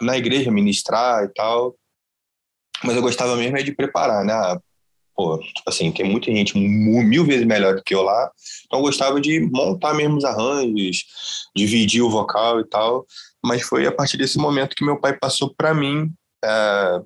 na 0.00 0.16
igreja, 0.16 0.50
ministrar 0.50 1.24
e 1.24 1.28
tal. 1.28 1.76
Mas 2.82 2.96
eu 2.96 3.02
gostava 3.02 3.36
mesmo 3.36 3.56
é 3.56 3.62
de 3.62 3.72
preparar, 3.72 4.24
né? 4.24 4.34
Pô, 5.16 5.40
assim, 5.66 5.92
tem 5.92 6.10
muita 6.10 6.30
gente 6.32 6.58
mil 6.58 7.24
vezes 7.24 7.46
melhor 7.46 7.76
do 7.76 7.82
que 7.82 7.94
eu 7.94 8.02
lá. 8.02 8.30
Então 8.66 8.80
eu 8.80 8.84
gostava 8.84 9.20
de 9.20 9.40
montar 9.40 9.94
mesmo 9.94 10.16
os 10.16 10.24
arranjos, 10.24 11.04
dividir 11.54 12.02
o 12.02 12.10
vocal 12.10 12.60
e 12.60 12.64
tal. 12.64 13.06
Mas 13.44 13.62
foi 13.62 13.86
a 13.86 13.92
partir 13.92 14.16
desse 14.16 14.38
momento 14.38 14.74
que 14.74 14.84
meu 14.84 15.00
pai 15.00 15.16
passou 15.16 15.54
para 15.54 15.72
mim 15.72 16.12
é, 16.44 17.00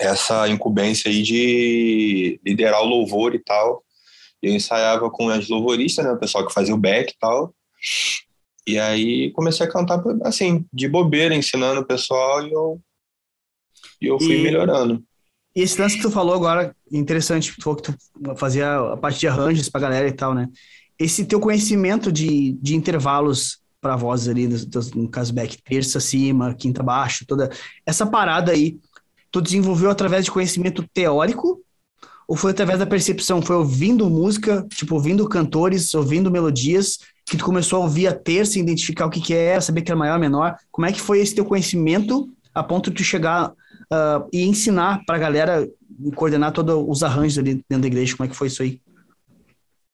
essa 0.00 0.48
incumbência 0.48 1.10
aí 1.10 1.22
de 1.22 2.40
liderar 2.44 2.82
o 2.82 2.88
louvor 2.88 3.34
e 3.34 3.38
tal. 3.38 3.84
Eu 4.42 4.54
ensaiava 4.54 5.10
com 5.10 5.28
as 5.28 5.48
louvoristas, 5.48 6.04
né, 6.04 6.12
o 6.12 6.18
pessoal 6.18 6.46
que 6.46 6.52
fazia 6.52 6.74
o 6.74 6.78
back 6.78 7.12
e 7.12 7.18
tal. 7.18 7.54
E 8.66 8.78
aí 8.78 9.30
comecei 9.32 9.64
a 9.64 9.70
cantar 9.70 10.02
assim, 10.24 10.66
de 10.72 10.88
bobeira, 10.88 11.34
ensinando 11.34 11.80
o 11.80 11.86
pessoal 11.86 12.46
e 12.46 12.52
eu, 12.52 12.80
e 14.00 14.06
eu 14.06 14.18
fui 14.18 14.36
e, 14.36 14.42
melhorando. 14.42 15.04
E 15.56 15.62
esse 15.62 15.80
lance 15.80 15.96
que 15.96 16.02
tu 16.02 16.10
falou 16.10 16.34
agora, 16.34 16.76
interessante, 16.92 17.56
tu 17.56 17.62
falou 17.62 17.80
que 17.80 17.90
tu 17.90 18.36
fazia 18.36 18.76
a 18.92 18.96
parte 18.98 19.20
de 19.20 19.26
arranjos 19.26 19.70
pra 19.70 19.80
galera 19.80 20.06
e 20.06 20.12
tal, 20.12 20.34
né? 20.34 20.50
Esse 20.98 21.24
teu 21.24 21.40
conhecimento 21.40 22.12
de, 22.12 22.52
de 22.60 22.76
intervalos 22.76 23.58
para 23.80 23.96
vozes 23.96 24.28
ali, 24.28 24.46
no 24.94 25.08
caso 25.08 25.32
back, 25.32 25.56
terça 25.62 25.96
acima, 25.96 26.54
quinta 26.54 26.82
baixo, 26.82 27.24
toda 27.26 27.50
essa 27.86 28.04
parada 28.04 28.52
aí, 28.52 28.78
tu 29.30 29.40
desenvolveu 29.40 29.90
através 29.90 30.26
de 30.26 30.30
conhecimento 30.30 30.84
teórico 30.92 31.62
ou 32.28 32.36
foi 32.36 32.50
através 32.50 32.78
da 32.78 32.86
percepção? 32.86 33.40
Foi 33.40 33.56
ouvindo 33.56 34.10
música, 34.10 34.66
tipo, 34.70 34.94
ouvindo 34.94 35.26
cantores, 35.26 35.94
ouvindo 35.94 36.30
melodias, 36.30 36.98
que 37.24 37.36
tu 37.36 37.44
começou 37.44 37.80
a 37.80 37.84
ouvir 37.84 38.08
a 38.08 38.14
terça, 38.14 38.58
identificar 38.58 39.06
o 39.06 39.10
que 39.10 39.20
que 39.22 39.32
era, 39.32 39.60
saber 39.62 39.80
que 39.80 39.90
era 39.90 39.98
maior, 39.98 40.18
menor? 40.18 40.56
Como 40.70 40.86
é 40.86 40.92
que 40.92 41.00
foi 41.00 41.20
esse 41.20 41.34
teu 41.34 41.46
conhecimento 41.46 42.28
a 42.54 42.62
ponto 42.62 42.90
de 42.90 42.96
tu 42.96 43.04
chegar 43.04 43.52
uh, 43.92 44.28
e 44.32 44.42
ensinar 44.42 45.04
para 45.06 45.16
a 45.16 45.20
galera 45.20 45.68
coordenar 46.14 46.52
todos 46.52 46.84
os 46.88 47.02
arranjos 47.02 47.38
ali 47.38 47.54
dentro 47.68 47.82
da 47.82 47.86
igreja? 47.86 48.16
Como 48.16 48.26
é 48.26 48.30
que 48.30 48.36
foi 48.36 48.48
isso 48.48 48.62
aí? 48.62 48.80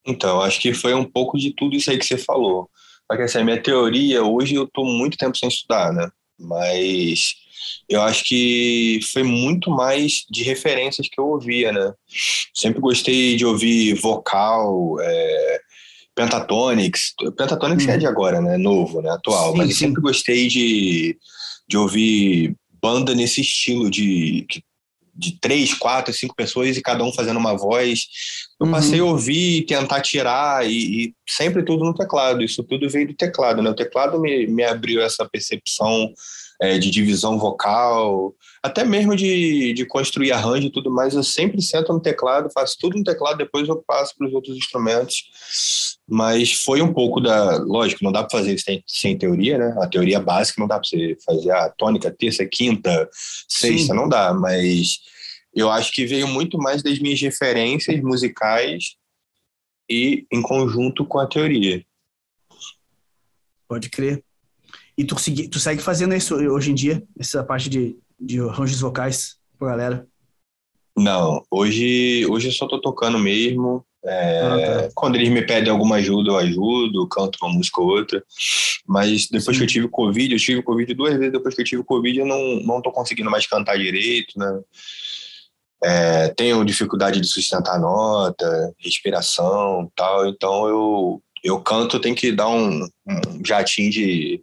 Então, 0.06 0.40
acho 0.40 0.60
que 0.60 0.74
foi 0.74 0.94
um 0.94 1.04
pouco 1.04 1.38
de 1.38 1.54
tudo 1.54 1.76
isso 1.76 1.90
aí 1.90 1.98
que 1.98 2.04
você 2.04 2.18
falou. 2.18 2.68
Porque 3.08 3.24
assim, 3.24 3.38
a 3.38 3.44
minha 3.44 3.62
teoria, 3.62 4.22
hoje 4.22 4.54
eu 4.54 4.64
estou 4.64 4.84
muito 4.84 5.16
tempo 5.16 5.36
sem 5.36 5.48
estudar, 5.48 5.92
né? 5.92 6.10
Mas 6.38 7.34
eu 7.88 8.00
acho 8.02 8.24
que 8.24 9.00
foi 9.12 9.22
muito 9.22 9.70
mais 9.70 10.24
de 10.30 10.42
referências 10.42 11.08
que 11.08 11.20
eu 11.20 11.26
ouvia, 11.26 11.70
né? 11.72 11.92
Sempre 12.54 12.80
gostei 12.80 13.36
de 13.36 13.44
ouvir 13.44 13.94
vocal, 13.94 14.96
é, 15.00 15.60
Pentatonix. 16.14 17.14
Pentatonix 17.36 17.86
hum. 17.86 17.90
é 17.90 17.96
de 17.96 18.06
agora, 18.06 18.40
né? 18.40 18.56
Novo, 18.56 19.00
né? 19.00 19.10
Atual. 19.10 19.52
Sim, 19.52 19.58
mas 19.58 19.70
eu 19.70 19.76
sempre 19.76 20.02
gostei 20.02 20.48
de, 20.48 21.16
de 21.68 21.76
ouvir 21.76 22.56
banda 22.82 23.14
nesse 23.14 23.40
estilo 23.40 23.88
de, 23.88 24.46
de 25.14 25.38
três, 25.40 25.72
quatro, 25.74 26.12
cinco 26.12 26.34
pessoas 26.34 26.76
e 26.76 26.82
cada 26.82 27.04
um 27.04 27.12
fazendo 27.12 27.38
uma 27.38 27.56
voz. 27.56 28.06
eu 28.60 28.70
passei 28.70 29.00
a 29.00 29.04
ouvir 29.04 29.58
e 29.58 29.66
tentar 29.66 30.00
tirar, 30.00 30.68
e, 30.68 31.04
e, 31.04 31.14
sempre 31.28 31.62
tudo 31.62 31.84
no 31.84 31.94
teclado. 31.94 32.42
Isso 32.42 32.64
tudo 32.64 32.88
veio 32.88 33.08
do 33.08 33.14
teclado, 33.14 33.62
né? 33.62 33.70
O 33.70 33.74
teclado 33.74 34.18
me, 34.18 34.46
me 34.46 34.64
abriu 34.64 35.02
essa 35.02 35.28
percepção 35.28 36.12
é, 36.62 36.78
de 36.78 36.92
divisão 36.92 37.36
vocal, 37.40 38.32
até 38.62 38.84
mesmo 38.84 39.16
de, 39.16 39.72
de 39.72 39.84
construir 39.84 40.30
arranjo 40.30 40.68
e 40.68 40.70
tudo 40.70 40.92
mais. 40.92 41.12
Eu 41.12 41.24
sempre 41.24 41.60
sento 41.60 41.92
no 41.92 42.00
teclado, 42.00 42.52
faço 42.54 42.76
tudo 42.78 42.96
no 42.96 43.02
teclado, 43.02 43.38
depois 43.38 43.68
eu 43.68 43.82
passo 43.84 44.14
para 44.16 44.28
os 44.28 44.32
outros 44.32 44.56
instrumentos. 44.56 45.24
Mas 46.08 46.52
foi 46.52 46.80
um 46.80 46.92
pouco 46.92 47.20
da. 47.20 47.58
Lógico, 47.58 48.04
não 48.04 48.12
dá 48.12 48.22
para 48.22 48.38
fazer 48.38 48.54
isso 48.54 48.64
sem, 48.64 48.80
sem, 48.86 49.18
teoria, 49.18 49.58
né? 49.58 49.74
A 49.80 49.88
teoria 49.88 50.20
básica 50.20 50.60
não 50.60 50.68
dá 50.68 50.78
para 50.78 50.88
você 50.88 51.16
fazer 51.26 51.50
a 51.50 51.68
tônica, 51.70 52.14
terça, 52.16 52.46
quinta, 52.46 53.08
sexta, 53.48 53.92
Sim. 53.92 53.94
não 53.94 54.08
dá, 54.08 54.32
mas 54.32 55.00
eu 55.52 55.68
acho 55.68 55.90
que 55.90 56.06
veio 56.06 56.28
muito 56.28 56.58
mais 56.58 56.80
das 56.80 57.00
minhas 57.00 57.20
referências 57.20 58.00
musicais 58.00 58.94
e 59.90 60.26
em 60.32 60.40
conjunto 60.40 61.04
com 61.04 61.18
a 61.18 61.26
teoria. 61.26 61.84
Pode 63.66 63.90
crer. 63.90 64.22
E 64.96 65.04
tu, 65.04 65.18
segui, 65.18 65.48
tu 65.48 65.58
segue 65.58 65.82
fazendo 65.82 66.14
isso 66.14 66.34
hoje 66.34 66.70
em 66.70 66.74
dia, 66.74 67.02
essa 67.18 67.42
parte 67.42 67.68
de, 67.68 67.96
de 68.20 68.40
arranjos 68.40 68.80
vocais 68.80 69.36
pra 69.58 69.68
galera? 69.68 70.06
Não, 70.96 71.42
hoje, 71.50 72.26
hoje 72.28 72.48
eu 72.48 72.52
só 72.52 72.66
tô 72.66 72.80
tocando 72.80 73.18
mesmo. 73.18 73.84
É, 74.04 74.40
ah, 74.40 74.82
tá. 74.82 74.90
Quando 74.94 75.14
eles 75.14 75.28
me 75.28 75.42
pedem 75.42 75.70
alguma 75.70 75.96
ajuda, 75.96 76.32
eu 76.32 76.36
ajudo, 76.36 77.08
canto 77.08 77.38
uma 77.40 77.52
música 77.52 77.80
ou 77.80 77.88
outra. 77.88 78.22
Mas 78.86 79.28
depois 79.28 79.56
Sim. 79.56 79.60
que 79.60 79.64
eu 79.64 79.68
tive 79.68 79.88
Covid, 79.88 80.32
eu 80.34 80.40
tive 80.40 80.62
Covid 80.62 80.92
duas 80.92 81.16
vezes 81.16 81.32
depois 81.32 81.54
que 81.54 81.62
eu 81.62 81.66
tive 81.66 81.84
Covid, 81.84 82.18
eu 82.18 82.26
não, 82.26 82.56
não 82.64 82.82
tô 82.82 82.90
conseguindo 82.90 83.30
mais 83.30 83.46
cantar 83.46 83.78
direito, 83.78 84.38
né? 84.38 84.60
é, 85.82 86.28
tenho 86.28 86.64
dificuldade 86.64 87.20
de 87.20 87.26
sustentar 87.26 87.78
nota, 87.78 88.72
respiração 88.78 89.90
tal, 89.96 90.28
então 90.28 90.68
eu, 90.68 91.22
eu 91.42 91.60
canto, 91.60 92.00
tem 92.00 92.14
que 92.14 92.30
dar 92.30 92.48
um, 92.48 92.84
um 93.06 93.44
jatinho 93.44 93.90
de, 93.90 94.42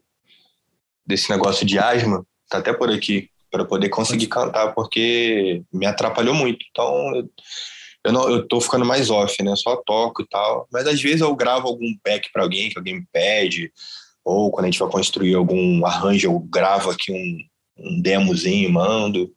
desse 1.09 1.27
negócio 1.31 1.65
de 1.65 1.79
asma, 1.79 2.23
tá 2.47 2.59
até 2.59 2.71
por 2.71 2.91
aqui, 2.91 3.29
para 3.49 3.65
poder 3.65 3.89
conseguir 3.89 4.27
cantar, 4.27 4.73
porque 4.75 5.63
me 5.73 5.87
atrapalhou 5.87 6.35
muito. 6.35 6.63
Então, 6.69 7.15
eu, 7.15 7.29
eu, 8.05 8.13
não, 8.13 8.29
eu 8.29 8.47
tô 8.47 8.61
ficando 8.61 8.85
mais 8.85 9.09
off, 9.09 9.41
né? 9.41 9.55
Só 9.55 9.75
toco 9.77 10.21
e 10.21 10.27
tal. 10.27 10.67
Mas 10.71 10.85
às 10.85 11.01
vezes 11.01 11.21
eu 11.21 11.35
gravo 11.35 11.67
algum 11.67 11.91
pack 12.03 12.31
para 12.31 12.43
alguém 12.43 12.69
que 12.69 12.77
alguém 12.77 12.99
me 12.99 13.07
pede, 13.11 13.73
ou 14.23 14.51
quando 14.51 14.65
a 14.65 14.67
gente 14.69 14.79
vai 14.79 14.89
construir 14.89 15.33
algum 15.33 15.83
arranjo, 15.83 16.27
eu 16.27 16.39
gravo 16.39 16.91
aqui 16.91 17.11
um, 17.11 17.89
um 17.89 17.99
demozinho, 17.99 18.71
mando. 18.71 19.33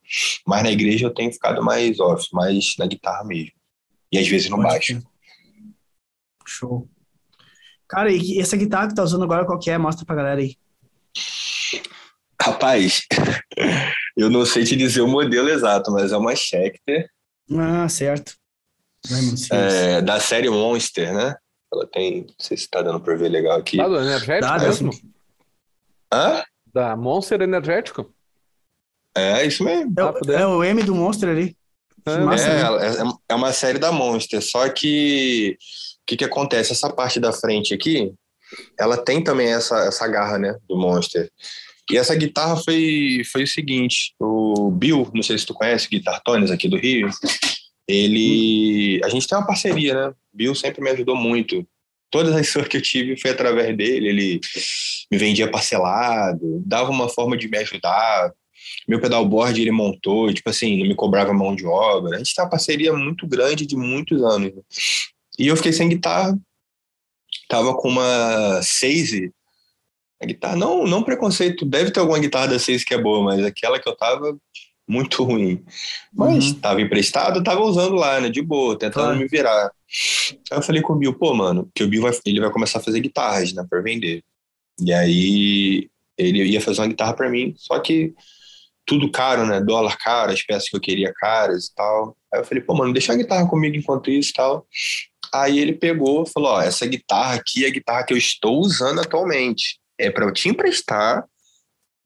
Mas 0.47 0.63
na 0.63 0.71
igreja 0.71 1.07
eu 1.07 1.15
tenho 1.15 1.33
ficado 1.33 1.65
mais 1.65 1.99
off, 1.99 2.29
mais 2.35 2.75
na 2.79 2.87
guitarra 2.87 3.25
mesmo. 3.25 3.53
E 4.13 4.19
às 4.19 4.29
vezes 4.29 4.51
no 4.51 4.59
baixo. 4.59 5.01
Show. 6.47 6.87
Cara, 7.89 8.13
e 8.13 8.39
essa 8.39 8.59
guitarra 8.59 8.89
que 8.89 8.95
tá 8.95 9.03
usando 9.03 9.25
agora, 9.25 9.47
qual 9.47 9.59
que 9.59 9.71
é? 9.71 9.79
Mostra 9.79 10.05
pra 10.05 10.17
galera 10.17 10.41
aí. 10.41 10.57
Rapaz, 12.41 13.03
eu 14.17 14.29
não 14.29 14.45
sei 14.45 14.65
te 14.65 14.75
dizer 14.77 15.01
o 15.01 15.09
modelo 15.09 15.49
exato, 15.49 15.93
mas 15.93 16.13
é 16.13 16.17
uma 16.17 16.35
Schecter. 16.35 17.09
Ah, 17.51 17.89
certo. 17.89 18.35
É, 19.51 20.01
da 20.01 20.21
série 20.21 20.49
Monster, 20.49 21.13
né? 21.13 21.37
Ela 21.73 21.87
tem. 21.87 22.23
Não 22.23 22.35
sei 22.39 22.57
se 22.57 22.69
tá 22.69 22.83
dando 22.83 23.01
pra 23.01 23.15
ver 23.15 23.29
legal 23.29 23.59
aqui. 23.59 23.77
Tá 23.77 23.89
do 23.89 23.97
energético 23.97 24.53
Dá, 24.53 24.59
mesmo? 24.59 24.91
Hã? 26.13 26.45
Da 26.73 26.97
Monster 26.97 27.41
Energético? 27.43 28.13
É, 29.15 29.45
isso 29.45 29.65
mesmo. 29.65 29.93
É, 29.99 30.05
o, 30.05 30.33
é 30.33 30.47
o 30.47 30.65
M 30.65 30.83
do 30.83 30.95
Monster 30.95 31.29
ali. 31.29 31.57
É, 32.05 32.19
massa, 32.19 32.45
é, 32.49 33.05
né? 33.05 33.13
é, 33.29 33.35
uma 33.35 33.53
série 33.53 33.79
da 33.79 33.93
Monster, 33.93 34.43
só 34.43 34.69
que 34.69 35.57
o 36.01 36.05
que, 36.07 36.17
que 36.17 36.25
acontece? 36.25 36.73
Essa 36.73 36.93
parte 36.93 37.21
da 37.21 37.33
frente 37.33 37.73
aqui, 37.73 38.13
ela 38.79 38.97
tem 38.97 39.23
também 39.23 39.49
essa, 39.49 39.79
essa 39.87 40.07
garra, 40.07 40.39
né, 40.39 40.57
do 40.69 40.77
Monster. 40.77 41.31
E 41.91 41.97
essa 41.97 42.15
guitarra 42.15 42.57
foi, 42.57 43.23
foi 43.31 43.43
o 43.43 43.47
seguinte, 43.47 44.15
o 44.21 44.71
Bill, 44.71 45.11
não 45.15 45.23
sei 45.23 45.37
se 45.37 45.45
tu 45.45 45.53
conhece, 45.53 45.89
Guitar 45.89 46.23
Tones 46.23 46.51
aqui 46.51 46.69
do 46.69 46.77
Rio, 46.77 47.11
ele... 47.89 49.01
A 49.05 49.09
gente 49.09 49.27
tem 49.27 49.37
uma 49.37 49.47
parceria, 49.47 49.95
né? 49.95 50.15
Bill 50.33 50.55
sempre 50.55 50.81
me 50.81 50.91
ajudou 50.91 51.17
muito. 51.17 51.67
Todas 52.11 52.35
as 52.35 52.49
sortes 52.51 52.71
que 52.71 52.77
eu 52.77 52.83
tive 52.83 53.21
foi 53.21 53.31
através 53.33 53.77
dele, 53.77 54.09
ele 54.09 54.41
me 55.11 55.19
vendia 55.19 55.51
parcelado, 55.51 56.63
dava 56.65 56.91
uma 56.91 57.09
forma 57.09 57.37
de 57.37 57.49
me 57.49 57.59
ajudar, 57.59 58.33
meu 58.89 59.01
pedalboard 59.01 59.61
ele 59.61 59.71
montou, 59.71 60.33
tipo 60.33 60.49
assim, 60.49 60.79
não 60.79 60.87
me 60.87 60.95
cobrava 60.95 61.33
mão 61.33 61.55
de 61.55 61.67
obra. 61.67 62.17
A 62.17 62.19
gente 62.19 62.35
tem 62.35 62.45
uma 62.45 62.51
parceria 62.51 62.93
muito 62.93 63.27
grande 63.27 63.67
de 63.67 63.77
muitos 63.77 64.23
anos. 64.23 64.55
Né? 64.55 64.63
E 65.39 65.47
eu 65.49 65.57
fiquei 65.57 65.73
sem 65.73 65.89
guitarra, 65.89 66.39
tava 67.53 67.75
com 67.75 67.91
uma 67.91 68.63
Seise, 68.63 69.31
a 70.23 70.25
guitarra, 70.25 70.57
não, 70.57 70.87
não 70.87 71.03
preconceito, 71.03 71.67
deve 71.67 71.91
ter 71.91 72.01
alguma 72.01 72.19
guitarra 72.19 72.49
da 72.49 72.59
Seise 72.59 72.83
que 72.83 72.95
é 72.95 72.99
boa, 72.99 73.23
mas 73.23 73.45
aquela 73.45 73.79
que 73.79 73.87
eu 73.87 73.95
tava 73.95 74.35
muito 74.89 75.23
ruim. 75.23 75.63
Mas 76.11 76.47
uhum. 76.47 76.55
tava 76.55 76.81
emprestado, 76.81 77.45
tava 77.45 77.61
usando 77.61 77.95
lá, 77.95 78.19
né, 78.23 78.31
de 78.31 78.41
boa, 78.41 78.79
tentando 78.79 79.05
claro. 79.05 79.19
me 79.19 79.29
virar. 79.29 79.71
Aí 80.51 80.59
eu 80.59 80.63
falei 80.63 80.81
com 80.81 80.95
o 80.95 80.97
Bill, 80.97 81.13
pô, 81.13 81.35
mano, 81.35 81.71
que 81.75 81.85
o 81.85 81.89
Bill 81.89 82.01
vai, 82.01 82.13
ele 82.25 82.41
vai 82.41 82.51
começar 82.51 82.79
a 82.79 82.83
fazer 82.83 83.01
guitarras, 83.01 83.53
né, 83.53 83.67
para 83.69 83.83
vender. 83.83 84.25
E 84.81 84.91
aí 84.91 85.91
ele 86.17 86.45
ia 86.45 86.61
fazer 86.61 86.81
uma 86.81 86.89
guitarra 86.89 87.13
para 87.13 87.29
mim, 87.29 87.53
só 87.59 87.79
que 87.81 88.15
tudo 88.87 89.11
caro, 89.11 89.47
né? 89.47 89.61
Dólar 89.61 89.99
caro, 89.99 90.33
as 90.33 90.43
peças 90.43 90.71
que 90.71 90.77
eu 90.77 90.81
queria 90.81 91.13
caras 91.15 91.67
e 91.67 91.75
tal. 91.75 92.17
Aí 92.33 92.41
eu 92.41 92.45
falei, 92.45 92.65
pô, 92.65 92.75
mano, 92.75 92.95
deixa 92.95 93.13
a 93.13 93.17
guitarra 93.17 93.47
comigo 93.47 93.77
enquanto 93.77 94.11
isso 94.11 94.31
e 94.31 94.33
tal. 94.33 94.67
Aí 95.35 95.59
ele 95.59 95.73
pegou 95.73 96.27
falou: 96.27 96.53
Ó, 96.53 96.63
essa 96.63 96.87
guitarra 96.87 97.35
aqui 97.35 97.65
é 97.65 97.69
a 97.69 97.73
guitarra 97.73 98.05
que 98.05 98.13
eu 98.13 98.19
estou 98.19 98.59
usando 98.61 99.01
atualmente. 99.01 99.79
É 99.99 100.11
para 100.11 100.25
eu 100.25 100.33
te 100.33 100.49
emprestar 100.49 101.25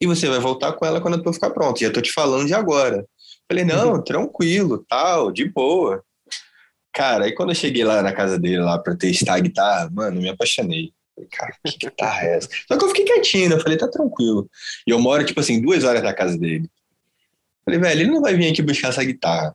e 0.01 0.07
você 0.07 0.29
vai 0.29 0.39
voltar 0.39 0.73
com 0.73 0.85
ela 0.85 1.01
quando 1.01 1.23
eu 1.25 1.33
ficar 1.33 1.51
pronto. 1.51 1.81
Já 1.81 1.91
tô 1.91 2.01
te 2.01 2.13
falando 2.13 2.47
de 2.47 2.55
agora. 2.55 3.05
Falei, 3.49 3.65
não, 3.65 3.95
uhum. 3.95 4.03
tranquilo, 4.03 4.85
tal, 4.89 5.31
de 5.31 5.45
boa. 5.45 6.03
Cara, 6.93 7.27
aí 7.27 7.35
quando 7.35 7.51
eu 7.51 7.55
cheguei 7.55 7.85
lá 7.85 8.03
na 8.03 8.13
casa 8.13 8.39
dele 8.39 8.59
lá 8.59 8.79
pra 8.79 8.97
testar 8.97 9.35
a 9.35 9.41
guitarra, 9.41 9.91
mano, 9.93 10.21
me 10.21 10.29
apaixonei. 10.29 10.93
Falei, 11.15 11.31
cara, 11.31 11.55
que 11.65 11.79
guitarra 11.79 12.27
é 12.27 12.37
essa? 12.37 12.49
Só 12.69 12.77
que 12.77 12.85
eu 12.85 12.89
fiquei 12.89 13.05
quietinho, 13.05 13.51
né? 13.51 13.57
Eu 13.57 13.61
falei, 13.61 13.79
tá 13.79 13.89
tranquilo. 13.89 14.49
E 14.87 14.91
eu 14.91 14.99
moro, 14.99 15.25
tipo 15.25 15.41
assim, 15.41 15.61
duas 15.61 15.85
horas 15.85 16.03
da 16.03 16.13
casa 16.13 16.37
dele. 16.37 16.69
Falei, 17.65 17.81
velho, 17.81 18.01
ele 18.01 18.11
não 18.11 18.21
vai 18.21 18.35
vir 18.35 18.51
aqui 18.51 18.63
buscar 18.63 18.89
essa 18.89 19.05
guitarra. 19.05 19.55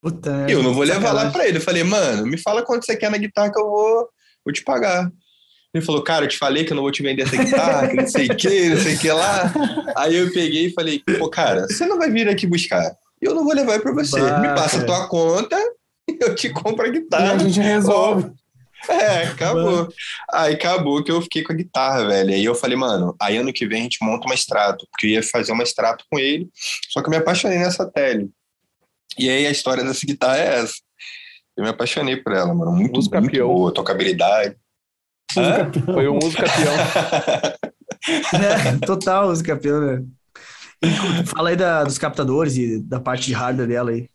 Puta, 0.00 0.46
eu 0.48 0.62
não 0.62 0.72
vou 0.72 0.84
levar 0.84 1.12
lá 1.12 1.30
pra 1.30 1.48
ele. 1.48 1.58
Eu 1.58 1.62
falei, 1.62 1.82
mano, 1.82 2.26
me 2.26 2.38
fala 2.38 2.62
quanto 2.62 2.86
você 2.86 2.96
quer 2.96 3.10
na 3.10 3.18
guitarra 3.18 3.52
que 3.52 3.60
eu 3.60 3.68
vou, 3.68 4.08
vou 4.44 4.52
te 4.52 4.62
pagar. 4.62 5.10
Ele 5.74 5.84
falou, 5.84 6.02
cara, 6.02 6.24
eu 6.24 6.28
te 6.28 6.38
falei 6.38 6.64
que 6.64 6.72
eu 6.72 6.76
não 6.76 6.82
vou 6.82 6.92
te 6.92 7.02
vender 7.02 7.22
essa 7.22 7.36
guitarra, 7.36 7.88
que 7.88 7.96
não 7.96 8.06
sei 8.06 8.26
o 8.26 8.36
que, 8.36 8.68
não 8.70 8.78
sei 8.78 8.94
o 8.94 8.98
que 8.98 9.10
lá. 9.10 9.52
Aí 9.96 10.16
eu 10.16 10.32
peguei 10.32 10.66
e 10.66 10.72
falei, 10.72 11.02
pô, 11.18 11.28
cara, 11.28 11.66
você 11.66 11.84
não 11.84 11.98
vai 11.98 12.10
vir 12.10 12.28
aqui 12.28 12.46
buscar. 12.46 12.90
Eu 13.20 13.34
não 13.34 13.44
vou 13.44 13.54
levar 13.54 13.78
pra 13.80 13.92
você. 13.92 14.20
Bah, 14.20 14.38
me 14.38 14.48
passa 14.48 14.80
a 14.80 14.84
tua 14.84 15.08
conta 15.08 15.56
e 16.08 16.16
eu 16.20 16.34
te 16.34 16.48
compro 16.50 16.86
a 16.86 16.90
guitarra. 16.90 17.26
E 17.26 17.30
a 17.30 17.38
gente 17.38 17.60
resolve. 17.60 18.30
É, 18.88 19.24
acabou. 19.24 19.88
Aí 20.32 20.54
acabou 20.54 21.02
que 21.02 21.10
eu 21.10 21.20
fiquei 21.20 21.42
com 21.42 21.52
a 21.52 21.56
guitarra, 21.56 22.06
velho. 22.06 22.32
Aí 22.32 22.44
eu 22.44 22.54
falei, 22.54 22.76
mano, 22.76 23.14
aí 23.20 23.36
ano 23.36 23.52
que 23.52 23.66
vem 23.66 23.80
a 23.80 23.82
gente 23.82 23.98
monta 24.00 24.26
uma 24.26 24.34
extrato, 24.34 24.86
porque 24.90 25.06
eu 25.06 25.10
ia 25.10 25.22
fazer 25.22 25.52
uma 25.52 25.64
extrato 25.64 26.04
com 26.10 26.18
ele, 26.18 26.48
só 26.90 27.02
que 27.02 27.08
eu 27.08 27.10
me 27.10 27.16
apaixonei 27.16 27.58
nessa 27.58 27.84
tele. 27.90 28.30
E 29.16 29.30
aí 29.30 29.46
a 29.46 29.50
história 29.50 29.84
dessa 29.84 30.04
guitarra 30.04 30.38
é 30.38 30.60
essa. 30.60 30.74
Eu 31.56 31.64
me 31.64 31.70
apaixonei 31.70 32.16
por 32.16 32.32
ela, 32.32 32.54
mano. 32.54 32.72
Muito, 32.72 32.94
música 32.94 33.20
muito 33.20 33.38
boa, 33.38 33.72
tocabilidade. 33.72 34.56
Foi 35.92 36.08
um 36.08 36.14
música 36.14 36.44
peão. 36.44 36.74
é, 38.40 38.86
total 38.86 39.28
música 39.28 39.56
peão, 39.56 39.80
né? 39.80 40.04
Fala 41.26 41.50
aí 41.50 41.56
da, 41.56 41.82
dos 41.84 41.98
captadores 41.98 42.56
e 42.56 42.78
da 42.78 43.00
parte 43.00 43.26
de 43.26 43.32
hardware 43.32 43.68
dela 43.68 43.90
aí. 43.90 44.08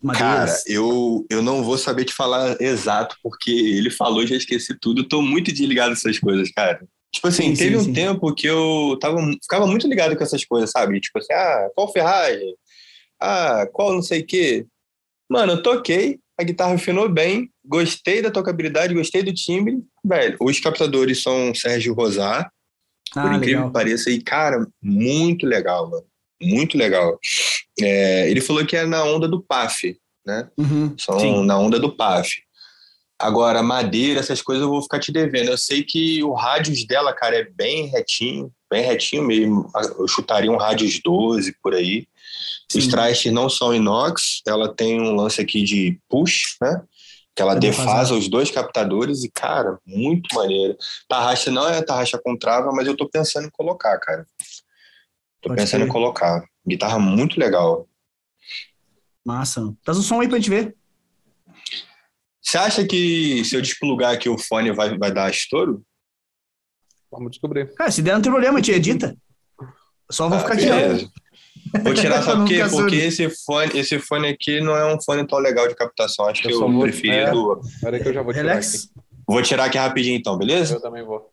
Madeiras. 0.00 0.62
Cara, 0.62 0.62
eu, 0.66 1.26
eu 1.30 1.42
não 1.42 1.64
vou 1.64 1.78
saber 1.78 2.04
te 2.04 2.12
falar 2.12 2.60
exato, 2.60 3.16
porque 3.22 3.50
ele 3.50 3.90
falou 3.90 4.22
e 4.22 4.26
já 4.26 4.36
esqueci 4.36 4.78
tudo. 4.78 5.00
Eu 5.00 5.08
tô 5.08 5.22
muito 5.22 5.50
desligado 5.50 5.90
dessas 5.90 6.18
coisas, 6.18 6.50
cara. 6.52 6.86
Tipo 7.12 7.28
assim, 7.28 7.54
sim, 7.54 7.56
teve 7.56 7.76
sim, 7.76 7.80
um 7.80 7.84
sim. 7.84 7.92
tempo 7.92 8.34
que 8.34 8.46
eu 8.46 8.98
tava, 9.00 9.18
ficava 9.42 9.66
muito 9.66 9.88
ligado 9.88 10.16
com 10.16 10.22
essas 10.22 10.44
coisas, 10.44 10.70
sabe? 10.70 11.00
Tipo 11.00 11.18
assim, 11.18 11.32
ah, 11.32 11.70
qual 11.74 11.92
ferragem? 11.92 12.54
Ah, 13.20 13.66
qual 13.72 13.92
não 13.94 14.02
sei 14.02 14.20
o 14.20 14.26
quê. 14.26 14.66
Mano, 15.30 15.52
eu 15.52 15.62
toquei, 15.62 16.18
a 16.38 16.42
guitarra 16.42 16.74
afinou 16.74 17.08
bem, 17.08 17.50
gostei 17.64 18.20
da 18.20 18.30
tocabilidade, 18.30 18.94
gostei 18.94 19.22
do 19.22 19.32
timbre. 19.32 19.82
Velho, 20.04 20.36
os 20.40 20.60
captadores 20.60 21.22
são 21.22 21.54
Sérgio 21.54 21.94
Rosar, 21.94 22.50
ah, 23.16 23.22
por 23.22 23.32
incrível 23.32 23.60
legal. 23.60 23.66
que 23.68 23.72
pareça, 23.72 24.10
e 24.10 24.20
cara, 24.20 24.66
muito 24.82 25.46
legal, 25.46 25.88
mano 25.90 26.06
muito 26.44 26.76
legal. 26.76 27.18
É, 27.80 28.30
ele 28.30 28.40
falou 28.40 28.64
que 28.64 28.76
é 28.76 28.84
na 28.84 29.04
onda 29.04 29.26
do 29.26 29.42
PAF, 29.42 29.96
né? 30.24 30.48
Uhum, 30.58 30.94
São 30.98 31.18
sim. 31.18 31.44
na 31.44 31.58
onda 31.58 31.78
do 31.78 31.94
PAF. 31.94 32.42
Agora, 33.18 33.62
madeira, 33.62 34.20
essas 34.20 34.42
coisas 34.42 34.62
eu 34.62 34.70
vou 34.70 34.82
ficar 34.82 34.98
te 34.98 35.12
devendo. 35.12 35.48
Eu 35.48 35.58
sei 35.58 35.82
que 35.82 36.22
o 36.22 36.32
rádios 36.32 36.84
dela, 36.84 37.12
cara, 37.12 37.36
é 37.36 37.44
bem 37.44 37.86
retinho, 37.86 38.52
bem 38.70 38.84
retinho 38.84 39.22
mesmo. 39.22 39.70
Eu 39.98 40.06
chutaria 40.08 40.50
um 40.50 40.56
rádios 40.56 41.00
12 41.02 41.56
por 41.62 41.74
aí. 41.74 42.06
Sim. 42.70 42.78
Os 42.78 42.86
trastes 42.88 43.32
não 43.32 43.48
são 43.48 43.74
inox, 43.74 44.40
ela 44.46 44.74
tem 44.74 45.00
um 45.00 45.14
lance 45.14 45.40
aqui 45.40 45.62
de 45.62 46.00
push, 46.08 46.56
né? 46.60 46.82
Que 47.34 47.42
ela 47.42 47.54
Tá 47.54 47.58
defasa 47.60 48.14
os 48.14 48.28
dois 48.28 48.50
captadores 48.50 49.24
e, 49.24 49.30
cara, 49.30 49.78
muito 49.86 50.32
maneiro. 50.34 50.76
Tarraxa 51.08 51.50
não 51.50 51.68
é 51.68 51.82
tarraxa 51.82 52.18
com 52.22 52.36
trava, 52.38 52.70
mas 52.72 52.86
eu 52.86 52.96
tô 52.96 53.08
pensando 53.08 53.46
em 53.46 53.50
colocar, 53.50 53.98
cara. 53.98 54.24
Tô 55.40 55.48
Pode 55.48 55.60
pensando 55.60 55.80
crer. 55.80 55.88
em 55.88 55.92
colocar. 55.92 56.44
Guitarra 56.66 56.98
muito 56.98 57.38
legal. 57.38 57.88
Massa. 59.24 59.74
Traz 59.82 59.98
o 59.98 60.02
som 60.02 60.20
aí 60.20 60.28
pra 60.28 60.38
gente 60.38 60.50
ver. 60.50 60.76
Você 62.40 62.58
acha 62.58 62.86
que 62.86 63.42
se 63.44 63.56
eu 63.56 63.62
desplugar 63.62 64.12
aqui 64.12 64.28
o 64.28 64.38
fone 64.38 64.70
vai, 64.72 64.96
vai 64.96 65.12
dar 65.12 65.30
estouro? 65.30 65.82
Vamos 67.10 67.32
descobrir. 67.32 67.74
Cara, 67.74 67.90
se 67.90 68.02
der, 68.02 68.14
não 68.14 68.22
tem 68.22 68.30
problema, 68.30 68.58
a 68.58 68.62
gente 68.62 68.72
edita. 68.76 69.16
Só 70.10 70.28
vou 70.28 70.36
Ah, 70.38 70.40
ficar 70.40 70.54
aqui. 70.54 71.10
Vou 71.82 71.94
tirar 71.94 72.22
só 72.22 72.36
porque, 72.36 72.62
porque 72.70 72.96
esse 72.96 73.28
fone, 73.44 73.72
esse 73.78 73.98
fone 73.98 74.28
aqui 74.28 74.60
não 74.60 74.76
é 74.76 74.94
um 74.94 75.00
fone 75.00 75.26
tão 75.26 75.38
legal 75.38 75.66
de 75.68 75.74
captação. 75.74 76.26
Acho 76.26 76.42
que 76.42 76.48
Eu 76.48 76.52
eu, 76.52 76.58
só 76.58 76.68
vou- 76.68 76.82
prefiro. 76.82 77.60
Espera 77.64 77.96
aí 77.96 78.02
que 78.02 78.08
eu 78.08 78.14
já 78.14 78.22
vou 78.22 78.32
tirar 78.32 78.48
Relax. 78.48 78.88
Vou 79.26 79.42
tirar 79.42 79.64
aqui 79.64 79.78
rapidinho 79.78 80.16
então, 80.16 80.34
aqui. 80.34 80.46
beleza? 80.46 80.74
Eu 80.74 80.80
também 80.80 81.02
vou. 81.04 81.30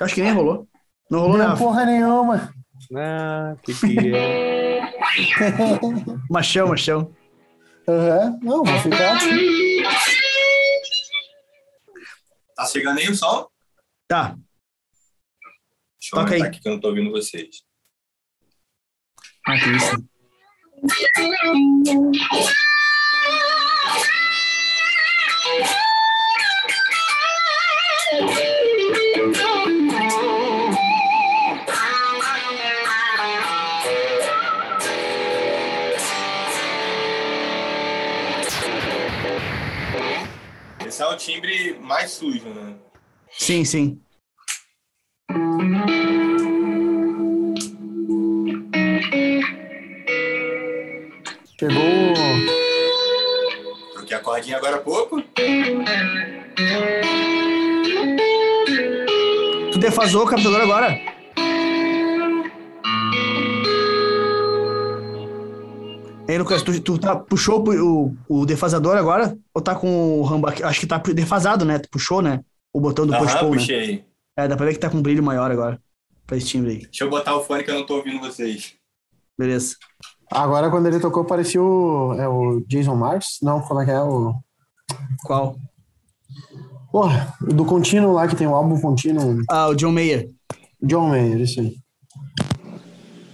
Acho 0.00 0.14
que 0.14 0.22
nem 0.22 0.32
rolou. 0.32 0.66
Não 1.10 1.20
rolou? 1.20 1.38
Não, 1.38 1.46
Rafa? 1.48 1.62
porra 1.62 1.84
nenhuma. 1.86 2.52
Ah, 2.96 3.56
que 3.62 3.72
que 3.74 4.14
é? 4.14 4.80
Machão, 6.28 6.68
machão. 6.68 7.14
Aham. 7.88 8.38
Não, 8.42 8.64
vou 8.64 8.78
ficar 8.80 9.16
assim. 9.16 9.82
Tá 12.56 12.66
chegando 12.66 12.98
aí 12.98 13.08
o 13.08 13.14
som? 13.14 13.46
Tá. 14.08 14.36
Deixa 16.04 16.16
eu 16.16 16.20
Toca 16.20 16.34
aí. 16.34 16.40
aumentar 16.40 16.48
aqui 16.48 16.60
que 16.60 16.68
eu 16.68 16.72
não 16.72 16.80
tô 16.80 16.88
ouvindo 16.88 17.10
vocês. 17.10 17.62
Ah, 19.46 19.58
que 19.58 19.70
isso. 19.70 20.04
Esse 40.86 41.02
é 41.02 41.06
o 41.06 41.16
timbre 41.16 41.78
mais 41.80 42.10
sujo, 42.10 42.50
né? 42.50 42.76
Sim, 43.30 43.64
sim. 43.64 44.03
Chegou. 51.58 52.14
Troquei 53.94 54.16
a 54.16 54.20
cordinha 54.20 54.56
agora 54.58 54.76
há 54.76 54.80
pouco. 54.80 55.22
Tu 59.72 59.78
defasou 59.78 60.24
o 60.24 60.26
captador 60.26 60.60
agora? 60.60 60.98
Ei, 66.28 66.38
Lucas, 66.38 66.62
tu, 66.62 66.80
tu 66.80 66.98
tá, 66.98 67.16
puxou 67.16 67.62
o, 67.66 68.14
o 68.28 68.46
defasador 68.46 68.96
agora? 68.96 69.36
Ou 69.54 69.62
tá 69.62 69.74
com 69.74 70.20
o 70.20 70.22
rambo 70.22 70.46
aqui? 70.46 70.62
Acho 70.62 70.80
que 70.80 70.86
tá 70.86 70.98
defasado, 70.98 71.64
né? 71.64 71.78
Tu 71.78 71.88
puxou, 71.88 72.20
né? 72.20 72.40
O 72.72 72.80
botão 72.80 73.06
do 73.06 73.16
push 73.16 73.34
Aham, 73.34 73.40
pull, 73.40 73.54
né? 73.56 74.04
É, 74.36 74.48
dá 74.48 74.56
pra 74.56 74.66
ver 74.66 74.72
que 74.72 74.78
tá 74.80 74.90
com 74.90 74.98
um 74.98 75.02
brilho 75.02 75.22
maior 75.22 75.50
agora. 75.50 75.80
Pra 76.26 76.36
esse 76.36 76.46
timbre 76.46 76.70
aí. 76.72 76.78
Deixa 76.78 77.04
eu 77.04 77.10
botar 77.10 77.36
o 77.36 77.44
fone 77.44 77.62
que 77.62 77.70
eu 77.70 77.74
não 77.74 77.86
tô 77.86 77.96
ouvindo 77.96 78.18
vocês. 78.20 78.74
Beleza. 79.38 79.76
Agora, 80.30 80.70
quando 80.70 80.86
ele 80.86 80.98
tocou, 80.98 81.24
parecia 81.24 81.62
o, 81.62 82.14
é 82.18 82.28
o 82.28 82.64
Jason 82.66 82.94
Mars. 82.96 83.38
Não, 83.42 83.60
como 83.60 83.80
é 83.80 83.84
que 83.84 83.90
é? 83.90 84.00
O. 84.00 84.34
Qual? 85.24 85.56
Porra, 86.90 87.34
o 87.42 87.52
do 87.52 87.64
contínuo 87.64 88.12
lá, 88.12 88.26
que 88.26 88.36
tem 88.36 88.46
o 88.46 88.54
álbum 88.54 88.80
contínuo. 88.80 89.42
Ah, 89.50 89.68
o 89.68 89.74
John 89.74 89.92
Mayer. 89.92 90.28
John 90.82 91.08
Mayer, 91.10 91.40
isso 91.40 91.60
aí. 91.60 91.76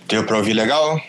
Deu 0.09 0.27
pra 0.27 0.39
ouvir 0.39 0.55
legal? 0.55 1.01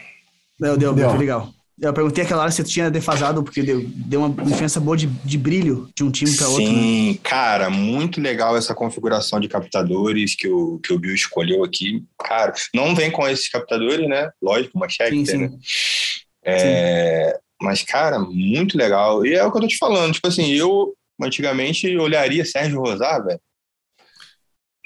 Deu, 0.59 0.77
deu, 0.77 0.93
Deu. 0.93 1.17
legal. 1.17 1.49
Eu 1.81 1.91
perguntei 1.93 2.23
aquela 2.23 2.43
hora 2.43 2.51
se 2.51 2.63
tinha 2.63 2.91
defasado, 2.91 3.43
porque 3.43 3.63
deu, 3.63 3.81
deu 3.83 4.23
uma 4.23 4.43
diferença 4.45 4.79
boa 4.79 4.95
de, 4.95 5.07
de 5.07 5.35
brilho 5.37 5.89
de 5.95 6.03
um 6.03 6.11
time 6.11 6.31
pra 6.37 6.47
outro. 6.47 6.63
né? 6.63 6.69
Sim, 6.69 7.19
cara, 7.23 7.71
muito 7.71 8.21
legal 8.21 8.55
essa 8.55 8.75
configuração 8.75 9.39
de 9.39 9.47
captadores 9.47 10.35
que 10.35 10.47
o, 10.47 10.77
que 10.77 10.93
o 10.93 10.99
Bill 10.99 11.15
escolheu 11.15 11.63
aqui. 11.63 12.03
Cara, 12.23 12.53
não 12.73 12.93
vem 12.93 13.09
com 13.09 13.27
esses 13.27 13.49
captadores, 13.49 14.07
né? 14.07 14.29
Lógico, 14.39 14.77
uma 14.77 14.87
check, 14.87 15.09
Sim, 15.25 15.37
né? 15.37 15.49
sim. 15.49 15.59
É, 16.45 17.39
mas, 17.59 17.81
cara, 17.81 18.19
muito 18.19 18.77
legal. 18.77 19.25
E 19.25 19.33
é 19.33 19.43
o 19.43 19.51
que 19.51 19.57
eu 19.57 19.61
tô 19.61 19.67
te 19.67 19.77
falando. 19.77 20.13
Tipo 20.13 20.27
assim, 20.27 20.51
eu 20.53 20.93
antigamente 21.19 21.97
olharia 21.97 22.45
Sérgio 22.45 22.79
Rosar, 22.79 23.25
velho. 23.25 23.39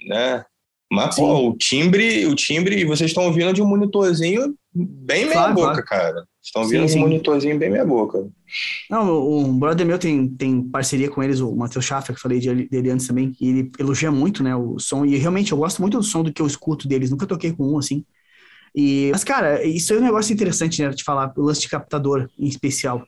Né? 0.08 0.46
Mas, 0.91 1.16
pô, 1.16 1.50
o 1.50 1.58
timbre, 1.58 2.26
o 2.28 2.36
timbre, 2.36 2.80
e 2.80 2.86
vocês 2.86 3.10
estão 3.12 3.26
ouvindo 3.26 3.52
de 3.52 3.62
um 3.62 3.68
monitorzinho 3.68 4.56
bem 4.74 5.24
meia 5.26 5.34
Claro, 5.34 5.54
boca, 5.56 5.84
claro. 5.84 6.14
cara. 6.14 6.28
Vocês 6.54 6.72
estão 6.72 6.86
de 6.86 6.91
sim. 6.91 7.00
um 7.00 7.02
monitorzinho 7.02 7.58
bem 7.58 7.70
meia 7.72 7.86
boca. 7.86 8.30
Não, 8.89 9.28
um 9.39 9.58
brother 9.58 9.86
meu 9.86 9.98
tem, 9.98 10.28
tem 10.28 10.62
parceria 10.62 11.10
com 11.10 11.24
eles, 11.24 11.39
o 11.39 11.56
Matheus 11.56 11.86
Schaffer, 11.86 12.16
que 12.16 12.22
falei 12.22 12.39
de- 12.39 12.70
dele 12.70 12.91
antes 12.91 13.08
também, 13.08 13.34
e 13.41 13.50
ele 13.50 13.72
elogia 13.80 14.12
muito, 14.12 14.43
né, 14.43 14.56
o 14.56 14.78
som, 14.80 15.04
e 15.06 15.18
realmente 15.18 15.52
eu 15.52 15.58
gosto 15.58 15.82
muito 15.82 15.98
do 15.98 16.04
som 16.04 16.22
do 16.24 16.32
que 16.32 16.41
eu 16.41 16.46
escuto 16.48 16.88
deles, 16.88 17.10
nunca 17.10 17.26
toquei 17.26 17.52
com 17.52 17.74
um, 17.74 17.78
assim. 17.80 18.06
E, 18.76 19.10
mas, 19.12 19.24
cara, 19.24 19.66
isso 19.66 19.93
é 19.93 19.98
um 19.98 20.02
negócio 20.02 20.34
interessante, 20.34 20.82
né, 20.82 20.89
de 20.89 21.04
falar, 21.04 21.34
o 21.38 21.41
lance 21.43 21.62
de 21.62 21.70
captador, 21.70 22.30
em 22.39 22.48
especial, 22.48 23.06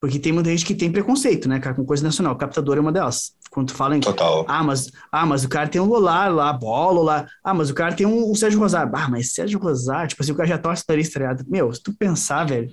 porque 0.00 0.18
tem 0.18 0.32
muita 0.32 0.50
gente 0.50 0.64
que 0.64 0.74
tem 0.74 0.92
preconceito, 0.92 1.48
né, 1.48 1.58
cara, 1.58 1.74
com 1.74 1.84
coisa 1.84 2.04
nacional, 2.04 2.36
captador 2.36 2.76
é 2.76 2.80
uma 2.80 2.92
delas. 2.92 3.32
Quando 3.50 3.68
tu 3.68 3.74
fala 3.74 3.96
em 3.96 4.00
Total. 4.00 4.44
ah, 4.48 4.62
mas, 4.62 4.90
ah, 5.10 5.24
mas 5.26 5.44
o 5.44 5.48
cara 5.48 5.68
tem 5.68 5.80
um 5.80 5.86
Lolar 5.86 6.32
lá, 6.32 6.52
Bolo 6.52 7.02
lá. 7.02 7.26
Ah, 7.42 7.54
mas 7.54 7.70
o 7.70 7.74
cara 7.74 7.94
tem 7.94 8.06
um, 8.06 8.30
um 8.30 8.34
Sérgio 8.34 8.60
Rosário. 8.60 8.92
Ah, 8.94 9.08
mas 9.08 9.32
Sérgio 9.32 9.58
Rosário, 9.58 10.08
tipo 10.08 10.22
assim, 10.22 10.32
o 10.32 10.36
cara 10.36 10.48
já 10.48 10.58
torce 10.58 10.84
pra 10.86 10.96
isso, 10.96 11.12
tá 11.12 11.20
ligado? 11.20 11.44
Meu, 11.48 11.72
se 11.72 11.82
tu 11.82 11.92
pensar, 11.96 12.44
velho, 12.46 12.68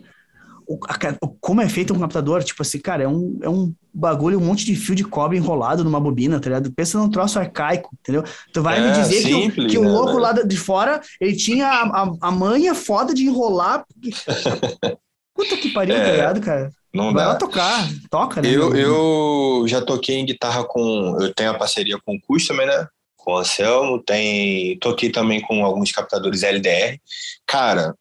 o, 0.67 0.79
a 0.87 0.95
o- 1.25 1.29
como 1.39 1.61
é 1.61 1.69
feito 1.69 1.93
um 1.93 1.99
captador, 1.99 2.43
tipo 2.43 2.61
assim, 2.61 2.79
cara, 2.79 3.03
é 3.03 3.07
um, 3.07 3.37
é 3.41 3.49
um 3.49 3.73
bagulho, 3.93 4.37
um 4.39 4.45
monte 4.45 4.65
de 4.65 4.75
fio 4.75 4.95
de 4.95 5.03
cobre 5.03 5.37
enrolado 5.37 5.83
numa 5.83 5.99
bobina, 5.99 6.39
tá 6.39 6.49
ligado? 6.49 6.71
Pensa 6.73 6.97
num 6.97 7.09
troço 7.09 7.39
arcaico, 7.39 7.89
entendeu? 8.01 8.23
Tu 8.53 8.61
vai 8.61 8.81
me 8.81 8.89
É, 8.89 8.93
dizer 8.93 9.21
que, 9.23 9.33
o, 9.33 9.39
simples, 9.41 9.71
que 9.71 9.77
o 9.77 9.81
né, 9.81 9.87
louco 9.87 10.07
velho? 10.11 10.21
lá 10.21 10.31
de 10.33 10.57
fora, 10.57 11.01
ele 11.21 11.35
tinha 11.35 11.67
a, 11.67 12.03
a, 12.03 12.11
a 12.21 12.31
manha 12.31 12.75
foda 12.75 13.13
de 13.13 13.23
enrolar. 13.25 13.85
Puta 15.35 15.57
que 15.57 15.69
pariu, 15.73 15.95
É, 15.95 16.05
tá 16.05 16.11
ligado, 16.11 16.41
cara? 16.41 16.71
Não 16.95 17.13
Vai 17.13 17.25
dá. 17.25 17.29
lá 17.33 17.35
tocar, 17.35 17.89
toca, 18.09 18.41
né? 18.41 18.49
Eu, 18.49 18.75
eu 18.75 19.65
já 19.67 19.81
toquei 19.81 20.15
em 20.17 20.25
guitarra 20.25 20.63
com. 20.63 21.17
Eu 21.19 21.33
tenho 21.33 21.51
a 21.51 21.57
parceria 21.57 21.97
com 22.05 22.15
o 22.15 22.21
Custom, 22.21 22.53
né? 22.55 22.87
Com 23.17 23.33
o 23.33 23.37
Anselmo. 23.37 24.01
Tem, 24.01 24.77
toquei 24.79 25.09
também 25.11 25.41
com 25.41 25.65
alguns 25.65 25.91
captadores 25.91 26.41
LDR. 26.43 26.97
Cara, 27.45 27.93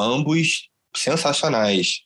ambos 0.00 0.68
sensacionais. 0.96 2.00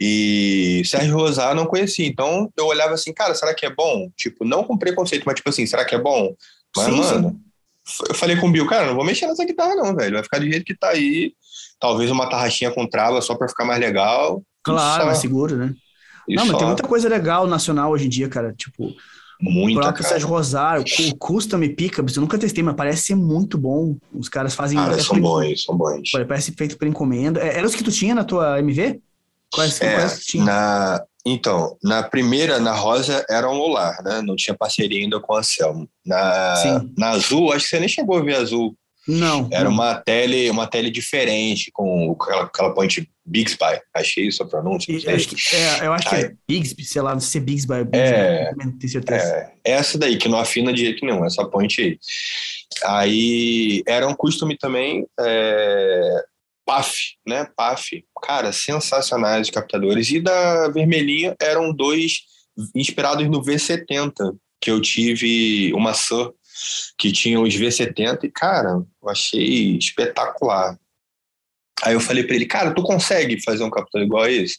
E 0.00 0.82
Sérgio 0.86 1.16
Rosar 1.16 1.54
não 1.54 1.66
conhecia. 1.66 2.06
Então 2.06 2.50
eu 2.56 2.66
olhava 2.66 2.94
assim, 2.94 3.12
cara, 3.12 3.34
será 3.34 3.54
que 3.54 3.66
é 3.66 3.70
bom? 3.70 4.10
Tipo, 4.16 4.44
não 4.44 4.64
com 4.64 4.76
preconceito, 4.78 5.24
mas 5.24 5.36
tipo 5.36 5.50
assim, 5.50 5.66
será 5.66 5.84
que 5.84 5.94
é 5.94 5.98
bom? 5.98 6.34
Mas, 6.76 6.86
Sim, 6.86 6.92
sim. 6.92 6.98
mano, 7.14 7.40
eu 8.08 8.14
falei 8.14 8.36
com 8.36 8.48
o 8.48 8.50
Bill, 8.52 8.66
cara, 8.66 8.86
não 8.86 8.94
vou 8.94 9.04
mexer 9.04 9.26
nessa 9.26 9.44
guitarra, 9.44 9.74
não, 9.74 9.94
velho. 9.94 10.14
Vai 10.14 10.22
ficar 10.22 10.38
do 10.38 10.50
jeito 10.50 10.64
que 10.64 10.76
tá 10.76 10.90
aí. 10.90 11.32
Talvez 11.78 12.10
uma 12.10 12.28
tarraxinha 12.28 12.70
com 12.70 12.86
trava 12.86 13.20
só 13.20 13.34
pra 13.34 13.48
ficar 13.48 13.64
mais 13.64 13.80
legal. 13.80 14.42
Claro, 14.62 15.00
só. 15.02 15.06
mais 15.06 15.18
seguro, 15.18 15.56
né? 15.56 15.74
E 16.28 16.34
Não, 16.34 16.42
mas 16.44 16.52
só. 16.52 16.58
tem 16.58 16.66
muita 16.66 16.82
coisa 16.82 17.08
legal 17.08 17.46
nacional 17.46 17.90
hoje 17.90 18.06
em 18.06 18.08
dia, 18.08 18.28
cara. 18.28 18.52
Tipo, 18.56 18.84
o 19.42 19.50
Muita, 19.50 19.80
próprio 19.80 20.02
cara. 20.02 20.08
Sérgio 20.14 20.28
Rosário, 20.28 20.84
o 21.10 21.16
Custom 21.16 21.60
Pickups, 21.74 22.14
eu 22.14 22.20
nunca 22.20 22.38
testei, 22.38 22.62
mas 22.62 22.76
parece 22.76 23.02
ser 23.04 23.14
muito 23.14 23.56
bom. 23.56 23.96
Os 24.12 24.28
caras 24.28 24.54
fazem. 24.54 24.78
Cara, 24.78 24.98
são 25.02 25.18
bons, 25.20 25.64
são 25.64 25.76
bons. 25.76 26.10
Parece 26.28 26.52
feito 26.52 26.76
por 26.76 26.86
encomenda. 26.86 27.40
É, 27.40 27.56
Eram 27.56 27.66
os 27.66 27.74
que 27.74 27.82
tu 27.84 27.90
tinha 27.90 28.14
na 28.14 28.22
tua 28.24 28.58
MV? 28.58 29.00
Quais, 29.52 29.80
É, 29.80 29.94
quais 29.94 30.18
tu 30.20 30.26
tinha? 30.26 30.44
na, 30.44 31.02
então, 31.26 31.76
na 31.82 32.02
primeira, 32.02 32.60
na 32.60 32.72
rosa, 32.72 33.24
era 33.28 33.50
um 33.50 33.54
Lolar, 33.54 34.02
né? 34.04 34.22
Não 34.22 34.36
tinha 34.36 34.54
parceria 34.56 35.00
ainda 35.00 35.18
com 35.18 35.34
a 35.34 35.38
Anselmo. 35.40 35.88
Na, 36.06 36.56
Sim. 36.56 36.94
na 36.96 37.10
azul, 37.10 37.50
acho 37.52 37.64
que 37.64 37.70
você 37.70 37.80
nem 37.80 37.88
chegou 37.88 38.18
a 38.18 38.22
ver 38.22 38.36
azul. 38.36 38.76
Não. 39.10 39.48
Era 39.50 39.64
não. 39.64 39.72
uma 39.72 39.94
tele, 39.96 40.48
uma 40.50 40.66
tele 40.66 40.90
diferente, 40.90 41.70
com 41.72 42.16
aquela, 42.20 42.44
aquela 42.44 42.74
point 42.74 43.10
Bixby. 43.26 43.80
Achei 43.94 44.28
isso 44.28 44.42
a 44.42 44.46
pronúncia. 44.46 44.92
E- 44.92 45.00
sei. 45.00 45.58
é, 45.58 45.86
eu 45.86 45.92
acho 45.92 46.08
que 46.08 46.14
é 46.14 46.32
Bigsby, 46.48 46.84
sei 46.84 47.02
lá, 47.02 47.12
não 47.12 47.20
sei 47.20 47.30
se 47.30 47.38
é 47.38 47.40
Bigsby. 47.40 47.74
É. 47.74 47.84
Bigsby, 47.84 48.64
não 48.64 48.78
tenho 48.78 48.92
certeza. 48.92 49.24
É, 49.24 49.52
essa 49.64 49.98
daí, 49.98 50.16
que 50.16 50.28
não 50.28 50.38
afina 50.38 50.72
de 50.72 50.84
jeito 50.84 51.04
nenhum, 51.04 51.24
essa 51.24 51.44
point 51.44 51.80
aí. 51.80 51.98
Aí 52.84 53.82
era 53.86 54.06
um 54.06 54.14
costume 54.14 54.56
também, 54.56 55.06
é, 55.18 56.24
PAF, 56.64 56.94
né? 57.26 57.48
PAF. 57.56 58.04
Cara, 58.22 58.52
sensacionais 58.52 59.48
os 59.48 59.50
captadores. 59.50 60.10
E 60.10 60.20
da 60.20 60.68
vermelhinha 60.68 61.34
eram 61.40 61.72
dois 61.72 62.20
inspirados 62.74 63.28
no 63.28 63.42
V70, 63.42 64.12
que 64.60 64.70
eu 64.70 64.80
tive 64.80 65.72
uma 65.74 65.94
Sur 65.94 66.34
que 66.98 67.12
tinha 67.12 67.40
os 67.40 67.54
V70 67.54 68.24
e, 68.24 68.30
cara, 68.30 68.82
eu 69.02 69.08
achei 69.08 69.76
espetacular. 69.76 70.78
Aí 71.82 71.94
eu 71.94 72.00
falei 72.00 72.24
pra 72.24 72.36
ele, 72.36 72.46
cara, 72.46 72.74
tu 72.74 72.82
consegue 72.82 73.42
fazer 73.42 73.64
um 73.64 73.70
captador 73.70 74.06
igual 74.06 74.24
a 74.24 74.30
esse? 74.30 74.58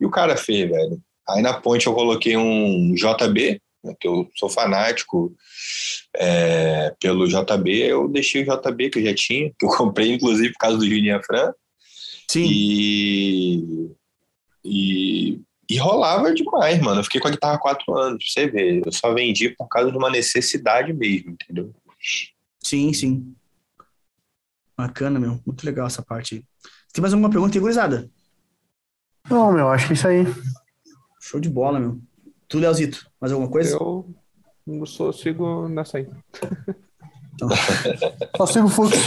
E 0.00 0.06
o 0.06 0.10
cara 0.10 0.36
fez, 0.36 0.68
velho. 0.68 1.00
Aí 1.28 1.42
na 1.42 1.54
ponte 1.54 1.86
eu 1.86 1.94
coloquei 1.94 2.36
um 2.36 2.94
JB, 2.94 3.60
né, 3.82 3.94
que 4.00 4.08
eu 4.08 4.30
sou 4.34 4.48
fanático 4.48 5.34
é, 6.16 6.94
pelo 7.00 7.28
JB. 7.28 7.70
Eu 7.82 8.08
deixei 8.08 8.42
o 8.42 8.44
JB 8.44 8.90
que 8.90 8.98
eu 8.98 9.04
já 9.04 9.14
tinha, 9.14 9.52
que 9.58 9.64
eu 9.64 9.70
comprei 9.70 10.12
inclusive 10.12 10.52
por 10.52 10.58
causa 10.58 10.78
do 10.78 10.88
Juninho 10.88 11.22
Fran. 11.22 11.52
Sim. 12.30 12.46
E, 12.50 13.90
e, 14.64 15.40
e 15.68 15.76
rolava 15.76 16.32
demais, 16.34 16.80
mano. 16.80 17.00
Eu 17.00 17.04
fiquei 17.04 17.20
com 17.20 17.28
a 17.28 17.30
guitarra 17.30 17.54
há 17.54 17.58
quatro 17.58 17.96
anos, 17.96 18.24
pra 18.24 18.42
você 18.42 18.50
ver. 18.50 18.82
Eu 18.84 18.92
só 18.92 19.12
vendi 19.12 19.50
por 19.50 19.68
causa 19.68 19.90
de 19.90 19.96
uma 19.96 20.10
necessidade 20.10 20.92
mesmo, 20.92 21.30
entendeu? 21.32 21.74
Sim, 22.62 22.92
sim. 22.92 23.34
Bacana, 24.76 25.18
meu. 25.18 25.40
Muito 25.46 25.64
legal 25.64 25.86
essa 25.86 26.02
parte 26.02 26.36
aí. 26.36 26.44
Tem 26.92 27.00
mais 27.02 27.12
alguma 27.12 27.30
pergunta 27.30 27.56
aí, 27.56 27.60
gurizada? 27.60 28.10
Não, 29.28 29.52
meu, 29.52 29.68
acho 29.70 29.86
que 29.86 29.92
é 29.92 29.96
isso 29.96 30.08
aí. 30.08 30.24
Show 31.20 31.40
de 31.40 31.48
bola, 31.48 31.80
meu. 31.80 32.00
Tu, 32.48 32.58
Leozito, 32.58 33.10
mais 33.20 33.32
alguma 33.32 33.50
coisa? 33.50 33.76
Eu 33.76 34.86
só 34.86 35.12
sigo 35.12 35.68
nessa 35.68 35.98
aí. 35.98 36.08
Só 38.36 38.46
sigo 38.46 38.66
o 38.66 38.70
fluxo. 38.70 38.98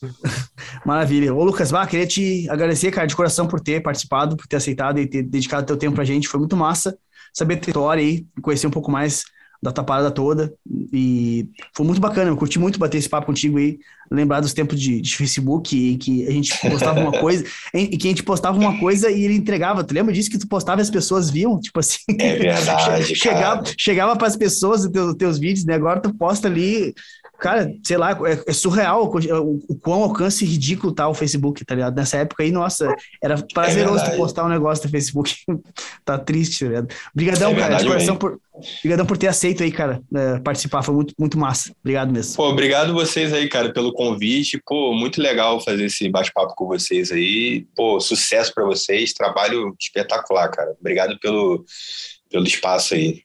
Maravilha. 0.84 1.34
Ô, 1.34 1.44
Lucas, 1.44 1.70
Vá, 1.70 1.86
queria 1.86 2.06
te 2.06 2.48
agradecer, 2.48 2.90
cara, 2.90 3.06
de 3.06 3.16
coração 3.16 3.46
por 3.46 3.60
ter 3.60 3.82
participado, 3.82 4.36
por 4.36 4.46
ter 4.46 4.56
aceitado 4.56 4.98
e 4.98 5.06
ter 5.06 5.22
dedicado 5.22 5.66
teu 5.66 5.76
tempo 5.76 5.94
pra 5.94 6.04
gente. 6.04 6.28
Foi 6.28 6.38
muito 6.38 6.56
massa 6.56 6.96
saber 7.32 7.54
a 7.54 7.58
tua 7.58 7.70
história 7.70 8.02
aí, 8.02 8.26
conhecer 8.42 8.66
um 8.66 8.70
pouco 8.70 8.90
mais 8.90 9.24
da 9.60 9.72
tua 9.72 9.84
parada 9.84 10.10
toda. 10.10 10.52
E 10.92 11.48
foi 11.74 11.84
muito 11.84 12.00
bacana, 12.00 12.30
eu 12.30 12.36
curti 12.36 12.58
muito 12.58 12.78
bater 12.78 12.98
esse 12.98 13.08
papo 13.08 13.26
contigo 13.26 13.58
aí, 13.58 13.78
lembrar 14.10 14.40
dos 14.40 14.52
tempos 14.52 14.80
de, 14.80 15.00
de 15.00 15.16
Facebook 15.16 15.76
e 15.76 15.96
que 15.98 16.26
a 16.26 16.30
gente 16.30 16.56
postava 16.70 17.00
uma 17.00 17.12
coisa, 17.12 17.44
e 17.74 17.96
que 17.96 18.06
a 18.06 18.10
gente 18.10 18.22
postava 18.22 18.56
uma 18.56 18.78
coisa 18.78 19.10
e 19.10 19.24
ele 19.24 19.34
entregava. 19.34 19.82
Tu 19.82 19.92
lembra 19.92 20.12
disso 20.14 20.30
que 20.30 20.38
tu 20.38 20.48
postava 20.48 20.80
e 20.80 20.82
as 20.82 20.90
pessoas 20.90 21.28
viam? 21.28 21.58
Tipo 21.60 21.80
assim. 21.80 21.98
É 22.18 22.36
verdade. 22.36 23.14
chegava, 23.16 23.62
cara. 23.62 23.74
chegava 23.76 24.16
para 24.16 24.28
as 24.28 24.36
pessoas 24.36 24.84
os 24.84 24.90
teus, 24.90 25.14
teus 25.14 25.38
vídeos, 25.38 25.66
né? 25.66 25.74
Agora 25.74 26.00
tu 26.00 26.14
posta 26.14 26.48
ali. 26.48 26.94
Cara, 27.38 27.72
sei 27.84 27.96
lá, 27.96 28.10
é, 28.10 28.50
é 28.50 28.52
surreal 28.52 29.04
o, 29.04 29.60
o, 29.68 29.74
quão 29.76 30.02
alcance 30.02 30.44
ridículo 30.44 30.92
tá 30.92 31.08
o 31.08 31.14
Facebook, 31.14 31.64
tá 31.64 31.74
ligado? 31.74 31.96
Nessa 31.96 32.18
época 32.18 32.42
aí, 32.42 32.50
nossa, 32.50 32.94
era 33.22 33.40
prazeroso 33.54 33.98
tu 33.98 34.00
verdade. 34.00 34.16
postar 34.16 34.44
um 34.44 34.48
negócio 34.48 34.84
no 34.84 34.90
Facebook. 34.90 35.36
tá 36.04 36.18
triste, 36.18 36.64
tá 36.64 36.68
ligado? 36.68 36.94
Obrigadão, 37.14 37.52
É 37.52 37.54
cara, 37.54 37.76
de 37.76 37.86
coração 37.86 38.16
por, 38.16 38.40
Obrigadão 38.78 39.06
por 39.06 39.16
ter 39.16 39.28
aceito 39.28 39.62
aí, 39.62 39.70
cara, 39.70 40.02
é, 40.14 40.38
participar. 40.40 40.82
Foi 40.82 40.94
muito, 40.94 41.14
muito 41.18 41.38
massa. 41.38 41.72
Obrigado 41.80 42.12
mesmo. 42.12 42.36
Pô, 42.36 42.48
obrigado 42.48 42.92
vocês 42.92 43.32
aí, 43.32 43.48
cara, 43.48 43.72
pelo 43.72 43.92
convite. 43.92 44.60
Pô, 44.66 44.92
muito 44.92 45.22
legal 45.22 45.60
fazer 45.60 45.84
esse 45.84 46.08
bate-papo 46.08 46.54
com 46.56 46.66
vocês 46.66 47.12
aí. 47.12 47.66
Pô, 47.76 48.00
sucesso 48.00 48.52
para 48.52 48.64
vocês. 48.64 49.12
Trabalho 49.12 49.74
espetacular, 49.80 50.48
cara. 50.50 50.74
Obrigado 50.80 51.18
pelo, 51.20 51.64
pelo 52.30 52.46
espaço 52.46 52.94
aí. 52.94 53.22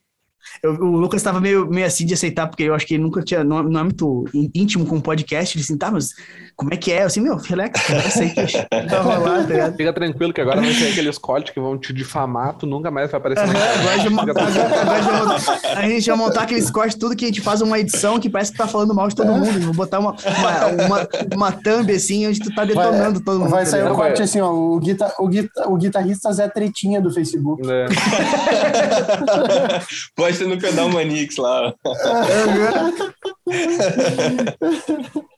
Eu- 0.62 0.74
o 0.74 0.98
Lucas 0.98 1.20
estava 1.22 1.40
meio, 1.40 1.68
meio 1.70 1.86
assim 1.86 2.06
de 2.06 2.14
aceitar, 2.14 2.48
porque 2.48 2.64
eu 2.64 2.74
acho 2.74 2.86
que 2.86 2.96
ele 2.96 3.04
nunca 3.04 3.22
tinha, 3.24 3.44
não, 3.44 3.64
não 3.64 3.80
é 3.80 3.84
muito 3.84 4.26
íntimo 4.54 4.86
com 4.86 5.00
podcast. 5.02 5.58
Ele 5.58 5.64
assim, 5.64 5.78
tá, 5.78 5.92
mas 5.92 6.14
como 6.56 6.74
é 6.74 6.78
que 6.78 6.92
é? 6.92 7.04
Eu 7.04 7.08
assim, 7.08 7.22
meu, 7.22 7.38
relax, 7.38 7.82
cara, 7.82 8.00
aceita. 8.00 8.68
Tava 8.90 9.18
lá, 9.18 9.44
tá 9.44 9.48
ligado? 9.48 9.76
Fica 9.76 9.94
tranquilo 9.94 10.34
que 10.34 10.42
agora 10.42 10.62
vai 10.62 10.74
ter 10.74 10.92
aqueles 10.92 11.18
cortes 11.18 11.54
que 11.54 11.60
vão 11.60 11.78
te 11.78 11.94
difamar, 11.94 12.54
tu 12.54 12.66
nunca 12.66 12.92
mais 12.92 13.12
vai 13.12 13.20
aparecer 13.20 13.48
na 13.48 13.54
a 15.76 15.88
gente 15.88 16.08
vai 16.08 16.18
montar 16.18 16.44
aqueles 16.44 16.70
cortes 16.70 16.96
tudo 16.96 17.16
que 17.16 17.26
a 17.26 17.28
gente 17.28 17.42
faz 17.42 17.62
uma 17.62 17.80
edição 17.80 18.20
que 18.20 18.30
parece 18.30 18.52
que 18.52 18.58
tá 18.58 18.68
falando 18.68 18.94
mal 18.94 19.08
de 19.08 19.16
todo 19.16 19.32
mundo. 19.32 19.60
Vou 19.62 19.74
botar 19.74 20.00
uma, 20.00 20.12
uma, 20.12 20.86
uma, 20.86 21.08
uma 21.36 21.52
thumb 21.52 21.92
assim, 21.92 22.28
onde 22.28 22.40
tu 22.40 22.54
tá 22.54 22.66
detonando 22.66 23.22
todo 23.22 23.40
mundo. 23.40 23.50
Vai 23.50 23.66
tá 23.66 23.72
sair 23.72 23.84
o 23.84 23.96
vai. 23.96 24.10
corte 24.10 24.22
assim, 24.22 24.42
ó. 24.42 24.52
O, 24.52 24.80
guita, 24.80 25.14
o, 25.20 25.28
guita, 25.28 25.68
o 25.68 25.78
guitarrista 25.78 26.32
Zé 26.32 26.48
Tretinha 26.48 27.02
do 27.02 27.12
Facebook. 27.12 27.64
É. 27.70 27.86
Posta 30.16 30.46
no 30.46 30.60
pedal 30.60 30.90
Manix 30.90 31.38
lá. 31.38 31.74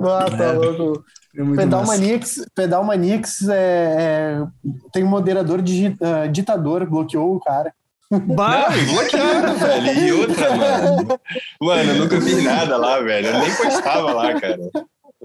Ah, 0.00 0.26
tá 0.36 0.52
louco. 0.52 1.04
É 1.36 1.56
Pedal. 1.56 1.86
Manix, 1.86 2.44
Pedal 2.54 2.84
Manix 2.84 3.48
é, 3.48 3.56
é- 3.56 4.46
tem 4.92 5.02
um 5.02 5.08
moderador 5.08 5.62
digi- 5.62 5.96
ah, 6.02 6.26
ditador, 6.26 6.84
bloqueou 6.86 7.34
o 7.36 7.40
cara. 7.40 7.72
Bah, 8.10 8.68
bloquearam, 8.92 9.54
velho. 9.56 9.98
E 10.06 10.12
outra, 10.12 10.54
mano. 10.54 11.18
Mano, 11.62 11.90
eu 11.92 11.96
nunca 11.96 12.20
fiz 12.20 12.44
nada 12.44 12.76
lá, 12.76 13.00
velho. 13.00 13.28
Eu 13.28 13.38
nem 13.38 13.54
postava 13.56 14.12
lá, 14.12 14.38
cara. 14.38 14.58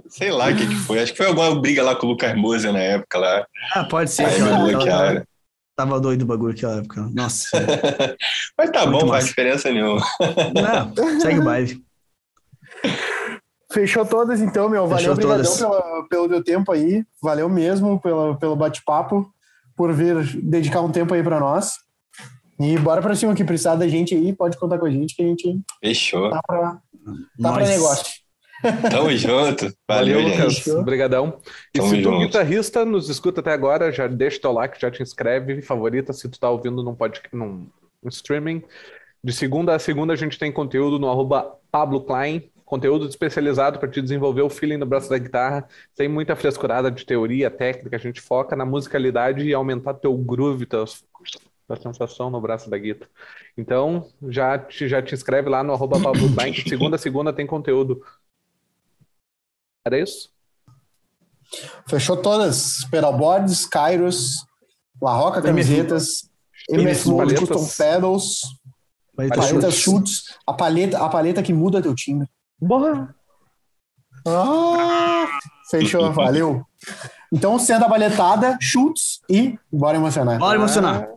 Sei 0.07 0.31
lá 0.31 0.47
o 0.49 0.55
que, 0.55 0.65
que 0.65 0.75
foi. 0.75 0.99
Acho 1.01 1.11
que 1.11 1.17
foi 1.17 1.27
alguma 1.27 1.59
briga 1.59 1.83
lá 1.83 1.93
com 1.95 2.07
o 2.07 2.11
Lucas 2.11 2.33
Moza 2.37 2.71
na 2.71 2.79
época 2.79 3.17
lá. 3.17 3.45
ah, 3.73 3.83
pode 3.83 4.09
ser. 4.09 4.25
Aí 4.25 4.41
me 4.41 4.71
bloquearam. 4.71 5.23
Tava 5.77 5.99
doido 5.99 6.23
o 6.23 6.25
bagulho 6.25 6.53
naquela 6.53 6.77
época. 6.79 7.07
Nossa. 7.13 7.49
Mas 8.57 8.71
tá 8.71 8.85
Muito 8.85 8.91
bom, 8.91 9.05
massa. 9.05 9.11
faz 9.11 9.25
diferença 9.27 9.71
nenhuma. 9.71 10.03
Não, 10.53 11.19
segue 11.21 11.39
o 11.39 11.43
baile. 11.43 11.85
Fechou 13.71 14.05
todas 14.05 14.41
então, 14.41 14.67
meu. 14.67 14.87
Valeu, 14.87 15.15
Fechou 15.15 15.31
obrigadão 15.35 16.07
pelo 16.09 16.27
teu 16.27 16.43
tempo 16.43 16.71
aí. 16.71 17.05
Valeu 17.21 17.47
mesmo 17.47 18.01
pelo, 18.01 18.35
pelo 18.37 18.55
bate-papo, 18.55 19.31
por 19.75 19.93
vir 19.93 20.15
dedicar 20.41 20.81
um 20.81 20.91
tempo 20.91 21.13
aí 21.13 21.21
pra 21.21 21.39
nós. 21.39 21.73
E 22.59 22.75
bora 22.79 23.01
pra 23.01 23.13
cima, 23.15 23.35
que 23.35 23.43
precisar 23.43 23.75
da 23.75 23.87
gente 23.87 24.15
aí, 24.15 24.33
pode 24.33 24.57
contar 24.57 24.79
com 24.79 24.87
a 24.87 24.89
gente, 24.89 25.15
que 25.15 25.21
a 25.21 25.27
gente 25.27 25.61
Fechou. 25.79 26.31
tá 26.31 26.41
pra, 26.47 26.79
tá 27.39 27.53
pra 27.53 27.67
negócio. 27.67 28.13
Tamo 28.89 29.15
junto. 29.15 29.73
Valeu, 29.87 30.21
gente. 30.21 30.39
Lucas. 30.39 30.67
Obrigadão. 30.67 31.39
E 31.73 31.79
Tamo 31.79 31.89
se 31.89 31.97
tu, 31.97 32.03
junto. 32.03 32.19
guitarrista, 32.19 32.85
nos 32.85 33.09
escuta 33.09 33.41
até 33.41 33.51
agora, 33.51 33.91
já 33.91 34.07
deixa 34.07 34.39
teu 34.39 34.51
like, 34.51 34.79
já 34.79 34.89
te 34.89 35.03
inscreve, 35.03 35.61
favorita 35.61 36.13
se 36.13 36.27
tu 36.27 36.39
tá 36.39 36.49
ouvindo 36.49 36.83
num 36.83 36.95
podcast, 36.95 37.35
num, 37.35 37.67
streaming. 38.05 38.63
De 39.23 39.33
segunda 39.33 39.75
a 39.75 39.79
segunda 39.79 40.13
a 40.13 40.15
gente 40.15 40.39
tem 40.39 40.51
conteúdo 40.51 40.97
no 40.99 41.09
arroba 41.09 41.55
Pablo 41.71 42.01
Klein, 42.01 42.49
conteúdo 42.65 43.07
especializado 43.07 43.79
para 43.79 43.89
te 43.89 44.01
desenvolver 44.01 44.41
o 44.41 44.49
feeling 44.49 44.77
no 44.77 44.85
braço 44.85 45.09
da 45.09 45.17
guitarra, 45.17 45.67
sem 45.95 46.07
muita 46.07 46.35
frescurada 46.35 46.91
de 46.91 47.05
teoria, 47.05 47.49
técnica, 47.49 47.95
a 47.95 47.99
gente 47.99 48.21
foca 48.21 48.55
na 48.55 48.65
musicalidade 48.65 49.47
e 49.47 49.53
aumentar 49.53 49.93
teu 49.95 50.15
groove, 50.17 50.65
teus, 50.65 51.03
tua 51.67 51.75
sensação 51.77 52.29
no 52.29 52.39
braço 52.39 52.69
da 52.69 52.77
guitarra. 52.77 53.09
Então, 53.57 54.07
já 54.29 54.57
te, 54.57 54.87
já 54.87 55.01
te 55.01 55.13
inscreve 55.13 55.49
lá 55.49 55.63
no 55.63 55.73
arroba 55.73 55.99
Pablo 55.99 56.33
Klein, 56.33 56.53
que 56.53 56.69
segunda 56.69 56.95
a 56.95 56.99
segunda 56.99 57.33
tem 57.33 57.47
conteúdo. 57.47 58.01
Era 59.87 59.99
isso? 59.99 60.29
Fechou 61.87 62.17
todas. 62.17 62.83
Pedalboards, 62.91 63.65
Kairos, 63.65 64.45
La 65.01 65.13
Roca 65.13 65.41
Camisetas, 65.41 66.29
MF. 66.69 67.09
Custom 67.37 67.65
Pedals, 67.77 68.41
Vai 69.15 69.29
ter 69.29 69.37
paletas 69.37 69.73
chutes. 69.73 70.23
a 70.45 70.53
paleta, 70.53 70.99
a 71.03 71.07
paleta 71.09 71.41
que 71.41 71.53
muda 71.53 71.81
teu 71.81 71.95
timbre. 71.95 72.27
Bora! 72.59 73.15
Ah, 74.27 75.25
fechou, 75.71 76.11
valeu. 76.13 76.65
Então, 77.31 77.57
sendo 77.57 77.85
a 77.85 77.87
baletada, 77.87 78.57
chutes 78.59 79.21
e 79.29 79.57
bora 79.71 79.97
emocionar. 79.97 80.37
Bora 80.37 80.57
emocionar. 80.57 81.07